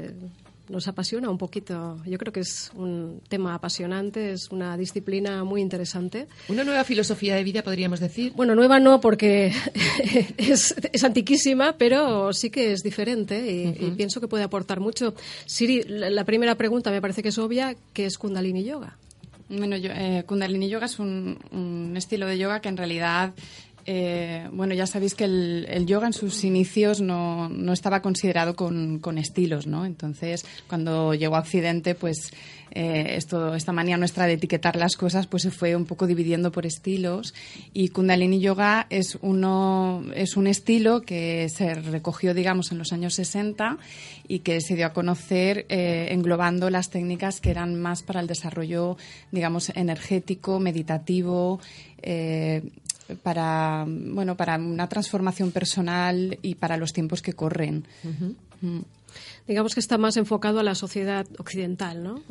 nos 0.68 0.89
apasiona 0.89 1.31
un 1.31 1.39
poquito. 1.39 2.01
Yo 2.05 2.18
creo 2.18 2.33
que 2.33 2.41
es 2.41 2.72
un 2.74 3.20
tema 3.29 3.55
apasionante, 3.55 4.33
es 4.33 4.51
una 4.51 4.77
disciplina 4.77 5.45
muy 5.45 5.61
interesante. 5.61 6.27
Una 6.49 6.64
nueva 6.64 6.83
filosofía 6.83 7.37
de 7.37 7.45
vida, 7.45 7.62
podríamos 7.62 8.01
decir. 8.01 8.33
Bueno, 8.35 8.57
nueva 8.57 8.81
no, 8.81 9.01
porque 9.01 9.53
es, 10.37 10.74
es 10.93 11.05
antiquísima, 11.05 11.77
pero 11.79 12.33
sí 12.33 12.51
que 12.51 12.72
es 12.72 12.83
diferente 12.83 13.47
y, 13.49 13.87
y 13.87 13.91
pienso 13.93 14.20
que 14.20 14.27
puede 14.27 14.43
aportar 14.43 14.81
mucho. 14.81 15.14
Siri, 15.47 15.85
la, 15.85 16.11
la 16.11 16.24
primera 16.24 16.57
pregunta 16.57 16.91
me 16.91 17.01
parece 17.01 17.22
que 17.22 17.29
es 17.29 17.39
obvia, 17.39 17.77
¿qué 17.93 18.07
es 18.07 18.18
Kundalini 18.18 18.64
Yoga? 18.64 18.97
Bueno, 19.49 19.77
yo, 19.77 19.91
eh, 19.93 20.24
Kundalini 20.27 20.68
Yoga 20.68 20.87
es 20.87 20.99
un, 20.99 21.39
un 21.53 21.95
estilo 21.97 22.27
de 22.27 22.37
yoga 22.39 22.59
que 22.61 22.68
en 22.68 22.77
realidad 22.77 23.33
Eh, 23.89 24.49
bueno, 24.53 24.74
ya 24.74 24.87
sabéis 24.87 25.14
que 25.14 25.24
el, 25.24 25.87
yoga 25.87 26.09
en 26.09 26.12
sus 26.12 26.43
inicios 26.43 27.01
no, 27.01 27.49
no 27.49 27.72
estaba 27.72 28.03
considerado 28.03 28.57
con, 28.57 28.99
con, 28.99 29.16
estilos, 29.16 29.68
¿no? 29.68 29.87
Entonces, 29.87 30.45
cuando 30.66 31.14
llegó 31.14 31.37
a 31.37 31.41
Occidente, 31.41 31.95
pues 31.95 32.32
eh, 32.72 33.14
esto, 33.16 33.55
esta 33.55 33.72
manía 33.72 33.97
nuestra 33.97 34.26
de 34.26 34.34
etiquetar 34.34 34.76
las 34.76 34.97
cosas, 34.97 35.26
pues 35.26 35.45
se 35.45 35.53
fue 35.53 35.76
un 35.76 35.87
poco 35.87 36.07
dividiendo 36.07 36.51
por 36.51 36.66
estilos. 36.66 37.32
Y 37.72 37.89
Kundalini 37.89 38.41
Yoga 38.41 38.87
es, 38.91 39.18
uno, 39.22 40.05
es 40.14 40.37
un 40.37 40.47
estilo 40.49 41.03
que 41.03 41.49
se 41.49 41.74
recogió, 41.74 42.34
digamos, 42.34 42.72
en 42.72 42.78
los 42.78 42.93
años 42.93 43.14
60 43.14 43.78
y 44.26 44.41
que 44.41 44.61
se 44.61 44.74
dio 44.74 44.87
a 44.87 44.93
conocer 44.93 45.64
eh, 45.68 46.09
englobando 46.11 46.68
las 46.70 46.91
técnicas 46.91 47.41
que 47.41 47.51
eran 47.51 47.80
más 47.80 48.03
para 48.03 48.20
el 48.20 48.26
desarrollo, 48.26 48.97
digamos, 49.30 49.70
energético, 49.70 50.59
meditativo. 50.59 51.61
Para 53.22 53.84
bueno 53.86 54.36
para 54.36 54.57
una 54.57 54.88
transformación 54.88 55.52
personal 55.52 56.38
y 56.42 56.54
para 56.57 56.76
los 56.76 56.92
tiempos 56.92 57.22
que 57.22 57.32
corren. 57.32 57.86
mm. 58.61 58.80
Digamos 59.46 59.74
que 59.74 59.80
está 59.80 59.96
más 59.96 60.16
enfocado 60.16 60.59
a 60.61 60.62
la 60.62 60.74
sociedad 60.74 61.26
occidental, 61.38 62.02
¿no? 62.02 62.22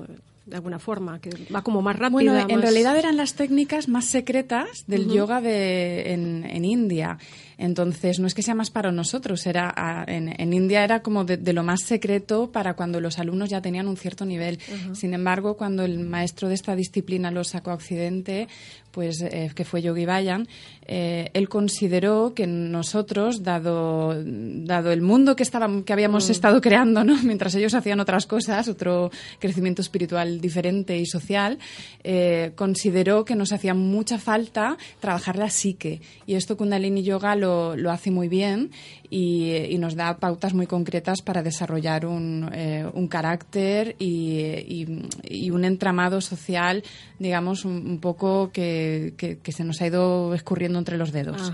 de 0.45 0.55
alguna 0.55 0.77
forma, 0.77 1.19
que 1.19 1.31
va 1.53 1.63
como 1.63 1.81
más 1.81 1.95
rápida. 1.95 2.11
Bueno, 2.11 2.33
más... 2.33 2.45
en 2.49 2.61
realidad 2.61 2.97
eran 2.97 3.17
las 3.17 3.33
técnicas 3.33 3.87
más 3.87 4.05
secretas 4.05 4.85
del 4.85 5.07
uh 5.07 5.09
-huh. 5.09 5.15
yoga 5.15 5.41
de, 5.41 6.13
en, 6.13 6.45
en, 6.45 6.65
India. 6.65 7.17
Entonces, 7.57 8.19
no 8.19 8.27
es 8.27 8.35
que 8.35 8.43
sea 8.43 8.53
más 8.53 8.69
para 8.69 8.91
nosotros, 8.91 9.47
era 9.47 9.73
a, 9.75 10.03
en, 10.07 10.39
en, 10.39 10.53
India 10.53 10.83
era 10.83 11.01
como 11.01 11.23
de, 11.25 11.37
de, 11.37 11.53
lo 11.53 11.63
más 11.63 11.81
secreto 11.81 12.51
para 12.51 12.75
cuando 12.75 13.01
los 13.01 13.17
alumnos 13.17 13.49
ya 13.49 13.61
tenían 13.61 13.87
un 13.87 13.97
cierto 13.97 14.23
nivel. 14.25 14.59
Uh 14.69 14.89
-huh. 14.91 14.95
Sin 14.95 15.13
embargo, 15.15 15.57
cuando 15.57 15.83
el 15.83 15.99
maestro 15.99 16.47
de 16.47 16.53
esta 16.53 16.75
disciplina 16.75 17.31
lo 17.31 17.43
sacó 17.43 17.71
a 17.71 17.75
Occidente, 17.75 18.47
pues 18.95 19.21
eh, 19.21 19.51
que 19.53 19.65
fue 19.65 19.81
Yogi 19.81 20.05
Bayan, 20.05 20.47
eh, 20.87 21.31
él 21.33 21.49
consideró 21.49 22.33
que 22.35 22.45
nosotros, 22.45 23.43
dado, 23.43 24.13
dado 24.23 24.91
el 24.91 25.01
mundo 25.01 25.35
que, 25.35 25.43
que 25.85 25.93
habíamos 25.93 26.27
mm. 26.27 26.31
estado 26.31 26.61
creando, 26.61 27.03
¿no? 27.03 27.17
mientras 27.23 27.55
ellos 27.55 27.73
hacían 27.73 27.99
otras 27.99 28.27
cosas, 28.27 28.67
otro 28.67 29.09
crecimiento 29.39 29.81
espiritual 29.81 30.39
diferente 30.39 30.97
y 30.97 31.05
social, 31.05 31.57
eh, 32.03 32.51
consideró 32.55 33.25
que 33.25 33.35
nos 33.35 33.51
hacía 33.51 33.73
mucha 33.73 34.19
falta 34.19 34.77
trabajar 34.99 35.37
la 35.37 35.49
psique. 35.49 36.01
Y 36.27 36.35
esto 36.35 36.55
Kundalini 36.55 37.03
Yoga 37.03 37.35
lo, 37.35 37.75
lo 37.75 37.91
hace 37.91 38.11
muy 38.11 38.27
bien 38.27 38.71
y, 39.09 39.55
y, 39.55 39.77
nos 39.77 39.95
da 39.95 40.17
pautas 40.17 40.53
muy 40.53 40.67
concretas 40.67 41.21
para 41.21 41.43
desarrollar 41.43 42.05
un, 42.05 42.49
eh, 42.53 42.85
un 42.93 43.07
carácter 43.07 43.95
y, 43.99 44.39
y, 44.67 45.07
y, 45.23 45.51
un 45.51 45.63
entramado 45.65 46.21
social, 46.21 46.83
digamos, 47.19 47.65
un, 47.65 47.87
un 47.87 47.99
poco 47.99 48.51
que, 48.51 49.13
que, 49.17 49.37
que, 49.37 49.51
se 49.51 49.63
nos 49.63 49.81
ha 49.81 49.87
ido 49.87 50.33
escurriendo 50.33 50.74
entre 50.79 50.97
los 50.97 51.11
dedos. 51.11 51.51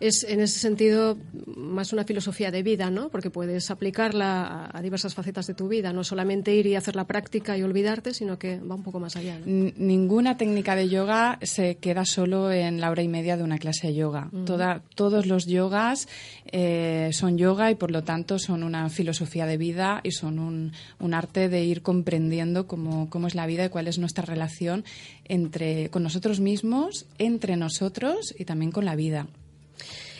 Es 0.00 0.24
en 0.24 0.40
ese 0.40 0.58
sentido 0.58 1.18
más 1.46 1.92
una 1.92 2.04
filosofía 2.04 2.50
de 2.50 2.62
vida, 2.62 2.90
¿no? 2.90 3.08
Porque 3.08 3.30
puedes 3.30 3.70
aplicarla 3.70 4.44
a, 4.44 4.78
a, 4.78 4.82
diversas 4.82 5.14
facetas 5.14 5.46
de 5.46 5.54
tu 5.54 5.68
vida, 5.68 5.92
no 5.92 6.04
solamente 6.04 6.54
ir 6.54 6.66
y 6.66 6.76
hacer 6.76 6.96
la 6.96 7.06
práctica 7.06 7.56
y 7.58 7.62
olvidarte, 7.62 8.14
sino 8.14 8.38
que 8.38 8.58
va 8.60 8.74
un 8.74 8.82
poco 8.82 9.00
más 9.00 9.16
allá. 9.16 9.38
¿no? 9.38 9.72
Ninguna 9.76 10.36
técnica 10.36 10.76
de 10.76 10.88
yoga 10.88 11.38
se 11.42 11.76
queda 11.76 12.04
solo 12.04 12.50
en 12.52 12.80
la 12.80 12.90
hora 12.90 13.02
y 13.02 13.08
media 13.08 13.36
de 13.36 13.42
una 13.42 13.58
clase 13.58 13.88
de 13.88 13.94
yoga. 13.94 14.30
Toda, 14.46 14.82
todos 14.94 15.26
los 15.26 15.46
yogas 15.46 16.08
eh, 16.46 17.10
son 17.12 17.38
yoga 17.38 17.70
y 17.70 17.74
por 17.74 17.90
lo 17.90 18.04
tanto 18.04 18.38
son 18.38 18.62
una 18.62 18.88
filosofía 18.90 19.46
de 19.46 19.56
vida 19.56 20.00
y 20.02 20.12
son 20.12 20.38
un, 20.38 20.72
un 21.00 21.14
arte 21.14 21.48
de 21.48 21.64
ir 21.64 21.82
comprendiendo 21.82 22.66
cómo, 22.66 23.10
cómo, 23.10 23.26
es 23.26 23.34
la 23.34 23.46
vida 23.46 23.64
y 23.64 23.68
cuál 23.68 23.88
es 23.88 23.98
nuestra 23.98 24.24
relación 24.24 24.84
entre, 25.24 25.90
con 25.90 26.02
nosotros 26.02 26.40
mismos, 26.40 27.06
entre 27.18 27.56
nosotros 27.56 28.34
y 28.38 28.44
también 28.44 28.72
con 28.72 28.84
la 28.84 28.96
vida. 28.96 29.26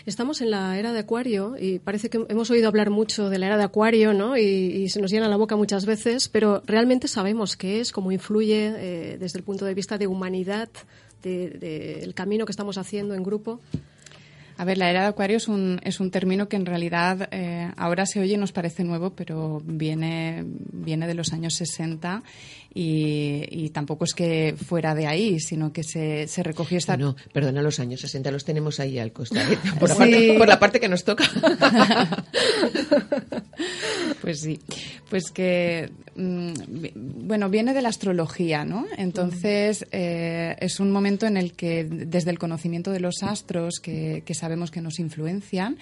Estamos 0.09 0.41
en 0.41 0.51
la 0.51 0.79
era 0.79 0.95
de 0.95 1.01
Acuario 1.01 1.57
y 1.61 1.81
parece 1.81 2.09
que 2.09 2.25
hemos 2.31 2.51
oído 2.51 2.67
hablar 2.67 2.89
mucho 2.89 3.29
de 3.29 3.39
la 3.39 3.45
era 3.45 3.59
de 3.59 3.65
Acuario, 3.65 4.15
¿no? 4.15 4.39
Y, 4.39 4.41
y 4.41 4.89
se 4.89 5.03
nos 5.03 5.11
llena 5.11 5.29
la 5.29 5.37
boca 5.37 5.55
muchas 5.55 5.85
veces, 5.85 6.31
pero 6.31 6.63
realmente 6.65 7.09
sabemos 7.09 7.59
qué 7.59 7.81
es, 7.81 7.93
cómo 7.93 8.11
influye 8.11 8.73
eh, 8.75 9.19
desde 9.21 9.39
el 9.39 9.45
punto 9.45 9.67
de 9.67 9.75
vista 9.75 9.99
de 9.99 10.07
humanidad, 10.07 10.71
del 11.23 11.61
de, 11.61 12.11
camino 12.15 12.47
que 12.47 12.53
estamos 12.53 12.79
haciendo 12.79 13.15
en 13.15 13.23
grupo. 13.23 13.61
A 14.59 14.65
ver, 14.65 14.77
la 14.77 14.91
era 14.91 15.03
de 15.03 15.07
Acuario 15.07 15.37
es 15.37 15.47
un, 15.47 15.81
es 15.85 16.01
un 16.01 16.11
término 16.11 16.49
que 16.49 16.57
en 16.57 16.67
realidad 16.67 17.29
eh, 17.31 17.71
ahora 17.77 18.07
se 18.07 18.19
oye 18.19 18.35
y 18.35 18.37
nos 18.37 18.51
parece 18.51 18.83
nuevo, 18.83 19.11
pero 19.11 19.63
viene, 19.65 20.43
viene 20.45 21.07
de 21.07 21.15
los 21.15 21.33
años 21.33 21.55
60 21.55 22.25
y, 22.75 23.45
y, 23.51 23.71
tampoco 23.71 24.05
es 24.05 24.15
que 24.15 24.57
fuera 24.57 24.97
de 24.97 25.07
ahí, 25.07 25.39
sino 25.39 25.73
que 25.73 25.85
se, 25.85 26.27
se 26.27 26.43
recogió 26.43 26.77
esta... 26.77 26.97
No, 26.97 27.15
perdona, 27.33 27.63
los 27.63 27.79
años 27.79 28.01
60 28.01 28.33
los 28.33 28.45
tenemos 28.45 28.81
ahí 28.81 28.99
al 28.99 29.13
costado, 29.13 29.53
¿eh? 29.53 29.59
por, 29.79 29.91
la 29.91 29.95
sí. 29.95 30.01
parte, 30.01 30.35
por 30.39 30.49
la 30.49 30.59
parte 30.59 30.81
que 30.81 30.89
nos 30.89 31.05
toca. 31.05 31.25
pues 34.29 34.41
sí, 34.43 34.61
pues 35.09 35.31
que, 35.31 35.91
mmm, 36.15 36.53
bueno, 37.27 37.49
viene 37.49 37.73
de 37.73 37.81
la 37.81 37.89
astrología, 37.89 38.63
¿no? 38.63 38.85
Entonces, 38.99 39.87
eh, 39.91 40.55
es 40.61 40.81
un 40.81 40.93
momento 40.93 41.25
en 41.25 41.39
el 41.39 41.55
que 41.55 41.85
desde 41.85 42.31
el 42.31 42.39
conocimiento 42.39 42.91
de 42.91 43.01
los 43.01 43.23
astros 43.23 43.81
que 43.81 44.23
sabemos 44.35 44.71
que 44.71 44.83
nos 44.83 44.99
influencian, 44.99 45.79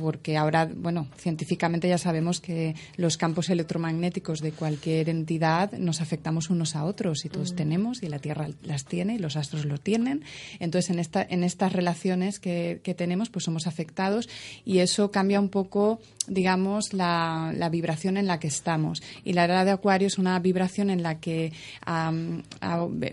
porque 0.00 0.38
ahora, 0.38 0.66
bueno, 0.74 1.06
científicamente 1.18 1.86
ya 1.86 1.98
sabemos 1.98 2.40
que 2.40 2.74
los 2.96 3.18
campos 3.18 3.50
electromagnéticos 3.50 4.40
de 4.40 4.52
cualquier 4.52 5.10
entidad 5.10 5.72
nos 5.72 6.00
afectamos 6.00 6.48
unos 6.48 6.74
a 6.74 6.84
otros 6.84 7.26
y 7.26 7.28
todos 7.28 7.54
tenemos 7.54 8.02
y 8.02 8.08
la 8.08 8.18
Tierra 8.18 8.48
las 8.62 8.86
tiene 8.86 9.16
y 9.16 9.18
los 9.18 9.36
astros 9.36 9.66
lo 9.66 9.76
tienen. 9.76 10.24
Entonces, 10.58 10.90
en, 10.90 10.98
esta, 10.98 11.22
en 11.28 11.44
estas 11.44 11.74
relaciones 11.74 12.40
que, 12.40 12.80
que 12.82 12.94
tenemos, 12.94 13.28
pues 13.28 13.44
somos 13.44 13.66
afectados 13.66 14.30
y 14.64 14.78
eso 14.78 15.10
cambia 15.10 15.38
un 15.38 15.50
poco, 15.50 16.00
digamos, 16.26 16.94
la, 16.94 17.52
la, 17.54 17.68
vibración 17.68 18.16
en 18.16 18.26
la 18.26 18.40
que 18.40 18.48
estamos. 18.48 19.02
Y 19.22 19.34
la 19.34 19.44
era 19.44 19.66
de 19.66 19.72
Acuario 19.72 20.06
es 20.08 20.16
una 20.16 20.38
vibración 20.38 20.88
en 20.88 21.02
la 21.02 21.20
que 21.20 21.52
um, 21.86 22.42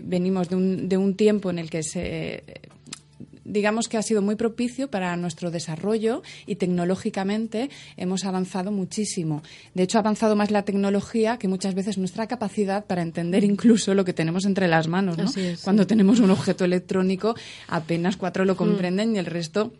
venimos 0.04 0.48
de 0.48 0.56
un, 0.56 0.88
de 0.88 0.96
un 0.96 1.16
tiempo 1.16 1.50
en 1.50 1.58
el 1.58 1.68
que 1.68 1.82
se 1.82 2.42
digamos 3.48 3.88
que 3.88 3.96
ha 3.96 4.02
sido 4.02 4.22
muy 4.22 4.36
propicio 4.36 4.88
para 4.88 5.16
nuestro 5.16 5.50
desarrollo 5.50 6.22
y 6.46 6.56
tecnológicamente 6.56 7.70
hemos 7.96 8.24
avanzado 8.24 8.70
muchísimo. 8.70 9.42
De 9.74 9.82
hecho, 9.82 9.98
ha 9.98 10.02
avanzado 10.02 10.36
más 10.36 10.50
la 10.50 10.62
tecnología 10.62 11.38
que 11.38 11.48
muchas 11.48 11.74
veces 11.74 11.98
nuestra 11.98 12.26
capacidad 12.26 12.84
para 12.84 13.02
entender 13.02 13.44
incluso 13.44 13.94
lo 13.94 14.04
que 14.04 14.12
tenemos 14.12 14.44
entre 14.44 14.68
las 14.68 14.86
manos. 14.88 15.16
Cuando 15.64 15.86
tenemos 15.86 16.20
un 16.20 16.30
objeto 16.30 16.64
electrónico, 16.64 17.34
apenas 17.66 18.16
cuatro 18.16 18.44
lo 18.44 18.56
comprenden 18.56 19.10
mm. 19.10 19.14
y 19.16 19.18
el 19.18 19.26
resto 19.26 19.72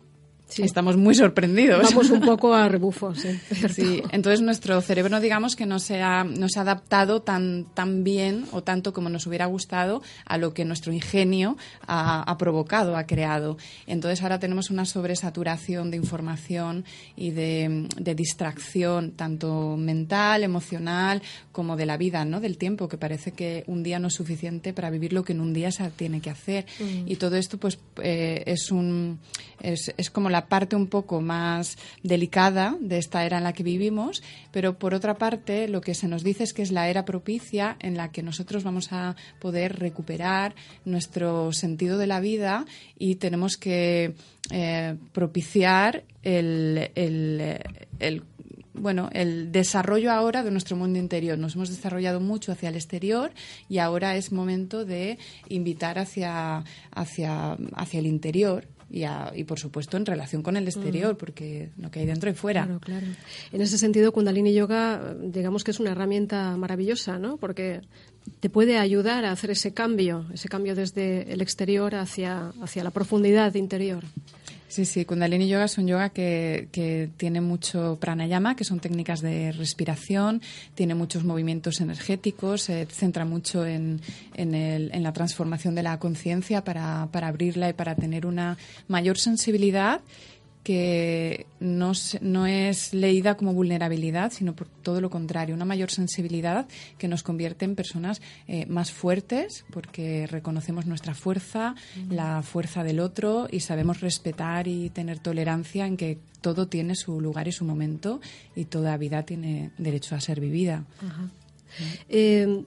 Sí. 0.49 0.63
Estamos 0.63 0.97
muy 0.97 1.13
sorprendidos. 1.13 1.83
Vamos 1.83 2.09
un 2.09 2.21
poco 2.25 2.55
a 2.55 2.67
rebufo, 2.67 3.13
sí. 3.13 3.39
sí. 3.71 4.01
Entonces 4.11 4.41
nuestro 4.41 4.81
cerebro, 4.81 5.19
digamos 5.19 5.55
que 5.55 5.67
no 5.67 5.77
se 5.77 6.01
ha, 6.01 6.23
no 6.23 6.49
se 6.49 6.57
ha 6.57 6.63
adaptado 6.63 7.21
tan, 7.21 7.65
tan 7.75 8.03
bien 8.03 8.45
o 8.51 8.63
tanto 8.63 8.91
como 8.91 9.09
nos 9.09 9.27
hubiera 9.27 9.45
gustado 9.45 10.01
a 10.25 10.39
lo 10.39 10.55
que 10.55 10.65
nuestro 10.65 10.91
ingenio 10.91 11.55
ha, 11.85 12.23
ha, 12.23 12.37
provocado, 12.39 12.97
ha 12.97 13.05
creado. 13.05 13.57
Entonces 13.85 14.23
ahora 14.23 14.39
tenemos 14.39 14.71
una 14.71 14.85
sobresaturación 14.85 15.91
de 15.91 15.97
información 15.97 16.83
y 17.15 17.29
de, 17.29 17.87
de, 17.95 18.15
distracción, 18.15 19.11
tanto 19.11 19.77
mental, 19.77 20.43
emocional, 20.43 21.21
como 21.51 21.75
de 21.75 21.85
la 21.85 21.97
vida, 21.97 22.25
¿no? 22.25 22.39
Del 22.39 22.57
tiempo, 22.57 22.87
que 22.87 22.97
parece 22.97 23.33
que 23.33 23.63
un 23.67 23.83
día 23.83 23.99
no 23.99 24.07
es 24.07 24.15
suficiente 24.15 24.73
para 24.73 24.89
vivir 24.89 25.13
lo 25.13 25.23
que 25.23 25.33
en 25.33 25.41
un 25.41 25.53
día 25.53 25.71
se 25.71 25.87
tiene 25.91 26.21
que 26.21 26.31
hacer. 26.31 26.65
Mm. 26.79 27.07
Y 27.07 27.15
todo 27.17 27.35
esto, 27.35 27.59
pues, 27.59 27.77
eh, 28.01 28.43
es 28.47 28.71
un, 28.71 29.19
es, 29.61 29.93
es 29.95 30.09
como 30.09 30.29
la 30.29 30.38
la 30.39 30.47
parte 30.47 30.77
un 30.77 30.87
poco 30.87 31.19
más 31.19 31.77
delicada 32.01 32.77
de 32.79 32.97
esta 32.97 33.25
era 33.25 33.39
en 33.39 33.43
la 33.43 33.51
que 33.51 33.61
vivimos, 33.61 34.23
pero 34.53 34.79
por 34.79 34.93
otra 34.93 35.15
parte 35.15 35.67
lo 35.67 35.81
que 35.81 35.93
se 35.93 36.07
nos 36.07 36.23
dice 36.23 36.45
es 36.45 36.53
que 36.53 36.61
es 36.61 36.71
la 36.71 36.87
era 36.87 37.03
propicia 37.03 37.75
en 37.81 37.97
la 37.97 38.09
que 38.13 38.23
nosotros 38.23 38.63
vamos 38.63 38.93
a 38.93 39.17
poder 39.41 39.79
recuperar 39.79 40.55
nuestro 40.85 41.51
sentido 41.51 41.97
de 41.97 42.07
la 42.07 42.21
vida 42.21 42.65
y 42.97 43.15
tenemos 43.15 43.57
que 43.57 44.15
eh, 44.49 44.95
propiciar 45.11 46.05
el, 46.23 46.89
el, 46.95 48.23
bueno, 48.73 49.09
el 49.11 49.51
desarrollo 49.51 50.09
ahora 50.13 50.41
de 50.41 50.51
nuestro 50.51 50.77
mundo 50.77 50.99
interior. 50.99 51.37
Nos 51.37 51.55
hemos 51.55 51.67
desarrollado 51.67 52.21
mucho 52.21 52.53
hacia 52.53 52.69
el 52.69 52.75
exterior 52.75 53.31
y 53.67 53.79
ahora 53.79 54.15
es 54.15 54.31
momento 54.31 54.85
de 54.85 55.17
invitar 55.49 55.99
hacia, 55.99 56.63
hacia, 56.91 57.57
hacia 57.75 57.99
el 57.99 58.05
interior 58.07 58.65
y, 58.89 59.03
a, 59.03 59.31
y, 59.35 59.43
por 59.43 59.59
supuesto 59.59 59.97
en 59.97 60.05
relación 60.05 60.41
con 60.41 60.57
el 60.57 60.67
exterior, 60.67 61.13
mm. 61.13 61.17
porque 61.17 61.69
lo 61.77 61.91
que 61.91 61.99
hay 61.99 62.05
dentro 62.05 62.29
y 62.29 62.33
fuera. 62.33 62.63
Claro, 62.65 62.79
claro. 62.79 63.07
En 63.51 63.61
ese 63.61 63.77
sentido, 63.77 64.11
Kundalini 64.11 64.53
Yoga, 64.53 65.15
digamos 65.21 65.63
que 65.63 65.71
es 65.71 65.79
una 65.79 65.91
herramienta 65.91 66.55
maravillosa, 66.57 67.19
¿no? 67.19 67.37
Porque 67.37 67.81
te 68.39 68.49
puede 68.49 68.77
ayudar 68.77 69.25
a 69.25 69.31
hacer 69.31 69.51
ese 69.51 69.73
cambio, 69.73 70.25
ese 70.33 70.49
cambio 70.49 70.75
desde 70.75 71.31
el 71.31 71.41
exterior 71.41 71.95
hacia, 71.95 72.53
hacia 72.61 72.83
la 72.83 72.91
profundidad 72.91 73.53
interior. 73.55 74.03
Sí, 74.69 74.85
sí, 74.85 75.03
Kundalini 75.03 75.47
Yoga 75.47 75.65
es 75.65 75.79
un 75.79 75.87
yoga 75.87 76.09
que, 76.09 76.67
que, 76.71 77.09
tiene 77.17 77.41
mucho 77.41 77.97
pranayama, 77.99 78.55
que 78.55 78.63
son 78.63 78.79
técnicas 78.79 79.19
de 79.19 79.51
respiración, 79.51 80.43
tiene 80.75 80.93
muchos 80.93 81.23
movimientos 81.23 81.81
energéticos, 81.81 82.61
se 82.61 82.85
centra 82.85 83.25
mucho 83.25 83.65
en, 83.65 83.99
en, 84.35 85.03
la 85.03 85.11
transformación 85.11 85.73
de 85.73 85.81
la 85.81 85.97
conciencia 85.97 86.63
para, 86.63 87.09
para 87.11 87.29
abrirla 87.29 87.67
y 87.67 87.73
para 87.73 87.95
tener 87.95 88.27
una 88.27 88.59
mayor 88.87 89.17
sensibilidad 89.17 90.01
que 90.69 91.47
no, 91.59 91.93
no, 92.21 92.45
es 92.45 92.93
leída 92.93 93.35
como 93.37 93.55
vulnerabilidad, 93.55 94.31
sino 94.31 94.55
por 94.55 94.67
todo 94.67 95.01
lo 95.01 95.09
contrario, 95.09 95.55
una 95.55 95.65
mayor 95.65 95.89
sensibilidad 95.89 96.67
que 96.99 97.07
nos 97.07 97.23
convierte 97.23 97.65
en 97.65 97.73
personas 97.73 98.21
eh, 98.47 98.67
más 98.67 98.91
fuertes 98.91 99.65
porque 99.71 100.27
reconocemos 100.27 100.85
nuestra 100.85 101.15
fuerza, 101.15 101.73
la 102.11 102.43
fuerza 102.43 102.83
del 102.83 102.99
otro 102.99 103.47
y 103.49 103.61
sabemos 103.61 104.01
respetar 104.01 104.67
y 104.67 104.91
tener 104.91 105.17
tolerancia 105.17 105.87
en 105.87 105.97
que 105.97 106.19
todo 106.39 106.67
tiene 106.67 106.93
su 106.93 107.19
lugar 107.19 107.47
y 107.47 107.51
su 107.51 107.65
momento 107.65 108.21
y 108.55 108.65
toda 108.65 108.95
vida 108.97 109.23
tiene 109.23 109.71
derecho 109.79 110.13
a 110.13 110.21
ser 110.21 110.39
vivida. 110.39 110.83
Eh, 112.09 112.63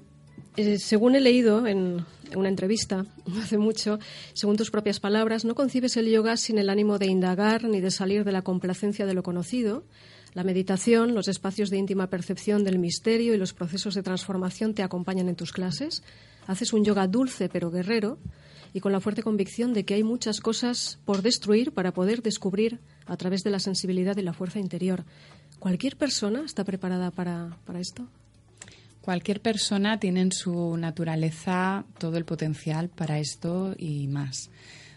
eh, 0.57 0.79
según 0.81 1.15
he 1.15 1.21
leído 1.21 1.69
en 1.69 2.05
una 2.37 2.49
entrevista 2.49 3.07
hace 3.43 3.59
mucho, 3.59 3.99
según 4.33 4.57
tus 4.57 4.71
propias 4.71 5.01
palabras, 5.01 5.45
no 5.45 5.55
concibes 5.55 5.97
el 5.97 6.09
yoga 6.11 6.37
sin 6.37 6.59
el 6.59 6.71
ánimo 6.71 6.99
de 6.99 7.07
indagar 7.07 7.65
ni 7.65 7.81
de 7.81 7.91
salir 7.91 8.25
de 8.25 8.33
la 8.33 8.43
complacencia 8.43 9.07
de 9.07 9.15
lo 9.15 9.23
conocido. 9.23 9.85
La 10.35 10.45
meditación, 10.45 11.15
los 11.15 11.29
espacios 11.29 11.69
de 11.69 11.77
íntima 11.77 12.07
percepción 12.07 12.65
del 12.65 12.79
misterio 12.79 13.35
y 13.35 13.37
los 13.37 13.53
procesos 13.53 13.95
de 13.95 14.03
transformación 14.03 14.75
te 14.75 14.83
acompañan 14.83 15.29
en 15.29 15.37
tus 15.37 15.53
clases. 15.53 16.03
Haces 16.47 16.73
un 16.73 16.85
yoga 16.85 17.07
dulce 17.07 17.49
pero 17.51 17.71
guerrero 17.71 18.19
y 18.73 18.81
con 18.81 18.93
la 18.93 19.01
fuerte 19.01 19.23
convicción 19.23 19.75
de 19.75 19.85
que 19.85 19.95
hay 19.95 20.03
muchas 20.03 20.41
cosas 20.41 20.99
por 21.05 21.21
destruir 21.21 21.73
para 21.73 21.93
poder 21.93 22.23
descubrir 22.23 22.81
a 23.07 23.17
través 23.17 23.43
de 23.43 23.51
la 23.51 23.59
sensibilidad 23.59 24.17
y 24.17 24.23
la 24.23 24.33
fuerza 24.33 24.59
interior. 24.59 25.05
¿Cualquier 25.59 25.97
persona 25.97 26.43
está 26.45 26.65
preparada 26.65 27.11
para, 27.11 27.59
para 27.67 27.81
esto? 27.81 28.09
Cualquier 29.03 29.43
persona 29.43 29.99
tiene 29.99 30.21
en 30.21 30.31
su 30.33 30.77
naturaleza 30.77 31.85
todo 31.99 32.17
el 32.17 32.25
potencial 32.25 32.89
para 32.89 33.19
esto 33.19 33.75
y 33.77 34.07
más. 34.07 34.49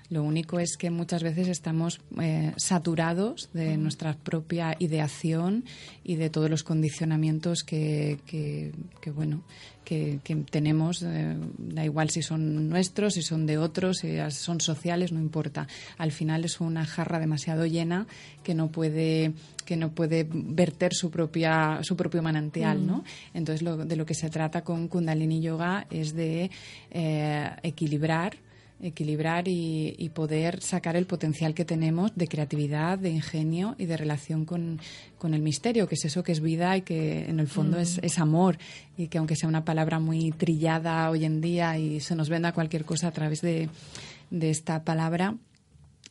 Lo 0.09 0.23
único 0.23 0.59
es 0.59 0.77
que 0.77 0.91
muchas 0.91 1.23
veces 1.23 1.47
estamos 1.47 1.99
eh, 2.21 2.53
saturados 2.57 3.49
de 3.53 3.77
nuestra 3.77 4.13
propia 4.15 4.75
ideación 4.79 5.65
y 6.03 6.15
de 6.15 6.29
todos 6.29 6.49
los 6.49 6.63
condicionamientos 6.63 7.63
que, 7.63 8.19
que, 8.27 8.71
bueno, 9.11 9.43
que, 9.83 10.19
tenemos. 10.51 11.01
Eh, 11.01 11.35
da 11.57 11.83
igual 11.83 12.09
si 12.11 12.21
son 12.21 12.69
nuestros, 12.69 13.15
si 13.15 13.23
son 13.23 13.47
de 13.47 13.57
otros, 13.57 13.97
si 13.97 14.17
son 14.29 14.61
sociales, 14.61 15.11
no 15.11 15.19
importa. 15.19 15.67
Al 15.97 16.11
final 16.11 16.45
es 16.45 16.61
una 16.61 16.85
jarra 16.85 17.19
demasiado 17.19 17.65
llena 17.65 18.05
que 18.43 18.53
no 18.53 18.69
puede 18.69 19.33
que 19.65 19.75
no 19.75 19.91
puede 19.91 20.27
verter 20.31 20.93
su 20.93 21.09
propia 21.09 21.79
su 21.81 21.95
propio 21.95 22.21
manantial, 22.21 22.85
¿no? 22.85 23.03
Entonces 23.33 23.63
lo, 23.63 23.77
de 23.77 23.95
lo 23.95 24.05
que 24.05 24.13
se 24.13 24.29
trata 24.29 24.63
con 24.63 24.87
Kundalini 24.87 25.41
Yoga 25.41 25.87
es 25.89 26.13
de 26.13 26.51
eh, 26.91 27.49
equilibrar 27.63 28.37
equilibrar 28.81 29.47
y, 29.47 30.09
poder 30.13 30.61
sacar 30.61 30.95
el 30.95 31.05
potencial 31.05 31.53
que 31.53 31.65
tenemos 31.65 32.15
de 32.15 32.27
creatividad, 32.27 32.97
de 32.97 33.09
ingenio 33.09 33.75
y 33.77 33.85
de 33.85 33.97
relación 33.97 34.45
con, 34.45 34.79
el 35.23 35.41
misterio, 35.41 35.87
que 35.87 35.95
es 35.95 36.05
eso 36.05 36.21
que 36.21 36.31
es 36.31 36.39
vida 36.39 36.77
y 36.77 36.81
que 36.81 37.25
en 37.27 37.39
el 37.39 37.47
fondo 37.47 37.79
es, 37.79 37.99
es, 38.03 38.19
amor 38.19 38.59
y 38.95 39.07
que 39.07 39.17
aunque 39.17 39.35
sea 39.35 39.49
una 39.49 39.65
palabra 39.65 39.99
muy 39.99 40.31
trillada 40.31 41.09
hoy 41.09 41.25
en 41.25 41.41
día 41.41 41.79
y 41.79 41.99
se 41.99 42.15
nos 42.15 42.29
venda 42.29 42.53
cualquier 42.53 42.85
cosa 42.85 43.07
a 43.07 43.11
través 43.11 43.41
de, 43.41 43.69
esta 44.29 44.83
palabra, 44.83 45.35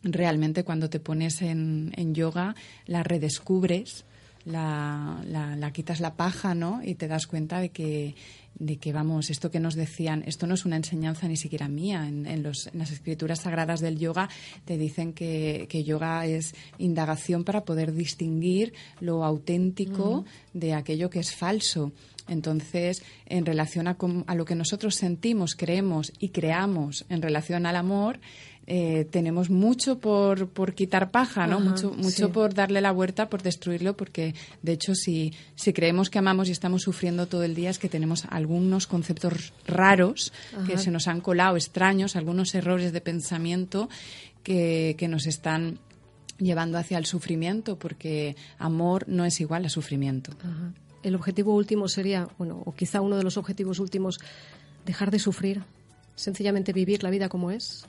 realmente 0.02 0.64
cuando 0.64 0.90
te 0.90 0.98
pones 0.98 1.42
en, 1.42 1.92
en 1.96 2.14
yoga 2.14 2.56
la 2.86 3.02
redescubres. 3.02 4.04
La, 4.46 5.22
la, 5.26 5.56
la, 5.56 5.72
quitas 5.72 6.00
la 6.00 6.16
paja, 6.16 6.54
¿no? 6.54 6.82
Y 6.84 6.96
te 6.96 7.08
das 7.08 7.26
cuenta 7.26 7.60
de 7.60 7.70
que 7.70 8.14
de 8.54 8.76
que, 8.76 8.92
vamos, 8.92 9.30
esto 9.30 9.50
que 9.50 9.60
nos 9.60 9.74
decían, 9.74 10.22
esto 10.26 10.46
no 10.46 10.54
es 10.54 10.64
una 10.64 10.76
enseñanza 10.76 11.28
ni 11.28 11.36
siquiera 11.36 11.68
mía. 11.68 12.06
En, 12.06 12.42
los, 12.42 12.68
en 12.68 12.78
las 12.78 12.90
escrituras 12.90 13.40
sagradas 13.40 13.80
del 13.80 13.98
yoga 13.98 14.28
te 14.64 14.78
dicen 14.78 15.12
que, 15.12 15.66
que, 15.68 15.84
yoga 15.84 16.26
es 16.26 16.54
indagación 16.78 17.44
para 17.44 17.64
poder 17.64 17.92
distinguir 17.92 18.74
lo 19.00 19.24
auténtico 19.24 20.24
de 20.52 20.74
aquello 20.74 21.10
que 21.10 21.20
es 21.20 21.34
falso. 21.34 21.92
Entonces, 22.26 23.02
en 23.26 23.44
relación 23.44 23.86
a, 23.86 23.96
a, 24.26 24.34
lo 24.34 24.44
que 24.44 24.54
nosotros 24.54 24.94
sentimos, 24.94 25.54
creemos 25.54 26.12
y 26.18 26.30
creamos 26.30 27.04
en 27.10 27.20
relación 27.20 27.66
al 27.66 27.76
amor, 27.76 28.18
eh, 28.66 29.06
tenemos 29.10 29.50
mucho 29.50 29.98
por, 29.98 30.48
por 30.48 30.74
quitar 30.74 31.10
paja, 31.10 31.46
¿no? 31.46 31.60
mucho 31.60 31.92
mucho 31.92 32.32
por 32.32 32.54
darle 32.54 32.80
la 32.80 32.92
vuelta, 32.92 33.28
por 33.28 33.42
destruirlo, 33.42 33.96
porque 33.96 34.34
de 34.62 34.72
hecho 34.72 34.94
si, 34.94 35.34
si 35.54 35.72
creemos 35.72 36.08
que 36.08 36.18
amamos 36.18 36.48
y 36.48 36.52
estamos 36.52 36.82
sufriendo 36.82 37.26
todo 37.26 37.42
el 37.42 37.54
día 37.54 37.70
es 37.70 37.78
que 37.78 37.88
tenemos 37.88 38.24
algunos 38.30 38.86
conceptos 38.86 39.52
raros 39.66 40.32
que 40.66 40.78
se 40.78 40.90
nos 40.90 41.08
han 41.08 41.20
colado, 41.20 41.56
extraños, 41.56 42.16
algunos 42.16 42.54
errores 42.54 42.92
de 42.92 43.00
pensamiento 43.00 43.88
que, 44.42 44.94
que 44.98 45.08
nos 45.08 45.26
están 45.26 45.78
llevando 46.38 46.78
hacia 46.78 46.98
el 46.98 47.06
sufrimiento, 47.06 47.78
porque 47.78 48.36
amor 48.58 49.04
no 49.08 49.24
es 49.24 49.40
igual 49.40 49.64
a 49.64 49.68
sufrimiento. 49.68 50.32
El 51.02 51.14
objetivo 51.14 51.54
último 51.54 51.88
sería, 51.88 52.28
bueno, 52.38 52.62
o 52.64 52.74
quizá 52.74 53.00
uno 53.00 53.16
de 53.16 53.22
los 53.24 53.36
objetivos 53.36 53.78
últimos, 53.78 54.18
dejar 54.86 55.10
de 55.10 55.18
sufrir, 55.18 55.62
sencillamente 56.14 56.72
vivir 56.72 57.02
la 57.02 57.10
vida 57.10 57.28
como 57.28 57.50
es. 57.50 57.86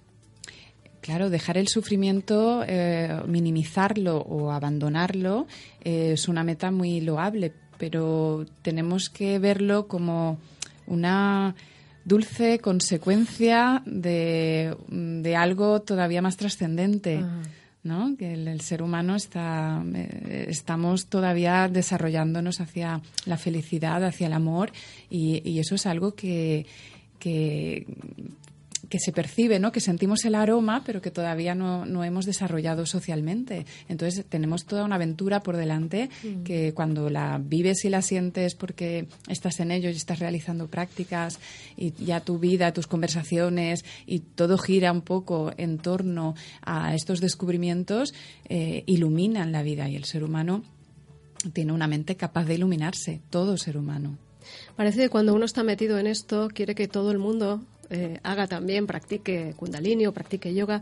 Claro, 1.05 1.29
dejar 1.29 1.59
el 1.59 1.67
sufrimiento, 1.67 2.63
eh, 2.67 3.21
minimizarlo 3.27 4.17
o 4.17 4.51
abandonarlo 4.51 5.45
eh, 5.83 6.13
es 6.13 6.27
una 6.27 6.43
meta 6.43 6.71
muy 6.71 6.99
loable, 6.99 7.53
pero 7.77 8.47
tenemos 8.63 9.11
que 9.11 9.37
verlo 9.37 9.87
como 9.87 10.39
una 10.87 11.53
dulce 12.05 12.57
consecuencia 12.57 13.83
de, 13.85 14.75
algo 15.37 15.83
todavía 15.83 16.23
más 16.23 16.37
trascendente. 16.37 17.23
¿no? 17.83 18.17
Que 18.17 18.33
el, 18.33 18.61
ser 18.61 18.81
humano 18.81 19.15
está, 19.15 19.83
eh, 19.93 20.47
estamos 20.49 21.05
todavía 21.05 21.67
desarrollándonos 21.67 22.61
hacia 22.61 22.99
la 23.27 23.37
felicidad, 23.37 24.03
hacia 24.03 24.25
el 24.25 24.33
amor, 24.33 24.71
y, 25.11 25.47
y 25.47 25.59
eso 25.59 25.75
es 25.75 25.85
algo 25.85 26.15
que, 26.15 26.65
que, 27.19 27.85
que 28.89 28.99
se 28.99 29.11
percibe, 29.11 29.59
¿no? 29.59 29.71
que 29.71 29.79
sentimos 29.79 30.25
el 30.25 30.35
aroma, 30.35 30.83
pero 30.85 31.01
que 31.01 31.11
todavía 31.11 31.55
no, 31.55 31.85
no, 31.85 32.03
hemos 32.03 32.25
desarrollado 32.25 32.85
socialmente. 32.85 33.65
Entonces 33.89 34.25
tenemos 34.27 34.65
toda 34.65 34.83
una 34.83 34.95
aventura 34.95 35.41
por 35.41 35.57
delante 35.57 36.09
mm. 36.23 36.43
que 36.43 36.73
cuando 36.73 37.09
la 37.09 37.39
vives 37.43 37.85
y 37.85 37.89
la 37.89 38.01
sientes 38.01 38.55
porque 38.55 39.07
estás 39.27 39.59
en 39.59 39.71
ello 39.71 39.89
y 39.89 39.93
estás 39.93 40.19
realizando 40.19 40.67
prácticas 40.67 41.39
y 41.77 41.93
ya 42.03 42.19
tu 42.19 42.39
vida, 42.39 42.73
tus 42.73 42.87
conversaciones 42.87 43.85
y 44.05 44.19
todo 44.19 44.57
gira 44.57 44.91
un 44.91 45.01
poco 45.01 45.51
en 45.57 45.77
torno 45.77 46.35
a 46.61 46.95
estos 46.95 47.21
descubrimientos, 47.21 48.13
eh, 48.49 48.83
iluminan 48.85 49.51
la 49.51 49.63
vida 49.63 49.89
y 49.89 49.95
el 49.95 50.05
ser 50.05 50.23
humano 50.23 50.63
tiene 51.53 51.73
una 51.73 51.87
mente 51.87 52.15
capaz 52.15 52.45
de 52.45 52.55
iluminarse, 52.55 53.21
todo 53.29 53.57
ser 53.57 53.77
humano. 53.77 54.17
Parece 54.75 55.01
que 55.01 55.09
cuando 55.09 55.33
uno 55.33 55.45
está 55.45 55.63
metido 55.63 55.97
en 55.97 56.07
esto 56.07 56.49
quiere 56.53 56.75
que 56.75 56.87
todo 56.87 57.11
el 57.11 57.17
mundo 57.17 57.63
eh, 57.89 58.19
haga 58.23 58.47
también, 58.47 58.87
practique 58.87 59.53
kundalini 59.55 60.07
o 60.07 60.13
practique 60.13 60.53
yoga, 60.53 60.81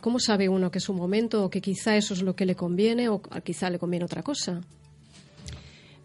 ¿cómo 0.00 0.18
sabe 0.20 0.48
uno 0.48 0.70
que 0.70 0.78
es 0.78 0.88
un 0.88 0.96
momento 0.96 1.44
o 1.44 1.50
que 1.50 1.60
quizá 1.60 1.96
eso 1.96 2.14
es 2.14 2.22
lo 2.22 2.34
que 2.34 2.46
le 2.46 2.54
conviene 2.54 3.08
o 3.08 3.20
quizá 3.20 3.70
le 3.70 3.78
conviene 3.78 4.04
otra 4.04 4.22
cosa? 4.22 4.60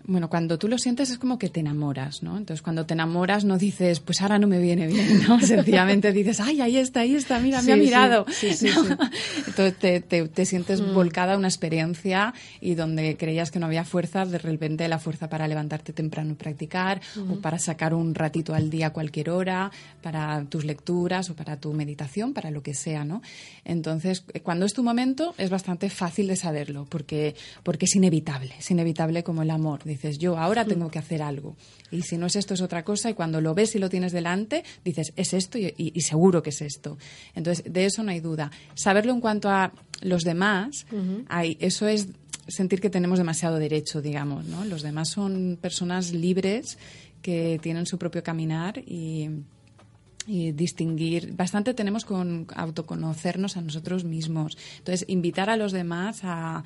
Bueno, 0.06 0.30
cuando 0.30 0.60
tú 0.60 0.68
lo 0.68 0.78
sientes 0.78 1.10
es 1.12 1.18
como 1.18 1.40
que 1.40 1.48
te 1.48 1.62
enamoras, 1.62 2.24
¿no? 2.24 2.38
Entonces, 2.38 2.62
cuando 2.62 2.86
te 2.86 2.94
enamoras 2.94 3.46
no 3.46 3.58
dices, 3.58 4.02
pues 4.02 4.22
ahora 4.22 4.38
no 4.38 4.48
me 4.48 4.60
viene 4.60 4.88
bien, 4.88 5.24
¿no? 5.26 5.40
Sencillamente 5.42 6.12
dices, 6.12 6.42
ay, 6.42 6.60
ahí 6.60 6.76
está, 6.76 7.02
ahí 7.02 7.16
está, 7.16 7.40
mira, 7.40 7.62
me 7.62 7.72
ha 7.72 7.78
mirado. 7.78 8.26
Entonces, 8.42 9.78
te, 9.80 10.02
te, 10.02 10.46
sientes 10.46 10.82
mm. 10.82 10.94
volcada 10.94 11.36
a 11.36 11.38
una 11.38 11.48
experiencia 11.48 12.34
y 12.60 12.76
donde 12.76 13.16
creías 13.16 13.50
que 13.50 13.60
no 13.60 13.68
había 13.68 13.86
fuerza, 13.86 14.26
de 14.26 14.40
repente 14.40 14.86
la 14.90 15.00
fuerza 15.00 15.30
para 15.30 15.48
levantarte 15.48 15.94
temprano 15.94 16.32
y 16.32 16.36
practicar, 16.36 17.00
o 17.30 17.36
para 17.40 17.58
sacar 17.58 17.94
un 17.94 18.14
ratito 18.14 18.54
al 18.54 18.70
día 18.70 18.88
a 18.88 18.90
cualquier 18.90 19.30
hora, 19.30 19.72
para 20.02 20.44
tus 20.46 20.66
lecturas 20.66 21.30
o 21.30 21.36
para 21.36 21.56
tu 21.56 21.72
meditación, 21.72 22.34
para 22.34 22.52
lo 22.52 22.62
que 22.62 22.74
sea, 22.74 23.06
¿no? 23.06 23.22
Entonces, 23.64 24.26
cuando 24.44 24.66
es 24.66 24.74
tu 24.74 24.84
momento, 24.84 25.34
es 25.38 25.50
bastante 25.50 25.90
fácil 25.90 26.28
de 26.28 26.36
saberlo, 26.36 26.86
porque, 26.90 27.36
porque 27.64 27.86
es 27.86 27.96
inevitable, 27.96 28.54
es 28.60 28.70
inevitable 28.70 29.24
como 29.24 29.44
el 29.44 29.50
amor 29.50 29.86
dices, 29.94 30.18
yo 30.18 30.38
ahora 30.38 30.66
tengo 30.66 30.90
que 30.90 31.00
hacer 31.00 31.22
algo. 31.22 31.56
Y 31.92 32.02
si 32.02 32.18
no 32.18 32.28
es 32.28 32.36
esto, 32.36 32.54
es 32.54 32.62
otra 32.62 32.84
cosa. 32.84 33.10
Y 33.10 33.14
cuando 33.14 33.42
lo 33.42 33.54
ves 33.54 33.76
y 33.76 33.80
lo 33.80 33.90
tienes 33.90 34.12
delante, 34.12 34.64
dices, 34.84 35.14
es 35.16 35.34
esto 35.34 35.58
y, 35.58 35.94
seguro 36.02 36.44
que 36.44 36.50
es 36.50 36.62
esto. 36.62 36.98
Entonces, 37.36 37.66
de 37.72 37.86
eso 37.86 38.04
no 38.04 38.12
hay 38.12 38.20
duda. 38.20 38.52
Saberlo 38.76 39.14
en 39.14 39.22
cuanto 39.22 39.50
a 39.50 39.74
los 40.02 40.24
demás, 40.24 40.86
hay, 41.28 41.58
eso 41.60 41.88
es 41.88 42.08
sentir 42.48 42.82
que 42.82 42.90
tenemos 42.90 43.18
demasiado 43.18 43.58
derecho, 43.58 44.02
digamos. 44.02 44.46
¿no? 44.46 44.66
Los 44.66 44.82
demás 44.82 45.10
son 45.10 45.58
personas 45.62 46.12
libres 46.12 46.78
que 47.22 47.60
tienen 47.62 47.86
su 47.86 47.98
propio 47.98 48.22
caminar 48.22 48.80
y 48.80 49.30
y 50.26 50.52
distinguir. 50.52 51.34
Bastante 51.34 51.74
tenemos 51.74 52.06
con 52.06 52.48
autoconocernos 52.56 53.58
a 53.58 53.62
nosotros 53.62 54.04
mismos. 54.04 54.58
Entonces, 54.78 55.06
invitar 55.08 55.50
a 55.50 55.58
los 55.58 55.72
demás 55.72 56.22
a, 56.24 56.64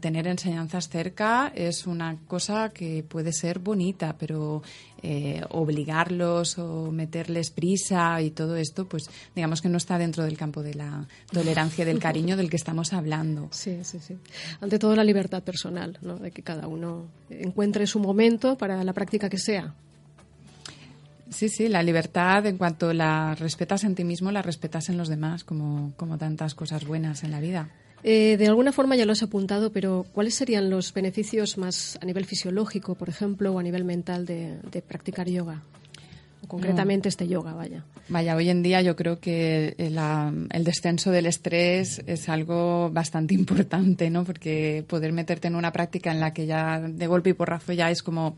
tener 0.00 0.28
enseñanzas 0.28 0.88
cerca 0.88 1.50
es 1.52 1.88
una 1.88 2.18
cosa 2.28 2.68
que 2.68 3.02
puede 3.02 3.32
ser 3.32 3.58
bonita, 3.58 4.14
pero 4.16 4.62
eh, 5.02 5.42
obligarlos 5.50 6.56
o 6.58 6.92
meterles 6.92 7.50
prisa 7.50 8.22
y 8.22 8.30
todo 8.30 8.54
esto, 8.54 8.86
pues 8.86 9.10
digamos 9.34 9.60
que 9.62 9.68
no 9.68 9.78
está 9.78 9.98
dentro 9.98 10.22
del 10.22 10.36
campo 10.36 10.62
de 10.62 10.74
la 10.74 11.08
tolerancia 11.32 11.82
y 11.82 11.86
del 11.86 11.98
cariño 11.98 12.36
del 12.36 12.48
que 12.48 12.56
estamos 12.56 12.92
hablando. 12.92 13.48
Sí, 13.56 13.80
sí, 13.82 13.98
sí. 13.98 14.16
Ante 14.60 14.78
todo 14.78 14.94
la 14.94 15.02
libertad 15.02 15.42
personal, 15.42 15.98
¿no? 16.00 16.16
de 16.16 16.30
que 16.30 16.42
cada 16.42 16.68
uno 16.68 17.06
encuentre 17.28 17.88
su 17.88 17.98
momento 17.98 18.56
para 18.56 18.84
la 18.84 18.92
práctica 18.92 19.28
que 19.28 19.38
sea. 19.38 19.74
Sí, 21.36 21.50
sí, 21.50 21.68
la 21.68 21.82
libertad 21.82 22.46
en 22.46 22.56
cuanto 22.56 22.94
la 22.94 23.34
respetas 23.34 23.84
en 23.84 23.94
ti 23.94 24.04
mismo, 24.04 24.32
la 24.32 24.40
respetas 24.40 24.88
en 24.88 24.96
los 24.96 25.06
demás, 25.06 25.44
como, 25.44 25.92
como 25.98 26.16
tantas 26.16 26.54
cosas 26.54 26.86
buenas 26.86 27.24
en 27.24 27.30
la 27.30 27.40
vida. 27.40 27.68
Eh, 28.02 28.38
de 28.38 28.46
alguna 28.46 28.72
forma 28.72 28.96
ya 28.96 29.04
lo 29.04 29.12
has 29.12 29.22
apuntado, 29.22 29.70
pero 29.70 30.06
¿cuáles 30.14 30.34
serían 30.34 30.70
los 30.70 30.94
beneficios 30.94 31.58
más 31.58 31.98
a 32.00 32.06
nivel 32.06 32.24
fisiológico, 32.24 32.94
por 32.94 33.10
ejemplo, 33.10 33.52
o 33.52 33.58
a 33.58 33.62
nivel 33.62 33.84
mental 33.84 34.24
de, 34.24 34.82
practicar 34.88 35.28
yoga? 35.28 35.60
Concretamente 36.46 37.08
este 37.08 37.28
yoga, 37.28 37.54
vaya. 37.54 37.84
Vaya, 38.08 38.36
hoy 38.36 38.50
en 38.50 38.62
día 38.62 38.82
yo 38.82 38.96
creo 38.96 39.18
que 39.20 39.74
el 39.78 40.64
descenso 40.64 41.10
del 41.10 41.26
estrés 41.26 42.02
es 42.06 42.28
algo 42.28 42.90
bastante 42.90 43.34
importante, 43.40 44.10
¿no? 44.10 44.24
Porque 44.24 44.84
poder 44.86 45.12
meterte 45.12 45.48
en 45.48 45.56
una 45.56 45.72
práctica 45.72 46.12
en 46.12 46.20
la 46.20 46.32
que 46.32 46.46
ya 46.46 46.80
de 46.80 47.06
golpe 47.06 47.30
y 47.30 47.34
porrazo 47.34 47.72
ya 47.72 47.90
es 47.90 48.02
como 48.02 48.36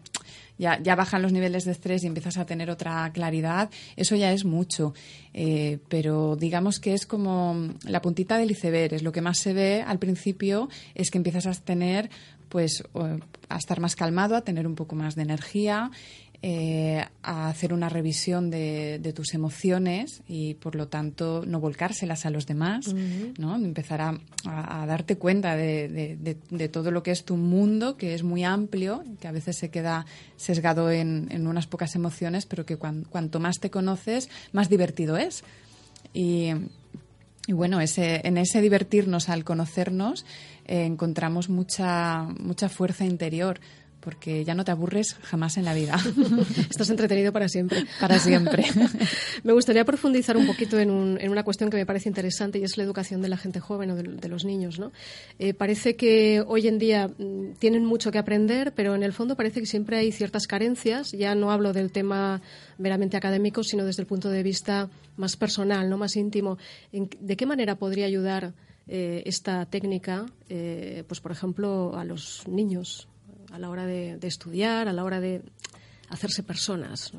ya, 0.59 0.81
ya 0.83 0.97
bajan 0.97 1.23
los 1.23 1.33
niveles 1.33 1.65
de 1.65 1.73
estrés 1.73 2.03
y 2.03 2.09
empiezas 2.09 2.37
a 2.37 2.45
tener 2.45 2.71
otra 2.71 3.11
claridad, 3.13 3.71
eso 3.97 4.17
ya 4.17 4.33
es 4.33 4.45
mucho. 4.45 4.93
Eh, 5.33 5.79
pero 5.89 6.37
digamos 6.37 6.81
que 6.81 6.95
es 6.95 7.07
como 7.07 7.69
la 7.85 8.03
puntita 8.03 8.37
del 8.37 8.51
iceberg, 8.51 8.95
es 8.95 9.03
lo 9.03 9.13
que 9.13 9.21
más 9.21 9.39
se 9.39 9.53
ve 9.53 9.85
al 9.87 9.99
principio, 9.99 10.69
es 10.95 11.11
que 11.11 11.19
empiezas 11.19 11.47
a 11.47 11.53
tener 11.53 12.11
pues 12.49 12.83
a 13.51 13.57
estar 13.59 13.79
más 13.79 13.95
calmado, 13.95 14.35
a 14.35 14.41
tener 14.41 14.67
un 14.67 14.75
poco 14.75 14.97
más 14.97 15.15
de 15.15 15.23
energía 15.23 15.91
eh, 16.41 17.05
a 17.25 17.49
hacer 17.49 17.73
una 17.73 17.89
revisión 17.89 18.49
de, 18.49 19.13
tus 19.13 19.35
emociones 19.35 20.23
y, 20.29 20.55
por 20.55 20.77
lo 20.77 20.87
tanto, 20.87 21.43
no 21.45 21.59
volcárselas 21.59 22.27
a 22.27 22.31
los 22.31 22.47
demás, 22.47 22.95
¿no? 23.39 23.57
Empezar 23.57 24.01
a, 24.01 24.87
darte 24.87 25.17
cuenta 25.17 25.57
de, 25.57 26.37
todo 26.71 26.93
lo 26.93 27.03
que 27.03 27.11
es 27.11 27.25
tu 27.25 27.37
mundo, 27.37 27.97
que 27.97 28.15
es 28.15 28.23
muy 28.23 28.45
amplio, 28.45 29.03
que 29.21 29.27
a 29.27 29.33
veces 29.33 29.57
se 29.57 29.71
queda 29.71 30.07
sesgado 30.37 30.93
en, 30.93 31.45
unas 31.45 31.67
pocas 31.67 31.97
emociones, 31.97 32.47
pero 32.47 32.65
que 32.65 32.77
cuanto 32.77 33.41
más 33.41 33.59
te 33.59 33.71
conoces, 33.71 34.31
más 34.53 34.69
divertido 34.69 35.17
es. 35.17 35.43
Y, 36.15 36.53
bueno, 37.49 37.81
ese, 37.81 38.21
en 38.25 38.39
ese 38.39 38.61
divertirnos 38.61 39.29
al 39.29 39.43
conocernos 39.43 40.25
eh, 40.67 40.85
encontramos 40.85 41.49
mucha, 41.49 42.23
mucha 42.39 42.69
fuerza 42.69 43.05
interior 43.05 43.59
porque 44.09 44.43
ya 44.43 44.55
no 44.55 44.65
te 44.65 44.71
aburres 44.71 45.17
jamás 45.21 45.59
en 45.59 45.67
la 45.67 45.75
vida. 45.75 45.99
Estás 46.71 46.89
entretenido 46.89 47.31
para 47.31 47.47
siempre. 47.47 47.85
Para 48.01 48.19
siempre. 48.19 48.65
me 49.45 49.53
gustaría 49.53 49.85
profundizar 49.85 50.35
un 50.39 50.47
poquito 50.47 50.79
en, 50.79 50.91
una 50.91 51.43
cuestión 51.43 51.69
que 51.69 51.77
me 51.77 51.85
parece 51.85 52.09
interesante 52.09 52.59
y 52.59 52.65
es 52.65 52.79
la 52.79 52.85
educación 52.85 53.21
de 53.21 53.29
la 53.29 53.37
gente 53.37 53.61
joven 53.61 53.91
o 53.91 53.97
de, 53.97 54.29
los 54.31 54.47
niños. 54.47 54.79
¿no? 54.79 54.93
Eh, 55.39 55.53
parece 55.53 55.95
que 55.95 56.43
hoy 56.47 56.69
en 56.69 56.79
día 56.79 57.09
mm, 57.09 57.57
tienen 57.59 57.85
mucho 57.85 58.11
que 58.11 58.17
aprender, 58.17 58.73
pero 58.75 58.95
en 58.95 59.03
el 59.03 59.13
fondo 59.13 59.37
parece 59.37 59.61
que 59.61 59.67
siempre 59.67 59.99
hay 59.99 60.11
ciertas 60.11 60.47
carencias. 60.47 61.13
Ya 61.13 61.35
no 61.35 61.53
hablo 61.53 61.75
del 61.75 61.93
tema 61.93 62.41
meramente 62.79 63.19
académico, 63.19 63.63
sino 63.63 63.85
desde 63.85 64.01
el 64.01 64.07
punto 64.07 64.31
de 64.31 64.43
vista 64.43 64.89
más 65.19 65.37
personal, 65.37 65.91
no 65.91 65.99
más 65.99 66.17
íntimo. 66.17 66.57
¿De 66.93 67.37
qué 67.37 67.45
manera 67.45 67.75
podría 67.75 68.07
ayudar 68.07 68.55
eh, 68.87 69.23
esta 69.27 69.67
técnica, 69.67 70.25
eh, 70.49 71.05
pues 71.07 71.21
por 71.21 71.31
ejemplo, 71.31 71.95
a 71.95 72.05
los 72.07 72.49
niños? 72.49 73.07
A 73.53 73.59
la 73.59 73.71
hora 73.71 73.87
de, 73.87 74.19
estudiar, 74.23 74.89
a 74.89 74.93
la 74.93 75.05
hora 75.05 75.21
de 75.21 75.43
hacerse 76.11 76.43
personas. 76.43 77.13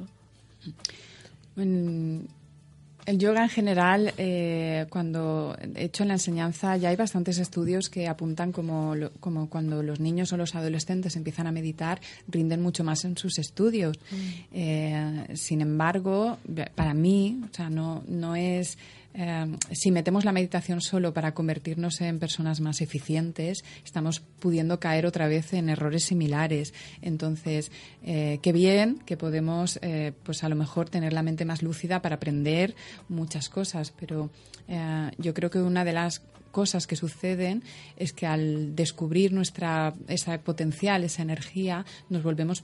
el 1.55 3.17
yoga 3.17 3.43
en 3.43 3.49
general, 3.49 4.13
eh, 4.17 4.85
cuando 4.89 5.57
he 5.75 5.85
hecho 5.85 6.03
en 6.03 6.09
la 6.09 6.15
enseñanza, 6.15 6.77
ya 6.77 6.89
hay 6.89 6.95
bastantes 6.95 7.39
estudios 7.39 7.89
que 7.89 8.07
apuntan 8.07 8.51
como, 8.51 8.93
como 9.19 9.49
cuando 9.49 9.81
los 9.81 9.99
niños 9.99 10.31
o 10.31 10.37
los 10.37 10.55
adolescentes 10.55 11.15
empiezan 11.15 11.47
a 11.47 11.51
meditar, 11.51 11.99
rinden 12.27 12.61
mucho 12.61 12.83
más 12.83 13.05
en 13.05 13.17
sus 13.17 13.39
estudios. 13.39 13.97
Mm. 14.11 14.15
Eh, 14.53 15.27
sin 15.35 15.61
embargo, 15.61 16.37
para 16.75 16.93
mí, 16.93 17.41
o 17.49 17.53
sea, 17.53 17.69
no, 17.69 18.03
no 18.07 18.35
es 18.35 18.77
Em, 19.13 19.57
si 19.71 19.91
metemos 19.91 20.23
la 20.23 20.31
meditación 20.31 20.81
solo 20.81 21.13
para 21.13 21.33
convertirnos 21.33 21.99
en 22.01 22.19
personas 22.19 22.61
más 22.61 22.81
eficientes, 22.81 23.63
estamos 23.83 24.19
pudiendo 24.39 24.79
caer 24.79 25.05
otra 25.05 25.27
vez 25.27 25.53
en 25.53 25.69
errores 25.69 26.05
similares. 26.05 26.73
Entonces, 27.01 27.71
eh, 28.03 28.39
qué 28.41 28.51
bien 28.51 28.99
que 29.05 29.17
podemos, 29.17 29.79
eh, 29.81 30.13
pues 30.23 30.43
a 30.43 30.49
lo 30.49 30.55
mejor 30.55 30.89
tener 30.89 31.13
la 31.13 31.23
mente 31.23 31.45
más 31.45 31.63
lúcida 31.63 32.01
para 32.01 32.15
aprender 32.15 32.75
muchas 33.07 33.49
cosas, 33.49 33.91
pero 33.99 34.29
eh, 34.67 35.11
yo 35.17 35.33
creo 35.33 35.49
que 35.49 35.59
una 35.59 35.83
de 35.83 35.93
las 35.93 36.21
cosas 36.51 36.87
que 36.87 36.95
suceden 36.95 37.63
es 37.97 38.13
que 38.13 38.25
al 38.25 38.75
descubrir 38.75 39.33
nuestra 39.33 39.93
esa 40.07 40.39
potencial, 40.39 41.03
esa 41.03 41.21
energía, 41.21 41.85
nos 42.09 42.23
volvemos 42.23 42.63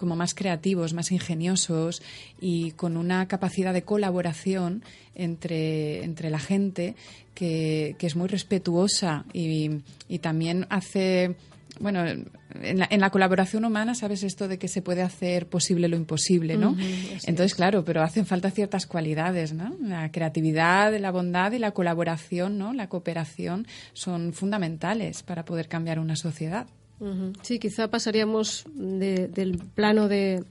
como 0.00 0.16
más 0.16 0.34
creativos, 0.34 0.94
más 0.94 1.12
ingeniosos 1.12 2.00
y 2.40 2.70
con 2.70 2.96
una 2.96 3.28
capacidad 3.28 3.74
de 3.74 3.82
colaboración 3.82 4.82
entre, 5.14 6.02
entre 6.04 6.30
la 6.30 6.38
gente 6.38 6.94
que, 7.34 7.94
es 8.00 8.16
muy 8.16 8.26
respetuosa 8.26 9.26
y, 9.34 9.82
también 10.22 10.66
hace 10.70 11.36
bueno, 11.80 12.06
en 12.06 12.78
la, 12.78 12.88
en 12.90 13.00
la, 13.00 13.10
colaboración 13.10 13.66
humana 13.66 13.94
sabes 13.94 14.22
esto 14.22 14.48
de 14.48 14.58
que 14.58 14.68
se 14.68 14.80
puede 14.80 15.02
hacer 15.02 15.46
posible 15.46 15.86
lo 15.88 15.96
imposible, 15.96 16.56
¿no? 16.56 16.76
Entonces, 17.26 17.54
claro, 17.54 17.84
pero 17.84 18.02
hacen 18.02 18.24
falta 18.24 18.50
ciertas 18.50 18.86
cualidades, 18.86 19.52
¿no? 19.52 19.76
La 19.82 20.10
creatividad, 20.10 20.98
la 20.98 21.10
bondad 21.10 21.52
y 21.52 21.58
la 21.58 21.72
colaboración, 21.72 22.58
¿no? 22.58 22.72
La 22.72 22.88
cooperación 22.88 23.66
son 23.92 24.32
fundamentales 24.32 25.22
para 25.22 25.44
poder 25.44 25.68
cambiar 25.68 25.98
una 25.98 26.16
sociedad. 26.16 26.66
Sí, 27.42 27.58
quizá 27.58 27.88
pasaríamos 27.88 28.64
del 28.74 29.58
plano 29.74 30.08
de 30.08 30.44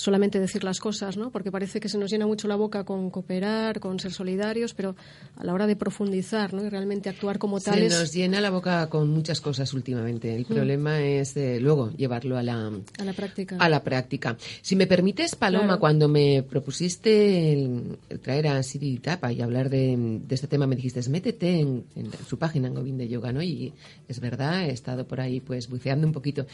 solamente 0.00 0.40
decir 0.40 0.64
las 0.64 0.80
cosas, 0.80 1.16
¿no? 1.16 1.30
Porque 1.30 1.52
parece 1.52 1.78
que 1.78 1.88
se 1.88 1.98
nos 1.98 2.10
llena 2.10 2.26
mucho 2.26 2.48
la 2.48 2.56
boca 2.56 2.84
con 2.84 3.10
cooperar, 3.10 3.80
con 3.80 4.00
ser 4.00 4.12
solidarios, 4.12 4.72
pero 4.72 4.96
a 5.36 5.44
la 5.44 5.52
hora 5.52 5.66
de 5.66 5.76
profundizar, 5.76 6.54
¿no? 6.54 6.64
Y 6.64 6.68
realmente 6.68 7.08
actuar 7.08 7.38
como 7.38 7.60
tales. 7.60 7.92
Se 7.92 8.00
nos 8.00 8.12
llena 8.12 8.40
la 8.40 8.50
boca 8.50 8.88
con 8.88 9.10
muchas 9.10 9.40
cosas 9.40 9.72
últimamente. 9.74 10.34
El 10.34 10.42
mm. 10.42 10.54
problema 10.54 11.00
es 11.00 11.34
luego 11.60 11.90
llevarlo 11.92 12.38
a 12.38 12.42
la 12.42 12.72
a 12.98 13.04
la 13.04 13.12
práctica. 13.12 13.56
A 13.58 13.68
la 13.68 13.82
práctica. 13.82 14.36
Si 14.62 14.74
me 14.74 14.86
permites, 14.86 15.36
Paloma, 15.36 15.78
cuando 15.78 16.08
me 16.08 16.42
propusiste 16.42 17.52
el, 17.52 17.98
traer 18.22 18.48
a 18.48 18.62
Siri 18.62 18.98
Tapa 18.98 19.32
y 19.32 19.42
hablar 19.42 19.68
de, 19.68 20.20
este 20.30 20.46
tema, 20.46 20.66
me 20.66 20.76
dijiste, 20.76 21.00
métete 21.10 21.60
en, 21.60 21.84
su 22.26 22.38
página 22.38 22.68
en 22.68 22.74
Govinda 22.74 23.04
Yoga, 23.04 23.32
¿no? 23.32 23.42
Y 23.42 23.72
es 24.08 24.20
verdad, 24.20 24.64
he 24.64 24.72
estado 24.72 25.06
por 25.06 25.20
ahí 25.20 25.40
pues 25.40 25.68
buceando 25.68 26.06
un 26.06 26.12
poquito. 26.12 26.46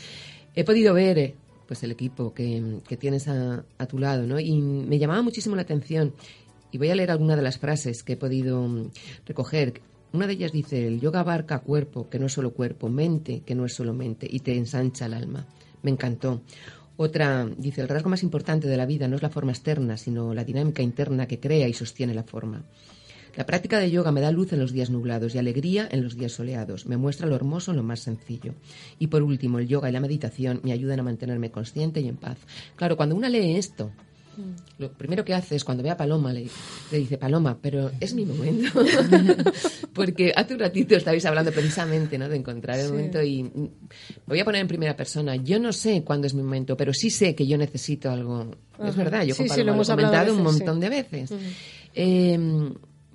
He 0.55 0.65
podido 0.65 0.95
ver 0.95 1.19
eh, 1.19 1.35
pues 1.67 1.83
el 1.83 1.91
equipo 1.91 2.33
que, 2.33 2.81
tienes 2.99 3.29
a, 3.29 3.65
tu 3.89 3.99
lado, 3.99 4.27
¿no? 4.27 4.39
Y 4.39 4.61
me 4.61 4.99
llamaba 4.99 5.23
muchísimo 5.23 5.57
la 5.57 5.63
atención, 5.63 6.15
y 6.73 6.79
voy 6.79 6.91
a 6.91 6.95
leer 6.95 7.11
alguna 7.11 7.37
de 7.37 7.43
las 7.43 7.59
frases 7.59 8.03
que 8.03 8.15
he 8.15 8.17
podido 8.17 8.67
mm, 8.67 8.91
recoger. 9.27 9.81
Una 10.13 10.27
de 10.27 10.35
ellas 10.35 10.53
dice, 10.53 10.87
el 10.87 11.01
yoga 11.01 11.21
abarca 11.21 11.61
cuerpo, 11.61 12.09
que 12.09 12.19
no 12.19 12.27
es 12.27 12.33
solo 12.33 12.53
cuerpo, 12.53 12.89
mente, 12.89 13.43
que 13.45 13.55
no 13.55 13.65
es 13.65 13.75
solo 13.75 13.93
mente, 13.93 14.27
y 14.31 14.41
te 14.41 14.57
ensancha 14.57 15.07
el 15.07 15.15
alma. 15.15 15.47
Me 15.83 15.91
encantó. 15.91 16.43
Otra 16.97 17.47
dice, 17.59 17.83
el 17.83 17.89
rasgo 17.89 18.09
más 18.09 18.23
importante 18.23 18.69
de 18.69 18.77
la 18.77 18.87
vida 18.87 19.07
no 19.07 19.17
es 19.17 19.23
la 19.23 19.29
forma 19.29 19.53
externa, 19.53 19.97
sino 19.97 20.33
la 20.33 20.45
dinámica 20.45 20.83
interna 20.83 21.27
que 21.27 21.39
crea 21.39 21.69
y 21.69 21.75
sostiene 21.75 22.15
la 22.15 22.23
forma. 22.23 22.65
La 23.37 23.45
práctica 23.45 23.79
de 23.79 23.91
yoga 23.91 24.13
me 24.13 24.23
da 24.23 24.31
luz 24.31 24.53
en 24.55 24.61
los 24.61 24.73
días 24.73 24.89
nublados 24.89 25.35
y 25.35 25.39
alegría 25.39 25.87
en 25.91 26.03
los 26.03 26.17
días 26.17 26.33
soleados. 26.33 26.87
Me 26.87 26.97
muestra 26.97 27.27
lo 27.27 27.37
hermoso 27.37 27.71
en 27.71 27.77
lo 27.77 27.83
más 27.83 28.01
sencillo. 28.01 28.55
Y 28.99 29.09
por 29.09 29.23
último, 29.23 29.59
el 29.59 29.69
yoga 29.69 29.91
y 29.91 29.93
la 29.93 30.01
meditación 30.01 30.61
me 30.65 30.73
ayudan 30.73 31.01
a 31.01 31.03
mantenerme 31.03 31.51
consciente 31.51 32.01
y 32.01 32.09
en 32.09 32.17
paz. 32.17 32.39
Claro, 32.77 32.97
cuando 32.97 33.15
una 33.15 33.29
lee 33.29 33.57
esto, 33.57 33.91
mm. 34.39 34.81
lo 34.81 34.91
primero 34.93 35.23
que 35.23 35.35
hace 35.35 35.55
es 35.55 35.65
cuando 35.65 35.83
ve 35.83 35.91
a 35.91 35.99
Paloma, 35.99 36.33
le, 36.33 36.49
dice, 36.91 37.19
Paloma, 37.19 37.59
pero 37.61 37.91
es 38.01 38.15
mi 38.15 38.25
momento. 38.25 38.71
Porque 39.93 40.33
hace 40.35 40.55
un 40.55 40.61
ratito 40.61 40.97
estabais 40.97 41.25
hablando 41.27 41.53
precisamente 41.53 42.17
¿no? 42.17 42.31
de 42.31 42.37
encontrar 42.37 42.79
el 42.79 42.89
momento 42.89 43.23
y 43.23 43.51
voy 44.27 44.41
a 44.41 44.47
poner 44.47 44.63
en 44.63 44.69
primera 44.69 44.97
persona. 44.97 45.37
Yo 45.37 45.59
no 45.59 45.75
sé 45.75 46.03
cuándo 46.05 46.27
es 46.27 46.33
mi 46.33 46.43
momento, 46.43 46.75
pero 46.75 46.95
sí 46.95 47.11
sé 47.11 47.35
que 47.35 47.47
yo 47.47 47.59
necesito 47.59 48.11
algo. 48.11 48.51
Es 48.83 48.97
verdad, 48.97 49.25
yo 49.25 49.35
sí, 49.35 49.47
sí, 49.47 49.63
lo 49.63 49.73
hemos 49.73 49.91
comentado 49.91 50.35
un 50.35 50.43
montón 50.43 50.81
de 50.81 50.89
veces 50.89 51.35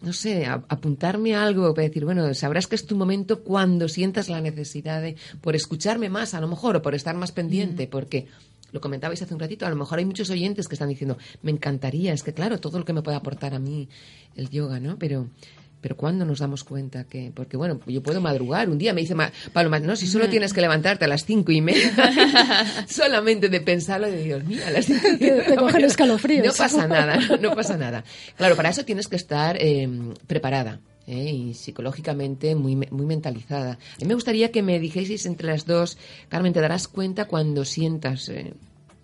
no 0.01 0.13
sé, 0.13 0.45
apuntarme 0.45 1.35
a 1.35 1.43
algo 1.43 1.73
para 1.73 1.87
decir, 1.87 2.05
bueno, 2.05 2.33
sabrás 2.33 2.67
que 2.67 2.75
es 2.75 2.85
tu 2.85 2.95
momento 2.95 3.43
cuando 3.43 3.87
sientas 3.87 4.29
la 4.29 4.41
necesidad 4.41 5.01
de, 5.01 5.15
por 5.41 5.55
escucharme 5.55 6.09
más 6.09 6.33
a 6.33 6.41
lo 6.41 6.47
mejor, 6.47 6.75
o 6.75 6.81
por 6.81 6.95
estar 6.95 7.15
más 7.15 7.31
pendiente, 7.31 7.87
porque 7.87 8.27
lo 8.71 8.81
comentabais 8.81 9.21
hace 9.21 9.33
un 9.33 9.39
ratito, 9.39 9.65
a 9.65 9.69
lo 9.69 9.75
mejor 9.75 9.99
hay 9.99 10.05
muchos 10.05 10.29
oyentes 10.29 10.67
que 10.67 10.75
están 10.75 10.89
diciendo, 10.89 11.17
me 11.41 11.51
encantaría, 11.51 12.13
es 12.13 12.23
que 12.23 12.33
claro, 12.33 12.59
todo 12.59 12.79
lo 12.79 12.85
que 12.85 12.93
me 12.93 13.01
puede 13.01 13.17
aportar 13.17 13.53
a 13.53 13.59
mí 13.59 13.89
el 14.35 14.49
yoga, 14.49 14.79
¿no? 14.79 14.97
Pero 14.97 15.27
pero 15.81 15.97
¿cuándo 15.97 16.23
nos 16.25 16.39
damos 16.39 16.63
cuenta 16.63 17.03
que.? 17.05 17.31
Porque, 17.35 17.57
bueno, 17.57 17.79
yo 17.87 18.01
puedo 18.03 18.21
madrugar. 18.21 18.69
Un 18.69 18.77
día 18.77 18.93
me 18.93 19.01
dice 19.01 19.15
Paloma, 19.51 19.79
no, 19.79 19.95
si 19.95 20.07
solo 20.07 20.29
tienes 20.29 20.53
que 20.53 20.61
levantarte 20.61 21.05
a 21.05 21.07
las 21.07 21.25
cinco 21.25 21.51
y 21.51 21.59
media, 21.61 21.91
solamente 22.87 23.49
de 23.49 23.61
pensarlo, 23.61 24.07
de 24.07 24.23
Dios 24.23 24.43
mío, 24.45 24.61
a 24.65 24.69
las 24.69 24.85
cinco 24.85 25.07
y 25.07 25.17
media. 25.17 25.45
Te 25.45 25.55
cogen 25.55 25.83
escalofríos. 25.85 26.45
No 26.45 26.53
pasa 26.53 26.87
nada, 26.87 27.17
no, 27.41 27.55
pasa 27.55 27.77
nada. 27.77 28.03
Claro, 28.37 28.55
para 28.55 28.69
eso 28.69 28.85
tienes 28.85 29.07
que 29.07 29.15
estar 29.15 29.57
eh, 29.59 29.89
preparada. 30.27 30.79
eh, 31.07 31.31
y 31.31 31.53
psicológicamente 31.55 32.55
muy, 32.55 32.75
muy 32.75 33.05
mentalizada. 33.05 33.71
A 33.73 34.01
mí 34.01 34.07
me 34.07 34.13
gustaría 34.13 34.51
que 34.51 34.61
me 34.61 34.79
dijeseis 34.79 35.25
entre 35.25 35.47
las 35.47 35.65
dos, 35.65 35.97
Carmen, 36.29 36.53
te 36.53 36.61
darás 36.61 36.87
cuenta 36.87 37.25
cuando 37.25 37.65
sientas, 37.65 38.29
eh, 38.29 38.53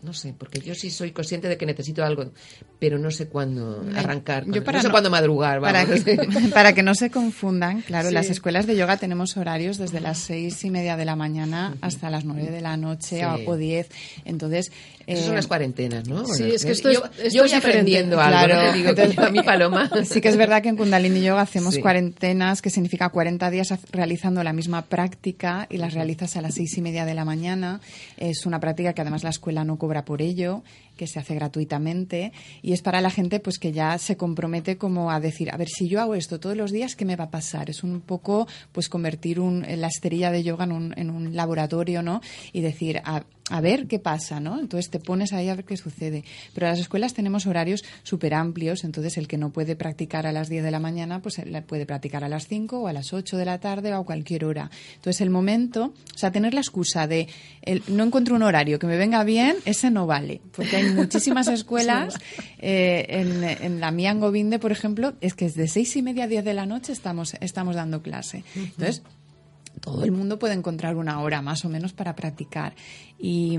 no 0.04 0.14
sé, 0.14 0.34
porque 0.38 0.60
yo 0.62 0.76
sí 0.76 0.90
soy 0.92 1.12
consciente 1.12 1.50
de 1.50 1.58
que 1.58 1.66
necesito 1.66 2.06
algo, 2.06 2.32
pero 2.80 3.00
no 3.00 3.10
sé 3.12 3.28
cuándo 3.28 3.84
arrancar, 3.96 4.44
Yo 4.46 4.52
cuándo- 4.52 4.64
para 4.66 4.78
no 4.78 4.82
sé 4.84 4.88
no- 4.88 4.92
cuándo 4.92 5.10
madrugar. 5.10 5.62
Para 5.62 5.84
vamos. 5.86 6.04
que, 6.04 6.16
para 6.54 6.74
que 6.74 6.84
no 6.84 6.94
se 6.96 7.10
confundan, 7.10 7.82
claro, 7.82 8.10
Sí. 8.10 8.14
las 8.14 8.30
escuelas 8.30 8.68
de 8.68 8.76
yoga 8.76 8.98
tenemos 8.98 9.36
horarios 9.38 9.78
desde 9.78 10.00
las 10.00 10.18
seis 10.20 10.64
y 10.64 10.70
media 10.70 10.96
de 10.98 11.06
la 11.06 11.16
mañana 11.16 11.76
hasta 11.82 12.10
las 12.10 12.26
nueve 12.26 12.52
de 12.52 12.62
la 12.62 12.78
noche 12.78 13.20
Sí. 13.20 13.24
o, 13.46 13.52
o 13.52 13.58
diez. 13.58 13.90
Entonces, 14.26 14.72
Esas 15.08 15.24
son 15.26 15.34
eh, 15.34 15.38
las 15.38 15.48
cuarentenas, 15.48 16.08
¿no? 16.08 16.26
Sí, 16.26 16.44
Bueno, 16.44 16.54
es 16.56 16.66
que 16.66 16.72
esto 16.72 16.92
yo, 16.92 17.04
es- 17.06 17.26
esto 17.26 17.38
yo 17.38 17.46
es 17.46 17.52
voy 17.52 17.58
aprendiendo 17.60 18.18
diferente. 18.18 18.38
algo, 18.44 18.54
Claro. 18.54 18.66
¿no? 18.68 18.72
Te 18.72 18.78
digo 18.78 18.96
que 18.96 19.16
yo 19.16 19.24
a 19.24 19.30
mi 19.32 19.42
paloma. 19.42 19.90
Sí 20.06 20.22
que 20.22 20.28
es 20.30 20.38
verdad 20.38 20.62
que 20.62 20.70
en 20.70 20.78
Kundalini 20.78 21.22
Yoga 21.22 21.42
hacemos 21.42 21.76
Sí. 21.76 21.82
cuarentenas, 21.82 22.62
que 22.62 22.70
significa 22.70 23.10
40 23.10 23.50
días 23.50 23.74
realizando 23.92 24.44
la 24.44 24.54
misma 24.54 24.84
práctica 24.86 25.66
y 25.70 25.78
las 25.78 25.94
realizas 25.94 26.36
a 26.38 26.42
las 26.42 26.54
seis 26.56 26.78
y 26.78 26.82
media 26.82 27.06
de 27.06 27.14
la 27.14 27.26
mañana. 27.26 27.80
Es 28.18 28.46
una 28.46 28.60
práctica 28.60 28.94
que 28.94 29.02
además 29.02 29.24
la 29.24 29.30
escuela 29.30 29.64
no 29.64 29.78
cobra 29.78 30.04
por 30.06 30.22
ello, 30.22 30.64
que 30.98 31.08
se 31.08 31.20
hace 31.20 31.36
gratuitamente 31.36 32.34
y 32.62 32.74
es 32.74 32.82
para 32.82 33.00
la 33.00 33.10
gente 33.10 33.40
pues 33.40 33.60
que 33.60 33.72
ya 33.72 33.98
se 33.98 34.18
compromete 34.18 34.78
como 34.78 35.12
a 35.12 35.20
decir, 35.22 35.50
a 35.52 35.58
ver, 35.58 35.70
si 35.70 35.88
yo 35.88 36.02
hago 36.02 36.16
esto 36.16 36.40
todos 36.40 36.58
los 36.58 36.72
días, 36.72 36.96
¿qué 36.96 37.06
me 37.06 37.16
va 37.16 37.26
a 37.26 37.32
pasar? 37.32 37.70
Es 37.70 37.84
un 37.84 38.02
poco 38.02 38.48
pues 38.74 38.90
convertir 38.90 39.40
un, 39.40 39.66
la 39.68 39.88
esterilla 39.88 40.32
de 40.32 40.44
yoga 40.44 40.66
en 40.66 40.72
un, 40.74 40.94
en 40.98 41.10
un 41.10 41.36
laboratorio, 41.36 42.02
¿no? 42.02 42.22
Y 42.52 42.62
decir, 42.62 43.02
a, 43.06 43.24
a 43.50 43.62
ver 43.62 43.88
qué 43.88 43.98
pasa, 44.00 44.40
¿no? 44.42 44.60
Entonces 44.60 44.90
te 44.90 45.00
pones 45.00 45.32
ahí 45.32 45.48
a 45.48 45.56
ver 45.56 45.64
qué 45.64 45.78
sucede. 45.78 46.24
Pero 46.54 46.66
en 46.68 46.72
las 46.74 46.80
escuelas 46.80 47.14
tenemos 47.14 47.46
horarios 47.46 47.84
súper 48.04 48.34
amplios, 48.34 48.84
entonces 48.84 49.18
el 49.18 49.28
que 49.28 49.38
no 49.38 49.52
puede 49.52 49.76
practicar 49.78 50.28
a 50.28 50.32
las 50.34 50.50
10 50.50 50.64
de 50.64 50.72
la 50.72 50.80
mañana, 50.80 51.22
pues 51.22 51.42
puede 51.66 51.86
practicar 51.86 52.24
a 52.26 52.30
las 52.30 52.48
5 52.48 52.80
o 52.82 52.88
a 52.88 52.94
las 52.94 53.14
8 53.14 53.38
de 53.38 53.46
la 53.46 53.60
tarde 53.60 53.94
o 53.94 53.98
a 54.02 54.06
cualquier 54.06 54.44
hora. 54.44 54.70
Entonces 54.96 55.22
el 55.22 55.30
momento, 55.30 55.94
o 56.14 56.18
sea, 56.18 56.32
tener 56.32 56.54
la 56.54 56.60
excusa 56.62 57.08
de 57.08 57.28
el- 57.62 57.84
no 57.88 58.04
encuentro 58.04 58.36
un 58.36 58.44
horario 58.44 58.80
que 58.80 58.88
me 58.88 58.98
venga 58.98 59.24
bien, 59.24 59.56
ese 59.66 59.92
no 59.92 60.06
vale, 60.08 60.42
porque 60.54 60.76
hay 60.76 60.92
muchísimas 60.94 61.48
escuelas, 61.48 62.16
eh, 62.60 63.06
en, 63.10 63.44
en 63.44 63.80
la 63.80 63.92
mía 63.92 64.12
en 64.12 64.20
Govinde, 64.20 64.60
por 64.60 64.72
ejemplo, 64.74 65.14
es 65.22 65.34
que 65.36 65.46
es 65.46 65.56
de 65.56 65.68
seis 65.68 65.96
y 65.96 66.02
media 66.02 66.26
a 66.26 66.28
10 66.28 66.44
de 66.44 66.54
la 66.54 66.66
noche 66.66 66.92
estamos, 66.92 67.36
estamos 67.40 67.76
dando 67.76 68.02
clase. 68.02 68.44
Entonces, 68.56 69.04
todo 69.82 70.04
el 70.04 70.12
mundo 70.12 70.40
puede 70.40 70.54
encontrar 70.54 70.96
una 70.96 71.22
hora 71.22 71.42
más 71.42 71.66
o 71.66 71.70
menos 71.70 71.94
para 71.94 72.16
practicar. 72.16 72.76
Y, 73.20 73.58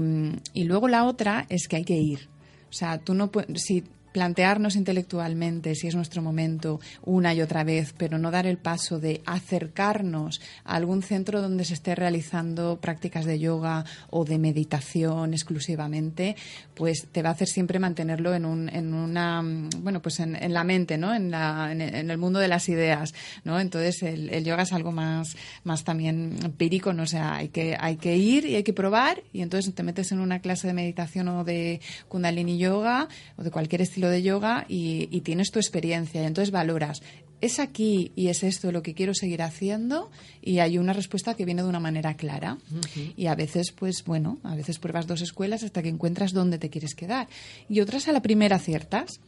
y 0.53 0.65
luego 0.65 0.89
la 0.89 1.05
otra 1.05 1.47
es 1.49 1.69
que 1.69 1.77
hay 1.77 1.85
que 1.85 1.97
ir. 1.97 2.29
O 2.71 2.73
sea, 2.73 2.99
tú 2.99 3.15
no 3.15 3.31
puedes, 3.31 3.63
si 3.63 3.85
plantearnos 4.13 4.77
intelectualmente 4.77 5.75
si 5.75 5.89
es 5.89 5.95
nuestro 5.95 6.23
momento 6.23 6.81
una 7.03 7.35
y 7.35 7.43
otra 7.43 7.65
vez, 7.65 7.95
pero 7.97 8.19
no 8.19 8.31
dar 8.31 8.47
el 8.47 8.59
paso 8.59 8.99
de 8.99 9.23
acercarnos 9.27 10.41
a 10.65 10.77
algún 10.77 11.03
centro 11.03 11.43
donde 11.43 11.65
se 11.65 11.75
esté 11.75 11.95
realizando 11.95 12.79
prácticas 12.81 13.25
de 13.25 13.39
yoga 13.39 13.85
o 14.11 14.25
de 14.25 14.39
meditación 14.39 15.35
exclusivamente, 15.35 16.37
pues 16.75 17.09
te 17.11 17.23
va 17.23 17.31
a 17.31 17.33
hacer 17.33 17.49
siempre 17.49 17.79
mantenerlo 17.79 18.35
en, 18.35 18.45
un, 18.45 18.69
en 18.69 18.95
una, 18.95 19.43
bueno, 19.79 20.01
pues 20.01 20.21
en, 20.21 20.39
la 20.53 20.65
mente, 20.65 20.97
¿no? 20.97 21.15
En, 21.15 21.31
la, 21.31 21.71
en, 21.73 21.81
el 21.83 22.19
mundo 22.19 22.39
de 22.39 22.49
las 22.49 22.69
ideas, 22.69 23.15
¿no? 23.45 23.61
Entonces 23.61 24.03
el, 24.03 24.31
el 24.31 24.45
yoga 24.45 24.63
es 24.63 24.73
algo 24.73 24.93
más, 24.93 25.37
más 25.65 25.85
también 25.85 26.37
empírico, 26.43 26.93
¿no? 26.93 27.07
Sea, 27.07 27.35
hay 27.35 27.49
que, 27.49 27.77
hay 27.79 27.97
que 27.97 28.17
ir 28.17 28.47
y 28.47 28.57
hay 28.57 28.63
que 28.63 28.73
probar 28.73 29.23
y 29.33 29.43
entonces 29.43 29.75
te 29.75 29.83
metes 29.83 30.13
en 30.13 30.21
una 30.21 30.41
clase 30.41 30.67
de 30.67 30.73
meditación 30.73 31.29
o 31.29 31.45
de 31.45 31.81
kundalini 32.09 32.59
yoga 32.59 33.09
o 33.37 33.43
de 33.43 33.51
cualquier 33.51 33.83
estilo 33.83 33.98
de 34.07 34.23
yoga 34.23 34.65
y, 34.69 35.09
y 35.11 35.23
tienes 35.23 35.51
tu 35.51 35.59
experiencia 35.59 36.23
y 36.23 36.27
entonces 36.27 36.53
valoras. 36.53 37.03
¿Es 37.41 37.61
aquí 37.61 38.11
y 38.17 38.29
es 38.29 38.43
esto 38.43 38.73
lo 38.73 38.83
que 38.83 38.95
quiero 38.95 39.15
seguir 39.15 39.43
haciendo? 39.43 40.11
Y 40.43 40.59
hay 40.59 40.77
una 40.77 40.93
respuesta 40.93 41.35
que 41.35 41.45
viene 41.45 41.63
de 41.63 41.69
una 41.69 41.79
manera 41.79 42.15
clara. 42.15 42.59
Y 43.17 43.27
a 43.27 43.35
veces, 43.37 43.71
pues 43.71 44.05
bueno, 44.05 44.39
a 44.43 44.57
veces 44.57 44.79
pruebas 44.79 45.07
dos 45.07 45.21
escuelas 45.21 45.63
hasta 45.63 45.83
que 45.83 45.89
encuentras 45.89 46.33
dónde 46.33 46.59
te 46.59 46.69
quieres 46.69 46.95
quedar. 46.97 47.29
Y 47.69 47.81
otras 47.81 48.09
a 48.09 48.13
la 48.13 48.23
primera 48.23 48.57
aciertas. 48.57 49.21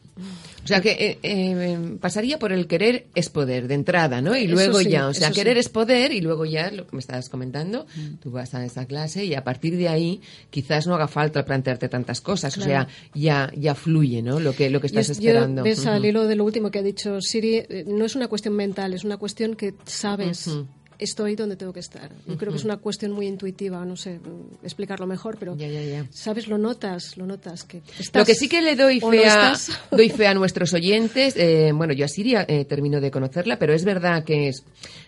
O 0.63 0.67
sea, 0.67 0.81
que 0.83 0.91
eh, 0.91 1.19
eh, 1.23 1.97
pasaría 2.01 2.39
por 2.39 2.53
el 2.53 2.67
querer 2.67 3.07
es 3.15 3.31
poder, 3.31 3.67
de 3.69 3.75
entrada, 3.75 4.21
¿no? 4.21 4.37
Y 4.37 4.47
luego 4.47 4.81
sí, 4.81 4.91
ya, 4.91 5.09
o 5.09 5.15
sea, 5.15 5.31
querer 5.31 5.55
sí. 5.55 5.61
es 5.61 5.69
poder 5.71 6.13
y 6.13 6.21
luego 6.21 6.45
ya, 6.45 6.71
lo 6.71 6.87
que 6.87 6.95
me 6.97 7.01
estabas 7.01 7.29
comentando, 7.31 7.87
tú 8.23 8.31
vas 8.31 8.55
a 8.55 8.65
esa 8.65 8.85
clase 8.85 9.25
y 9.25 9.35
a 9.35 9.43
partir 9.43 9.77
de 9.77 9.89
ahí 9.89 10.21
quizás 10.51 10.87
no 10.87 10.95
haga 10.95 11.09
falta 11.09 11.45
plantearte 11.45 11.89
tantas 11.89 12.21
cosas, 12.21 12.57
o 12.59 12.61
sea, 12.61 12.87
ya, 13.15 13.51
ya 13.57 13.75
fluye, 13.75 14.21
¿no? 14.23 14.39
Lo 14.41 14.55
que, 14.55 14.69
lo 14.69 14.81
que 14.81 14.89
estás 14.89 15.09
Yo- 15.09 15.15
yo, 15.15 15.31
esperando. 15.31 15.63
ves 15.63 15.87
al 15.87 16.05
hilo 16.05 16.27
de 16.27 16.37
lo 16.37 16.45
último 16.45 16.71
que 16.71 16.81
ha 16.81 16.83
dicho 16.83 17.21
Siri, 17.21 17.57
eh, 17.57 17.85
no 17.87 18.05
es 18.05 18.15
una 18.15 18.29
cuestión 18.29 18.55
mental, 18.55 18.93
es 18.93 19.05
una 19.05 19.17
cuestión 19.17 19.57
que 19.57 19.75
sabes. 19.87 20.49
Estoy 21.01 21.35
donde 21.35 21.57
tengo 21.57 21.73
que 21.73 21.81
estar. 21.81 22.13
Yo 22.27 22.37
creo 22.37 22.53
que 22.53 22.59
es 22.59 22.65
una 22.65 22.77
cuestión 22.77 23.13
muy 23.13 23.27
intuitiva, 23.27 23.85
no 23.85 23.97
sé 23.97 24.19
mm, 24.19 24.65
explicarlo 24.65 25.07
mejor, 25.07 25.37
pero 25.39 25.57
Ya, 25.57 25.67
ya, 25.69 25.83
ya. 25.83 26.07
sabes, 26.11 26.47
lo 26.47 26.59
notas, 26.59 27.17
lo 27.17 27.27
notas. 27.27 27.65
Que 27.65 27.79
Lo 27.79 27.85
estás 27.99 28.27
que 28.27 28.35
sí 28.35 28.49
que 28.49 28.61
le 28.61 28.77
doy 28.77 29.01
fe, 29.01 29.25
no 29.27 29.33
a, 29.33 29.57
doy 29.91 30.11
fe 30.11 30.27
a 30.27 30.35
nuestros 30.35 30.73
oyentes, 30.75 31.35
eh, 31.37 31.73
bueno, 31.75 31.93
yo 31.95 32.05
a 32.05 32.09
Siria 32.09 32.45
eh, 32.47 32.65
termino 32.67 33.01
de 33.01 33.11
conocerla, 33.11 33.59
pero 33.59 33.73
es 33.73 33.85
verdad 33.85 34.25
que 34.25 34.49
es, 34.49 34.63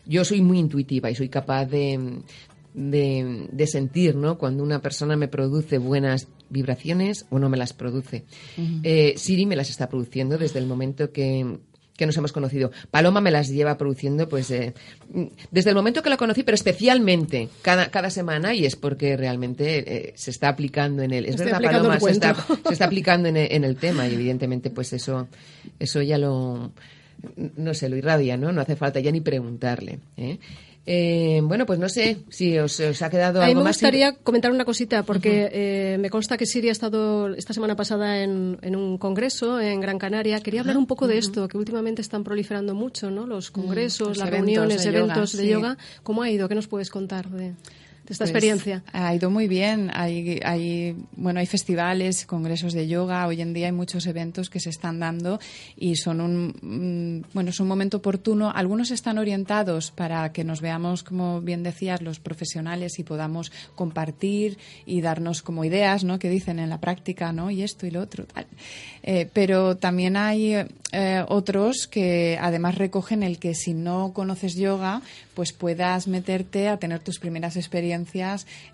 yo 0.07 0.25
soy 0.25 0.41
muy 0.41 0.59
intuitiva 0.59 1.11
y 1.11 1.15
soy 1.15 1.29
capaz 1.29 1.67
de, 1.67 2.21
de, 2.75 3.49
de 3.53 3.67
sentir, 3.67 4.17
¿no? 4.17 4.39
Cuando 4.39 4.63
una 4.63 4.81
persona 4.81 5.17
me 5.17 5.29
produce 5.29 5.79
buenas 5.79 6.29
vibraciones 6.49 7.27
o 7.31 7.39
no 7.39 7.49
me 7.49 7.57
las 7.57 7.73
produce. 7.73 8.25
Eh, 8.83 9.15
Siri 9.17 9.47
me 9.47 9.57
las 9.57 9.71
está 9.71 9.89
produciendo 9.89 10.39
desde 10.39 10.59
el 10.59 10.67
momento 10.67 11.13
que 11.13 11.59
que 12.03 12.07
nos 12.07 12.17
hemos 12.17 12.33
conocido. 12.33 12.73
Paloma 12.91 13.21
me 13.21 13.31
las 13.31 13.49
lleva 13.49 13.79
produciendo 13.79 14.29
pues 14.29 14.51
eh, 14.51 14.75
desde 15.53 15.71
el 15.71 15.77
momento 15.77 16.03
que 16.03 16.11
la 16.11 16.17
conocí, 16.17 16.43
pero 16.43 16.57
especialmente 16.57 17.49
cada, 17.63 17.93
cada 17.93 18.11
semana 18.11 18.55
y 18.55 18.67
es 18.67 18.75
porque 18.75 19.17
realmente 19.17 20.09
eh, 20.09 20.13
se 20.17 20.33
está 20.33 20.49
aplicando 20.49 21.05
en 21.05 21.13
el... 21.13 21.27
Es 21.27 21.37
Estoy 21.37 21.53
verdad, 21.53 21.63
Paloma, 21.63 22.01
se 22.01 22.11
está, 22.11 22.35
se 22.75 22.83
aplicando 22.83 23.29
en 23.29 23.37
el, 23.37 23.53
en 23.53 23.63
el 23.63 23.77
tema 23.77 24.09
y 24.09 24.15
evidentemente 24.15 24.71
pues 24.71 24.93
eso, 24.93 25.29
eso 25.79 26.03
ya 26.03 26.19
lo... 26.19 26.73
No 27.57 27.73
sé, 27.73 27.89
lo 27.89 27.95
irradia, 27.95 28.37
¿no? 28.37 28.51
No 28.51 28.61
hace 28.61 28.75
falta 28.75 28.99
ya 28.99 29.13
ni 29.13 29.21
preguntarle. 29.21 30.01
¿eh? 30.17 30.41
Eh, 30.85 31.41
bueno, 31.45 31.65
pues 31.65 31.79
no 31.79 31.89
sé 31.89 32.19
si 32.29 32.59
os, 32.59 32.81
os 32.81 33.03
ha 33.03 33.09
quedado 33.09 33.41
A 33.41 33.45
mí 33.45 33.51
algo 33.53 33.61
me 33.61 33.69
más. 33.69 33.77
gustaría 33.77 34.15
comentar 34.17 34.51
una 34.51 34.65
cosita, 34.65 35.05
porque 35.05 35.49
eh, 35.53 35.97
me 36.01 36.11
consta 36.11 36.37
que 36.37 36.45
Siri 36.45 36.71
ha 36.71 36.73
estado 36.73 37.33
esta 37.35 37.53
semana 37.53 37.77
pasada 37.77 38.23
en, 38.23 38.59
en 38.63 38.75
un 38.75 38.99
congreso 38.99 39.61
en 39.61 39.81
Gran 39.81 39.99
Canaria. 39.99 40.41
Quería 40.41 40.61
hablar 40.61 40.77
un 40.77 40.87
poco 40.87 41.07
de 41.07 41.19
esto, 41.19 41.47
que 41.47 41.57
últimamente 41.57 42.03
están 42.03 42.25
proliferando 42.25 42.75
mucho, 42.75 43.11
¿no? 43.11 43.27
Los 43.29 43.53
congresos, 43.53 44.09
los 44.09 44.19
las 44.19 44.29
eventos 44.29 44.47
reuniones, 44.47 44.85
de 44.85 44.91
yoga, 44.93 44.99
eventos 44.99 45.33
de 45.37 45.43
sí. 45.43 45.49
yoga. 45.49 45.79
¿Cómo 46.03 46.23
ha 46.23 46.31
ido? 46.31 46.49
¿Qué 46.49 46.57
nos 46.57 46.67
puedes 46.67 46.91
contar 46.91 47.29
de 47.31 47.55
esta 48.13 48.25
Pues, 48.25 48.31
experiencia? 48.31 48.83
Ha 48.93 49.15
ido 49.15 49.31
muy 49.31 49.49
bien. 49.49 49.91
Hay, 49.95 50.41
hay, 50.45 50.97
bueno, 51.17 51.41
hay 51.41 51.47
festivales, 51.47 52.27
congresos 52.27 52.73
de 52.73 52.87
yoga. 52.89 53.27
Hoy 53.27 53.41
en 53.41 53.53
día 53.53 53.67
hay 53.67 53.73
muchos 53.73 54.07
eventos 54.07 54.51
que 54.51 54.61
se 54.61 54.71
están 54.71 55.01
dando 55.01 55.41
y 55.77 55.97
son 55.97 56.21
un, 56.21 56.55
mm, 56.63 57.33
bueno, 57.35 57.51
es 57.51 57.61
un 57.61 57.69
momento 57.69 57.99
oportuno. 57.99 58.53
Algunos 58.55 58.91
están 58.91 59.19
orientados 59.19 59.91
para 59.91 60.33
que 60.33 60.45
nos 60.45 60.61
veamos, 60.61 61.03
como 61.03 61.41
bien 61.41 61.63
decías, 61.63 62.03
los 62.03 62.21
profesionales 62.21 62.99
y 62.99 63.05
podamos 63.05 63.51
compartir 63.75 64.59
y 64.87 65.01
darnos 65.01 65.43
como 65.43 65.65
ideas, 65.65 66.05
¿no? 66.05 66.19
Que 66.19 66.29
dicen 66.29 66.59
en 66.59 66.69
la 66.69 66.79
práctica, 66.81 67.33
¿no? 67.33 67.51
Y 67.51 67.63
esto 67.63 67.87
y 67.87 67.91
lo 67.91 68.01
otro. 68.01 68.25
tal. 68.27 68.47
Eh, 69.03 69.29
pero 69.33 69.77
también 69.77 70.17
hay 70.17 70.55
eh, 70.93 71.25
otros 71.29 71.89
que 71.89 72.39
además 72.41 72.77
recogen 72.77 73.23
el 73.23 73.39
que 73.39 73.55
si 73.55 73.75
no 73.75 74.13
conoces 74.13 74.55
yoga, 74.55 75.03
pues 75.35 75.53
puedas 75.53 76.07
meterte 76.09 76.69
a 76.69 76.77
tener 76.77 77.01
tus 77.01 77.19
primeras 77.19 77.57
experiencias 77.57 78.02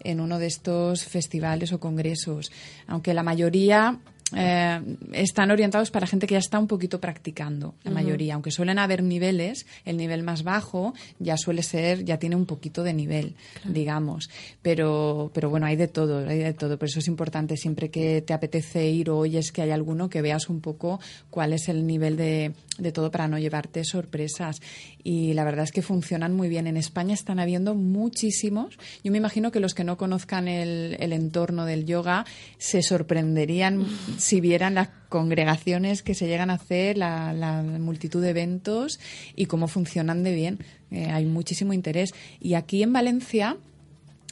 en 0.00 0.20
uno 0.20 0.38
de 0.38 0.46
estos 0.46 1.05
festivales 1.05 1.72
o 1.72 1.80
congresos. 1.80 2.50
Aunque 2.86 3.14
la 3.14 3.22
mayoría 3.22 3.98
eh, 4.36 4.80
están 5.12 5.50
orientados 5.50 5.90
para 5.90 6.06
gente 6.06 6.26
que 6.26 6.34
ya 6.34 6.38
está 6.38 6.59
un 6.59 6.66
poquito 6.66 7.00
practicando, 7.00 7.74
la 7.82 7.90
mayoría. 7.90 8.34
Aunque 8.34 8.50
suelen 8.50 8.78
haber 8.78 9.02
niveles, 9.02 9.66
el 9.84 9.96
nivel 9.96 10.22
más 10.22 10.42
bajo 10.42 10.94
ya 11.18 11.36
suele 11.36 11.62
ser, 11.62 12.05
ya 12.05 12.18
tiene 12.18 12.36
un 12.36 12.44
poquito 12.44 12.82
de 12.82 12.92
nivel, 12.92 13.34
digamos. 13.64 14.28
Pero, 14.60 15.30
pero 15.32 15.48
bueno, 15.48 15.66
hay 15.66 15.76
de 15.76 15.88
todo, 15.88 16.28
hay 16.28 16.38
de 16.38 16.52
todo. 16.52 16.78
Por 16.78 16.88
eso 16.88 16.98
es 16.98 17.09
importante 17.09 17.56
siempre 17.56 17.90
que 17.90 18.20
te 18.22 18.34
apetece 18.34 18.88
ir 18.88 19.10
o 19.10 19.18
oyes 19.18 19.50
que 19.50 19.62
hay 19.62 19.70
alguno 19.70 20.10
que 20.10 20.20
veas 20.20 20.48
un 20.48 20.60
poco 20.60 21.00
cuál 21.30 21.55
es 21.55 21.68
el 21.68 21.86
nivel 21.86 22.16
de, 22.16 22.52
de 22.78 22.92
todo 22.92 23.10
para 23.10 23.28
no 23.28 23.38
llevarte 23.38 23.84
sorpresas. 23.84 24.60
Y 25.02 25.32
la 25.32 25.44
verdad 25.44 25.64
es 25.64 25.72
que 25.72 25.80
funcionan 25.80 26.34
muy 26.34 26.48
bien. 26.48 26.66
En 26.66 26.76
España 26.76 27.14
están 27.14 27.40
habiendo 27.40 27.74
muchísimos. 27.74 28.78
Yo 29.02 29.10
me 29.10 29.18
imagino 29.18 29.50
que 29.50 29.60
los 29.60 29.72
que 29.72 29.84
no 29.84 29.96
conozcan 29.96 30.48
el, 30.48 30.96
el 31.00 31.14
entorno 31.14 31.64
del 31.64 31.86
yoga 31.86 32.26
se 32.59 32.82
sorprenderían 32.82 33.86
si 34.19 34.40
vieran 34.40 34.74
las 34.74 34.89
congregaciones 35.09 36.03
que 36.03 36.15
se 36.15 36.27
llegan 36.27 36.51
a 36.51 36.55
hacer, 36.55 36.99
la, 36.99 37.32
la 37.32 37.62
multitud 37.62 38.23
de 38.23 38.31
eventos 38.31 39.01
y 39.35 39.47
cómo 39.47 39.69
funcionan 39.69 40.23
de 40.23 40.35
bien. 40.35 40.59
Eh, 40.90 41.07
hay 41.07 41.24
muchísimo 41.24 41.73
interés. 41.73 42.15
Y 42.40 42.55
aquí 42.55 42.82
en 42.82 42.93
Valencia 42.93 43.57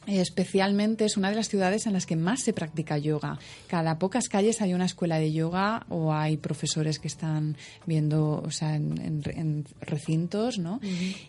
especialmente 0.06 1.04
es 1.04 1.16
una 1.16 1.30
de 1.30 1.36
las 1.36 1.48
ciudades 1.48 1.86
en 1.86 1.92
las 1.92 2.06
que 2.06 2.16
más 2.16 2.42
se 2.42 2.52
practica 2.52 2.98
yoga. 2.98 3.38
Cada 3.66 3.98
pocas 3.98 4.28
calles 4.28 4.60
hay 4.62 4.74
una 4.74 4.84
escuela 4.86 5.18
de 5.18 5.32
yoga 5.32 5.84
o 5.88 6.12
hay 6.12 6.36
profesores 6.36 6.98
que 6.98 7.08
están 7.08 7.56
viendo, 7.86 8.42
o 8.44 8.50
sea, 8.50 8.76
en, 8.76 8.98
en- 9.00 9.22
en 9.36 9.64
recintos, 9.80 10.58
¿no? 10.58 10.80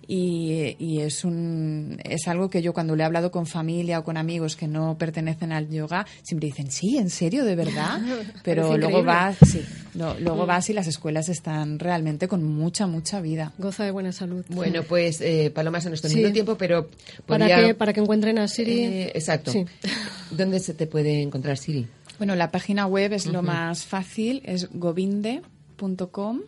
y, 0.08 0.76
y 0.80 1.02
es 1.02 1.24
un 1.26 2.00
es 2.04 2.28
algo 2.28 2.50
que 2.50 2.62
yo 2.62 2.74
cuando 2.74 2.96
le 2.96 3.04
he 3.04 3.06
hablado 3.06 3.32
con 3.32 3.46
familia 3.46 4.00
o 4.00 4.04
con 4.04 4.18
amigos 4.18 4.56
que 4.56 4.68
no 4.68 4.98
pertenecen 4.98 5.52
al 5.52 5.70
yoga 5.70 6.06
siempre 6.24 6.48
dicen 6.48 6.72
sí 6.72 6.98
en 6.98 7.10
serio 7.10 7.44
de 7.46 7.56
verdad 7.56 8.00
pero 8.44 8.78
luego 8.78 9.04
vas 9.04 9.38
sí, 9.46 9.62
no, 9.94 10.14
luego 10.20 10.44
Mm. 10.44 10.48
vas 10.48 10.70
y 10.70 10.74
las 10.74 10.88
escuelas 10.88 11.30
están 11.30 11.80
realmente 11.80 12.28
con 12.28 12.44
mucha 12.44 12.88
mucha 12.88 13.20
vida 13.22 13.54
Goza 13.58 13.84
de 13.84 13.92
buena 13.92 14.12
salud. 14.12 14.46
Bueno, 14.50 14.84
pues 14.84 15.20
eh, 15.22 15.52
Paloma 15.54 15.82
se 15.82 15.90
nos 15.90 15.98
está 16.04 16.10
Sí. 16.10 16.32
tiempo, 16.32 16.58
pero 16.58 16.90
Para 17.26 17.48
que, 17.48 17.74
para 17.74 17.94
que 17.94 18.00
encuentren 18.02 18.38
a 18.40 18.48
Eh, 18.70 19.12
exacto. 19.16 19.52
Sí. 19.52 19.66
¿Dónde 20.32 20.60
se 20.60 20.74
te 20.74 20.88
puede 20.88 21.22
encontrar 21.22 21.58
Siri? 21.58 21.88
Bueno, 22.18 22.36
la 22.36 22.52
página 22.52 22.88
web 22.88 23.14
es 23.14 23.28
lo 23.28 23.44
más 23.44 23.86
fácil, 23.86 24.42
es 24.44 24.70
govinde.com 24.72 26.42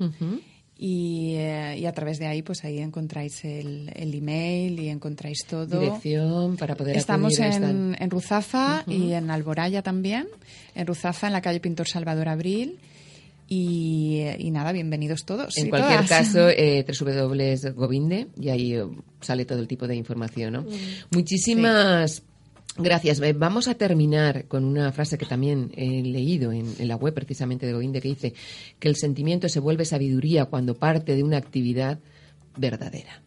y, 0.81 1.35
eh, 1.35 1.77
y 1.77 1.85
a 1.85 1.91
través 1.91 2.19
de 2.19 2.25
ahí 2.25 2.41
pues 2.41 2.63
ahí 2.63 2.79
encontráis 2.79 3.43
el, 3.43 3.91
el 3.95 4.15
email 4.15 4.79
y 4.79 4.89
encontráis 4.89 5.45
todo. 5.45 5.79
Dirección 5.79 6.57
para 6.57 6.75
poder 6.75 6.97
Estamos 6.97 7.37
en, 7.39 7.95
en 7.99 8.09
Ruzafa 8.09 8.83
y 8.87 9.11
en 9.11 9.29
Alboraya 9.29 9.83
también. 9.83 10.27
En 10.73 10.87
Ruzafa, 10.87 11.27
en 11.27 11.33
la 11.33 11.41
calle 11.41 11.59
Pintor 11.59 11.87
Salvador 11.87 12.29
Abril. 12.29 12.79
Y, 13.51 14.21
y 14.37 14.51
nada, 14.51 14.71
bienvenidos 14.71 15.25
todos. 15.25 15.57
En 15.57 15.67
y 15.67 15.69
cualquier 15.71 16.05
todas. 16.05 16.09
caso, 16.09 16.49
eh, 16.55 16.85
www.govinde 16.87 18.27
y 18.39 18.49
ahí 18.49 18.75
eh, 18.75 18.85
sale 19.21 19.45
todo 19.45 19.59
el 19.59 19.67
tipo 19.67 19.87
de 19.87 19.95
información. 19.95 20.53
¿no? 20.53 20.65
Muchísimas 21.11 22.21
gracias. 22.77 23.19
Vamos 23.37 23.67
a 23.67 23.73
terminar 23.73 24.45
con 24.45 24.65
una 24.65 24.91
frase 24.91 25.17
que 25.17 25.25
también 25.25 25.71
he 25.75 26.03
leído 26.03 26.51
en, 26.51 26.75
en 26.77 26.87
la 26.87 26.95
web 26.95 27.15
precisamente 27.15 27.65
de 27.65 27.73
Govinde 27.73 28.01
que 28.01 28.09
dice 28.09 28.33
que 28.77 28.87
el 28.87 28.95
sentimiento 28.95 29.49
se 29.49 29.59
vuelve 29.59 29.83
sabiduría 29.83 30.45
cuando 30.45 30.75
parte 30.75 31.15
de 31.15 31.23
una 31.23 31.37
actividad 31.37 31.97
verdadera. 32.55 33.23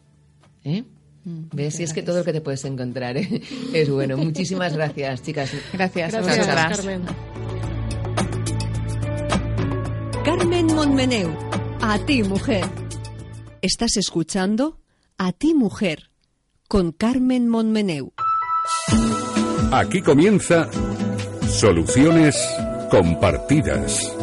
¿Eh? 0.63 0.83
Mm, 1.25 1.43
¿Ves? 1.51 1.75
Si 1.75 1.83
es 1.83 1.93
que 1.93 2.01
todo 2.01 2.19
lo 2.19 2.23
que 2.23 2.31
te 2.31 2.39
puedes 2.39 2.63
encontrar 2.63 3.17
¿eh? 3.17 3.41
es 3.73 3.89
bueno. 3.89 4.15
Muchísimas 4.15 4.73
gracias, 4.73 5.21
chicas. 5.21 5.51
Gracias, 5.73 6.13
Gracias. 6.13 6.47
Carmen. 6.47 7.01
Carmen 10.53 10.75
Monmeneu, 10.75 11.35
a 11.81 11.97
ti 11.97 12.21
mujer. 12.21 12.63
¿Estás 13.63 13.97
escuchando? 13.97 14.77
A 15.17 15.31
ti 15.31 15.55
mujer, 15.55 16.11
con 16.67 16.91
Carmen 16.91 17.47
Monmeneu. 17.47 18.13
Aquí 19.71 20.03
comienza 20.03 20.69
Soluciones 21.49 22.35
Compartidas. 22.91 24.15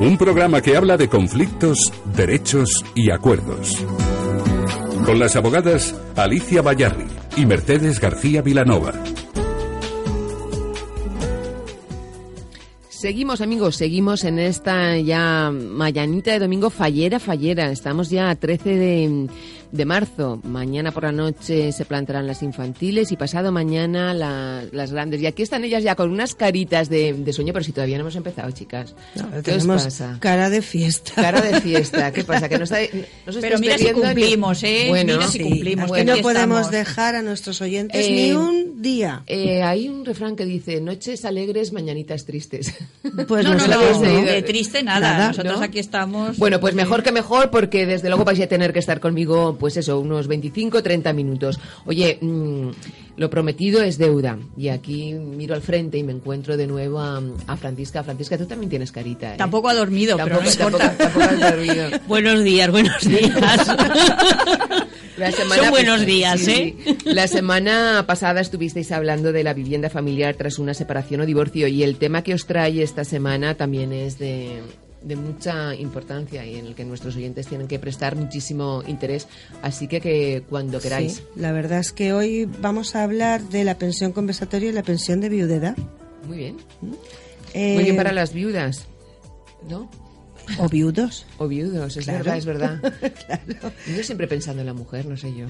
Un 0.00 0.18
programa 0.18 0.60
que 0.62 0.76
habla 0.76 0.96
de 0.96 1.08
conflictos, 1.08 1.78
derechos 2.16 2.84
y 2.96 3.12
acuerdos. 3.12 3.86
Con 5.04 5.20
las 5.20 5.36
abogadas 5.36 5.94
Alicia 6.16 6.60
Bayarri 6.60 7.06
y 7.36 7.46
Mercedes 7.46 8.00
García 8.00 8.42
Vilanova. 8.42 8.94
Seguimos, 12.96 13.42
amigos, 13.42 13.76
seguimos 13.76 14.24
en 14.24 14.38
esta 14.38 14.96
ya 14.96 15.50
mañanita 15.52 16.32
de 16.32 16.38
domingo 16.38 16.70
fallera, 16.70 17.20
fallera. 17.20 17.70
Estamos 17.70 18.08
ya 18.08 18.30
a 18.30 18.36
13 18.36 18.70
de, 18.70 19.26
de 19.72 19.84
marzo. 19.84 20.40
Mañana 20.44 20.92
por 20.92 21.02
la 21.04 21.12
noche 21.12 21.72
se 21.72 21.84
plantarán 21.84 22.26
las 22.26 22.42
infantiles 22.42 23.12
y 23.12 23.16
pasado 23.16 23.52
mañana 23.52 24.14
la- 24.14 24.62
las 24.72 24.92
grandes. 24.92 25.20
Y 25.22 25.26
aquí 25.26 25.42
están 25.42 25.64
ellas 25.64 25.82
ya 25.82 25.94
con 25.94 26.10
unas 26.10 26.34
caritas 26.34 26.88
de, 26.88 27.12
de 27.12 27.32
sueño, 27.32 27.52
pero 27.52 27.64
si 27.64 27.72
todavía 27.72 27.96
no 27.96 28.02
hemos 28.02 28.16
empezado, 28.16 28.50
chicas. 28.50 28.94
¿Qué 29.14 29.20
os 29.36 29.42
tenemos 29.42 29.84
pasa? 29.84 30.16
cara 30.20 30.50
de 30.50 30.62
fiesta. 30.62 31.12
Cara 31.16 31.40
de 31.40 31.60
fiesta. 31.60 32.12
¿Qué 32.12 32.24
pasa? 32.24 32.48
Que 32.48 32.58
no 32.58 32.64
está, 32.64 32.78
no 32.80 33.30
os 33.30 33.36
Pero 33.36 33.58
mira 33.58 33.78
si 33.78 33.90
cumplimos, 33.92 34.62
¿eh? 34.62 34.86
Bueno, 34.88 35.14
Mira 35.14 35.28
si 35.28 35.40
cumplimos, 35.40 35.90
Y 35.90 35.94
que 35.94 36.04
no 36.04 36.16
podemos 36.18 36.60
estamos. 36.60 36.70
dejar 36.70 37.14
a 37.16 37.22
nuestros 37.22 37.60
oyentes 37.60 38.06
Eh, 38.06 38.10
ni 38.10 38.32
un 38.32 38.82
día. 38.82 39.22
Eh, 39.26 39.62
hay 39.62 39.88
un 39.88 40.04
refrán 40.04 40.36
que 40.36 40.44
dice 40.44 40.80
noches 40.80 41.24
alegres, 41.24 41.72
mañanitas 41.72 42.24
tristes. 42.24 42.74
Pues 43.26 43.44
no, 43.44 43.54
no, 43.54 43.66
no, 43.66 44.02
leído. 44.02 44.22
de 44.22 44.42
triste 44.42 44.82
nada. 44.82 45.00
Nada, 45.12 45.28
Nosotros 45.28 45.58
¿no? 45.58 45.64
aquí 45.64 45.78
estamos. 45.78 46.36
Bueno, 46.38 46.60
pues 46.60 46.74
mejor 46.74 47.02
que 47.02 47.12
mejor, 47.12 47.50
porque 47.50 47.86
desde 47.86 48.08
luego 48.08 48.24
vais 48.24 48.38
a 48.40 48.46
tener 48.46 48.72
que 48.72 48.78
estar 48.78 49.00
conmigo, 49.00 49.55
pues 49.58 49.76
eso, 49.76 49.98
unos 50.00 50.26
25, 50.28 50.82
30 50.82 51.12
minutos. 51.12 51.58
Oye, 51.84 52.18
mm, 52.20 52.68
lo 53.16 53.30
prometido 53.30 53.82
es 53.82 53.98
deuda. 53.98 54.38
Y 54.56 54.68
aquí 54.68 55.14
miro 55.14 55.54
al 55.54 55.62
frente 55.62 55.98
y 55.98 56.02
me 56.02 56.12
encuentro 56.12 56.56
de 56.56 56.66
nuevo 56.66 57.00
a, 57.00 57.22
a 57.46 57.56
Francisca. 57.56 58.02
Francisca, 58.02 58.36
tú 58.38 58.46
también 58.46 58.70
tienes 58.70 58.92
carita. 58.92 59.34
¿eh? 59.34 59.38
Tampoco 59.38 59.68
ha 59.68 59.74
dormido, 59.74 60.16
pero 60.16 60.40
no 60.42 60.48
Tampoco- 60.50 60.64
importa. 60.76 60.96
tampoco- 60.96 61.24
has 61.24 61.40
dormido. 61.40 61.84
buenos 62.08 62.44
días, 62.44 62.70
buenos 62.70 63.00
días. 63.08 63.66
La 65.16 65.32
semana 65.32 65.62
Son 65.62 65.70
buenos 65.70 66.04
días, 66.04 66.40
sí, 66.40 66.50
¿eh? 66.52 66.76
sí. 66.84 66.96
La 67.06 67.26
semana 67.26 68.04
pasada 68.06 68.42
estuvisteis 68.42 68.92
hablando 68.92 69.32
de 69.32 69.44
la 69.44 69.54
vivienda 69.54 69.88
familiar 69.88 70.34
tras 70.34 70.58
una 70.58 70.74
separación 70.74 71.22
o 71.22 71.26
divorcio 71.26 71.68
y 71.68 71.82
el 71.82 71.96
tema 71.96 72.20
que 72.22 72.34
os 72.34 72.44
trae 72.46 72.82
esta 72.82 73.02
semana 73.02 73.54
también 73.54 73.94
es 73.94 74.18
de, 74.18 74.60
de 75.06 75.16
mucha 75.16 75.74
importancia 75.76 76.44
y 76.44 76.56
en 76.56 76.66
el 76.66 76.74
que 76.74 76.84
nuestros 76.84 77.14
oyentes 77.16 77.46
tienen 77.46 77.68
que 77.68 77.78
prestar 77.78 78.16
muchísimo 78.16 78.82
interés. 78.86 79.28
Así 79.62 79.86
que, 79.88 80.00
que 80.00 80.42
cuando 80.48 80.80
queráis. 80.80 81.14
Sí, 81.14 81.22
la 81.36 81.52
verdad 81.52 81.78
es 81.78 81.92
que 81.92 82.12
hoy 82.12 82.44
vamos 82.60 82.96
a 82.96 83.04
hablar 83.04 83.40
de 83.42 83.62
la 83.64 83.78
pensión 83.78 84.12
compensatoria 84.12 84.70
y 84.70 84.72
la 84.72 84.82
pensión 84.82 85.20
de 85.20 85.28
viudedad. 85.28 85.76
Muy 86.26 86.38
bien. 86.38 86.56
Eh, 87.54 87.74
Muy 87.74 87.84
bien 87.84 87.96
para 87.96 88.12
las 88.12 88.32
viudas, 88.32 88.86
¿no? 89.68 89.88
O 90.58 90.68
viudos. 90.68 91.24
O 91.38 91.46
viudos, 91.48 91.96
es 91.96 92.04
Claro. 92.04 92.18
verdad, 92.24 92.36
es 92.38 92.44
verdad. 92.44 92.80
Yo 93.96 94.02
siempre 94.02 94.26
pensando 94.28 94.60
en 94.62 94.66
la 94.66 94.74
mujer, 94.74 95.06
no 95.06 95.16
sé 95.16 95.32
yo. 95.34 95.46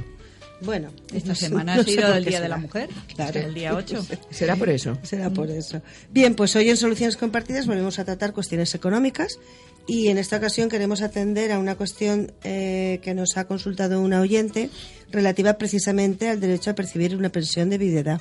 Bueno, 0.62 0.88
Esta 1.12 1.28
no 1.30 1.34
sé- 1.34 1.46
semana 1.48 1.74
no 1.76 1.82
ha 1.82 1.84
sido 1.84 2.14
el 2.14 2.24
Día 2.24 2.38
de 2.40 2.44
será. 2.46 2.48
la 2.48 2.56
Mujer, 2.56 2.88
Claro. 3.14 3.40
el 3.40 3.54
día 3.54 3.74
8. 3.76 4.06
¿Será 4.30 4.56
por 4.56 4.68
eso? 4.70 4.96
Será 5.02 5.30
por 5.30 5.50
eso. 5.50 5.82
Bien, 6.10 6.34
pues 6.34 6.56
hoy 6.56 6.70
en 6.70 6.76
Soluciones 6.76 7.16
Compartidas 7.16 7.66
volvemos 7.66 7.98
a 7.98 8.04
tratar 8.04 8.32
cuestiones 8.32 8.74
económicas 8.74 9.38
y 9.86 10.08
en 10.08 10.18
esta 10.18 10.38
ocasión 10.38 10.68
queremos 10.68 11.02
atender 11.02 11.52
a 11.52 11.58
una 11.58 11.74
cuestión 11.76 12.32
eh, 12.42 13.00
que 13.02 13.14
nos 13.14 13.36
ha 13.36 13.46
consultado 13.46 14.00
una 14.00 14.20
oyente 14.20 14.70
relativa 15.12 15.58
precisamente 15.58 16.28
al 16.28 16.40
derecho 16.40 16.70
a 16.70 16.74
percibir 16.74 17.14
una 17.16 17.28
pensión 17.28 17.68
de 17.70 17.78
viudedad. 17.78 18.20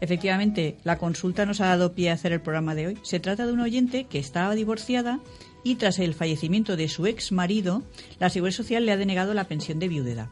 Efectivamente, 0.00 0.76
la 0.84 0.98
consulta 0.98 1.46
nos 1.46 1.60
ha 1.62 1.66
dado 1.68 1.94
pie 1.94 2.10
a 2.10 2.14
hacer 2.14 2.32
el 2.32 2.42
programa 2.42 2.74
de 2.74 2.88
hoy. 2.88 2.98
Se 3.02 3.18
trata 3.20 3.46
de 3.46 3.52
una 3.52 3.62
oyente 3.62 4.04
que 4.04 4.18
estaba 4.18 4.54
divorciada 4.54 5.20
y 5.64 5.76
tras 5.76 5.98
el 5.98 6.12
fallecimiento 6.14 6.76
de 6.76 6.88
su 6.88 7.06
ex 7.06 7.32
marido, 7.32 7.82
la 8.18 8.28
Seguridad 8.28 8.56
Social 8.56 8.84
le 8.84 8.92
ha 8.92 8.96
denegado 8.98 9.32
la 9.32 9.44
pensión 9.44 9.78
de 9.78 9.88
viudedad. 9.88 10.28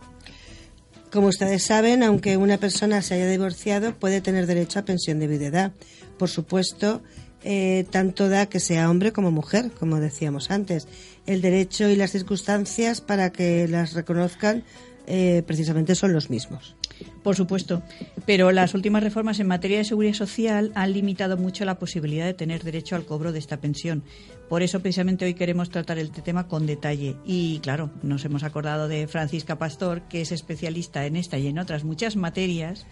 Como 1.14 1.28
ustedes 1.28 1.62
saben, 1.62 2.02
aunque 2.02 2.36
una 2.36 2.58
persona 2.58 3.00
se 3.00 3.14
haya 3.14 3.28
divorciado, 3.28 3.94
puede 3.94 4.20
tener 4.20 4.48
derecho 4.48 4.80
a 4.80 4.84
pensión 4.84 5.20
de 5.20 5.28
viudedad. 5.28 5.70
Por 6.18 6.28
supuesto, 6.28 7.04
eh, 7.44 7.86
tanto 7.88 8.28
da 8.28 8.46
que 8.46 8.58
sea 8.58 8.90
hombre 8.90 9.12
como 9.12 9.30
mujer, 9.30 9.70
como 9.78 10.00
decíamos 10.00 10.50
antes. 10.50 10.88
El 11.24 11.40
derecho 11.40 11.88
y 11.88 11.94
las 11.94 12.10
circunstancias 12.10 13.00
para 13.00 13.30
que 13.30 13.68
las 13.68 13.92
reconozcan 13.92 14.64
eh, 15.06 15.44
precisamente 15.46 15.94
son 15.94 16.12
los 16.12 16.30
mismos. 16.30 16.74
Por 17.22 17.36
supuesto, 17.36 17.84
pero 18.26 18.50
las 18.50 18.74
últimas 18.74 19.04
reformas 19.04 19.38
en 19.38 19.46
materia 19.46 19.78
de 19.78 19.84
seguridad 19.84 20.14
social 20.14 20.72
han 20.74 20.92
limitado 20.92 21.36
mucho 21.36 21.64
la 21.64 21.78
posibilidad 21.78 22.26
de 22.26 22.34
tener 22.34 22.64
derecho 22.64 22.96
al 22.96 23.04
cobro 23.04 23.30
de 23.30 23.38
esta 23.38 23.58
pensión. 23.58 24.02
Por 24.48 24.62
eso, 24.62 24.80
precisamente, 24.80 25.24
hoy 25.24 25.34
queremos 25.34 25.70
tratar 25.70 25.98
el 25.98 26.10
tema 26.10 26.48
con 26.48 26.66
detalle. 26.66 27.16
Y, 27.24 27.60
claro, 27.60 27.90
nos 28.02 28.24
hemos 28.24 28.42
acordado 28.42 28.88
de 28.88 29.06
Francisca 29.06 29.58
Pastor, 29.58 30.02
que 30.02 30.20
es 30.20 30.32
especialista 30.32 31.06
en 31.06 31.16
esta 31.16 31.38
y 31.38 31.46
en 31.48 31.58
otras 31.58 31.84
muchas 31.84 32.16
materias, 32.16 32.86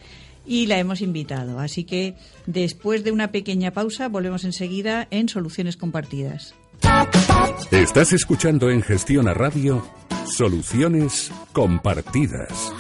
y 0.46 0.66
la 0.66 0.78
hemos 0.78 1.00
invitado. 1.00 1.60
Así 1.60 1.84
que 1.84 2.16
después 2.46 3.04
de 3.04 3.12
una 3.12 3.30
pequeña 3.30 3.72
pausa 3.72 4.08
volvemos 4.08 4.44
enseguida 4.44 5.06
en 5.10 5.28
Soluciones 5.28 5.76
Compartidas. 5.76 6.54
Estás 7.70 8.12
escuchando 8.12 8.70
en 8.70 8.82
Gestión 8.82 9.28
a 9.28 9.34
Radio 9.34 9.86
Soluciones 10.26 11.30
Compartidas. 11.52 12.72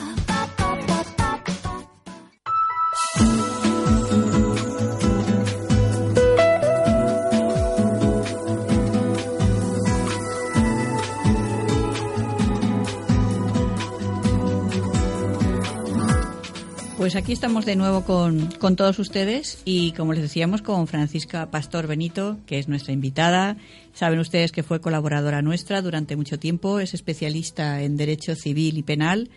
Pues 17.12 17.24
aquí 17.24 17.34
estamos 17.34 17.66
de 17.66 17.76
nuevo 17.76 18.04
con, 18.04 18.46
con, 18.52 18.74
todos 18.74 18.98
ustedes 18.98 19.60
y 19.66 19.92
como 19.92 20.14
les 20.14 20.22
decíamos 20.22 20.62
con 20.62 20.86
Francisca 20.86 21.50
Pastor 21.50 21.86
Benito, 21.86 22.38
que 22.46 22.58
es 22.58 22.68
nuestra 22.68 22.94
invitada. 22.94 23.58
Saben 23.92 24.18
ustedes 24.18 24.50
que 24.50 24.62
fue 24.62 24.80
colaboradora 24.80 25.42
nuestra 25.42 25.82
durante 25.82 26.16
mucho 26.16 26.38
tiempo, 26.38 26.80
es 26.80 26.94
especialista 26.94 27.82
en 27.82 27.98
Derecho 27.98 28.34
Civil 28.34 28.78
y 28.78 28.82
Penal 28.82 29.28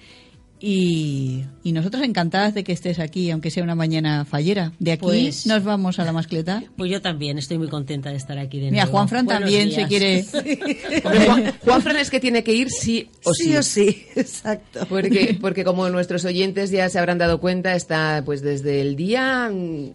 y, 0.59 1.43
y 1.63 1.71
nosotros 1.73 2.03
encantadas 2.03 2.53
de 2.53 2.63
que 2.63 2.71
estés 2.71 2.99
aquí, 2.99 3.29
aunque 3.31 3.51
sea 3.51 3.63
una 3.63 3.75
mañana 3.75 4.25
fallera. 4.25 4.71
De 4.79 4.93
aquí 4.93 5.01
Pues- 5.03 5.45
nos 5.45 5.63
vamos 5.63 5.99
a 5.99 6.05
la 6.05 6.11
mascleta. 6.13 6.63
Pues 6.77 6.89
yo 6.91 7.01
también 7.01 7.37
estoy 7.37 7.57
muy 7.57 7.67
contenta 7.67 8.09
de 8.09 8.15
estar 8.17 8.37
aquí 8.37 8.59
de 8.59 8.71
Mira, 8.71 8.83
nuevo. 8.85 8.97
Juanfran 8.97 9.25
Buenos 9.25 9.41
también 9.43 9.69
se 9.71 9.85
días. 9.85 9.89
quiere... 9.89 10.25
Hombre, 11.03 11.25
Juan, 11.25 11.53
Juanfran 11.63 11.97
es 11.97 12.09
que 12.09 12.19
tiene 12.19 12.43
que 12.43 12.53
ir 12.53 12.69
sí 12.69 13.09
o 13.23 13.33
sí. 13.33 13.43
Sí 13.45 13.55
o 13.57 13.63
sí, 13.63 14.05
exacto. 14.15 14.85
Porque, 14.89 15.37
porque 15.39 15.63
como 15.63 15.89
nuestros 15.89 16.23
oyentes 16.25 16.71
ya 16.71 16.89
se 16.89 16.99
habrán 16.99 17.17
dado 17.17 17.39
cuenta, 17.39 17.75
está 17.75 18.21
pues 18.25 18.41
desde 18.41 18.81
el 18.81 18.95
día, 18.95 19.51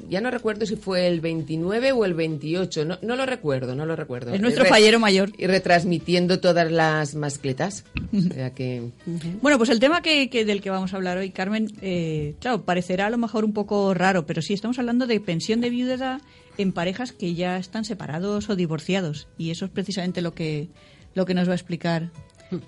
ya 0.08 0.20
no 0.20 0.30
recuerdo 0.30 0.66
si 0.66 0.76
fue 0.76 1.06
el 1.08 1.20
29 1.20 1.92
o 1.92 2.04
el 2.04 2.14
28, 2.14 2.84
no, 2.84 2.98
no 3.02 3.16
lo 3.16 3.26
recuerdo, 3.26 3.74
no 3.74 3.86
lo 3.86 3.96
recuerdo. 3.96 4.34
Es 4.34 4.40
nuestro 4.40 4.64
Y 4.64 4.68
fallero 4.68 4.98
mayor. 5.00 5.32
Y 5.38 5.46
retransmitiendo 5.46 6.38
todas 6.40 6.70
las 6.70 7.14
mascletas. 7.14 7.84
O 8.12 8.34
sea 8.34 8.50
que... 8.50 8.90
Bueno, 9.42 9.58
pues 9.58 9.70
el 9.70 9.80
tema 9.80 10.02
que, 10.02 10.28
que- 10.28 10.44
del 10.44 10.59
que 10.60 10.70
vamos 10.70 10.92
a 10.92 10.96
hablar 10.96 11.18
hoy, 11.18 11.30
Carmen, 11.30 11.72
eh, 11.82 12.34
claro, 12.40 12.64
parecerá 12.64 13.06
a 13.06 13.10
lo 13.10 13.18
mejor 13.18 13.44
un 13.44 13.52
poco 13.52 13.94
raro, 13.94 14.26
pero 14.26 14.42
sí 14.42 14.54
estamos 14.54 14.78
hablando 14.78 15.06
de 15.06 15.20
pensión 15.20 15.60
de 15.60 15.70
viudedad 15.70 16.20
en 16.58 16.72
parejas 16.72 17.12
que 17.12 17.34
ya 17.34 17.56
están 17.56 17.84
separados 17.84 18.50
o 18.50 18.56
divorciados. 18.56 19.28
Y 19.38 19.50
eso 19.50 19.64
es 19.64 19.70
precisamente 19.70 20.22
lo 20.22 20.34
que, 20.34 20.68
lo 21.14 21.26
que 21.26 21.34
nos 21.34 21.48
va 21.48 21.52
a 21.52 21.56
explicar 21.56 22.10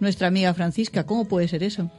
nuestra 0.00 0.28
amiga 0.28 0.54
Francisca. 0.54 1.04
¿Cómo 1.04 1.26
puede 1.26 1.48
ser 1.48 1.62
eso? 1.62 1.90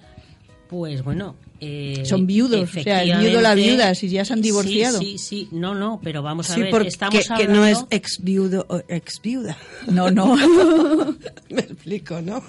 Pues 0.70 1.04
bueno. 1.04 1.36
Eh, 1.60 2.04
Son 2.06 2.28
viudos, 2.28 2.70
o 2.76 2.82
sea, 2.82 3.04
el 3.04 3.18
viudo 3.20 3.40
o 3.40 3.42
la 3.42 3.56
viuda, 3.56 3.96
si 3.96 4.10
ya 4.10 4.26
se 4.26 4.34
han 4.34 4.42
divorciado. 4.42 5.00
Sí, 5.00 5.18
sí, 5.18 5.18
sí. 5.18 5.48
no, 5.52 5.74
no, 5.76 6.00
pero 6.04 6.22
vamos 6.22 6.50
a 6.50 6.56
Sí, 6.56 6.62
ver, 6.62 6.72
porque 6.72 6.90
estamos 6.90 7.26
que 7.28 7.34
hablando... 7.34 7.54
no 7.56 7.66
es 7.66 7.86
ex 7.90 8.20
viudo 8.22 8.66
o 8.70 8.82
ex 8.88 9.22
viuda. 9.22 9.58
No, 9.88 10.10
no. 10.12 10.36
Me 11.50 11.62
explico, 11.62 12.22
¿no? 12.22 12.44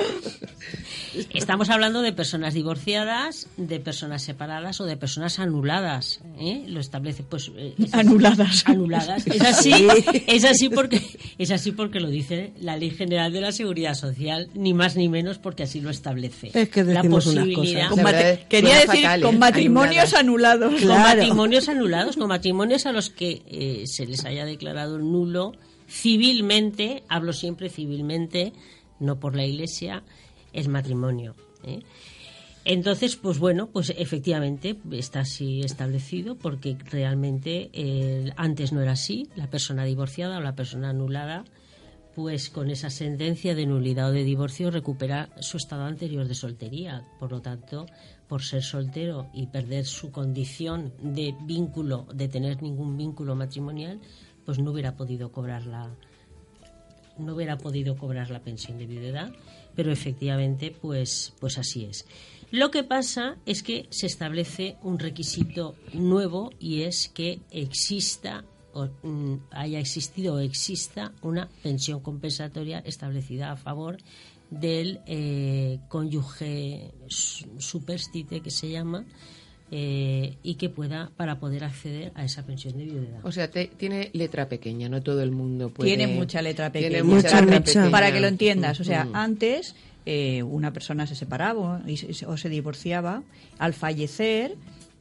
Estamos 1.33 1.71
hablando 1.71 2.03
de 2.03 2.13
personas 2.13 2.55
divorciadas, 2.55 3.47
de 3.57 3.79
personas 3.81 4.23
separadas 4.23 4.81
o 4.81 4.85
de 4.85 4.97
personas 4.97 5.39
anuladas. 5.39 6.21
¿eh? 6.41 6.65
Lo 6.69 6.81
establece, 6.81 7.23
pues. 7.23 7.51
eh, 7.57 7.75
es- 7.79 7.95
Anuladas. 7.95 8.65
Anuladas. 8.67 9.27
Es 9.27 9.41
así, 9.45 9.73
Sí. 9.73 9.87
es 10.27 10.45
así 10.45 10.69
porque 10.69 11.01
es 11.39 11.51
así 11.51 11.73
porque 11.73 12.01
lo 12.01 12.09
dice 12.09 12.53
la 12.61 12.77
Ley 12.77 12.91
General 12.91 13.33
de 13.33 13.41
la 13.41 13.53
Seguridad 13.53 13.95
Social, 13.95 14.49
ni 14.55 14.75
más 14.75 14.97
ni 14.97 15.09
menos 15.09 15.39
porque 15.39 15.63
así 15.65 15.81
lo 15.81 15.91
establece. 15.91 16.51
Es 16.55 16.69
que 16.69 16.83
la 16.85 16.95
decimos 17.03 17.27
unas 17.27 17.45
posibilidad. 17.47 17.89
cosas. 17.91 18.39
Quería 18.49 18.81
decir 18.81 19.04
con 19.23 19.39
matrimonios 19.39 20.15
anulados. 20.15 20.81
Con 20.81 20.89
matrimonios 20.89 21.69
anulados, 21.69 22.17
con 22.17 22.29
matrimonios 22.29 22.87
a 22.87 22.93
los 22.93 23.11
que 23.11 23.43
eh, 23.47 23.85
se 23.87 24.07
les 24.07 24.25
haya 24.25 24.45
declarado 24.45 24.99
nulo 24.99 25.53
civilmente, 25.89 27.05
hablo 27.09 27.33
siempre 27.33 27.69
civilmente, 27.69 28.53
no 29.01 29.21
por 29.21 29.37
la 29.37 29.45
Iglesia, 29.45 30.03
el 30.53 30.69
matrimonio. 30.69 31.35
¿eh? 31.63 31.81
Entonces, 32.65 33.17
pues 33.17 33.39
bueno, 33.39 33.69
pues 33.69 33.93
efectivamente 33.97 34.77
está 34.93 35.21
así 35.21 35.61
establecido 35.61 36.37
porque 36.37 36.77
realmente 36.91 37.71
eh, 37.73 38.33
antes 38.37 38.73
no 38.73 38.81
era 38.81 38.93
así. 38.93 39.29
La 39.37 39.51
persona 39.51 39.85
divorciada 39.85 40.39
o 40.39 40.41
la 40.41 40.55
persona 40.55 40.89
anulada, 40.91 41.45
pues 42.15 42.49
con 42.49 42.71
esa 42.71 42.89
sentencia 42.89 43.55
de 43.55 43.67
nulidad 43.67 44.09
o 44.09 44.13
de 44.13 44.25
divorcio 44.25 44.71
recupera 44.71 45.29
su 45.41 45.59
estado 45.59 45.85
anterior 45.85 46.27
de 46.27 46.35
soltería. 46.35 47.05
Por 47.21 47.33
lo 47.33 47.43
tanto, 47.43 47.85
por 48.29 48.43
ser 48.43 48.63
soltero 48.63 49.29
y 49.33 49.47
perder 49.47 49.85
su 49.85 50.11
condición 50.11 50.93
de 51.01 51.35
vínculo, 51.43 52.07
de 52.15 52.29
tener 52.29 52.63
ningún 52.63 52.97
vínculo 52.97 53.35
matrimonial, 53.35 54.01
pues 54.45 54.59
no 54.59 54.71
hubiera 54.73 54.97
podido 54.97 55.31
cobrar 55.33 55.67
la, 55.67 55.91
no 57.19 57.35
hubiera 57.35 57.59
podido 57.59 57.97
cobrar 57.97 58.31
la 58.31 58.41
pensión 58.41 58.79
de 58.79 58.87
viudedad, 58.87 59.33
pero 59.75 59.93
efectivamente, 59.93 60.71
pues, 60.71 61.33
pues 61.41 61.59
así 61.59 61.85
es. 61.85 62.07
Lo 62.51 62.71
que 62.71 62.85
pasa 62.85 63.37
es 63.47 63.63
que 63.63 63.87
se 63.91 64.07
establece 64.07 64.77
un 64.83 64.99
requisito 64.99 65.75
nuevo 65.93 66.51
y 66.61 66.83
es 66.83 67.09
que 67.09 67.41
exista 67.51 68.45
o 68.73 68.89
mm, 69.03 69.47
haya 69.51 69.79
existido 69.79 70.35
o 70.35 70.39
exista 70.39 71.13
una 71.23 71.49
pensión 71.63 72.01
compensatoria 72.01 72.81
establecida 72.81 73.53
a 73.53 73.57
favor 73.57 73.99
del 74.61 75.01
eh, 75.07 75.79
cónyuge 75.89 76.93
su- 77.09 77.49
superstite 77.59 78.41
que 78.41 78.51
se 78.51 78.71
llama 78.71 79.05
eh, 79.71 80.37
y 80.43 80.55
que 80.55 80.69
pueda 80.69 81.11
para 81.17 81.41
poder 81.41 81.65
acceder 81.65 82.13
a 82.15 82.25
esa 82.25 82.45
pensión 82.47 82.77
de 82.77 82.85
viudedad. 82.85 83.21
O 83.25 83.33
sea, 83.33 83.51
te- 83.51 83.67
tiene 83.67 84.11
letra 84.13 84.49
pequeña, 84.49 84.89
no 84.89 85.03
todo 85.03 85.23
el 85.23 85.33
mundo 85.33 85.71
puede... 85.71 85.89
Tiene 85.97 86.07
mucha 86.07 86.43
letra 86.43 86.71
pequeña. 86.71 86.91
Tiene 86.91 87.03
mucha 87.03 87.41
letra 87.41 87.61
pequeña. 87.65 87.91
Para 87.91 88.13
que 88.13 88.21
lo 88.21 88.29
entiendas. 88.29 88.79
O 88.81 88.85
sea, 88.85 89.05
Mm. 89.07 89.17
antes 89.17 89.75
eh, 90.07 90.43
una 90.43 90.71
persona 90.73 91.07
se 91.07 91.15
separaba 91.15 91.83
y 91.87 91.97
se- 91.97 92.27
o 92.27 92.37
se 92.37 92.49
divorciaba. 92.51 93.23
Al 93.59 93.73
fallecer, 93.73 94.55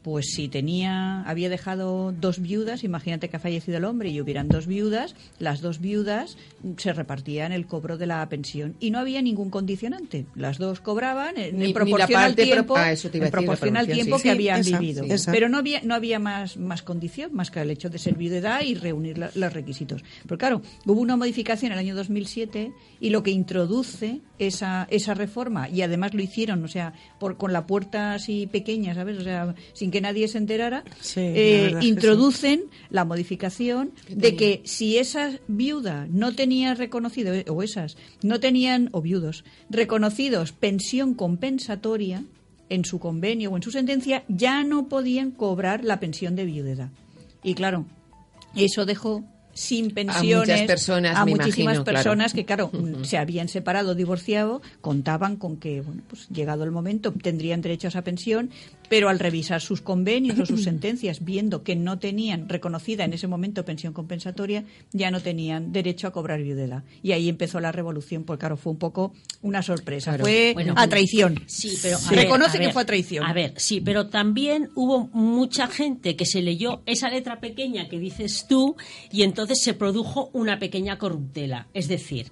pues 0.04 0.28
si 0.36 0.50
tenía, 0.50 1.22
había 1.24 1.50
dejado 1.50 2.12
dos 2.12 2.40
viudas, 2.40 2.84
imagínate 2.84 3.30
que 3.30 3.38
ha 3.38 3.40
fallecido 3.40 3.78
el 3.78 3.86
hombre 3.86 4.10
y 4.10 4.20
hubieran 4.22 4.50
dos 4.50 4.68
viudas, 4.68 5.16
las 5.40 5.62
dos 5.62 5.80
viudas 5.80 6.38
se 6.78 6.92
repartían 6.94 7.52
el 7.54 7.66
cobro 7.68 7.98
de 7.98 8.06
la 8.08 8.28
pensión 8.30 8.76
y 8.80 8.92
no 8.92 9.00
había 9.00 9.22
ningún 9.22 9.50
condicionante. 9.50 10.26
Las 10.36 10.58
dos 10.58 10.82
cobraban 10.82 11.38
en, 11.38 11.58
Ni- 11.58 11.74
proporción 11.74 12.20
al 12.22 12.36
tiempo, 12.36 12.76
ah, 12.78 12.92
en 12.92 13.32
proporción 13.32 13.78
al 13.78 13.88
tiempo 13.88 14.18
sí. 14.18 14.24
que 14.24 14.30
Sí, 14.30 14.36
habían 14.36 14.60
esa, 14.60 14.78
vivido. 14.80 15.06
sí. 15.18 15.26
Pero 15.32 15.48
no 15.50 15.58
había, 15.58 15.82
no 15.84 15.96
había 15.96 16.20
más, 16.20 16.58
más 16.58 16.82
condición, 16.84 17.34
más 17.34 17.50
que 17.50 17.62
el 17.62 17.72
hecho 17.72 17.90
de 17.90 17.98
ser 17.98 18.16
viudedad 18.16 18.62
y 18.62 18.76
reunir 18.76 19.18
la- 19.18 19.32
los 19.36 19.54
requisitos. 19.54 20.04
Pero 20.24 20.38
claro, 20.38 20.62
hubo 20.86 21.00
una 21.00 21.16
modificación 21.16 21.72
en 21.72 21.78
el 21.78 21.80
año 21.86 21.96
2007 21.96 22.72
y 23.00 23.10
lo 23.10 23.24
que 23.24 23.32
introduce 23.32 24.20
esa, 24.48 24.88
esa 24.90 25.14
reforma, 25.14 25.70
y 25.70 25.82
además 25.82 26.14
lo 26.14 26.22
hicieron, 26.22 26.64
o 26.64 26.68
sea, 26.68 26.94
por, 27.20 27.38
con 27.38 27.54
la 27.54 27.66
puerta 27.66 28.14
así 28.14 28.48
pequeña, 28.48 28.94
¿sabes? 28.96 29.18
O 29.18 29.24
sea, 29.24 29.56
sin 29.74 29.92
que 29.92 30.02
nadie 30.02 30.28
se 30.28 30.38
enterara, 30.38 30.84
Sí, 31.00 31.22
eh, 31.22 31.74
introducen 31.82 32.66
la 32.90 33.06
modificación 33.06 33.92
de 34.10 34.36
que 34.36 34.62
si 34.66 34.98
esa 34.98 35.32
viuda 35.48 36.08
no 36.10 36.36
tenía 36.36 36.74
reconocido, 36.76 37.34
eh, 37.34 37.46
o 37.48 37.64
esas, 37.64 37.98
no 38.22 38.40
tenían, 38.40 38.90
o 38.92 39.02
viudos, 39.02 39.44
reconocidos 39.70 40.52
pensión 40.52 41.14
compensatoria 41.14 42.24
en 42.70 42.86
su 42.86 43.00
convenio 43.00 43.52
o 43.52 43.56
en 43.56 43.64
su 43.64 43.72
sentencia, 43.72 44.24
ya 44.28 44.64
no 44.64 44.88
podían 44.88 45.32
cobrar 45.32 45.84
la 45.84 46.00
pensión 46.00 46.36
de 46.36 46.46
viudedad. 46.46 46.90
Y 47.44 47.56
claro, 47.56 47.86
eso 48.56 48.86
dejó 48.86 49.24
sin 49.54 49.92
pensiones 49.92 50.48
muchas 50.48 50.62
personas, 50.64 51.18
a 51.18 51.26
me 51.26 51.32
muchísimas 51.32 51.76
imagino, 51.76 51.84
claro. 51.84 51.98
personas 51.98 52.34
que 52.34 52.46
claro 52.46 52.72
se 53.04 53.18
habían 53.18 53.48
separado 53.48 53.96
divorciado 53.96 54.62
contaban 54.82 55.38
con 55.38 55.58
que 55.58 55.82
bueno 55.82 56.02
pues 56.08 56.28
llegado 56.30 56.64
el 56.64 56.72
momento 56.72 57.14
tendrían 57.14 57.62
derecho 57.62 57.88
a 57.88 57.90
esa 57.90 58.04
pensión 58.04 58.50
pero 58.90 59.10
al 59.10 59.20
revisar 59.20 59.62
sus 59.62 59.82
convenios 59.82 60.40
o 60.40 60.46
sus 60.46 60.64
sentencias 60.70 61.24
viendo 61.24 61.64
que 61.64 61.76
no 61.76 62.00
tenían 62.00 62.48
reconocida 62.50 63.04
en 63.04 63.14
ese 63.14 63.28
momento 63.28 63.66
pensión 63.66 63.94
compensatoria 63.94 64.66
ya 64.92 65.12
no 65.12 65.22
tenían 65.22 65.72
derecho 65.72 66.08
a 66.08 66.12
cobrar 66.12 66.42
viudedad. 66.42 66.84
Y 67.02 67.12
ahí 67.12 67.30
empezó 67.30 67.60
la 67.60 67.72
revolución 67.72 68.24
porque 68.24 68.42
claro 68.42 68.58
fue 68.58 68.72
un 68.72 68.78
poco 68.78 69.14
una 69.42 69.62
sorpresa. 69.62 70.12
Claro. 70.12 70.26
fue 70.26 70.52
Bueno, 70.54 70.74
a 70.78 70.88
traición. 70.88 71.42
Sí, 71.48 71.78
pero 71.82 71.98
a 71.98 72.00
Se 72.00 72.16
ver, 72.16 72.26
reconoce 72.26 72.58
a 72.58 72.62
que 72.62 72.70
fue 72.72 72.82
a 72.82 72.86
traición. 72.86 73.26
A 73.26 73.34
ver, 73.34 73.54
sí, 73.58 73.82
pero 73.82 74.10
también 74.10 74.70
hubo 74.76 75.08
mucha 75.08 75.68
gente 75.68 76.16
que 76.16 76.26
se 76.26 76.42
leyó 76.42 76.82
esa 76.86 77.10
letra 77.10 77.40
pequeña 77.40 77.90
que 77.90 78.00
dices 78.00 78.46
tú 78.48 78.76
y 79.12 79.24
entonces 79.24 79.43
se 79.56 79.74
produjo 79.74 80.30
una 80.34 80.60
pequeña 80.60 80.98
corruptela. 80.98 81.68
Es 81.74 81.88
decir, 81.88 82.28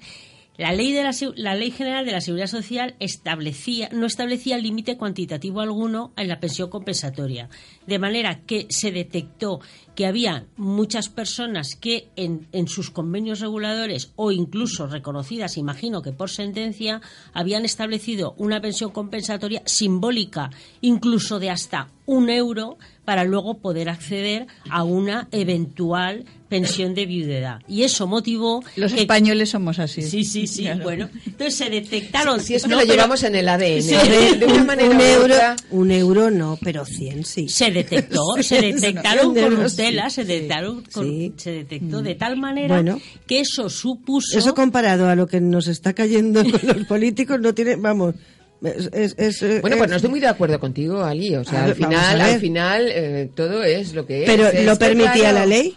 la 0.57 0.73
ley, 0.73 0.91
de 0.91 1.01
la, 1.01 1.11
la 1.37 1.55
ley 1.55 1.71
General 1.71 2.05
de 2.05 2.11
la 2.11 2.21
Seguridad 2.21 2.45
Social 2.47 2.95
establecía, 2.99 3.89
no 3.93 4.05
establecía 4.05 4.57
límite 4.57 4.97
cuantitativo 4.97 5.61
alguno 5.61 6.11
en 6.17 6.27
la 6.27 6.39
pensión 6.39 6.69
compensatoria. 6.69 7.49
De 7.87 7.97
manera 7.99 8.41
que 8.45 8.67
se 8.69 8.91
detectó 8.91 9.61
que 9.95 10.05
había 10.05 10.45
muchas 10.57 11.09
personas 11.09 11.75
que 11.79 12.09
en, 12.15 12.47
en 12.51 12.67
sus 12.67 12.91
convenios 12.91 13.39
reguladores 13.39 14.11
o 14.17 14.31
incluso 14.31 14.87
reconocidas, 14.87 15.57
imagino 15.57 16.01
que 16.01 16.11
por 16.11 16.29
sentencia, 16.29 17.01
habían 17.33 17.65
establecido 17.65 18.35
una 18.37 18.61
pensión 18.61 18.91
compensatoria 18.91 19.63
simbólica, 19.65 20.51
incluso 20.81 21.39
de 21.39 21.49
hasta 21.49 21.89
un 22.11 22.29
euro 22.29 22.77
para 23.05 23.23
luego 23.23 23.57
poder 23.57 23.89
acceder 23.89 24.45
a 24.69 24.83
una 24.83 25.27
eventual 25.31 26.25
pensión 26.49 26.93
de 26.93 27.05
viudedad. 27.05 27.61
Y 27.67 27.83
eso 27.83 28.07
motivó... 28.07 28.61
Los 28.75 28.91
españoles 28.93 29.49
somos 29.49 29.79
así. 29.79 30.01
Sí, 30.01 30.23
sí, 30.25 30.45
sí. 30.47 30.67
Bueno, 30.83 31.09
entonces 31.25 31.55
se 31.55 31.69
detectaron... 31.69 32.41
Si 32.41 32.55
es 32.55 32.63
que 32.63 32.69
no, 32.69 32.75
lo 32.75 32.81
pero- 32.81 32.93
llevamos 32.93 33.23
en 33.23 33.35
el 33.35 33.47
ADN. 33.47 33.81
Sí. 33.81 33.95
de, 33.95 34.35
de 34.37 34.45
una 34.45 34.63
manera 34.65 34.89
un 34.89 34.99
euro, 35.01 35.33
otra. 35.33 35.55
un 35.71 35.91
euro 35.91 36.29
no, 36.29 36.59
pero 36.61 36.85
100 36.85 37.23
sí. 37.25 37.47
se 37.49 37.71
detectó, 37.71 38.21
se 38.41 38.61
detectaron 38.61 39.33
corruptelas, 39.33 40.13
sí. 40.13 40.21
se 40.21 40.25
detectaron, 40.27 40.83
cor- 40.93 41.05
Sí. 41.05 41.33
se 41.37 41.51
detectó 41.51 42.01
de 42.01 42.15
tal 42.15 42.35
manera 42.37 42.75
Bueno. 42.75 42.99
que 43.25 43.39
eso 43.39 43.69
supuso 43.69 44.37
Eso 44.37 44.53
comparado 44.53 45.07
a 45.07 45.15
lo 45.15 45.27
que 45.27 45.39
nos 45.41 45.67
está 45.67 45.93
cayendo 45.93 46.43
con 46.51 46.61
los 46.63 46.85
políticos 46.87 47.39
no 47.39 47.53
tiene, 47.53 47.77
vamos, 47.77 48.15
es, 48.63 48.89
es- 48.93 49.15
es- 49.17 49.41
eh, 49.43 49.59
Bueno, 49.61 49.77
pues 49.77 49.89
no 49.89 49.95
es- 49.95 50.01
estoy 50.01 50.09
muy 50.11 50.19
de 50.19 50.27
acuerdo 50.27 50.59
contigo, 50.59 51.03
Ali. 51.03 51.35
O 51.35 51.43
sea, 51.43 51.65
al 51.65 51.75
final, 51.75 52.21
al 52.21 52.39
final 52.39 52.87
eh, 52.89 53.29
todo 53.35 53.63
es 53.63 53.93
lo 53.93 54.05
que 54.05 54.23
es. 54.23 54.29
Pero 54.29 54.47
Es 54.47 54.65
¿lo 54.65 54.73
que, 54.73 54.85
permitía 54.85 55.13
claro, 55.13 55.39
la 55.39 55.45
ley? 55.45 55.75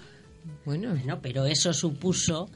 Bueno, 0.64 0.90
Bueno, 0.90 1.18
pero 1.22 1.44
eso 1.46 1.72
supuso 1.74 2.48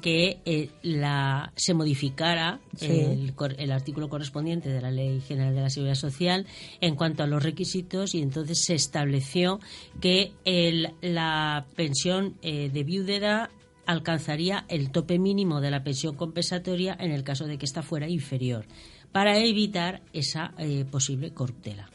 que 0.00 0.38
eh, 0.46 0.70
la, 0.82 1.52
se 1.56 1.74
modificara 1.74 2.58
Sí. 2.76 2.86
el, 2.86 3.34
el 3.58 3.70
artículo 3.70 4.08
correspondiente 4.08 4.70
de 4.70 4.80
la 4.80 4.90
Ley 4.90 5.20
General 5.20 5.54
de 5.54 5.60
la 5.60 5.68
Seguridad 5.68 5.94
Social 5.94 6.46
en 6.80 6.94
cuanto 6.96 7.22
a 7.22 7.26
los 7.26 7.42
requisitos 7.42 8.14
y 8.14 8.22
entonces 8.22 8.64
se 8.64 8.74
estableció 8.74 9.60
que 10.00 10.32
el- 10.46 10.94
la 11.02 11.66
pensión 11.76 12.36
eh, 12.40 12.70
de 12.72 12.82
viudedad 12.82 13.50
alcanzaría 13.84 14.64
el 14.68 14.90
tope 14.90 15.18
mínimo 15.18 15.60
de 15.60 15.70
la 15.70 15.82
pensión 15.84 16.14
compensatoria 16.14 16.96
en 16.98 17.10
el 17.10 17.22
caso 17.24 17.46
de 17.46 17.58
que 17.58 17.66
ésta 17.66 17.82
fuera 17.82 18.08
inferior 18.08 18.64
para 19.12 19.38
evitar 19.38 20.02
esa 20.12 20.52
eh, 20.58 20.84
posible 20.90 21.32
corruptela. 21.32 21.90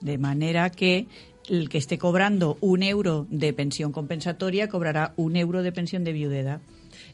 De 0.00 0.18
manera 0.18 0.70
que 0.70 1.06
el 1.48 1.68
que 1.68 1.78
esté 1.78 1.98
cobrando 1.98 2.58
un 2.60 2.82
euro 2.82 3.26
de 3.30 3.52
pensión 3.52 3.92
compensatoria 3.92 4.68
cobrará 4.68 5.12
un 5.16 5.36
euro 5.36 5.62
de 5.62 5.72
pensión 5.72 6.04
de 6.04 6.12
viudedad. 6.12 6.60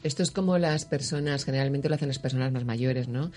Esto 0.03 0.23
es 0.23 0.31
como 0.31 0.57
las 0.57 0.85
personas, 0.85 1.45
generalmente 1.45 1.89
lo 1.89 1.95
hacen 1.95 2.07
las 2.07 2.19
personas 2.19 2.51
más 2.51 2.65
mayores, 2.65 3.07
¿no? 3.07 3.31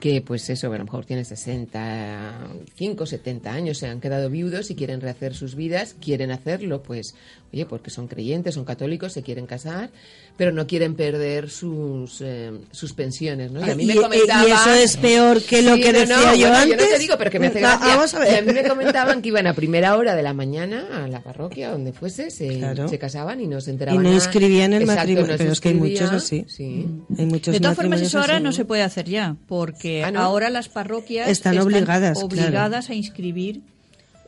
Que 0.00 0.20
pues 0.20 0.48
eso, 0.50 0.72
a 0.72 0.78
lo 0.78 0.84
mejor 0.84 1.04
tienen 1.04 1.24
65, 1.24 3.06
70 3.06 3.52
años, 3.52 3.78
se 3.78 3.86
han 3.86 4.00
quedado 4.00 4.28
viudos 4.30 4.70
y 4.70 4.74
quieren 4.74 5.00
rehacer 5.00 5.34
sus 5.34 5.54
vidas, 5.54 5.94
quieren 6.00 6.30
hacerlo, 6.30 6.82
pues, 6.82 7.14
oye, 7.52 7.66
porque 7.66 7.90
son 7.90 8.08
creyentes, 8.08 8.54
son 8.54 8.64
católicos, 8.64 9.12
se 9.12 9.22
quieren 9.22 9.46
casar, 9.46 9.90
pero 10.36 10.52
no 10.52 10.66
quieren 10.66 10.94
perder 10.94 11.50
sus, 11.50 12.20
eh, 12.22 12.50
sus 12.70 12.94
pensiones, 12.94 13.50
¿no? 13.52 13.60
Y 13.66 13.70
a 13.70 13.74
mí 13.74 13.84
me 13.84 13.92
Y- 13.94 13.98
y- 13.98 14.00
comentaban... 14.00 14.48
y 14.48 14.50
eso 14.52 14.70
es 14.72 14.96
peor 14.96 15.42
que 15.42 15.60
lo 15.62 15.76
que 15.76 15.92
no, 15.92 15.98
decía 16.00 16.16
no, 16.16 16.22
yo 16.22 16.28
bueno, 16.28 16.36
Yo 16.36 16.48
no 16.48 16.56
antes. 16.82 16.90
te 16.90 16.98
digo, 16.98 17.14
pero 17.18 17.30
que 17.30 17.38
me 17.38 17.48
hace 17.48 17.60
No, 17.60 17.68
gracia. 17.68 17.86
vamos 17.88 18.14
a 18.14 18.18
ver. 18.20 18.32
Y 18.32 18.36
a 18.36 18.42
mí 18.42 18.52
me 18.52 18.68
comentaban 18.68 19.20
que 19.22 19.28
iban 19.28 19.46
a 19.46 19.54
primera 19.54 19.96
hora 19.96 20.14
de 20.14 20.22
la 20.22 20.32
mañana 20.32 21.04
a 21.04 21.08
la 21.08 21.20
parroquia, 21.22 21.70
donde 21.70 21.92
fuese, 21.92 22.30
se, 22.30 22.58
Claro. 22.58 22.88
se 22.88 22.98
casaban 22.98 23.40
y 23.40 23.46
no 23.46 23.60
se 23.60 23.70
Y 23.70 23.72
enteraban 23.74 24.02
no 24.02 24.08
nada. 24.08 24.14
inscribían 24.24 24.72
el 24.72 24.82
Exacto, 24.82 25.00
matrimonio, 25.00 25.32
no 25.32 25.38
pero 25.38 25.52
es 25.52 25.60
que 25.60 25.68
hay 25.68 25.74
muchos 25.74 26.10
así. 26.10 26.44
Sí. 26.48 26.86
Hay 27.18 27.26
muchos 27.26 27.52
De 27.52 27.60
todas 27.60 27.76
formas, 27.76 28.00
eso 28.00 28.18
ahora 28.18 28.36
así. 28.36 28.44
no 28.44 28.52
se 28.52 28.64
puede 28.64 28.82
hacer 28.82 29.08
ya, 29.08 29.36
porque 29.46 30.02
Ah, 30.04 30.10
¿no? 30.10 30.20
ahora 30.20 30.48
las 30.48 30.68
parroquias 30.68 31.28
Están 31.28 31.58
obligadas, 31.58 32.18
claro. 32.18 32.26
obligadas 32.26 32.88
a 32.88 32.94
inscribir 32.94 33.60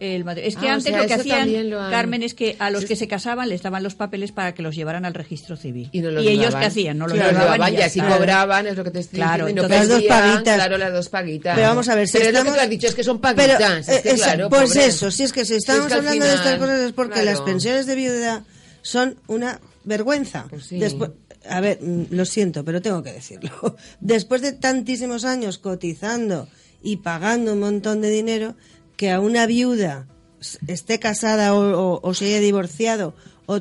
el 0.00 0.24
matrimonio. 0.24 0.48
Es 0.48 0.56
que 0.56 0.66
Ah, 0.68 0.70
o 0.70 0.74
antes 0.74 0.92
sea, 0.92 1.02
lo 1.02 1.06
que 1.08 1.14
hacían, 1.14 1.38
también 1.38 1.70
lo 1.70 1.80
han- 1.80 1.90
Carmen, 1.90 2.22
es 2.22 2.34
que 2.34 2.56
a 2.58 2.70
los 2.70 2.84
que 2.84 2.96
se 2.96 3.06
casaban 3.08 3.48
les 3.48 3.62
daban 3.62 3.82
los 3.82 3.94
papeles 3.94 4.32
para 4.32 4.52
que 4.54 4.62
los 4.62 4.74
llevaran 4.74 5.04
al 5.04 5.14
registro 5.14 5.56
civil. 5.56 5.88
Y, 5.92 6.00
no 6.00 6.10
los 6.10 6.22
ellos 6.24 6.38
llevaban. 6.46 6.60
qué 6.60 6.66
hacían? 6.66 6.98
No 6.98 7.06
los 7.06 7.16
Claro, 7.16 7.30
llevaban, 7.38 7.72
y 7.72 7.76
y 7.76 7.78
ya 7.78 7.86
así 7.86 8.00
cobraban, 8.00 8.66
es 8.66 8.76
lo 8.76 8.84
que 8.84 8.90
te 8.90 9.00
estoy 9.00 9.16
Claro, 9.18 9.46
diciendo. 9.46 9.62
no 9.62 9.68
Las 9.74 9.88
dos 9.88 10.02
paguitas. 10.02 10.54
Claro, 10.56 10.78
las 10.78 10.92
dos 10.92 11.08
paguitas. 11.08 11.54
Pero 11.56 11.68
vamos 11.68 11.88
a 11.88 11.94
ver, 11.94 12.08
si 12.08 12.12
Pero 12.18 12.24
es 12.24 12.28
lo 12.28 12.32
que 12.32 12.38
estamos- 12.40 12.56
tú 12.58 12.60
has 12.64 12.70
dicho, 12.70 12.86
es 12.88 12.94
que 12.94 13.04
son 13.04 13.20
Pero, 13.20 13.36
paguitas. 13.36 13.88
es 13.88 14.02
que, 14.02 14.10
eh, 14.10 14.14
claro, 14.14 14.48
pues 14.50 14.70
pobre. 14.70 14.86
eso, 14.86 15.10
si 15.10 15.22
es 15.22 15.32
que 15.32 15.44
si 15.44 15.52
Si 15.52 15.56
estamos 15.58 15.82
es 15.82 15.86
que 15.88 15.94
al 15.94 15.98
hablando 16.00 16.24
de 16.26 16.34
estas 16.34 16.58
cosas 16.58 16.80
es 16.80 16.92
porque 16.92 17.12
claro. 17.14 17.30
las 17.30 17.40
pensiones 17.42 17.86
de 17.86 17.94
viudedad 17.94 18.42
son 18.82 19.16
una 19.28 19.60
vergüenza. 19.84 20.46
Pues 20.50 20.64
sí. 20.66 20.78
Después, 20.78 21.10
a 21.48 21.60
ver, 21.60 21.78
mm, 21.80 22.06
lo 22.10 22.24
siento, 22.24 22.64
pero 22.64 22.82
tengo 22.82 23.02
que 23.02 23.12
decirlo. 23.12 23.76
Después 24.00 24.42
de 24.42 24.52
tantísimos 24.52 25.24
años 25.24 25.58
cotizando 25.58 26.48
y 26.82 26.96
pagando 26.98 27.52
un 27.52 27.60
montón 27.60 28.00
de 28.00 28.10
dinero, 28.10 28.54
que 28.96 29.10
a 29.10 29.20
una 29.20 29.46
viuda 29.46 30.06
esté 30.66 30.98
casada 30.98 31.54
o, 31.54 31.94
o- 31.94 32.00
o 32.02 32.14
se 32.14 32.26
haya 32.26 32.40
divorciado 32.40 33.14
o 33.46 33.60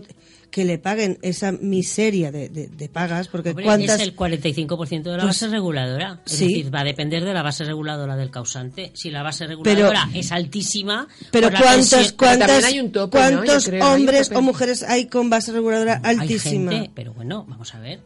que 0.51 0.65
le 0.65 0.77
paguen 0.77 1.17
esa 1.23 1.51
miseria 1.51 2.31
de, 2.31 2.47
de- 2.47 2.67
de 2.67 2.87
pagas, 2.89 3.27
porque 3.27 3.49
Hombre, 3.49 3.65
cuántas... 3.65 3.99
Es 3.99 4.07
el 4.07 4.15
45% 4.15 5.01
de 5.01 5.11
la 5.11 5.15
Pues, 5.23 5.25
base 5.25 5.47
reguladora. 5.47 6.21
Es 6.27 6.31
sí. 6.33 6.47
decir, 6.47 6.75
va 6.75 6.81
a 6.81 6.83
depender 6.83 7.25
de 7.25 7.33
la 7.33 7.41
base 7.41 7.63
reguladora 7.63 8.15
del 8.15 8.29
causante. 8.29 8.91
Si 8.93 9.09
la 9.09 9.23
base 9.23 9.47
reguladora 9.47 10.09
es 10.13 10.31
altísima, 10.31 11.07
Pero 11.31 11.47
pues 11.49 11.59
la 11.59 11.65
¿cuántos, 11.65 11.89
pensión- 11.89 12.15
cuántas. 12.17 12.73
Yo 12.91 13.09
cuántos 13.09 13.65
creo, 13.65 13.93
hombres 13.93 14.31
o 14.31 14.41
mujeres 14.43 14.83
hay 14.83 15.07
con 15.07 15.31
base 15.31 15.51
reguladora 15.53 15.99
Hay 16.03 16.17
altísima? 16.19 16.71
gente, 16.71 16.91
pero 16.93 17.13
bueno, 17.13 17.45
vamos 17.49 17.73
a 17.73 17.79
ver. 17.79 18.01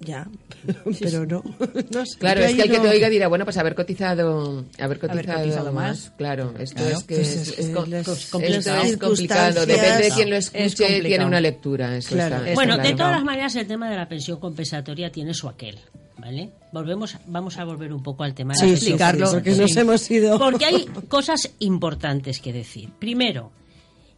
Ya, 0.00 0.28
pero 1.00 1.26
no. 1.26 1.42
no 1.90 2.06
sé, 2.06 2.18
Claro, 2.18 2.42
es 2.42 2.54
que 2.54 2.62
el 2.62 2.70
que 2.70 2.76
no- 2.76 2.84
te 2.84 2.88
oiga 2.90 3.08
dirá, 3.08 3.26
bueno, 3.26 3.44
pues 3.44 3.56
haber 3.56 3.74
cotizado, 3.74 4.64
haber 4.78 5.00
cotizado, 5.00 5.38
cotizado 5.40 5.72
más. 5.72 5.98
más. 6.04 6.12
Claro, 6.16 6.54
esto 6.58 6.76
Claro, 6.76 6.98
es 6.98 7.04
que 7.04 7.14
pues 7.16 7.28
es, 7.36 7.48
es 7.48 7.58
es 7.58 7.74
com- 7.74 7.90
las- 7.90 8.06
esto 8.08 8.38
las 8.38 8.84
es 8.86 8.96
complicado. 8.96 9.66
Depende 9.66 10.04
de 10.04 10.10
quién 10.12 10.30
lo 10.30 10.36
Es 10.36 10.50
escuche, 10.54 11.00
tiene 11.02 11.24
una 11.26 11.40
lectura. 11.40 11.96
Eso 11.96 12.10
Claro. 12.14 12.36
está- 12.36 12.48
está 12.48 12.54
Bueno, 12.54 12.74
claro. 12.74 12.88
de 12.90 12.94
todas 12.96 13.24
maneras, 13.24 13.56
el 13.56 13.66
tema 13.66 13.90
de 13.90 13.96
la 13.96 14.08
pensión 14.08 14.38
compensatoria 14.38 15.10
tiene 15.10 15.34
su 15.34 15.48
aquel. 15.48 15.78
¿Vale? 16.20 16.50
Volvemos, 16.72 17.16
vamos 17.26 17.58
a 17.58 17.64
volver 17.64 17.92
un 17.92 18.02
poco 18.02 18.24
al 18.24 18.34
tema 18.34 18.52
de 18.52 18.58
Sí, 18.58 18.66
pensión 18.66 18.92
explicarlo, 18.94 19.30
porque 19.30 19.50
nos 19.52 19.76
hemos 19.76 20.10
ido. 20.10 20.36
Porque 20.38 20.64
hay 20.64 20.84
cosas 21.08 21.50
importantes 21.60 22.40
que 22.40 22.52
decir. 22.52 22.90
Primero, 22.98 23.52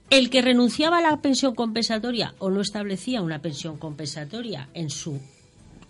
el 0.09 0.31
que 0.31 0.41
renunciaba 0.41 0.99
a 0.99 1.03
la 1.03 1.17
pensión 1.21 1.55
compensatoria 1.55 2.35
o 2.39 2.49
no 2.51 2.63
establecía 2.63 3.21
una 3.21 3.43
pensión 3.43 3.77
compensatoria 3.77 4.69
en 4.73 4.89
su 4.89 5.21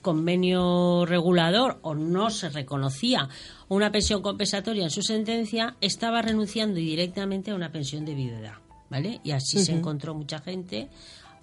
convenio 0.00 1.04
regulador 1.06 1.78
o 1.82 1.94
no 1.94 2.30
se 2.30 2.48
reconocía 2.48 3.28
una 3.68 3.90
pensión 3.92 4.22
compensatoria 4.22 4.84
en 4.84 4.90
su 4.90 5.02
sentencia, 5.02 5.76
estaba 5.80 6.22
renunciando 6.22 6.76
directamente 6.76 7.50
a 7.50 7.54
una 7.54 7.72
pensión 7.72 8.04
de 8.04 8.14
viudedad. 8.14 8.54
¿Vale? 8.88 9.20
Y 9.22 9.30
así 9.30 9.64
se 9.64 9.70
encontró 9.70 10.14
mucha 10.14 10.40
gente 10.40 10.88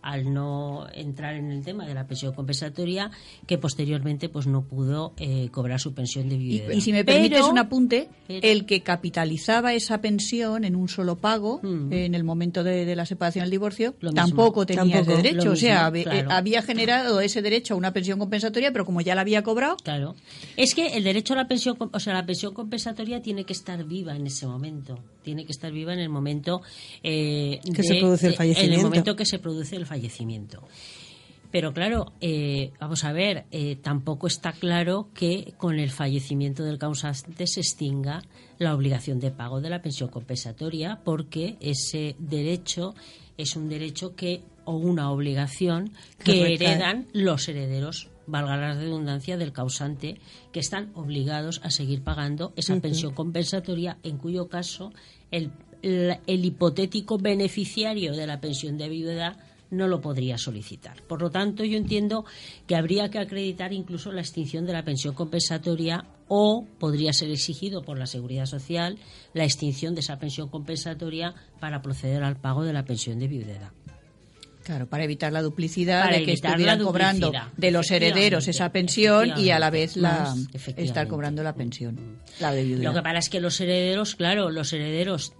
al 0.07 0.33
no 0.33 0.87
entrar 0.93 1.35
en 1.35 1.51
el 1.51 1.65
tema 1.65 1.85
de 1.85 1.93
la 1.93 2.07
pensión 2.07 2.33
compensatoria 2.33 3.11
que 3.45 3.57
posteriormente 3.57 4.29
pues 4.29 4.47
no 4.47 4.61
pudo 4.61 5.13
eh, 5.17 5.49
cobrar 5.51 5.81
su 5.81 5.93
pensión 5.93 6.29
de 6.29 6.35
Y, 6.35 6.37
viudedad. 6.37 6.71
y 6.71 6.79
si 6.79 6.93
me 6.93 7.03
Pero- 7.03 7.17
permites 7.17 7.43
un 7.43 7.57
apunte, 7.57 8.07
pero- 8.25 8.39
el 8.47 8.65
que 8.65 8.81
capitalizaba 8.83 9.73
esa 9.73 9.99
pensión 9.99 10.63
en 10.63 10.77
un 10.77 10.87
solo 10.87 11.17
pago 11.17 11.59
en 11.63 12.15
el 12.15 12.23
momento 12.23 12.63
de, 12.63 12.85
de 12.85 12.95
la 12.95 13.05
separación 13.05 13.43
del 13.43 13.51
divorcio 13.51 13.91
Mm. 13.99 14.05
Mismo. 14.05 14.15
tampoco 14.15 14.65
tenía 14.65 14.83
Tampoco, 14.83 15.11
ese 15.19 15.21
derecho. 15.23 15.51
o 15.51 15.55
sea, 15.57 15.91
eh, 15.93 16.03
claro. 16.03 16.31
había 16.31 16.61
generado 16.61 17.19
ese 17.19 17.41
derecho 17.41 17.73
a 17.73 17.77
una 17.77 17.91
pensión 17.91 18.17
compensatoria, 18.17 18.71
pero 18.71 18.85
como 18.85 19.01
ya 19.01 19.13
la 19.13 19.21
había 19.21 19.43
cobrado, 19.43 19.75
Claro. 19.83 20.15
Es 20.55 20.73
que 20.73 20.95
el 20.95 21.03
derecho 21.03 21.33
a 21.33 21.35
la 21.37 21.47
pensión, 21.49 21.75
o 21.91 21.99
sea, 21.99 22.13
la 22.13 22.25
pensión 22.25 22.53
compensatoria 22.53 23.21
tiene 23.21 23.43
que 23.43 23.51
estar 23.53 23.83
viva 23.83 24.15
en 24.15 24.25
ese 24.27 24.47
momento. 24.47 24.97
Tiene 25.23 25.45
que 25.45 25.51
estar 25.51 25.71
viva 25.73 25.91
en 25.93 25.99
el 25.99 26.07
momento 26.09 26.61
eh, 27.03 27.59
Que 27.65 27.81
de- 27.81 27.83
se 27.83 27.95
produce 27.95 28.27
el 28.27 28.31
eh, 28.31 28.35
En 28.35 28.37
fallecimiento. 28.37 28.77
el 28.77 28.83
momento 28.83 29.15
que 29.17 29.25
se 29.25 29.39
produce 29.39 29.75
el 29.75 29.85
fallecimiento. 29.85 29.96
Pero 31.49 31.73
claro, 31.73 32.11
eh, 32.19 32.71
vamos 32.79 33.05
a 33.05 33.13
ver, 33.13 33.45
eh, 33.51 33.77
tampoco 33.81 34.27
está 34.27 34.51
claro 34.51 35.07
que 35.13 35.53
con 35.57 35.79
el 35.79 35.89
fallecimiento 35.91 36.63
del 36.63 36.77
causante 36.77 37.47
se 37.47 37.61
extinga 37.61 38.21
la 38.59 38.75
obligación 38.75 39.19
de 39.21 39.31
pago 39.31 39.61
de 39.61 39.69
la 39.69 39.81
pensión 39.81 40.09
compensatoria, 40.09 40.99
porque 41.05 41.55
ese 41.61 42.15
derecho 42.19 42.95
es 43.37 43.55
un 43.55 43.69
derecho 43.69 44.13
que 44.15 44.41
o 44.65 44.75
una 44.75 45.09
obligación 45.09 45.93
Que 46.21 46.53
heredan 46.55 47.07
los 47.13 47.47
herederos, 47.47 48.09
valga 48.25 48.57
la 48.57 48.73
redundancia, 48.73 49.37
del 49.37 49.53
causante, 49.53 50.19
que 50.51 50.59
están 50.59 50.91
obligados 50.95 51.61
a 51.63 51.71
seguir 51.71 52.01
pagando 52.03 52.51
esa 52.57 52.73
pensión 52.81 53.13
compensatoria, 53.13 53.97
en 54.03 54.17
cuyo 54.17 54.49
caso 54.49 54.91
el, 55.31 55.51
el- 55.81 56.17
el 56.27 56.43
hipotético 56.43 57.17
beneficiario 57.17 58.11
de 58.17 58.27
la 58.27 58.41
pensión 58.41 58.77
de 58.77 58.89
viudedad 58.89 59.37
no 59.69 59.87
lo 59.87 60.01
podría 60.01 60.37
solicitar. 60.37 61.01
Por 61.03 61.21
lo 61.21 61.29
tanto, 61.29 61.63
yo 61.63 61.77
entiendo 61.77 62.25
que 62.65 62.75
habría 62.75 63.09
que 63.09 63.19
acreditar 63.19 63.73
incluso 63.73 64.11
la 64.11 64.21
extinción 64.21 64.65
de 64.65 64.73
la 64.73 64.83
pensión 64.83 65.13
compensatoria 65.13 66.05
o 66.27 66.65
podría 66.79 67.13
ser 67.13 67.29
exigido 67.31 67.81
por 67.81 67.97
la 67.97 68.05
Seguridad 68.05 68.45
Social 68.45 68.97
la 69.33 69.43
extinción 69.43 69.95
de 69.95 70.01
esa 70.01 70.19
pensión 70.19 70.49
compensatoria 70.49 71.33
para 71.59 71.81
proceder 71.81 72.23
al 72.23 72.37
pago 72.37 72.63
de 72.63 72.73
la 72.73 72.83
pensión 72.83 73.19
de 73.19 73.27
viudedad. 73.27 73.71
claro, 74.63 74.87
para 74.87 75.05
evitar 75.05 75.31
la 75.31 75.41
duplicidad 75.41 76.03
Para 76.03 76.17
de 76.17 76.25
que 76.25 76.33
estuvieran 76.33 76.83
cobrando 76.83 77.31
de 77.55 77.71
los 77.71 77.89
herederos 77.91 78.47
esa 78.49 78.71
pensión 78.71 79.33
y 79.37 79.51
a 79.51 79.59
la 79.59 79.69
vez 79.69 79.95
la 79.95 80.35
estar 80.75 81.07
cobrando 81.07 81.43
la 81.43 81.55
pensión, 81.55 82.19
la 82.39 82.51
de 82.51 82.63
viudedad. 82.65 82.83
Lo 82.83 82.93
que 82.93 83.01
pasa 83.01 83.19
es 83.19 83.29
que 83.29 83.39
los 83.39 83.59
herederos, 83.61 84.15
claro, 84.15 84.49
los 84.49 84.73
herederos 84.73 85.33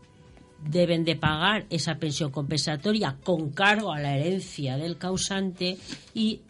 deben 0.64 1.06
de 1.06 1.16
pagar 1.16 1.66
esa 1.70 1.96
pensión 1.96 2.32
compensatoria 2.32 3.18
con 3.24 3.52
cargo 3.52 3.92
a 3.92 4.00
la 4.00 4.18
herencia 4.18 4.78
del 4.78 4.98
causante 4.98 5.78
y 6.14 6.42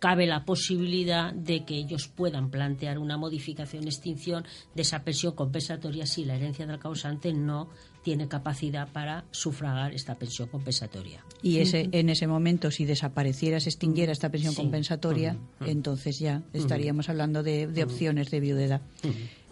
cabe 0.00 0.26
la 0.26 0.44
posibilidad 0.44 1.32
de 1.32 1.64
que 1.64 1.76
ellos 1.76 2.08
puedan 2.08 2.50
plantear 2.50 2.98
una 2.98 3.18
modificación, 3.18 3.84
extinción 3.84 4.44
de 4.74 4.82
esa 4.82 5.04
pensión 5.04 5.34
compensatoria 5.34 6.06
si 6.06 6.24
la 6.24 6.34
herencia 6.36 6.66
del 6.66 6.78
causante 6.78 7.32
no 7.32 7.68
tiene 8.02 8.26
capacidad 8.26 8.88
para 8.88 9.24
sufragar 9.30 9.92
esta 9.92 10.14
pensión 10.16 10.48
compensatoria. 10.48 11.22
Y 11.42 11.58
ese, 11.58 11.90
en 11.92 12.08
ese 12.08 12.26
momento, 12.26 12.70
si 12.70 12.86
desapareciera, 12.86 13.60
se 13.60 13.68
extinguiera 13.68 14.10
esta 14.10 14.30
pensión 14.30 14.54
compensatoria, 14.54 15.36
entonces 15.66 16.18
ya 16.18 16.42
estaríamos 16.54 17.10
hablando 17.10 17.42
de, 17.42 17.66
de 17.66 17.84
opciones 17.84 18.30
de 18.30 18.40
viudedad. 18.40 18.80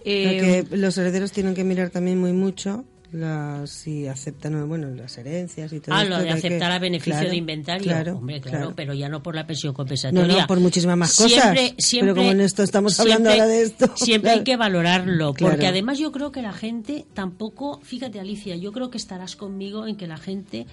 Eh, 0.05 0.64
los 0.70 0.96
herederos 0.96 1.30
tienen 1.32 1.55
que 1.55 1.64
mirar 1.64 1.90
también 1.90 2.18
muy 2.18 2.32
mucho 2.32 2.86
las, 3.12 3.70
si 3.70 4.06
aceptan 4.06 4.68
bueno 4.68 4.89
las 4.90 5.16
herencias 5.16 5.72
y 5.72 5.80
todo 5.80 5.94
ah 5.94 6.05
lo 6.05 6.18
de 6.18 6.24
que- 6.26 6.30
aceptar 6.30 6.70
a 6.72 6.78
beneficio 6.78 7.12
claro, 7.14 7.30
de 7.30 7.36
inventario. 7.36 7.85
claro, 7.85 8.16
hombre 8.18 8.40
claro, 8.40 8.59
claro. 8.59 8.72
pero 8.76 8.93
ya 8.94 9.09
no 9.09 9.22
por 9.22 9.35
la 9.35 9.47
pensión 9.47 9.72
no 9.72 9.76
compensatoria. 9.76 10.40
No 10.43 10.47
por 10.47 10.60
muchísimas 10.60 10.97
más 10.98 11.12
Siempre- 11.12 11.39
cosas. 11.70 11.74
Siempre- 11.78 12.12
pero 12.12 12.16
como 12.20 12.30
en 12.32 12.40
esto 12.43 12.62
estamos 12.62 13.01
hablando 13.01 13.30
siempre- 13.30 13.40
ahora 13.40 13.52
de 13.55 13.62
esto 13.62 13.90
siempre 13.97 14.30
hay 14.32 14.44
que 14.44 14.56
valorarlo 14.56 15.32
porque 15.35 15.66
además 15.66 15.98
yo 15.98 16.12
creo 16.12 16.32
que 16.32 16.43
la 16.43 16.52
gente 16.52 17.06
tampoco 17.14 17.80
fíjate 17.82 18.20
Alicia 18.20 18.56
yo 18.56 18.72
creo 18.72 18.90
que 18.90 18.98
estarás 18.98 19.36
conmigo 19.36 19.86
en 19.86 19.97
que 19.97 20.06
la 20.06 20.18
gente 20.18 20.66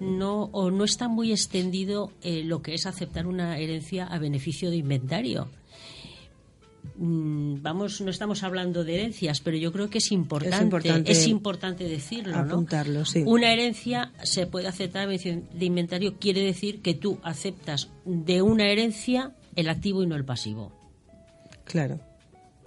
no 0.00 0.44
o 0.52 0.70
no 0.70 0.84
está 0.84 1.08
muy 1.08 1.32
extendido 1.32 2.12
eh, 2.22 2.42
lo 2.44 2.62
que 2.62 2.74
es 2.74 2.86
aceptar 2.86 3.26
una 3.26 3.58
herencia 3.58 4.04
a 4.06 4.18
beneficio 4.18 4.70
de 4.70 4.76
inventario 4.76 5.48
vamos 7.00 8.00
no 8.00 8.10
estamos 8.10 8.42
hablando 8.42 8.82
de 8.82 8.96
herencias 8.96 9.40
pero 9.40 9.56
yo 9.56 9.72
creo 9.72 9.88
que 9.88 9.98
es 9.98 10.10
importante 10.10 10.56
Es 10.56 10.62
importante 10.62 11.12
es 11.12 11.26
importante 11.28 11.84
decirlo 11.84 12.32
¿no? 12.32 12.52
apuntarlo 12.52 13.04
sí 13.04 13.22
Una 13.24 13.52
herencia 13.52 14.12
se 14.24 14.46
puede 14.46 14.66
aceptar 14.66 15.08
de 15.08 15.64
inventario, 15.64 16.18
quiere 16.18 16.42
decir 16.42 16.82
que 16.82 16.94
tú 16.94 17.18
aceptas 17.22 17.90
de 18.04 18.42
una 18.42 18.68
herencia 18.68 19.32
el 19.54 19.68
activo 19.68 20.02
y 20.02 20.06
no 20.06 20.16
el 20.16 20.24
pasivo. 20.24 20.72
claro 21.64 22.00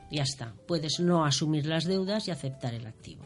Ya 0.10 0.24
está. 0.24 0.54
Puedes 0.68 1.00
no 1.00 1.26
asumir 1.26 1.66
las 1.66 1.86
deudas 1.86 2.28
y 2.28 2.32
aceptar 2.32 2.74
el 2.74 2.86
activo. 2.86 3.24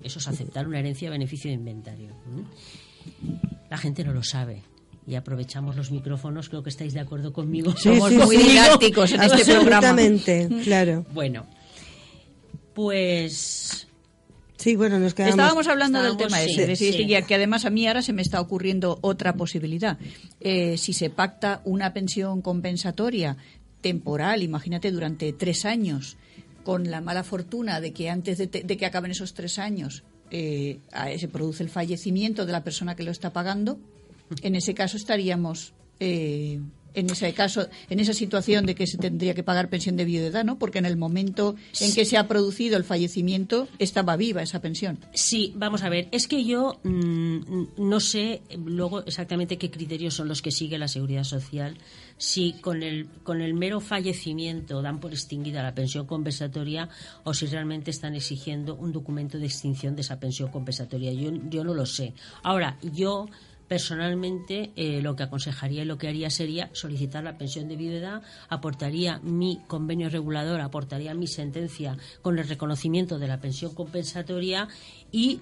Eso 0.00 0.20
es 0.20 0.28
aceptar 0.28 0.68
una 0.68 0.78
herencia 0.78 1.08
a 1.08 1.10
beneficio 1.10 1.50
de 1.50 1.56
inventario. 1.56 2.14
¿Mm? 2.26 3.68
La 3.68 3.78
gente 3.78 4.04
no 4.04 4.12
lo 4.12 4.22
sabe. 4.22 4.62
Y 5.08 5.14
aprovechamos 5.14 5.74
los 5.74 5.90
micrófonos, 5.90 6.50
creo 6.50 6.62
que 6.62 6.68
estáis 6.68 6.92
de 6.92 7.00
acuerdo 7.00 7.32
conmigo. 7.32 7.72
Sí, 7.76 7.84
Somos 7.88 8.10
sí, 8.10 8.18
muy 8.18 8.36
sí. 8.36 8.48
didácticos 8.50 9.12
en 9.12 9.22
este 9.22 9.44
programa. 9.46 9.88
Absolutamente, 9.88 10.48
claro. 10.64 11.06
Bueno, 11.14 11.46
pues 12.74 13.86
sí 14.56 14.76
bueno 14.76 14.98
nos 14.98 15.14
quedamos 15.14 15.34
Estábamos 15.34 15.68
hablando 15.68 16.02
del 16.02 16.16
tema 16.16 16.38
sí, 16.38 16.50
ese, 16.60 16.92
de 17.06 17.22
que 17.26 17.34
además 17.34 17.64
a 17.64 17.70
mí 17.70 17.86
ahora 17.86 18.02
se 18.02 18.12
me 18.12 18.22
está 18.22 18.40
ocurriendo 18.40 18.98
otra 19.02 19.34
posibilidad. 19.34 19.98
Eh, 20.40 20.76
si 20.76 20.92
se 20.92 21.10
pacta 21.10 21.62
una 21.64 21.92
pensión 21.92 22.42
compensatoria 22.42 23.36
temporal, 23.80 24.42
imagínate 24.42 24.90
durante 24.90 25.32
tres 25.32 25.64
años, 25.64 26.16
con 26.64 26.90
la 26.90 27.00
mala 27.00 27.22
fortuna 27.24 27.80
de 27.80 27.92
que 27.92 28.10
antes 28.10 28.36
de, 28.38 28.46
te- 28.48 28.62
de 28.62 28.76
que 28.76 28.84
acaben 28.86 29.10
esos 29.12 29.32
tres 29.34 29.58
años 29.58 30.02
eh, 30.30 30.80
se 31.18 31.28
produce 31.28 31.62
el 31.62 31.70
fallecimiento 31.70 32.44
de 32.44 32.52
la 32.52 32.62
persona 32.64 32.94
que 32.96 33.04
lo 33.04 33.10
está 33.12 33.32
pagando, 33.32 33.78
en 34.42 34.54
ese 34.54 34.74
caso 34.74 34.96
estaríamos 34.96 35.72
eh, 36.00 36.60
en 36.94 37.10
ese 37.10 37.32
caso, 37.32 37.68
en 37.88 38.00
esa 38.00 38.12
situación 38.12 38.66
de 38.66 38.74
que 38.74 38.86
se 38.86 38.98
tendría 38.98 39.34
que 39.34 39.42
pagar 39.42 39.68
pensión 39.68 39.96
de 39.96 40.04
viudedad, 40.04 40.44
¿no? 40.44 40.58
Porque 40.58 40.78
en 40.78 40.86
el 40.86 40.96
momento 40.96 41.54
en 41.80 41.92
que 41.94 42.04
se 42.04 42.16
ha 42.16 42.26
producido 42.26 42.76
el 42.76 42.84
fallecimiento 42.84 43.68
estaba 43.78 44.16
viva 44.16 44.42
esa 44.42 44.60
pensión. 44.60 44.98
Sí, 45.12 45.52
vamos 45.56 45.82
a 45.82 45.88
ver, 45.88 46.08
es 46.10 46.26
que 46.26 46.44
yo 46.44 46.80
mm, 46.82 47.38
no 47.78 48.00
sé 48.00 48.42
luego 48.56 49.04
exactamente 49.04 49.58
qué 49.58 49.70
criterios 49.70 50.14
son 50.14 50.28
los 50.28 50.42
que 50.42 50.50
sigue 50.50 50.78
la 50.78 50.88
Seguridad 50.88 51.24
Social, 51.24 51.76
si 52.16 52.54
con 52.54 52.82
el, 52.82 53.06
con 53.22 53.42
el 53.42 53.54
mero 53.54 53.80
fallecimiento 53.80 54.82
dan 54.82 54.98
por 54.98 55.12
extinguida 55.12 55.62
la 55.62 55.74
pensión 55.74 56.06
compensatoria 56.06 56.88
o 57.22 57.32
si 57.32 57.46
realmente 57.46 57.90
están 57.90 58.14
exigiendo 58.14 58.74
un 58.74 58.92
documento 58.92 59.38
de 59.38 59.46
extinción 59.46 59.94
de 59.94 60.02
esa 60.02 60.18
pensión 60.18 60.50
compensatoria. 60.50 61.12
Yo, 61.12 61.30
yo 61.48 61.62
no 61.62 61.74
lo 61.74 61.86
sé. 61.86 62.14
Ahora, 62.42 62.76
yo 62.82 63.28
personalmente 63.68 64.72
eh, 64.76 65.00
lo 65.02 65.14
que 65.14 65.22
aconsejaría 65.22 65.82
y 65.82 65.84
lo 65.84 65.98
que 65.98 66.08
haría 66.08 66.30
sería 66.30 66.70
solicitar 66.72 67.22
la 67.22 67.36
pensión 67.36 67.68
de 67.68 67.76
viudedad, 67.76 68.22
aportaría 68.48 69.20
mi 69.20 69.60
convenio 69.66 70.08
regulador, 70.08 70.60
aportaría 70.60 71.14
mi 71.14 71.26
sentencia 71.26 71.96
con 72.22 72.38
el 72.38 72.48
reconocimiento 72.48 73.18
de 73.18 73.28
la 73.28 73.40
pensión 73.40 73.74
compensatoria 73.74 74.68
y, 75.12 75.40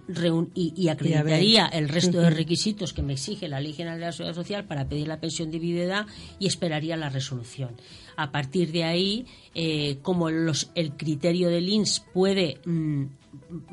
y, 0.55 0.73
y 0.77 0.89
acreditaría 0.89 1.66
el 1.66 1.89
resto 1.89 2.20
de 2.20 2.31
requisitos 2.31 2.93
que 2.93 3.03
me 3.03 3.12
exige 3.15 3.48
la 3.48 3.61
Ley 3.61 3.73
General 3.73 3.98
de 3.98 4.07
la 4.07 4.12
Seguridad 4.12 4.35
Social 4.35 4.65
para 4.65 4.89
pedir 4.89 5.09
la 5.09 5.20
pensión 5.20 5.51
de 5.51 5.59
viudedad 5.59 6.07
y 6.39 6.47
esperaría 6.47 6.97
la 6.97 7.09
resolución. 7.09 7.77
A 8.16 8.32
partir 8.32 8.73
de 8.73 8.85
ahí, 8.85 9.27
eh, 9.55 9.98
como 10.03 10.31
los, 10.31 10.70
el 10.74 10.93
criterio 10.93 11.48
del 11.48 11.69
INS 11.69 12.05
puede 12.12 12.61
mm, 12.65 13.05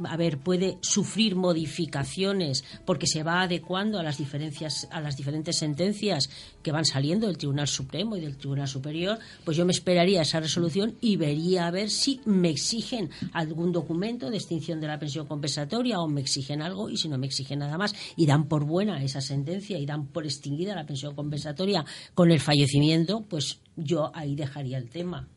a 0.03 0.17
ver, 0.17 0.37
puede 0.39 0.77
sufrir 0.81 1.35
modificaciones 1.35 2.63
porque 2.85 3.07
se 3.07 3.23
va 3.23 3.41
adecuando 3.41 3.99
a 3.99 4.03
las 4.03 4.17
diferencias, 4.17 4.87
a 4.91 5.01
las 5.01 5.15
diferentes 5.17 5.57
sentencias 5.57 6.29
que 6.61 6.71
van 6.71 6.85
saliendo 6.85 7.27
del 7.27 7.37
Tribunal 7.37 7.67
Supremo 7.67 8.15
y 8.15 8.21
del 8.21 8.37
Tribunal 8.37 8.67
Superior, 8.67 9.19
pues 9.43 9.57
yo 9.57 9.65
me 9.65 9.71
esperaría 9.71 10.21
esa 10.21 10.39
resolución 10.39 10.95
y 11.01 11.17
vería 11.17 11.67
a 11.67 11.71
ver 11.71 11.89
si 11.89 12.21
me 12.25 12.49
exigen 12.49 13.09
algún 13.33 13.71
documento 13.71 14.29
de 14.29 14.37
extinción 14.37 14.79
de 14.79 14.87
la 14.87 14.99
pensión 14.99 15.27
compensatoria 15.27 15.99
o 15.99 16.07
me 16.07 16.21
exigen 16.21 16.61
algo 16.61 16.89
y 16.89 16.97
si 16.97 17.09
no 17.09 17.17
me 17.17 17.27
exigen 17.27 17.59
nada 17.59 17.77
más 17.77 17.93
y 18.15 18.25
dan 18.25 18.47
por 18.47 18.65
buena 18.65 19.03
esa 19.03 19.21
sentencia 19.21 19.77
y 19.77 19.85
dan 19.85 20.07
por 20.07 20.25
extinguida 20.25 20.75
la 20.75 20.85
pensión 20.85 21.15
compensatoria 21.15 21.85
con 22.13 22.31
el 22.31 22.39
fallecimiento, 22.39 23.25
pues 23.29 23.59
yo 23.75 24.11
ahí 24.13 24.35
dejaría 24.35 24.77
el 24.77 24.89
tema. 24.89 25.27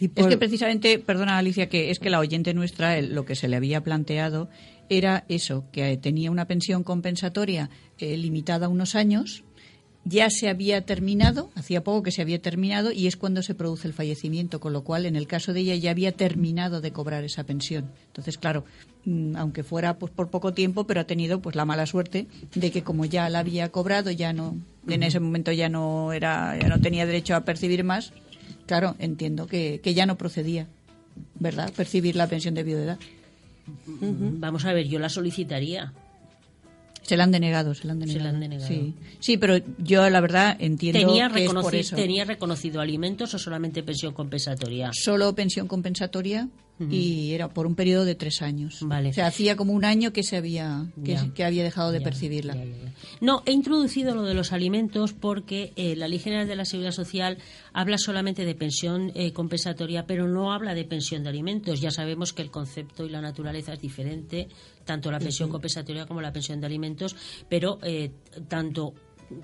Y 0.00 0.06
Es 0.16 0.26
que 0.26 0.36
precisamente, 0.38 0.98
perdona 0.98 1.38
Alicia, 1.38 1.68
que 1.68 1.90
es 1.90 1.98
que 1.98 2.10
la 2.10 2.18
oyente 2.18 2.54
nuestra 2.54 2.98
el- 2.98 3.14
lo 3.14 3.24
que 3.24 3.36
se 3.36 3.46
le 3.48 3.56
había 3.56 3.82
planteado 3.82 4.48
era 4.88 5.24
eso, 5.28 5.64
que 5.72 5.92
eh, 5.92 5.96
tenía 5.96 6.30
una 6.30 6.46
pensión 6.46 6.82
compensatoria 6.82 7.70
eh, 7.98 8.16
limitada 8.16 8.66
a 8.66 8.68
unos 8.68 8.94
años, 8.96 9.44
ya 10.04 10.30
se 10.30 10.48
había 10.48 10.80
terminado, 10.86 11.50
hacía 11.54 11.84
poco 11.84 12.02
que 12.02 12.10
se 12.10 12.22
había 12.22 12.40
terminado 12.40 12.90
y 12.90 13.06
es 13.06 13.16
cuando 13.18 13.42
se 13.42 13.54
produce 13.54 13.86
el 13.86 13.92
fallecimiento, 13.94 14.58
con 14.58 14.72
lo 14.72 14.82
cual 14.82 15.04
en 15.04 15.14
el 15.14 15.26
caso 15.26 15.52
de 15.52 15.60
ella 15.60 15.76
ya 15.76 15.90
había 15.90 16.12
terminado 16.12 16.80
de 16.80 16.90
cobrar 16.90 17.22
esa 17.22 17.44
pensión. 17.44 17.90
Entonces, 18.06 18.38
claro, 18.38 18.64
mm, 19.04 19.36
aunque 19.36 19.62
fuera 19.62 19.98
pues 19.98 20.10
por 20.10 20.30
poco 20.30 20.54
tiempo, 20.54 20.84
pero 20.84 21.02
ha 21.02 21.04
tenido 21.04 21.40
pues 21.40 21.54
la 21.54 21.66
mala 21.66 21.84
suerte 21.86 22.26
de 22.54 22.70
que 22.72 22.82
como 22.82 23.04
ya 23.04 23.28
la 23.28 23.40
había 23.40 23.68
cobrado, 23.68 24.10
ya 24.10 24.32
no 24.32 24.56
en 24.88 25.02
ese 25.02 25.20
momento 25.20 25.52
ya 25.52 25.68
no 25.68 26.12
era 26.14 26.58
ya 26.58 26.68
no 26.68 26.80
tenía 26.80 27.04
derecho 27.06 27.36
a 27.36 27.44
percibir 27.44 27.84
más. 27.84 28.12
Claro, 28.70 28.94
entiendo 29.00 29.48
que, 29.48 29.80
que 29.82 29.94
ya 29.94 30.06
no 30.06 30.16
procedía, 30.16 30.68
¿verdad? 31.40 31.72
Percibir 31.74 32.14
la 32.14 32.28
pensión 32.28 32.54
de 32.54 32.62
viudedad. 32.62 33.00
Vamos 33.98 34.64
a 34.64 34.72
ver, 34.72 34.86
yo 34.86 35.00
la 35.00 35.08
solicitaría. 35.08 35.92
Se 37.02 37.16
la 37.16 37.24
han 37.24 37.32
denegado, 37.32 37.74
se 37.74 37.88
la 37.88 37.94
han 37.94 37.98
denegado. 37.98 38.22
la 38.22 38.30
han 38.30 38.38
denegado. 38.38 38.68
Sí, 38.68 38.94
sí 39.18 39.38
pero 39.38 39.56
yo 39.78 40.08
la 40.08 40.20
verdad 40.20 40.56
entiendo 40.60 41.00
¿Tenía, 41.00 41.28
que 41.30 41.46
es 41.46 41.52
por 41.52 41.74
eso. 41.74 41.96
¿Tenía 41.96 42.24
reconocido 42.24 42.80
alimentos 42.80 43.34
o 43.34 43.40
solamente 43.40 43.82
pensión 43.82 44.14
compensatoria? 44.14 44.92
Solo 44.94 45.34
pensión 45.34 45.66
compensatoria 45.66 46.48
y 46.88 47.32
era 47.32 47.48
por 47.48 47.66
un 47.66 47.74
periodo 47.74 48.04
de 48.04 48.14
tres 48.14 48.42
años. 48.42 48.78
Vale. 48.82 49.10
O 49.10 49.12
sea, 49.12 49.26
hacía 49.26 49.56
como 49.56 49.72
un 49.72 49.84
año 49.84 50.12
que 50.12 50.22
se 50.22 50.36
había 50.36 50.86
que, 51.04 51.44
había 51.44 51.62
dejado 51.62 51.92
de 51.92 51.98
Ya, 51.98 52.04
percibirla. 52.04 52.56
No, 53.20 53.42
he 53.46 53.52
introducido 53.52 54.14
lo 54.14 54.22
de 54.22 54.34
los 54.34 54.52
alimentos 54.52 55.12
porque 55.12 55.72
eh, 55.76 55.96
la 55.96 56.08
Ley 56.08 56.18
General 56.18 56.48
de 56.48 56.56
la 56.56 56.64
Seguridad 56.64 56.92
Social 56.92 57.38
habla 57.72 57.98
solamente 57.98 58.44
de 58.44 58.54
pensión 58.54 59.12
eh, 59.14 59.32
compensatoria, 59.32 60.06
pero 60.06 60.26
no 60.26 60.52
habla 60.52 60.74
de 60.74 60.84
pensión 60.84 61.22
de 61.22 61.28
alimentos. 61.28 61.80
Ya 61.80 61.90
sabemos 61.90 62.32
que 62.32 62.42
el 62.42 62.50
concepto 62.50 63.04
y 63.04 63.10
la 63.10 63.20
naturaleza 63.20 63.72
es 63.72 63.80
diferente, 63.80 64.48
tanto 64.84 65.10
la 65.10 65.18
pensión 65.18 65.50
compensatoria 65.50 66.06
como 66.06 66.20
la 66.20 66.32
pensión 66.32 66.60
de 66.60 66.66
alimentos, 66.66 67.14
pero 67.48 67.78
eh, 67.82 68.10
tanto 68.48 68.94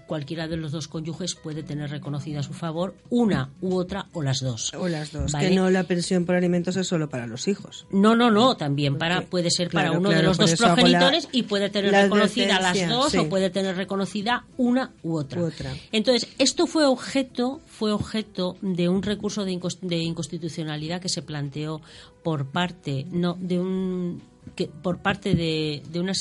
cualquiera 0.06 0.48
de 0.48 0.56
los 0.56 0.72
dos 0.72 0.88
cónyuges 0.88 1.34
puede 1.34 1.62
tener 1.62 1.90
reconocida 1.90 2.40
a 2.40 2.42
su 2.42 2.52
favor 2.52 2.94
una 3.10 3.50
u 3.60 3.76
otra 3.76 4.06
o 4.12 4.22
las 4.22 4.40
dos. 4.40 4.72
o 4.74 4.88
las 4.88 5.12
dos 5.12 5.32
¿Vale? 5.32 5.48
que 5.48 5.54
no 5.54 5.70
la 5.70 5.84
pensión 5.84 6.24
por 6.24 6.34
alimentos 6.34 6.76
es 6.76 6.86
solo 6.86 7.08
para 7.08 7.26
los 7.26 7.48
hijos 7.48 7.86
No, 7.90 8.16
no, 8.16 8.30
no, 8.30 8.56
también 8.56 8.98
para 8.98 9.22
puede 9.22 9.50
ser 9.50 9.70
para 9.70 9.88
claro, 9.88 10.00
uno 10.00 10.10
de 10.10 10.22
los 10.22 10.38
dos 10.38 10.54
progenitores 10.56 11.28
y 11.32 11.44
puede 11.44 11.70
tener 11.70 11.92
la 11.92 12.02
reconocida 12.02 12.60
las 12.60 12.88
dos 12.88 13.12
sí. 13.12 13.18
o 13.18 13.28
puede 13.28 13.50
tener 13.50 13.76
reconocida 13.76 14.44
una 14.56 14.92
u 15.02 15.16
otra. 15.16 15.40
U 15.40 15.46
otra. 15.46 15.72
Entonces, 15.92 16.28
esto 16.38 16.66
fue 16.66 16.84
objeto 16.84 17.60
fue 17.66 17.92
objeto 17.92 18.56
de 18.60 18.88
un 18.88 19.02
recurso 19.02 19.44
de 19.44 19.96
inconstitucionalidad 19.98 21.00
que 21.00 21.08
se 21.08 21.22
planteó 21.22 21.80
por 22.22 22.46
parte 22.46 23.06
no 23.10 23.36
de 23.40 23.58
un 23.58 24.22
que 24.56 24.66
por 24.68 24.98
parte 24.98 25.34
de, 25.34 25.82
de 25.90 26.00
una 26.00 26.12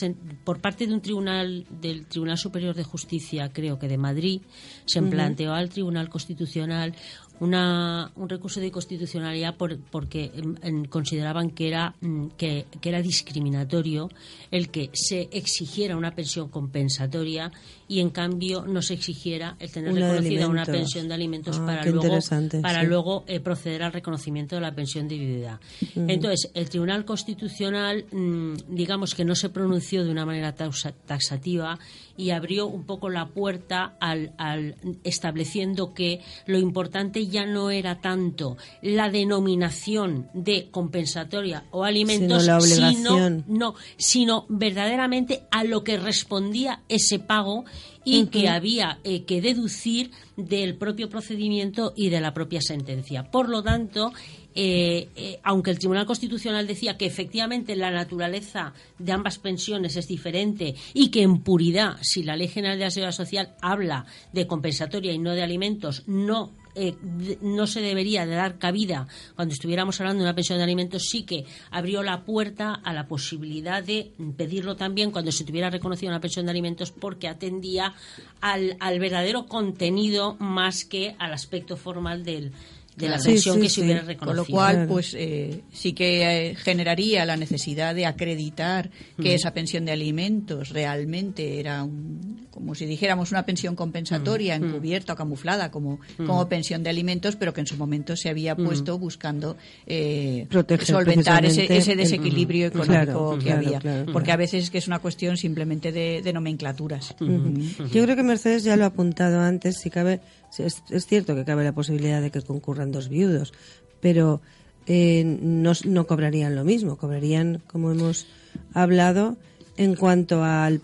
por 0.43 0.59
parte 0.59 0.85
de 0.85 0.93
un 0.93 1.01
tribunal 1.01 1.65
del 1.69 2.05
Tribunal 2.05 2.37
Superior 2.37 2.75
de 2.75 2.83
Justicia 2.83 3.49
creo 3.51 3.79
que 3.79 3.87
de 3.87 3.97
Madrid 3.97 4.41
se 4.85 5.01
planteó 5.01 5.53
al 5.53 5.69
Tribunal 5.69 6.09
Constitucional 6.09 6.93
una, 7.39 8.11
un 8.15 8.29
recurso 8.29 8.59
de 8.59 8.71
constitucionalidad 8.71 9.55
por- 9.55 9.77
porque 9.91 10.31
em, 10.35 10.55
em, 10.61 10.85
consideraban 10.85 11.49
que 11.49 11.67
era, 11.67 11.95
mm, 12.01 12.27
que, 12.37 12.65
que 12.81 12.89
era 12.89 13.01
discriminatorio 13.01 14.09
el 14.51 14.69
que 14.69 14.89
se 14.93 15.29
exigiera 15.31 15.97
una 15.97 16.11
pensión 16.15 16.49
compensatoria 16.49 17.51
y 17.87 17.99
en 17.99 18.09
cambio 18.09 18.65
no 18.65 18.81
se 18.81 18.93
exigiera 18.95 19.55
el 19.59 19.71
tener 19.71 19.91
Una 19.91 20.09
reconocida 20.09 20.47
una 20.47 20.65
pensión 20.65 21.07
de 21.07 21.13
alimentos 21.13 21.57
Ah, 21.59 21.65
para 21.65 21.85
luego, 21.85 22.19
para 22.61 22.81
sí. 22.81 22.87
luego 22.87 23.23
eh, 23.27 23.39
proceder 23.39 23.83
al 23.83 23.93
reconocimiento 23.93 24.55
de 24.55 24.61
la 24.61 24.73
pensión 24.73 25.07
de 25.07 25.17
viudedad. 25.17 25.59
Ujú. 25.81 26.05
Entonces, 26.07 26.49
el 26.53 26.69
Tribunal 26.69 27.05
Constitucional, 27.05 28.05
mm, 28.11 28.53
digamos 28.69 29.13
que 29.13 29.25
no 29.25 29.35
se 29.35 29.49
pronunció 29.49 30.03
de 30.03 30.09
una 30.11 30.25
manera 30.25 30.53
taxativa 30.55 31.77
y 32.17 32.29
abrió 32.31 32.65
un 32.67 32.85
poco 32.85 33.09
la 33.09 33.27
puerta 33.27 33.97
al, 33.99 34.33
al- 34.37 34.75
estableciendo 35.03 35.93
que 35.93 36.21
lo 36.47 36.57
importante 36.59 37.24
ya 37.29 37.45
no 37.45 37.71
era 37.71 38.01
tanto 38.01 38.57
la 38.81 39.09
denominación 39.09 40.29
de 40.33 40.69
compensatoria 40.71 41.65
o 41.71 41.83
alimentos, 41.83 42.43
Sino 42.43 42.53
la 42.53 42.61
sino, 42.61 43.11
obligación. 43.11 43.43
no, 43.47 43.75
sino 43.97 44.45
verdaderamente 44.49 45.43
a 45.51 45.63
lo 45.63 45.83
que 45.83 45.97
respondía 45.97 46.81
ese 46.89 47.19
pago 47.19 47.65
y 48.03 48.27
que 48.27 48.47
había 48.47 48.99
eh, 49.03 49.23
que 49.23 49.41
deducir 49.41 50.11
del 50.37 50.75
propio 50.75 51.09
procedimiento 51.09 51.93
y 51.95 52.09
de 52.09 52.21
la 52.21 52.33
propia 52.33 52.61
sentencia. 52.61 53.31
Por 53.31 53.49
lo 53.49 53.63
tanto, 53.63 54.13
eh, 54.53 55.09
eh, 55.15 55.39
aunque 55.43 55.71
el 55.71 55.79
Tribunal 55.79 56.05
Constitucional 56.05 56.67
decía 56.67 56.97
que 56.97 57.05
efectivamente 57.07 57.75
la 57.75 57.91
naturaleza 57.91 58.73
de 58.99 59.11
ambas 59.11 59.39
pensiones 59.39 59.97
es 59.97 60.07
diferente 60.07 60.75
y 60.93 61.09
que 61.09 61.23
en 61.23 61.39
puridad, 61.39 61.97
si 62.01 62.23
la 62.23 62.37
Ley 62.37 62.47
General 62.47 62.77
de 62.77 62.85
la 62.85 62.91
Seguridad 62.91 63.11
Social 63.15 63.55
habla 63.61 64.05
de 64.31 64.47
compensatoria 64.47 65.11
y 65.11 65.17
no 65.17 65.31
de 65.31 65.43
alimentos, 65.43 66.03
no 66.05 66.53
eh, 66.75 66.95
no 67.41 67.67
se 67.67 67.81
debería 67.81 68.25
de 68.25 68.35
dar 68.35 68.57
cabida 68.57 69.07
cuando 69.35 69.53
estuviéramos 69.53 69.99
hablando 69.99 70.23
de 70.23 70.29
una 70.29 70.35
pensión 70.35 70.57
de 70.59 70.63
alimentos 70.63 71.03
sí 71.09 71.23
que 71.23 71.45
abrió 71.71 72.03
la 72.03 72.23
puerta 72.23 72.73
a 72.73 72.93
la 72.93 73.07
posibilidad 73.07 73.83
de 73.83 74.11
pedirlo 74.37 74.75
también 74.75 75.11
cuando 75.11 75.31
se 75.31 75.45
tuviera 75.45 75.69
reconocida 75.69 76.09
una 76.09 76.21
pensión 76.21 76.45
de 76.45 76.51
alimentos 76.51 76.91
porque 76.91 77.27
atendía 77.27 77.93
al, 78.41 78.77
al 78.79 78.99
verdadero 78.99 79.45
contenido 79.45 80.35
más 80.39 80.85
que 80.85 81.15
al 81.17 81.33
aspecto 81.33 81.77
formal 81.77 82.23
del, 82.23 82.51
de 82.95 83.09
la 83.09 83.19
Sí, 83.19 83.29
pensión 83.31 83.55
sí, 83.55 83.61
que 83.61 83.69
se 83.69 83.81
hubiera 83.81 83.99
Con 84.01 84.07
reconocido. 84.07 84.43
lo 84.43 84.45
cual, 84.45 84.87
pues 84.87 85.13
eh, 85.17 85.61
sí 85.73 85.91
que 85.93 86.51
eh, 86.51 86.55
generaría 86.55 87.25
la 87.25 87.35
necesidad 87.35 87.93
de 87.93 88.05
acreditar 88.05 88.89
que 89.21 89.31
Mm. 89.31 89.35
esa 89.35 89.53
pensión 89.53 89.83
de 89.85 89.91
alimentos 89.91 90.69
realmente 90.69 91.59
era 91.59 91.83
un- 91.83 92.45
como 92.51 92.73
si 92.73 92.85
dijéramos 92.85 93.31
una 93.31 93.45
pensión 93.45 93.75
compensatoria 93.75 94.57
Mm, 94.57 94.61
mm. 94.61 94.65
encubierta 94.69 95.11
o 95.13 95.15
camuflada 95.17 95.71
como, 95.71 95.99
Mm. 96.17 96.25
como 96.25 96.47
pensión 96.47 96.83
de 96.83 96.89
alimentos, 96.89 97.35
pero 97.35 97.53
que 97.53 97.59
en 97.59 97.67
su 97.67 97.75
momento 97.75 98.15
se 98.15 98.29
había 98.29 98.55
Mm. 98.55 98.63
puesto 98.65 98.97
buscando 98.97 99.57
eh, 99.87 100.47
Proteger 100.49 100.85
solventar 100.87 101.45
ese, 101.45 101.67
desequilibrio 101.97 102.67
económico 102.67 102.93
Claro, 102.95 103.37
que 103.37 103.45
claro, 103.45 103.57
había. 103.65 103.79
claro, 103.79 104.05
porque 104.13 104.27
claro. 104.27 104.33
a 104.33 104.37
veces 104.37 104.63
es 104.63 104.69
que 104.69 104.77
es 104.77 104.87
una 104.87 104.99
cuestión 104.99 105.35
simplemente 105.35 105.91
de, 105.91 106.21
de 106.23 106.31
nomenclaturas. 106.33 107.13
Yo 107.19 108.03
creo 108.03 108.15
que 108.15 108.23
Mercedes 108.23 108.63
ya 108.63 108.77
lo 108.77 108.85
ha 108.85 108.87
apuntado 108.87 109.41
antes. 109.41 109.77
Si 109.81 109.89
cabe, 109.89 110.21
es, 110.59 110.83
es 110.89 111.05
cierto 111.05 111.35
que 111.35 111.45
cabe 111.45 111.63
la 111.63 111.73
posibilidad 111.73 112.21
de 112.21 112.31
que 112.31 112.41
concurran 112.41 112.91
dos 112.91 113.09
viudos, 113.09 113.53
pero 113.99 114.41
eh, 114.87 115.23
no, 115.23 115.73
no 115.85 116.07
cobrarían 116.07 116.55
lo 116.55 116.63
mismo. 116.63 116.97
Cobrarían, 116.97 117.61
como 117.67 117.91
hemos 117.91 118.27
hablado, 118.73 119.37
en 119.77 119.95
cuanto 119.95 120.43
al 120.43 120.79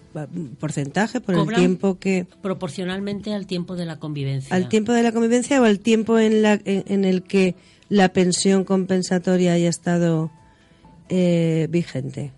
porcentaje, 0.59 1.21
por 1.21 1.35
Cobran 1.35 1.55
el 1.55 1.59
tiempo 1.59 1.99
que. 1.99 2.25
proporcionalmente 2.41 3.33
al 3.33 3.47
tiempo 3.47 3.75
de 3.75 3.85
la 3.85 3.99
convivencia. 3.99 4.55
al 4.55 4.69
tiempo 4.69 4.91
de 4.91 5.03
la 5.03 5.11
convivencia 5.11 5.61
o 5.61 5.65
al 5.65 5.79
tiempo 5.79 6.19
en, 6.19 6.41
la, 6.41 6.59
en, 6.65 6.83
en 6.87 7.05
el 7.05 7.23
que 7.23 7.55
la 7.89 8.09
pensión 8.09 8.63
compensatoria 8.63 9.53
haya 9.53 9.69
estado 9.69 10.31
eh, 11.09 11.67
vigente. 11.69 12.31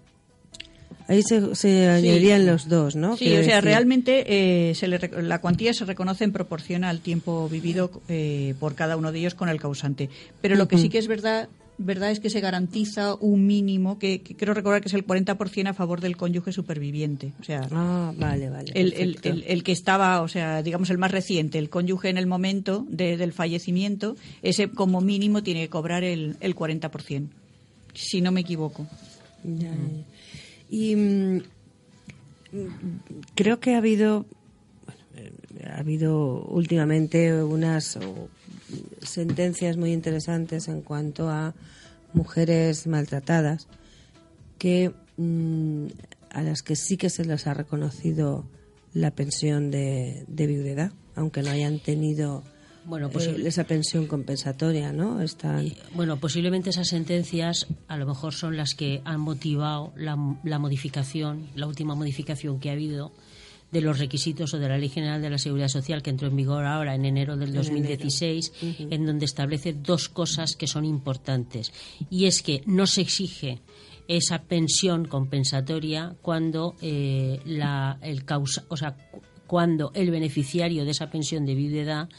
Ahí 1.08 1.22
se, 1.24 1.56
se 1.56 1.90
añadirían 1.90 2.46
los 2.46 2.68
dos, 2.70 2.96
¿no? 2.96 3.18
Sí, 3.18 3.26
Quiero 3.26 3.42
o 3.42 3.44
sea, 3.44 3.56
decir. 3.58 3.66
realmente 3.70 4.24
eh, 4.70 4.76
se 4.76 4.88
le 4.88 5.00
la 5.22 5.40
cuantía 5.42 5.74
se 5.74 5.86
reconoce 5.86 6.24
en 6.24 6.32
proporción 6.32 6.84
al 6.84 7.00
tiempo 7.02 7.50
vivido 7.50 7.92
eh, 8.08 8.56
por 8.60 8.76
cada 8.76 8.96
uno 8.98 9.12
de 9.12 9.20
ellos 9.20 9.36
con 9.36 9.50
el 9.50 9.60
causante. 9.60 10.10
Pero 10.42 10.56
lo 10.56 10.68
que 10.68 10.78
sí 10.78 10.90
que 10.90 10.98
es 11.00 11.08
verdad 11.08 11.50
verdad 11.80 12.12
es 12.12 12.20
que 12.20 12.30
se 12.30 12.40
garantiza 12.40 13.16
un 13.16 13.48
mínimo 13.48 13.98
que, 13.98 14.22
que 14.22 14.36
creo 14.36 14.54
recordar 14.54 14.80
que 14.82 14.90
es 14.90 14.94
el 14.94 15.06
40% 15.08 15.68
a 15.70 15.74
favor 15.74 16.02
del 16.02 16.16
cónyuge 16.16 16.52
superviviente. 16.52 17.34
O 17.42 17.44
sea, 17.44 17.68
Ah, 17.72 18.14
vale, 18.16 18.50
vale. 18.52 18.72
el, 18.76 18.94
el- 18.94 19.20
el- 19.24 19.44
el 19.48 19.64
que 19.64 19.72
estaba, 19.72 20.22
o 20.22 20.28
sea, 20.28 20.62
digamos 20.62 20.92
el 20.92 21.00
más 21.00 21.12
reciente, 21.12 21.58
el 21.58 21.70
cónyuge 21.72 22.10
en 22.10 22.18
el 22.20 22.28
momento 22.28 22.86
de- 22.90 23.18
del 23.18 23.34
fallecimiento, 23.34 24.16
ese 24.44 24.70
como 24.70 25.02
mínimo 25.02 25.42
tiene 25.42 25.62
que 25.62 25.70
cobrar 25.70 26.04
el, 26.04 26.38
el 26.42 26.56
40%, 26.56 27.28
si 27.96 28.22
no 28.22 28.32
me 28.32 28.42
equivoco. 28.42 28.86
Ya, 29.44 29.70
ya. 29.70 29.74
Y 30.74 30.96
mm, 30.96 31.42
creo 33.36 33.60
que 33.60 33.76
ha 33.76 33.78
habido 33.78 34.26
bueno, 34.88 35.02
eh, 35.16 35.68
ha 35.70 35.78
habido 35.78 36.42
últimamente 36.46 37.44
unas 37.44 38.00
sentencias 39.04 39.78
muy 39.78 39.94
interesantes 39.94 40.68
en 40.68 40.82
cuanto 40.82 41.30
a 41.30 41.54
mujeres 42.14 42.88
maltratadas 42.88 43.68
que 44.58 44.92
mm, 45.18 45.86
a 46.32 46.42
las 46.42 46.64
que 46.64 46.76
sí 46.76 46.98
que 46.98 47.12
se 47.12 47.24
les 47.24 47.46
ha 47.46 47.54
reconocido 47.54 48.44
la 48.96 49.12
pensión 49.12 49.70
de, 49.70 50.26
de 50.28 50.48
viudedad, 50.48 50.92
aunque 51.16 51.44
no 51.44 51.52
hayan 51.52 51.78
tenido 51.78 52.44
Bueno, 52.86 53.08
eh, 53.08 53.10
posible- 53.12 53.48
esa 53.48 53.64
pensión 53.66 54.08
compensatoria, 54.08 54.92
¿no? 54.92 55.22
Están 55.22 55.72
Bueno, 55.96 56.18
posiblemente 56.18 56.70
esas 56.72 56.88
sentencias 56.90 57.68
a 57.88 57.98
lo 57.98 58.06
mejor 58.06 58.34
son 58.34 58.58
las 58.58 58.76
que 58.76 59.02
han 59.06 59.20
motivado 59.22 59.94
la, 59.96 60.18
la 60.44 60.60
modificación, 60.60 61.48
la 61.56 61.68
última 61.68 61.96
modificación 61.96 62.60
que 62.60 62.70
ha 62.70 62.74
habido 62.74 63.12
de 63.72 63.82
los 63.82 63.98
requisitos 63.98 64.54
o 64.54 64.60
de 64.60 64.70
la 64.70 64.78
Ley 64.78 64.90
General 64.90 65.20
de 65.22 65.32
la 65.32 65.40
Seguridad 65.40 65.68
Social 65.68 66.04
que 66.04 66.12
entró 66.12 66.28
en 66.28 66.36
vigor 66.36 66.64
ahora 66.66 66.94
en 66.94 67.06
enero 67.06 67.38
del 67.38 67.50
En 67.50 67.56
2016, 67.56 68.54
en 68.92 69.06
donde 69.06 69.26
establece 69.26 69.74
dos 69.74 70.10
cosas 70.10 70.56
que 70.56 70.68
son 70.68 70.86
importantes. 70.86 71.72
Y 72.12 72.26
es 72.26 72.44
que 72.44 72.62
no 72.68 72.86
se 72.86 73.02
exige 73.02 73.62
esa 74.08 74.44
pensión 74.44 75.06
compensatoria 75.06 76.14
cuando 76.22 76.76
eh, 76.82 77.40
la, 77.46 77.98
el 78.04 78.26
causa, 78.26 78.64
o 78.68 78.78
sea, 78.78 78.96
cu- 78.96 79.22
cuando 79.48 79.92
el 79.96 80.12
beneficiario 80.12 80.86
de 80.86 80.92
esa 80.92 81.10
pensión 81.10 81.46
de 81.46 81.56
viudedad 81.56 82.10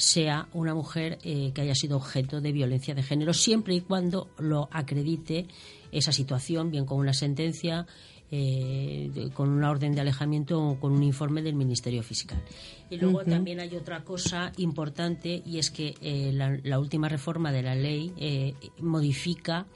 sea 0.00 0.48
una 0.54 0.74
mujer 0.74 1.18
eh, 1.24 1.52
que 1.54 1.60
haya 1.60 1.74
sido 1.74 1.96
objeto 1.98 2.40
de 2.40 2.52
violencia 2.52 2.94
de 2.94 3.02
género, 3.02 3.34
siempre 3.34 3.74
y 3.74 3.82
cuando 3.82 4.28
lo 4.38 4.68
acredite 4.72 5.46
esa 5.92 6.10
situación, 6.12 6.70
bien 6.70 6.86
con 6.86 6.98
una 6.98 7.12
sentencia, 7.12 7.86
eh, 8.30 9.10
de- 9.12 9.30
con 9.30 9.48
una 9.50 9.68
orden 9.70 9.92
de 9.94 10.00
alejamiento 10.00 10.62
o 10.62 10.78
con 10.80 10.92
un 10.92 11.02
informe 11.02 11.42
del 11.42 11.54
Ministerio 11.54 12.02
Fiscal. 12.02 12.40
Y 12.88 12.96
luego 12.96 13.24
también 13.24 13.60
hay 13.60 13.74
otra 13.76 14.02
cosa 14.04 14.52
importante 14.56 15.42
y 15.44 15.58
es 15.58 15.70
que 15.70 15.94
eh, 16.00 16.30
la, 16.32 16.58
la 16.62 16.78
última 16.78 17.08
reforma 17.08 17.50
de 17.52 17.62
la 17.62 17.74
ley 17.74 18.12
eh, 18.16 18.54
modifica 18.80 19.66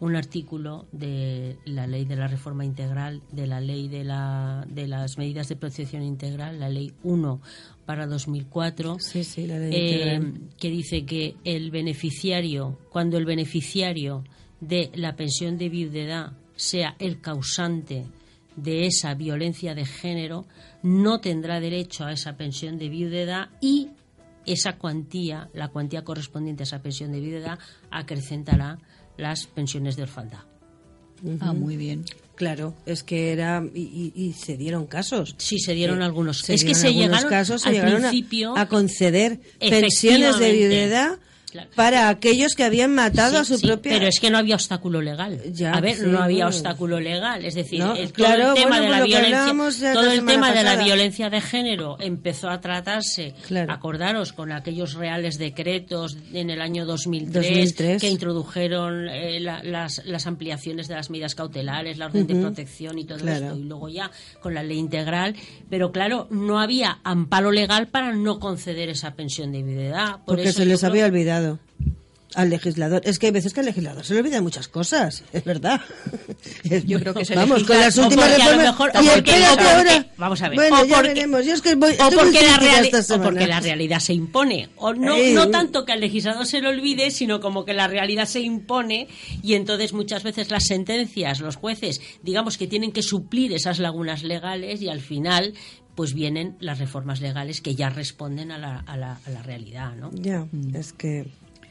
un 0.00 0.14
artículo 0.14 0.86
de 0.92 1.56
la 1.64 1.86
ley 1.86 2.04
de 2.04 2.16
la 2.16 2.28
reforma 2.28 2.64
integral, 2.64 3.22
de 3.32 3.46
la 3.46 3.60
ley 3.60 3.88
de, 3.88 4.04
la, 4.04 4.64
de 4.68 4.86
las 4.86 5.18
medidas 5.18 5.48
de 5.48 5.56
protección 5.56 6.02
integral, 6.02 6.60
la 6.60 6.68
ley 6.68 6.92
1 7.02 7.40
para 7.84 8.06
2004, 8.06 8.98
Sí, 9.00 9.24
sí, 9.24 9.46
la 9.46 9.58
ley 9.58 9.72
eh, 9.74 10.32
que 10.58 10.70
dice 10.70 11.04
que 11.04 11.36
el 11.44 11.70
beneficiario, 11.70 12.78
cuando 12.90 13.18
el 13.18 13.24
beneficiario 13.24 14.24
de 14.60 14.90
la 14.94 15.16
pensión 15.16 15.58
de 15.58 15.68
viudedad 15.68 16.32
sea 16.54 16.94
el 16.98 17.20
causante 17.20 18.06
de 18.56 18.86
esa 18.86 19.14
violencia 19.14 19.74
de 19.74 19.84
género, 19.84 20.46
no 20.82 21.20
tendrá 21.20 21.60
derecho 21.60 22.04
a 22.04 22.12
esa 22.12 22.36
pensión 22.36 22.78
de 22.78 22.88
viudedad 22.88 23.50
y 23.60 23.88
esa 24.46 24.78
cuantía, 24.78 25.48
la 25.52 25.68
cuantía 25.68 26.02
correspondiente 26.04 26.62
a 26.62 26.64
esa 26.64 26.82
pensión 26.82 27.12
de 27.12 27.20
viudedad, 27.20 27.58
acrecentará 27.90 28.78
las 29.18 29.46
pensiones 29.46 29.96
de 29.96 30.04
orfandad. 30.04 30.40
Ah, 31.40 31.52
muy 31.52 31.76
bien. 31.76 32.04
Claro, 32.36 32.74
es 32.86 33.02
que 33.02 33.32
era 33.32 33.64
y, 33.74 34.12
y- 34.14 34.22
y 34.28 34.32
se 34.32 34.56
dieron 34.56 34.86
casos. 34.86 35.34
Sí, 35.38 35.58
se 35.58 35.74
dieron 35.74 36.00
Eh, 36.00 36.04
algunos. 36.04 36.38
se 36.38 36.54
es 36.54 36.64
que 36.64 36.74
se 36.76 36.94
llegaron 36.94 37.28
casos, 37.28 37.62
se 37.62 37.68
al 37.68 37.74
llegaron 37.74 38.04
a- 38.04 38.10
principio 38.10 38.56
a, 38.56 38.66
conceder 38.68 39.40
pensiones 39.58 40.38
de 40.38 40.50
Efectivamente. 40.50 40.78
Para 41.74 42.08
aquellos 42.08 42.54
que 42.54 42.64
habían 42.64 42.94
matado 42.94 43.32
Sí, 43.32 43.36
a 43.36 43.44
su 43.44 43.58
sí, 43.58 43.66
propia. 43.66 43.92
Pero 43.92 44.06
es 44.06 44.20
que 44.20 44.30
no 44.30 44.38
había 44.38 44.54
obstáculo 44.54 45.00
legal. 45.02 45.40
Ya, 45.52 45.72
a 45.72 45.80
ver, 45.80 45.96
sí, 45.96 46.02
no 46.06 46.20
había 46.22 46.46
obstáculo 46.46 47.00
legal. 47.00 47.44
Es 47.44 47.54
decir, 47.54 47.80
No, 47.80 47.94
el, 47.94 48.12
claro, 48.12 48.42
todo 48.42 48.56
el 48.56 48.62
tema 48.62 48.68
bueno, 48.78 48.84
de 48.84 48.98
la 48.98 49.04
violencia, 49.04 49.92
todo 49.92 50.10
el 50.10 50.24
tema 50.24 50.52
de 50.52 50.62
la 50.62 50.76
violencia 50.76 51.30
de 51.30 51.40
género 51.40 51.96
empezó 52.00 52.48
a 52.50 52.60
tratarse, 52.60 53.34
acordaros, 53.68 54.32
con 54.32 54.52
aquellos 54.52 54.94
reales 54.94 55.38
decretos 55.38 56.16
en 56.32 56.50
el 56.50 56.60
año 56.60 56.84
2003, 56.86 57.32
2003. 57.32 58.00
que 58.00 58.08
introdujeron 58.08 59.08
eh, 59.08 59.40
la- 59.40 59.62
las, 59.62 60.02
las 60.04 60.26
ampliaciones 60.26 60.88
de 60.88 60.94
las 60.94 61.10
medidas 61.10 61.34
cautelares, 61.34 61.98
la 61.98 62.06
orden 62.06 62.26
de 62.26 62.34
protección 62.36 62.98
y 62.98 63.04
todo 63.04 63.26
esto, 63.28 63.56
y 63.56 63.62
luego 63.64 63.88
ya 63.88 64.10
con 64.40 64.54
la 64.54 64.62
ley 64.62 64.78
integral. 64.78 65.34
Pero 65.70 65.92
claro, 65.92 66.26
no 66.30 66.60
había 66.60 66.98
amparo 67.04 67.52
legal 67.52 67.88
para 67.88 68.12
no 68.12 68.38
conceder 68.38 68.88
esa 68.88 69.14
pensión 69.14 69.52
de 69.52 69.62
viudedad. 69.62 70.16
Por 70.24 70.36
porque 70.36 70.48
eso 70.48 70.58
se 70.58 70.66
les 70.66 70.82
había 70.84 71.04
olvidado 71.06 71.37
al 72.34 72.50
legislador. 72.50 73.00
Es 73.04 73.18
que 73.18 73.26
hay 73.26 73.32
veces 73.32 73.54
que 73.54 73.60
al 73.60 73.66
legislador 73.66 74.04
se 74.04 74.12
le 74.12 74.20
olvidan 74.20 74.44
muchas 74.44 74.68
cosas, 74.68 75.24
es 75.32 75.44
verdad. 75.44 75.80
Yo 76.86 77.00
creo 77.00 77.14
que 77.14 77.24
se 77.24 77.34
Vamos, 77.34 77.64
con 77.64 77.80
las 77.80 77.96
últimas 77.96 78.30
reformas. 78.30 78.66
mejor- 78.66 78.90
y 78.94 79.06
porque- 79.08 79.32
porque- 79.48 79.64
ahora. 79.64 80.06
vamos 80.18 80.42
a 80.42 80.48
ver, 80.50 80.56
Bueno, 80.56 80.80
o 80.80 80.84
ya 80.84 80.94
porque- 80.96 81.08
veremos. 81.08 81.46
Yo 81.46 81.54
es 81.54 81.62
que 81.62 81.74
voy, 81.74 81.92
o 81.94 81.96
porque, 81.96 82.14
la 82.16 82.22
crítica 82.58 82.58
reali- 82.60 82.84
esta 82.84 82.98
o 82.98 83.02
semana. 83.02 83.24
porque 83.24 83.46
la 83.46 83.60
realidad 83.60 83.98
se 84.00 84.12
impone. 84.12 84.68
O 84.76 84.92
no, 84.92 85.16
Eh, 85.16 85.32
no 85.32 85.48
tanto 85.48 85.84
que 85.86 85.92
al 85.92 86.00
legislador 86.00 86.44
se 86.46 86.60
le 86.60 86.68
olvide, 86.68 87.10
sino 87.10 87.40
como 87.40 87.64
que 87.64 87.72
la 87.72 87.88
realidad 87.88 88.26
se 88.26 88.40
impone 88.40 89.08
y 89.42 89.54
entonces 89.54 89.94
muchas 89.94 90.22
veces 90.22 90.50
las 90.50 90.64
sentencias, 90.66 91.40
los 91.40 91.56
jueces, 91.56 92.00
digamos 92.22 92.58
que 92.58 92.66
tienen 92.66 92.92
que 92.92 93.02
suplir 93.02 93.54
esas 93.54 93.78
lagunas 93.78 94.22
legales 94.22 94.82
y 94.82 94.88
al 94.90 95.00
final 95.00 95.54
pues 95.98 96.14
vienen 96.14 96.54
las 96.60 96.78
reformas 96.78 97.20
legales 97.20 97.60
que 97.60 97.74
ya 97.74 97.90
responden 97.90 98.52
a 98.52 98.58
la, 98.58 98.78
a 98.78 98.96
la, 98.96 99.18
a 99.26 99.30
la 99.30 99.42
realidad, 99.42 99.96
¿no? 99.96 100.12
Ya, 100.12 100.46
es 100.72 100.92
que. 100.92 101.26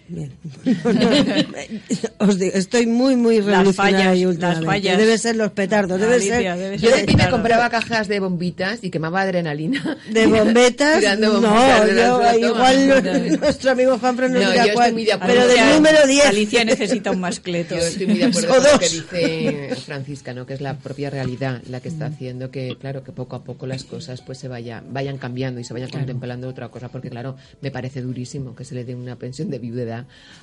Bien. 0.10 0.32
Os 2.20 2.40
digo, 2.40 2.52
estoy 2.56 2.86
muy, 2.88 3.16
muy 3.16 3.38
Las 3.38 3.46
revolucionaria 3.48 4.00
fallas, 4.10 4.18
y 4.18 4.38
las 4.40 4.64
fallas. 4.66 4.98
Debe 4.98 5.18
ser 5.18 5.36
los 5.36 5.52
petardos, 5.52 6.00
debe 6.00 6.16
Alicia, 6.16 6.38
ser. 6.56 6.58
debe 6.58 6.78
Yo 6.78 6.90
de 6.92 7.04
ti 7.04 7.14
me 7.14 7.18
Claro. 7.18 7.32
compraba 7.32 7.70
cajas 7.70 8.08
de 8.08 8.20
bombitas 8.20 8.80
y 8.84 8.90
quemaba 8.90 9.22
adrenalina. 9.22 9.98
De 10.10 10.28
bombetas, 10.28 11.20
no, 11.20 11.42
yo, 11.42 12.48
igual 12.48 12.88
No, 13.04 13.38
nuestro 13.38 13.72
amigo 13.72 13.98
Juanfran 14.00 14.34
nos 14.34 14.44
No, 14.44 14.52
dirá 14.52 14.74
cuál, 14.74 14.96
pero 15.26 15.48
del 15.48 15.70
número 15.76 16.08
10. 16.08 16.26
Alicia 16.28 16.64
necesita 16.66 17.12
un 17.12 17.20
mascleto. 17.20 17.76
Yo 17.76 17.82
estoy 17.82 18.08
muy 18.08 18.18
de 18.20 18.26
acuerdo 18.28 18.50
O 18.50 18.56
con 18.56 18.64
lo 18.64 18.70
dos. 18.72 18.80
que 18.80 18.90
dice 18.90 19.76
Francisca, 19.86 20.34
¿no? 20.34 20.46
que 20.46 20.54
es 20.54 20.62
la 20.62 20.78
propia 20.78 21.10
realidad 21.10 21.62
la 21.70 21.80
que 21.82 21.90
está 21.90 22.06
haciendo 22.06 22.50
que, 22.52 22.78
claro, 22.80 23.04
que 23.04 23.12
poco 23.12 23.36
a 23.36 23.44
poco 23.44 23.68
las 23.68 23.84
cosas 23.84 24.22
pues 24.22 24.38
se 24.38 24.48
vaya, 24.48 24.84
vayan 24.90 25.18
cambiando 25.18 25.60
y 25.60 25.64
se 25.64 25.74
vayan 25.74 25.90
contemplando 25.90 26.48
otra 26.48 26.70
cosa, 26.70 26.90
porque 26.90 27.10
claro, 27.10 27.36
me 27.62 27.72
parece 27.72 28.02
durísimo 28.02 28.56
que 28.56 28.64
se 28.64 28.76
le 28.76 28.86
dé 28.86 28.96
una 28.96 29.16
pensión 29.18 29.50
de 29.50 29.60
viudedad 29.60 29.97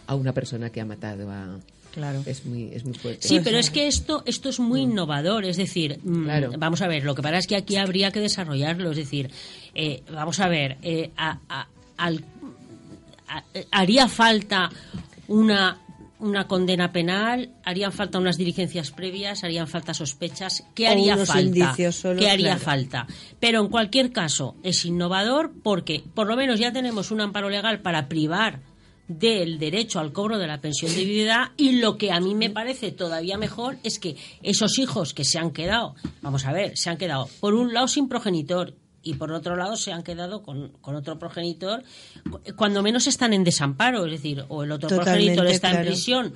a 0.06 0.14
una 0.14 0.32
persona 0.32 0.70
que 0.70 0.80
ha 0.80 0.84
matado 0.84 1.30
a... 1.30 1.58
Claro. 1.92 2.22
Es 2.26 2.44
muy, 2.44 2.70
es 2.72 2.84
muy 2.84 2.94
fuerte. 2.94 3.28
Sí, 3.28 3.38
pero 3.44 3.56
es 3.56 3.70
que 3.70 3.86
esto, 3.86 4.24
esto 4.26 4.48
es 4.48 4.58
muy 4.58 4.80
innovador, 4.80 5.44
es 5.44 5.56
decir, 5.56 6.00
mm, 6.02 6.24
Claro. 6.24 6.50
vamos 6.58 6.82
a 6.82 6.88
ver, 6.88 7.04
lo 7.04 7.14
que 7.14 7.22
pasa 7.22 7.38
es 7.38 7.46
que 7.46 7.54
aquí 7.54 7.76
habría 7.76 8.10
que 8.10 8.18
desarrollarlo, 8.18 8.90
es 8.90 8.96
decir, 8.96 9.30
eh, 9.76 10.02
vamos 10.12 10.40
a 10.40 10.48
ver, 10.48 10.76
eh, 10.82 11.12
a- 11.16 11.38
a- 11.48 11.68
al- 11.96 12.24
a- 13.28 13.44
eh, 13.54 13.66
haría 13.70 14.08
falta 14.08 14.70
una 15.28 15.78
una 16.20 16.46
condena 16.46 16.90
penal, 16.90 17.50
harían 17.64 17.92
falta 17.92 18.18
unas 18.18 18.38
diligencias 18.38 18.90
previas, 18.92 19.44
harían 19.44 19.66
falta 19.66 19.92
sospechas. 19.92 20.64
¿Qué 20.74 20.86
O 20.88 20.90
haría 20.92 21.16
unos 21.16 21.28
falta? 21.28 21.92
solo, 21.92 22.18
¿Qué 22.18 22.30
haría 22.30 22.50
claro. 22.56 22.60
falta? 22.60 23.06
Pero 23.40 23.60
en 23.60 23.68
cualquier 23.68 24.10
caso 24.10 24.56
es 24.62 24.86
innovador 24.86 25.52
porque 25.62 26.02
por 26.14 26.26
lo 26.26 26.34
menos 26.36 26.58
ya 26.58 26.72
tenemos 26.72 27.10
un 27.10 27.20
amparo 27.20 27.50
legal 27.50 27.80
para 27.80 28.08
privar 28.08 28.60
del 29.08 29.58
derecho 29.58 30.00
al 30.00 30.12
cobro 30.12 30.38
de 30.38 30.46
la 30.46 30.60
pensión 30.60 30.94
de 30.94 31.04
viudedad 31.04 31.48
y 31.56 31.72
lo 31.80 31.98
que 31.98 32.10
a 32.10 32.20
mí 32.20 32.34
me 32.34 32.48
parece 32.50 32.90
todavía 32.90 33.36
mejor 33.36 33.76
es 33.82 33.98
que 33.98 34.16
esos 34.42 34.78
hijos 34.78 35.12
que 35.12 35.24
se 35.24 35.38
han 35.38 35.50
quedado, 35.50 35.94
vamos 36.22 36.46
a 36.46 36.52
ver, 36.52 36.72
se 36.76 36.88
han 36.90 36.96
quedado 36.96 37.28
por 37.40 37.54
un 37.54 37.74
lado 37.74 37.86
sin 37.88 38.08
progenitor 38.08 38.74
y 39.02 39.14
por 39.14 39.30
otro 39.32 39.56
lado 39.56 39.76
se 39.76 39.92
han 39.92 40.02
quedado 40.02 40.42
con, 40.42 40.70
con 40.80 40.94
otro 40.96 41.18
progenitor, 41.18 41.82
cu- 42.30 42.40
cuando 42.56 42.82
menos 42.82 43.06
están 43.06 43.34
en 43.34 43.44
desamparo, 43.44 44.06
es 44.06 44.12
decir, 44.12 44.42
o 44.48 44.62
el 44.64 44.72
otro 44.72 44.88
Totalmente, 44.88 45.34
progenitor 45.34 45.46
está 45.48 45.68
claro. 45.70 45.82
en 45.84 45.86
prisión 45.92 46.34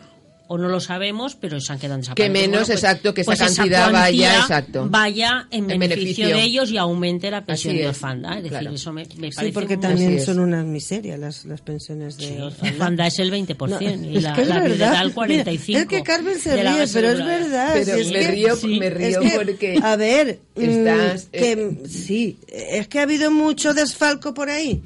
o 0.51 0.59
no 0.59 0.69
lo 0.69 0.81
sabemos, 0.81 1.37
pero 1.37 1.61
se 1.61 1.73
han 1.73 1.79
quedado 1.79 1.97
en 1.97 2.01
desamparo. 2.01 2.25
Que 2.25 2.31
menos, 2.31 2.66
pues- 2.66 2.70
exacto, 2.70 3.12
que 3.15 3.20
esa 3.20 3.35
pues 3.37 3.39
cantidad 3.55 3.93
vaya, 3.93 4.39
exacto. 4.41 4.87
vaya 4.91 5.47
en, 5.51 5.70
En 5.70 5.79
beneficio, 5.79 6.25
beneficio. 6.27 6.29
de 6.29 6.43
ellos 6.43 6.70
y 6.70 6.79
aumente 6.79 7.31
la 7.31 7.45
pensión 7.45 7.77
de 7.77 7.83
es, 7.83 7.89
orfandad. 7.89 8.39
Es 8.39 8.43
decir, 8.45 8.59
claro. 8.59 8.75
eso 8.75 8.93
me, 8.93 9.03
me 9.05 9.31
parece 9.31 9.45
Sí, 9.47 9.53
porque 9.53 9.77
muy- 9.77 9.83
también 9.83 10.20
son 10.25 10.41
unas 10.41 10.65
miserias 10.65 11.19
las, 11.19 11.45
las 11.45 11.61
pensiones 11.61 12.16
de 12.16 12.27
Sí, 12.29 12.37
orfandad. 12.41 12.75
orfandad 12.75 13.07
es 13.09 13.19
el 13.19 13.31
20% 13.31 14.11
y 14.11 14.16
es 14.16 14.23
la- 14.23 14.35
es 14.35 14.49
la 14.49 14.61
verdad. 14.61 15.03
Mira, 15.05 15.15
45 15.15 15.81
es 15.81 15.87
que 15.87 16.03
Carmen 16.03 16.39
se 16.41 16.57
ríe, 16.57 16.87
pero 16.93 17.09
es 17.11 17.19
verdad. 17.25 17.70
Pero 17.75 17.95
si 17.95 18.01
es 18.01 18.07
me 18.12 18.19
que- 18.20 18.31
río- 18.31 18.57
sí, 18.57 18.81
me 18.81 18.91
río 18.91 19.20
es 19.20 19.31
que, 19.31 19.37
porque 19.39 19.79
A 19.83 19.97
ver, 19.97 20.39
mm, 20.57 20.61
estás, 20.62 21.25
que, 21.31 21.53
eh, 21.53 21.79
sí, 21.89 22.39
es 22.49 22.89
que 22.89 23.01
ha 23.01 23.03
habido 23.03 23.31
mucho 23.31 23.75
desfalco 23.75 24.33
por 24.35 24.49
ahí. 24.49 24.81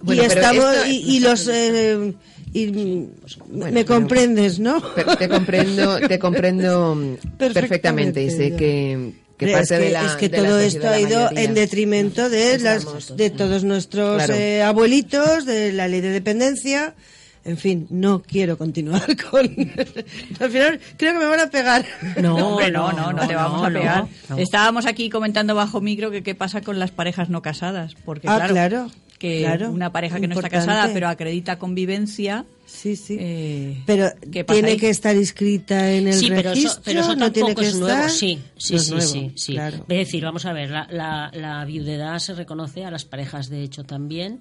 Bueno, 0.00 0.22
y 0.22 0.26
estamos, 0.26 0.64
esto- 0.74 0.88
y, 0.88 1.16
y 1.16 1.20
los... 1.20 1.46
eh, 1.48 2.12
y, 2.52 2.66
Bueno, 2.66 3.08
me 3.50 3.72
pero- 3.72 3.86
comprendes, 3.86 4.58
¿no? 4.58 4.80
Te 4.82 5.28
comprendo, 5.28 5.98
te 6.00 6.18
comprendo 6.18 6.94
Perfectamente, 7.38 7.60
perfectamente 7.60 8.22
y 8.22 8.30
sé 8.30 8.56
que, 8.56 9.12
que 9.38 9.52
es 9.52 9.68
que, 9.68 9.78
de 9.78 9.90
la 9.90 10.04
es 10.06 10.12
que 10.16 10.28
todo 10.28 10.58
esto 10.60 10.88
ha 10.88 11.00
ido 11.00 11.20
mayoría. 11.24 11.42
en 11.44 11.54
detrimento 11.54 12.28
de 12.28 12.58
las 12.58 13.16
de 13.16 13.30
todos 13.30 13.64
nuestros 13.64 14.16
Claro. 14.16 14.34
eh, 14.34 14.62
abuelitos, 14.62 15.46
de 15.46 15.72
la 15.72 15.88
ley 15.88 16.00
de 16.00 16.10
dependencia. 16.10 16.94
En 17.44 17.56
fin, 17.56 17.88
no 17.90 18.22
quiero 18.22 18.56
continuar 18.56 19.04
con. 19.30 19.46
Al 20.40 20.50
final 20.50 20.78
creo 20.96 21.12
que 21.14 21.18
me 21.18 21.24
van 21.24 21.40
a 21.40 21.50
pegar. 21.50 21.84
No, 22.22 22.36
Hombre, 22.36 22.70
no, 22.70 22.92
no, 22.92 23.12
no, 23.12 23.26
te 23.26 23.34
vamos 23.34 23.64
a 23.66 23.70
no, 23.70 23.80
pegar. 23.80 24.06
no. 24.28 24.38
Estábamos 24.38 24.86
aquí 24.86 25.10
comentando 25.10 25.54
bajo 25.56 25.80
micro 25.80 26.12
que 26.12 26.22
qué 26.22 26.36
pasa 26.36 26.60
con 26.60 26.78
las 26.78 26.92
parejas 26.92 27.30
no 27.30 27.42
casadas. 27.42 27.96
Porque, 28.04 28.28
Ah, 28.28 28.36
claro, 28.46 28.52
claro, 28.52 28.90
que 29.22 29.38
claro. 29.40 29.70
una 29.70 29.92
pareja 29.92 30.18
que 30.20 30.26
no 30.26 30.34
está 30.34 30.50
casada 30.50 30.90
pero 30.92 31.08
acredita 31.08 31.58
convivencia. 31.58 32.44
Sí, 32.66 32.96
sí. 32.96 33.16
eh, 33.20 33.82
Pero 33.86 34.08
¿qué 34.32 34.44
pasa 34.44 34.54
tiene 34.56 34.70
ahí? 34.70 34.76
que 34.78 34.88
estar 34.88 35.14
inscrita 35.14 35.92
en 35.92 36.08
el 36.08 36.14
sí, 36.14 36.28
pero 36.28 36.50
registro. 36.50 36.70
eso, 36.72 36.80
pero 36.84 37.00
eso 37.00 37.16
no 37.16 37.30
tiene 37.30 37.48
tampoco 37.54 37.60
que 37.62 37.68
es 37.68 37.74
nuevo. 37.76 38.08
Sí, 38.08 38.38
sí, 38.56 38.72
No 38.72 38.78
es 38.78 38.84
sí, 38.86 38.90
nuevo, 38.92 39.06
sí, 39.12 39.32
sí. 39.36 39.52
claro. 39.52 39.76
Es 39.88 39.98
decir, 39.98 40.24
vamos 40.24 40.44
a 40.46 40.52
ver, 40.52 40.70
la, 40.70 40.86
la, 40.90 41.30
la 41.34 41.64
viudedad 41.64 42.18
se 42.18 42.34
reconoce 42.34 42.84
a 42.84 42.90
las 42.90 43.04
parejas 43.04 43.48
de 43.50 43.62
hecho 43.62 43.84
también, 43.84 44.40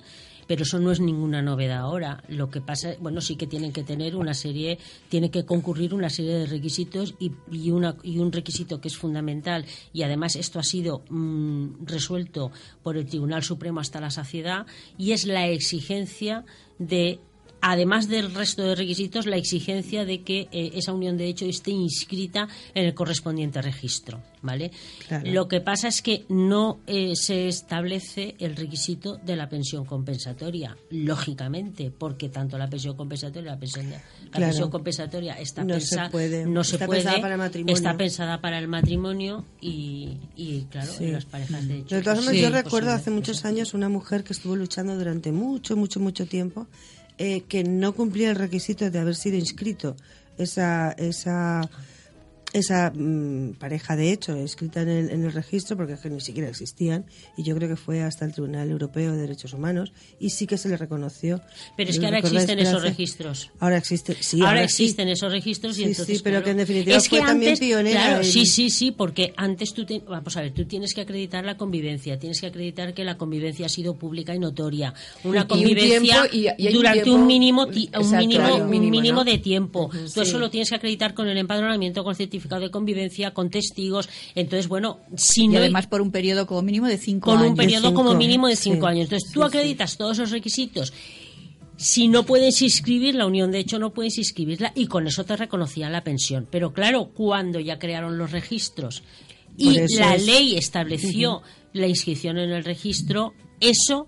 pero 0.52 0.64
eso 0.64 0.80
no 0.80 0.92
es 0.92 1.00
ninguna 1.00 1.42
novedad 1.42 1.78
ahora. 1.78 2.22
Lo 2.28 2.50
que 2.50 2.60
pasa, 2.60 2.90
bueno, 3.00 3.22
sí 3.22 3.38
que 3.38 3.48
tienen 3.48 3.72
que 3.72 3.84
tener 3.84 4.18
una 4.18 4.34
serie, 4.34 4.80
tiene 5.08 5.32
que 5.32 5.46
concurrir 5.46 5.94
una 5.94 6.10
serie 6.10 6.34
de 6.40 6.46
requisitos 6.46 7.16
y, 7.20 7.32
y, 7.50 7.72
una, 7.72 7.96
y 8.04 8.20
un 8.20 8.34
requisito 8.34 8.82
que 8.82 8.90
es 8.90 8.98
fundamental 8.98 9.66
y 9.94 10.04
además 10.04 10.36
esto 10.36 10.60
ha 10.60 10.64
sido 10.64 11.06
mm, 11.10 11.86
resuelto 11.86 12.52
por 12.84 12.98
el 12.98 13.06
Tribunal 13.06 13.44
Supremo 13.44 13.80
hasta 13.80 14.02
la 14.02 14.12
saciedad 14.12 14.66
y 14.98 15.14
es 15.14 15.26
la 15.26 15.48
exigencia 15.48 16.44
de 16.80 17.22
además 17.62 18.08
del 18.08 18.34
resto 18.34 18.64
de 18.64 18.76
requisitos, 18.76 19.26
la 19.26 19.38
exigencia 19.38 20.04
de 20.06 20.22
que 20.22 20.48
eh, 20.52 20.72
esa 20.76 20.94
unión 20.94 21.18
de 21.18 21.28
hecho 21.28 21.46
esté 21.46 21.72
inscrita 21.72 22.48
en 22.74 22.86
el 22.86 22.94
correspondiente 22.94 23.62
registro, 23.62 24.22
¿vale? 24.42 24.72
Claro. 25.08 25.32
Lo 25.32 25.48
que 25.48 25.62
pasa 25.62 25.88
es 25.88 26.02
que 26.02 26.26
no 26.30 26.80
eh, 26.88 27.14
se 27.16 27.48
establece 27.48 28.36
el 28.40 28.56
requisito 28.56 29.18
de 29.18 29.36
la 29.36 29.48
pensión 29.50 29.86
compensatoria, 29.86 30.76
lógicamente, 30.90 31.92
porque 31.92 32.30
tanto 32.30 32.58
la 32.58 32.70
pensión 32.70 32.96
compensatoria, 32.96 33.52
la 33.52 33.60
pensión, 33.60 33.86
de- 33.90 33.96
la 33.96 34.02
Claro. 34.32 34.46
pensión 34.48 34.70
compensatoria 34.72 35.34
está 35.34 35.64
No 35.64 35.80
se 35.80 35.96
pensa- 35.96 36.10
puede. 36.10 36.46
no 36.46 36.64
se 36.64 36.76
Está 36.78 36.86
puede, 36.86 37.02
pensada 37.02 37.22
para 37.22 37.34
el 37.36 37.40
matrimonio. 37.40 37.76
está 37.76 37.98
pensada 37.98 38.42
para 38.42 38.60
el 38.60 38.68
matrimonio 38.68 39.46
y, 39.60 40.18
y, 40.36 40.64
claro, 40.72 40.92
Sí. 40.92 41.06
en 41.06 41.14
las 41.14 41.26
parejas 41.26 41.68
de 41.68 41.78
hecho. 41.80 41.96
De 41.96 42.02
todas 42.02 42.18
pues, 42.20 42.26
formas, 42.26 42.36
sí, 42.36 42.42
yo 42.42 42.50
recuerdo 42.50 42.92
hace 42.92 43.12
muchos 43.12 43.46
años 43.46 43.74
una 43.74 43.90
mujer 43.90 44.24
que 44.24 44.34
estuvo 44.34 44.56
luchando 44.56 44.98
durante 44.98 45.32
mucho, 45.32 45.76
mucho, 45.76 46.00
mucho 46.00 46.26
tiempo 46.26 46.68
eh, 47.24 47.44
que 47.48 47.64
no 47.64 47.94
cumplía 47.94 48.32
el 48.32 48.36
requisito 48.36 48.90
de 48.90 48.98
haber 48.98 49.16
sido 49.16 49.38
inscrito. 49.38 49.96
Esa 50.40 50.92
esa 50.94 51.62
esa 52.54 52.92
mm, 52.94 53.54
pareja 53.60 53.96
de 53.96 54.12
hecho 54.12 54.36
inscrita 54.38 54.82
en 54.82 54.90
el, 54.90 55.10
en 55.12 55.24
el 55.24 55.32
registro 55.32 55.78
porque 55.78 55.94
es 55.94 56.00
que 56.02 56.10
ni 56.10 56.20
siquiera 56.22 56.50
existían 56.50 57.06
y 57.38 57.44
yo 57.44 57.56
creo 57.56 57.70
que 57.70 57.76
fue 57.76 58.02
hasta 58.04 58.26
el 58.26 58.34
Tribunal 58.34 58.70
Europeo 58.70 59.12
de 59.14 59.22
Derechos 59.22 59.54
Humanos 59.54 59.94
y 60.20 60.32
sí 60.32 60.48
que 60.48 60.58
se 60.58 60.68
le 60.70 60.78
reconoció. 60.78 61.42
Pero 61.78 61.90
es 61.90 61.96
que 61.98 62.02
¿Lo 62.02 62.08
ahora 62.08 62.20
existen 62.20 62.60
esos 62.60 62.82
registros. 62.84 63.52
ahora 63.60 63.78
existe 63.78 64.16
sí 64.20 64.42
ahora, 64.42 64.64
existen 64.64 65.08
esos 65.10 65.32
registros 65.32 65.74
y 65.78 65.84
Sí, 65.84 65.90
entonces 65.90 66.18
sí, 66.18 66.24
pero 66.24 66.36
claro, 66.36 66.46
que 66.46 66.52
en 66.52 66.58
definitiva 66.58 66.98
es 66.98 67.04
que 67.10 67.18
fue 67.18 67.26
también 67.26 67.58
pionera 67.58 68.02
claro, 68.02 68.18
en- 68.18 68.24
sí 68.26 68.46
sí 68.46 68.70
sí 68.70 68.92
porque 68.92 69.34
antes 69.38 69.74
tú 69.74 69.86
te- 69.86 70.00
vamos 70.00 70.36
a 70.38 70.42
ver 70.42 70.54
tú 70.54 70.66
tienes 70.66 70.94
que 70.94 71.02
acreditar 71.02 71.46
la 71.46 71.56
convivencia 71.58 72.20
tienes 72.20 72.42
que 72.42 72.48
acreditar 72.48 72.94
que 72.94 73.04
la 73.06 73.18
convivencia 73.18 73.66
ha 73.66 73.70
sido 73.70 73.96
pública 73.96 74.36
y 74.36 74.40
notoria. 74.40 74.94
Una 75.24 75.40
Y 75.40 75.42
un 75.44 75.48
convivencia 75.48 76.22
tiempo, 76.30 76.36
y- 76.36 76.62
y 76.64 76.68
hay 76.68 76.68
un 76.68 76.74
durante 76.74 77.04
tiempo- 77.04 77.22
un 77.22 77.28
mínimo 77.28 77.68
ti- 77.68 77.90
un 77.94 78.02
Exacto, 78.02 78.18
mínimo, 78.18 78.56
un 78.56 78.70
mínimo, 78.70 78.92
mínimo 78.92 79.18
¿no? 79.20 79.24
de 79.24 79.38
tiempo. 79.38 79.90
Tú 80.14 80.22
eso 80.22 80.38
lo 80.40 80.50
tienes 80.50 80.70
que 80.70 80.76
acreditar 80.76 81.14
con 81.14 81.28
el 81.30 81.38
empadronamiento 81.38 82.04
con 82.04 82.12
el 82.12 82.18
certificado 82.18 82.41
de 82.62 82.72
convivencia 82.72 83.34
con 83.34 83.50
testigos. 83.50 84.10
Entonces 84.36 84.68
bueno 84.68 85.00
si 85.16 85.44
y 85.44 85.48
no 85.48 85.58
además 85.60 85.88
por 85.88 86.02
un 86.02 86.12
periodo 86.12 86.46
como 86.48 86.62
mínimo 86.62 86.88
de 86.88 86.98
cinco 86.98 87.32
con 87.32 87.40
años. 87.40 87.50
un 87.52 87.56
periodo 87.58 87.94
como 87.94 88.10
cinco, 88.12 88.18
mínimo 88.20 88.48
de 88.48 88.56
cinco 88.56 88.86
sí. 88.88 88.92
años. 88.92 89.04
Entonces, 89.06 89.32
tú 89.32 89.44
acreditas 89.44 89.98
todos 89.98 90.18
esos 90.18 90.32
requisitos. 90.32 90.94
Si 91.78 92.08
no 92.08 92.24
puedes 92.26 92.62
inscribir 92.62 93.16
la 93.16 93.26
unión 93.26 93.52
de 93.52 93.60
hecho 93.60 93.80
no 93.80 93.92
puedes 93.94 94.18
inscribirla 94.18 94.72
y 94.76 94.86
con 94.88 95.08
eso 95.08 95.24
te 95.26 95.36
reconocían 95.36 95.92
la 95.92 96.04
pensión. 96.04 96.48
Pero 96.52 96.74
claro 96.74 97.10
cuando 97.14 97.60
ya 97.60 97.80
crearon 97.80 98.18
los 98.18 98.32
registros 98.32 99.04
y 99.58 99.80
la 99.98 100.16
es- 100.16 100.26
ley 100.26 100.56
estableció 100.58 101.42
la 101.74 101.88
inscripción 101.88 102.38
en 102.38 102.52
el 102.52 102.64
registro 102.64 103.34
eso 103.60 104.08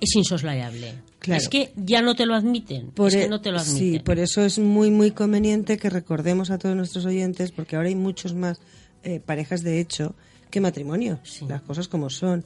es 0.00 0.14
insoslayable 0.14 0.94
Claro. 1.20 1.40
es 1.42 1.48
que 1.48 1.72
ya 1.76 2.00
no 2.00 2.14
te 2.14 2.26
lo 2.26 2.34
admiten 2.34 2.92
Por 2.92 3.08
es 3.08 3.16
que 3.16 3.24
e- 3.24 3.28
no 3.28 3.40
te 3.40 3.50
lo 3.50 3.58
Sí, 3.58 3.70
admiten 3.88 4.04
por 4.04 4.18
eso 4.20 4.44
es 4.44 4.58
muy, 4.58 4.90
muy 4.90 5.10
conveniente 5.10 5.76
que 5.76 5.90
recordemos 5.90 6.50
a 6.50 6.58
todos 6.58 6.76
nuestros 6.76 7.04
oyentes, 7.06 7.50
porque 7.50 7.74
ahora 7.76 7.88
hay 7.88 7.96
muchos 7.96 8.34
más 8.34 8.60
eh, 9.02 9.20
parejas 9.20 9.62
de 9.62 9.80
hecho 9.80 10.14
que 10.50 10.60
matrimonios, 10.60 11.42
las 11.48 11.60
cosas 11.62 11.88
como 11.88 12.08
son. 12.08 12.44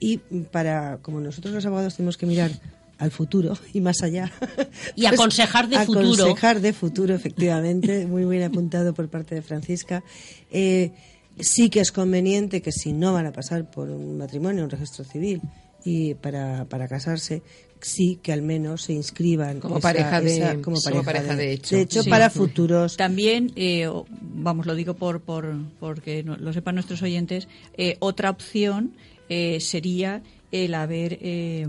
Y 0.00 0.18
para, 0.18 0.98
como 1.02 1.20
nosotros 1.20 1.52
los 1.54 1.66
abogados 1.66 1.96
tenemos 1.96 2.16
que 2.16 2.26
mirar 2.26 2.50
al 2.98 3.10
futuro 3.10 3.56
y 3.72 3.80
más 3.80 4.02
allá. 4.02 4.30
Y 4.96 5.06
aconsejar 5.06 5.68
de 5.68 5.78
futuro. 5.84 6.24
Aconsejar 6.24 6.60
de 6.60 6.72
futuro, 6.72 7.14
efectivamente, 7.14 8.06
muy 8.06 8.24
bien 8.24 8.42
apuntado 8.44 8.94
por 8.94 9.08
parte 9.08 9.34
de 9.34 9.42
Francisca. 9.42 10.02
Eh, 10.50 10.92
sí 11.40 11.70
que 11.70 11.80
es 11.80 11.92
conveniente 11.92 12.62
que 12.62 12.72
si 12.72 12.92
no 12.92 13.12
van 13.12 13.26
a 13.26 13.32
pasar 13.32 13.70
por 13.70 13.90
un 13.90 14.16
matrimonio, 14.18 14.64
un 14.64 14.70
registro 14.70 15.04
civil, 15.04 15.40
y 15.84 16.14
para, 16.14 16.64
para 16.66 16.86
casarse, 16.88 17.42
sí 17.82 18.18
que 18.22 18.32
al 18.32 18.42
menos 18.42 18.82
se 18.82 18.92
inscriban 18.92 19.60
Como 19.60 19.78
esa- 19.78 19.88
pareja 19.88 20.20
de- 20.20 20.36
esa- 20.36 20.52
como 20.60 20.62
como 20.80 20.80
pareja, 20.82 21.04
pareja 21.04 21.36
de, 21.36 21.46
de 21.46 21.52
hecho. 21.52 21.76
De 21.76 21.82
hecho, 21.82 22.02
Sí. 22.02 22.10
para 22.10 22.30
futuros. 22.30 22.96
También, 22.96 23.52
eh, 23.56 23.88
vamos, 24.20 24.66
lo 24.66 24.74
digo 24.74 24.94
por, 24.94 25.20
por 25.20 25.54
porque 25.80 26.22
lo 26.22 26.52
sepan 26.52 26.74
nuestros 26.76 27.02
oyentes, 27.02 27.48
eh, 27.76 27.96
otra 28.00 28.30
opción 28.30 28.94
eh, 29.28 29.60
sería 29.60 30.22
el 30.50 30.74
haber 30.74 31.16
eh, 31.22 31.66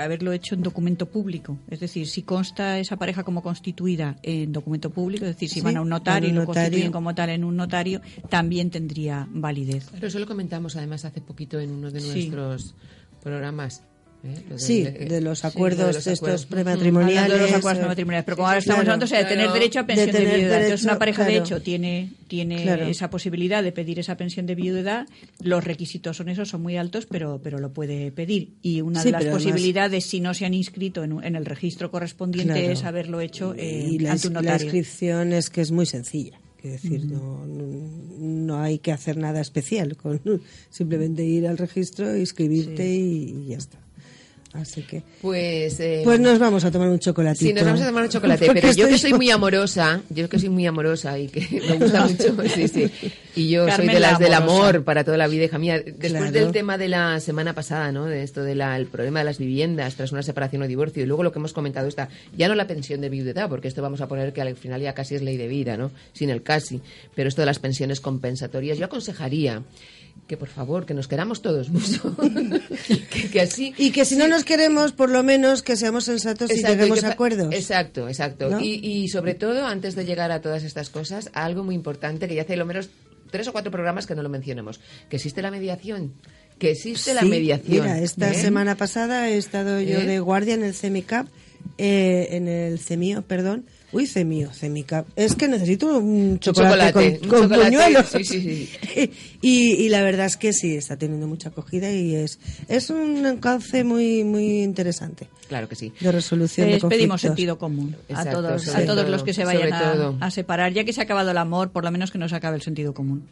haberlo 0.00 0.32
hecho 0.32 0.56
en 0.56 0.62
documento 0.62 1.06
público. 1.06 1.56
Es 1.70 1.78
decir, 1.78 2.08
si 2.08 2.22
consta 2.22 2.80
esa 2.80 2.96
pareja 2.96 3.22
como 3.22 3.42
constituida 3.44 4.16
en 4.24 4.52
documento 4.52 4.90
público, 4.90 5.24
es 5.24 5.34
decir, 5.36 5.48
si 5.48 5.54
Sí, 5.56 5.60
van 5.60 5.76
a 5.76 5.82
un 5.82 5.88
notario 5.88 6.28
y 6.28 6.32
lo 6.32 6.40
notario. 6.40 6.62
constituyen 6.62 6.90
como 6.92 7.14
tal 7.14 7.30
en 7.30 7.44
un 7.44 7.54
notario, 7.56 8.00
también 8.28 8.70
tendría 8.70 9.28
validez. 9.30 9.86
Pero 9.92 10.08
eso 10.08 10.18
lo 10.18 10.26
comentamos 10.26 10.74
además 10.74 11.04
hace 11.04 11.20
poquito 11.20 11.60
en 11.60 11.70
uno 11.70 11.92
de 11.92 12.00
Sí. 12.00 12.08
nuestros 12.30 12.74
programas. 13.22 13.82
¿Eh? 14.24 14.42
Lo 14.50 14.58
Sí, 14.58 14.82
del- 14.82 15.08
de 15.08 15.20
los 15.20 15.44
acuerdos 15.44 15.86
de 15.88 15.92
los 15.94 16.06
estos 16.06 16.46
prematrimoniales. 16.46 17.32
De 17.32 17.38
los 17.38 17.52
acuerdos 17.52 17.78
eh, 17.78 17.80
prematrimoniales, 17.80 18.24
pero 18.24 18.36
como 18.36 18.48
ahora 18.48 18.58
estamos 18.58 18.78
claro, 18.82 18.90
hablando 18.92 19.04
o 19.04 19.08
sea, 19.08 19.18
de 19.18 19.24
tener 19.24 19.44
claro. 19.46 19.52
derecho 19.54 19.80
a 19.80 19.86
pensión 19.86 20.10
de, 20.12 20.18
viudedad. 20.24 20.62
Entonces, 20.62 20.84
una 20.84 20.98
pareja 20.98 21.24
de 21.24 21.36
hecho 21.38 21.60
tiene, 21.62 22.12
tiene 22.28 22.62
Claro. 22.62 22.86
esa 22.86 23.10
posibilidad 23.10 23.62
de 23.62 23.72
pedir 23.72 23.98
esa 23.98 24.16
pensión 24.16 24.46
de 24.46 24.54
viudedad. 24.54 25.06
Los 25.42 25.64
requisitos 25.64 26.16
son 26.16 26.28
esos, 26.28 26.48
son 26.48 26.62
muy 26.62 26.76
altos, 26.76 27.06
pero, 27.06 27.40
pero 27.42 27.58
lo 27.58 27.72
puede 27.72 28.10
pedir. 28.12 28.50
Y 28.62 28.80
una 28.80 29.00
Sí, 29.00 29.08
de 29.08 29.12
las 29.12 29.22
además- 29.22 29.42
posibilidades, 29.42 30.04
si 30.06 30.20
no 30.20 30.34
se 30.34 30.46
han 30.46 30.54
inscrito 30.54 31.02
en, 31.04 31.22
en 31.24 31.36
el 31.36 31.44
registro 31.46 31.90
correspondiente, 31.90 32.54
Claro. 32.54 32.72
es 32.72 32.84
haberlo 32.84 33.20
hecho 33.20 33.54
eh, 33.56 33.88
y 33.90 33.98
la, 33.98 34.12
ante 34.12 34.28
un 34.28 34.34
la 34.34 34.42
notario. 34.42 34.64
inscripción 34.66 35.32
es 35.32 35.50
que 35.50 35.60
es 35.60 35.70
muy 35.70 35.86
sencilla. 35.86 36.38
Quiero 36.60 36.74
decir, 36.76 37.06
no, 37.06 37.44
no, 37.44 37.64
no 38.20 38.60
hay 38.62 38.78
que 38.78 38.92
hacer 38.92 39.16
nada 39.16 39.40
especial. 39.40 39.96
Con 39.96 40.20
simplemente 40.70 41.24
ir 41.24 41.48
al 41.48 41.58
registro, 41.58 42.16
inscribirte 42.16 42.88
y, 42.88 43.34
y 43.46 43.46
ya 43.48 43.56
está. 43.58 43.78
Así 44.54 44.82
que. 44.82 45.02
Pues, 45.22 45.80
eh, 45.80 46.02
Pues 46.04 46.20
nos 46.20 46.38
vamos 46.38 46.62
a 46.64 46.70
tomar 46.70 46.88
un 46.90 46.98
chocolatito. 46.98 47.46
Sí, 47.46 47.52
nos 47.54 47.64
vamos 47.64 47.80
a 47.80 47.86
tomar 47.86 48.02
un 48.04 48.08
chocolate, 48.10 48.44
Porque 48.46 48.60
pero 48.60 48.72
yo 48.74 48.88
que 48.88 48.98
soy 48.98 49.14
muy 49.14 49.30
amorosa, 49.30 50.02
yo 50.10 50.28
que 50.28 50.38
soy 50.38 50.50
muy 50.50 50.66
amorosa 50.66 51.18
y 51.18 51.28
que 51.28 51.40
me 51.68 51.76
gusta 51.78 52.06
mucho, 52.06 52.36
sí, 52.54 52.68
sí, 52.68 52.90
y 53.34 53.48
yo 53.48 53.64
Carmen 53.64 53.86
soy 53.86 53.94
de 53.94 54.00
las 54.00 54.12
la 54.12 54.18
del 54.18 54.34
amor 54.34 54.84
para 54.84 55.04
toda 55.04 55.16
la 55.16 55.26
vida, 55.26 55.44
hija 55.44 55.58
mía. 55.58 55.78
Después 55.80 56.12
Claro. 56.12 56.30
del 56.32 56.52
tema 56.52 56.76
de 56.76 56.88
la 56.88 57.18
semana 57.20 57.54
pasada, 57.54 57.92
¿no? 57.92 58.04
De 58.04 58.22
esto 58.22 58.42
del 58.42 58.62
problema 58.88 59.20
de 59.20 59.24
las 59.24 59.38
viviendas 59.38 59.94
tras 59.94 60.12
una 60.12 60.22
separación 60.22 60.60
o 60.62 60.66
divorcio, 60.66 61.02
y 61.02 61.06
luego 61.06 61.22
lo 61.22 61.32
que 61.32 61.38
hemos 61.38 61.54
comentado 61.54 61.88
está, 61.88 62.10
ya 62.36 62.46
no 62.48 62.54
la 62.54 62.66
pensión 62.66 63.00
de 63.00 63.08
viudedad, 63.08 63.48
porque 63.48 63.68
esto 63.68 63.80
vamos 63.80 64.02
a 64.02 64.08
poner 64.08 64.34
que 64.34 64.42
al 64.42 64.54
final 64.56 64.82
ya 64.82 64.92
casi 64.92 65.14
es 65.14 65.22
ley 65.22 65.38
de 65.38 65.48
vida, 65.48 65.78
¿no? 65.78 65.90
Sin 66.12 66.28
el 66.28 66.42
casi, 66.42 66.82
pero 67.14 67.28
esto 67.30 67.40
de 67.40 67.46
las 67.46 67.58
pensiones 67.58 68.00
compensatorias, 68.00 68.76
yo 68.76 68.84
aconsejaría 68.84 69.62
que 70.26 70.36
por 70.36 70.48
favor, 70.48 70.86
que 70.86 70.94
nos 70.94 71.08
queramos 71.08 71.42
todos 71.42 71.68
mucho, 71.68 72.16
que, 73.10 73.30
que 73.30 73.40
así... 73.40 73.74
Y 73.76 73.90
que 73.90 74.04
si 74.04 74.16
no 74.16 74.28
nos 74.28 74.44
queremos, 74.44 74.92
por 74.92 75.10
lo 75.10 75.22
menos 75.22 75.62
que 75.62 75.76
seamos 75.76 76.04
sensatos 76.04 76.50
y 76.50 76.62
lleguemos 76.62 77.00
que 77.00 77.06
a 77.06 77.10
acuerdos. 77.10 77.52
Exacto, 77.52 78.08
exacto. 78.08 78.48
¿No? 78.48 78.60
Y, 78.60 78.80
y 78.82 79.08
sobre 79.08 79.34
todo, 79.34 79.66
antes 79.66 79.94
de 79.94 80.04
llegar 80.04 80.32
a 80.32 80.40
todas 80.40 80.62
estas 80.62 80.88
cosas, 80.90 81.30
algo 81.34 81.64
muy 81.64 81.74
importante 81.74 82.28
que 82.28 82.34
ya 82.34 82.42
hace 82.42 82.56
lo 82.56 82.64
menos 82.64 82.88
tres 83.32 83.48
o 83.48 83.52
cuatro 83.52 83.72
programas 83.72 84.06
que 84.06 84.14
no 84.14 84.22
lo 84.22 84.28
mencionemos, 84.28 84.80
que 85.08 85.16
existe 85.16 85.42
la 85.42 85.50
mediación. 85.50 86.14
Que 86.58 86.70
existe 86.70 87.12
la 87.14 87.22
mediación. 87.22 87.86
Mira, 87.86 87.98
esta 87.98 88.30
¿eh? 88.30 88.34
semana 88.34 88.76
pasada 88.76 89.28
he 89.28 89.36
estado 89.36 89.80
yo 89.80 89.98
¿Eh? 89.98 90.06
de 90.06 90.20
guardia 90.20 90.54
en 90.54 90.62
el 90.62 90.74
CEMICAP, 90.74 91.26
eh, 91.78 92.28
en 92.30 92.46
el 92.46 92.78
CEMIO, 92.78 93.22
perdón. 93.22 93.66
Uy, 93.92 94.06
CEMIO, 94.06 94.50
CEMICAP. 94.52 95.06
Es 95.16 95.34
que 95.34 95.48
necesito 95.48 95.98
un 95.98 96.38
chocolate, 96.38 96.92
chocolate, 96.92 97.18
con, 97.20 97.28
con 97.28 97.42
chocolate, 97.42 97.64
buñuelos. 97.70 98.06
sí, 98.08 98.24
sí, 98.24 98.70
y, 99.42 99.72
y 99.74 99.88
la 99.88 100.02
verdad 100.02 100.26
es 100.26 100.36
que 100.36 100.52
sí, 100.52 100.76
está 100.76 100.96
teniendo 100.96 101.26
mucha 101.26 101.50
acogida 101.50 101.90
y 101.90 102.14
es, 102.14 102.38
es 102.68 102.90
un 102.90 103.36
cauce 103.38 103.84
muy, 103.84 104.24
muy 104.24 104.62
interesante 104.62 105.28
Claro 105.48 105.68
que 105.68 105.74
sí. 105.74 105.92
de 106.00 106.12
resolución 106.12 106.66
de 106.66 106.74
Les 106.74 106.84
pedimos 106.84 107.20
sentido 107.20 107.58
común 107.58 107.94
a 108.14 108.24
todos, 108.24 108.68
a 108.68 108.84
todos 108.84 108.96
todo, 108.96 109.08
los 109.10 109.22
que 109.22 109.34
se 109.34 109.44
vayan 109.44 109.70
a, 109.72 110.30
separar. 110.30 110.72
Ya 110.72 110.84
que 110.84 110.94
se 110.94 111.00
ha 111.00 111.04
acabado 111.04 111.30
el 111.30 111.36
amor, 111.36 111.72
por 111.72 111.84
lo 111.84 111.90
menos 111.90 112.10
que 112.10 112.16
no 112.16 112.26
se 112.26 112.36
acabe 112.36 112.56
el 112.56 112.62
sentido 112.62 112.94
común. 112.94 113.28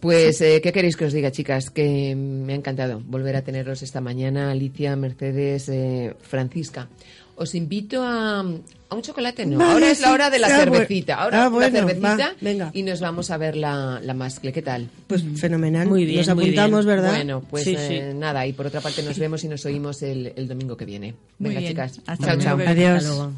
Pues, 0.00 0.40
eh, 0.40 0.60
¿qué 0.60 0.72
queréis 0.72 0.96
que 0.96 1.04
os 1.04 1.12
diga, 1.12 1.30
chicas? 1.30 1.70
Que 1.70 2.14
me 2.16 2.54
ha 2.54 2.56
encantado 2.56 3.00
volver 3.06 3.36
a 3.36 3.42
teneros 3.42 3.82
esta 3.82 4.00
mañana, 4.00 4.50
Alicia, 4.50 4.96
Mercedes, 4.96 5.68
eh, 5.68 6.14
Francisca. 6.20 6.88
Os 7.36 7.54
invito 7.56 8.00
a, 8.02 8.40
a 8.40 8.94
un 8.94 9.02
chocolate, 9.02 9.44
no. 9.44 9.58
Vale, 9.58 9.72
Ahora 9.72 9.90
es 9.90 10.00
la 10.00 10.12
hora 10.12 10.30
de 10.30 10.38
la 10.38 10.46
Ah, 10.46 10.58
cervecita. 10.60 11.16
Ahora 11.16 11.44
Ah, 11.44 11.48
bueno, 11.48 11.68
la 11.72 11.78
cervecita 11.80 12.16
va, 12.16 12.32
venga. 12.40 12.70
y 12.72 12.82
nos 12.84 13.00
vamos 13.00 13.30
a 13.32 13.36
ver 13.36 13.56
la, 13.56 14.00
la 14.02 14.14
mascle. 14.14 14.52
¿Qué 14.52 14.62
tal? 14.62 14.88
Pues 15.08 15.24
fenomenal. 15.36 15.88
Muy 15.88 16.04
bien, 16.04 16.24
Nos 16.26 16.36
muy 16.36 16.50
bien. 16.50 16.60
apuntamos, 16.60 16.86
¿verdad? 16.86 17.10
Bueno, 17.10 17.42
pues 17.50 17.64
Sí, 17.64 17.74
eh, 17.76 18.10
sí. 18.12 18.16
nada, 18.18 18.46
y 18.46 18.52
por 18.52 18.66
otra 18.66 18.80
parte 18.80 19.02
nos 19.02 19.18
vemos 19.18 19.42
y 19.42 19.48
nos 19.48 19.64
oímos 19.66 20.00
el, 20.02 20.32
el 20.36 20.46
domingo 20.46 20.76
que 20.76 20.84
viene. 20.84 21.14
Muy 21.40 21.48
Venga, 21.48 21.60
bien. 21.60 21.72
chicas. 21.72 22.00
Hasta 22.06 22.38
chao, 22.38 22.56
chao. 22.56 22.58
Adiós. 22.66 23.04
Hasta 23.04 23.08
luego. 23.08 23.32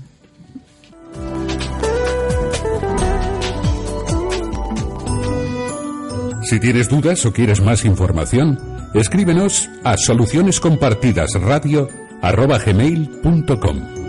Si 6.43 6.61
tienes 6.61 6.89
dudas 6.89 7.25
o 7.27 7.33
quieres 7.33 7.61
más 7.61 7.85
información, 7.85 8.57
escríbenos 8.95 9.69
a 9.83 9.97
solucionescompartidasradio.com 9.97 12.06
arroba 12.23 12.59
gmail.com. 12.59 14.06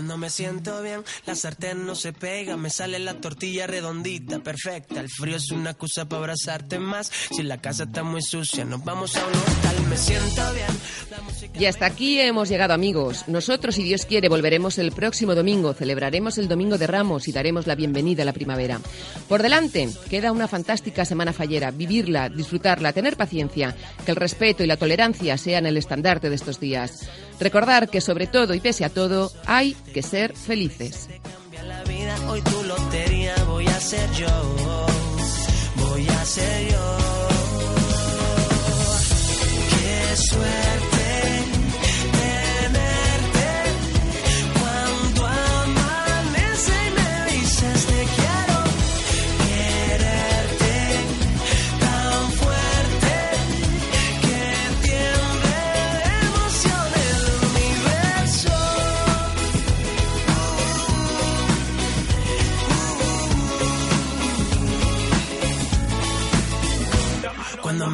Cuando 0.00 0.16
me 0.16 0.30
siento 0.30 0.80
bien, 0.80 1.04
la 1.26 1.34
sartén 1.34 1.84
no 1.84 1.94
se 1.94 2.14
pega, 2.14 2.56
me 2.56 2.70
sale 2.70 2.98
la 2.98 3.20
tortilla 3.20 3.66
redondita, 3.66 4.38
perfecta. 4.38 4.98
El 4.98 5.10
frío 5.10 5.36
es 5.36 5.50
una 5.50 5.72
excusa 5.72 6.08
para 6.08 6.20
abrazarte 6.20 6.78
más. 6.78 7.12
Si 7.30 7.42
la 7.42 7.60
casa 7.60 7.82
está 7.82 8.02
muy 8.02 8.22
sucia, 8.22 8.64
vamos 8.64 9.14
a 9.16 9.26
un 9.26 9.32
me 9.90 9.96
siento 9.96 10.42
bien. 10.54 11.50
Y 11.58 11.66
hasta 11.66 11.84
aquí 11.84 12.20
hemos 12.20 12.48
llegado 12.48 12.72
amigos. 12.72 13.24
Nosotros, 13.26 13.74
si 13.74 13.82
Dios 13.82 14.06
quiere, 14.06 14.28
volveremos 14.28 14.78
el 14.78 14.92
próximo 14.92 15.34
domingo, 15.34 15.74
celebraremos 15.74 16.38
el 16.38 16.46
Domingo 16.46 16.78
de 16.78 16.86
Ramos 16.86 17.26
y 17.26 17.32
daremos 17.32 17.66
la 17.66 17.74
bienvenida 17.74 18.22
a 18.22 18.26
la 18.26 18.32
primavera. 18.32 18.80
Por 19.28 19.42
delante 19.42 19.88
queda 20.08 20.30
una 20.30 20.46
fantástica 20.46 21.04
semana 21.04 21.32
fallera, 21.32 21.72
vivirla, 21.72 22.28
disfrutarla, 22.28 22.92
tener 22.92 23.16
paciencia, 23.16 23.74
que 24.04 24.12
el 24.12 24.16
respeto 24.16 24.62
y 24.62 24.68
la 24.68 24.76
tolerancia 24.76 25.36
sean 25.36 25.66
el 25.66 25.76
estandarte 25.76 26.28
de 26.30 26.36
estos 26.36 26.60
días. 26.60 27.08
Recordar 27.40 27.88
que 27.88 28.00
sobre 28.00 28.28
todo 28.28 28.54
y 28.54 28.60
pese 28.60 28.84
a 28.84 28.90
todo 28.90 29.32
hay 29.46 29.74
que 29.90 30.02
ser 30.02 30.36
felices. 30.36 31.08
cambia 31.22 31.62
la 31.64 31.82
vida, 31.84 32.16
hoy 32.28 32.40
tu 32.42 32.62
lotería 32.64 33.34
voy 33.46 33.66
a 33.66 33.80
ser 33.80 34.10
yo. 34.12 34.26
Voy 35.76 36.06
a 36.08 36.24
ser 36.24 36.70
yo. 36.70 36.98
Qué 39.70 40.16
suerte 40.16 41.59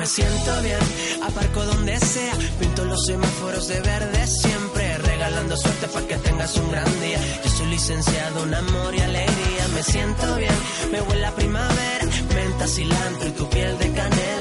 me 0.07 0.13
siento 0.13 0.63
bien, 0.63 0.79
aparco 1.21 1.65
donde 1.65 1.99
sea, 1.99 2.33
pinto 2.61 2.85
los 2.85 3.07
semáforos 3.07 3.67
de 3.67 3.81
verde 3.81 4.27
siempre, 4.29 4.99
regalando 4.99 5.57
suerte 5.57 5.89
para 5.89 6.07
que 6.07 6.15
tengas 6.19 6.57
un 6.59 6.71
gran 6.71 7.01
día. 7.01 7.19
Yo 7.43 7.51
soy 7.51 7.67
licenciado 7.67 8.45
en 8.45 8.55
amor 8.55 8.95
y 8.95 9.01
alegría, 9.01 9.69
me 9.75 9.83
siento 9.83 10.37
bien, 10.37 10.55
me 10.93 11.01
huele 11.01 11.23
la 11.23 11.33
primavera, 11.33 12.05
menta, 12.37 12.69
cilantro 12.69 13.29
y 13.29 13.33
tu 13.33 13.49
piel 13.49 13.77
de 13.79 13.91
canela, 13.91 14.36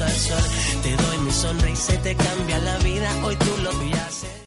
al 0.00 0.12
sol. 0.12 0.42
Te 0.82 0.96
doy 0.96 1.18
mi 1.18 1.30
sonrisa 1.30 1.94
y 1.94 1.98
te 1.98 2.16
cambia 2.16 2.58
la 2.58 2.78
vida. 2.78 3.10
Hoy 3.24 3.36
tú 3.36 3.56
lo 3.62 3.70
pillas 3.80 4.09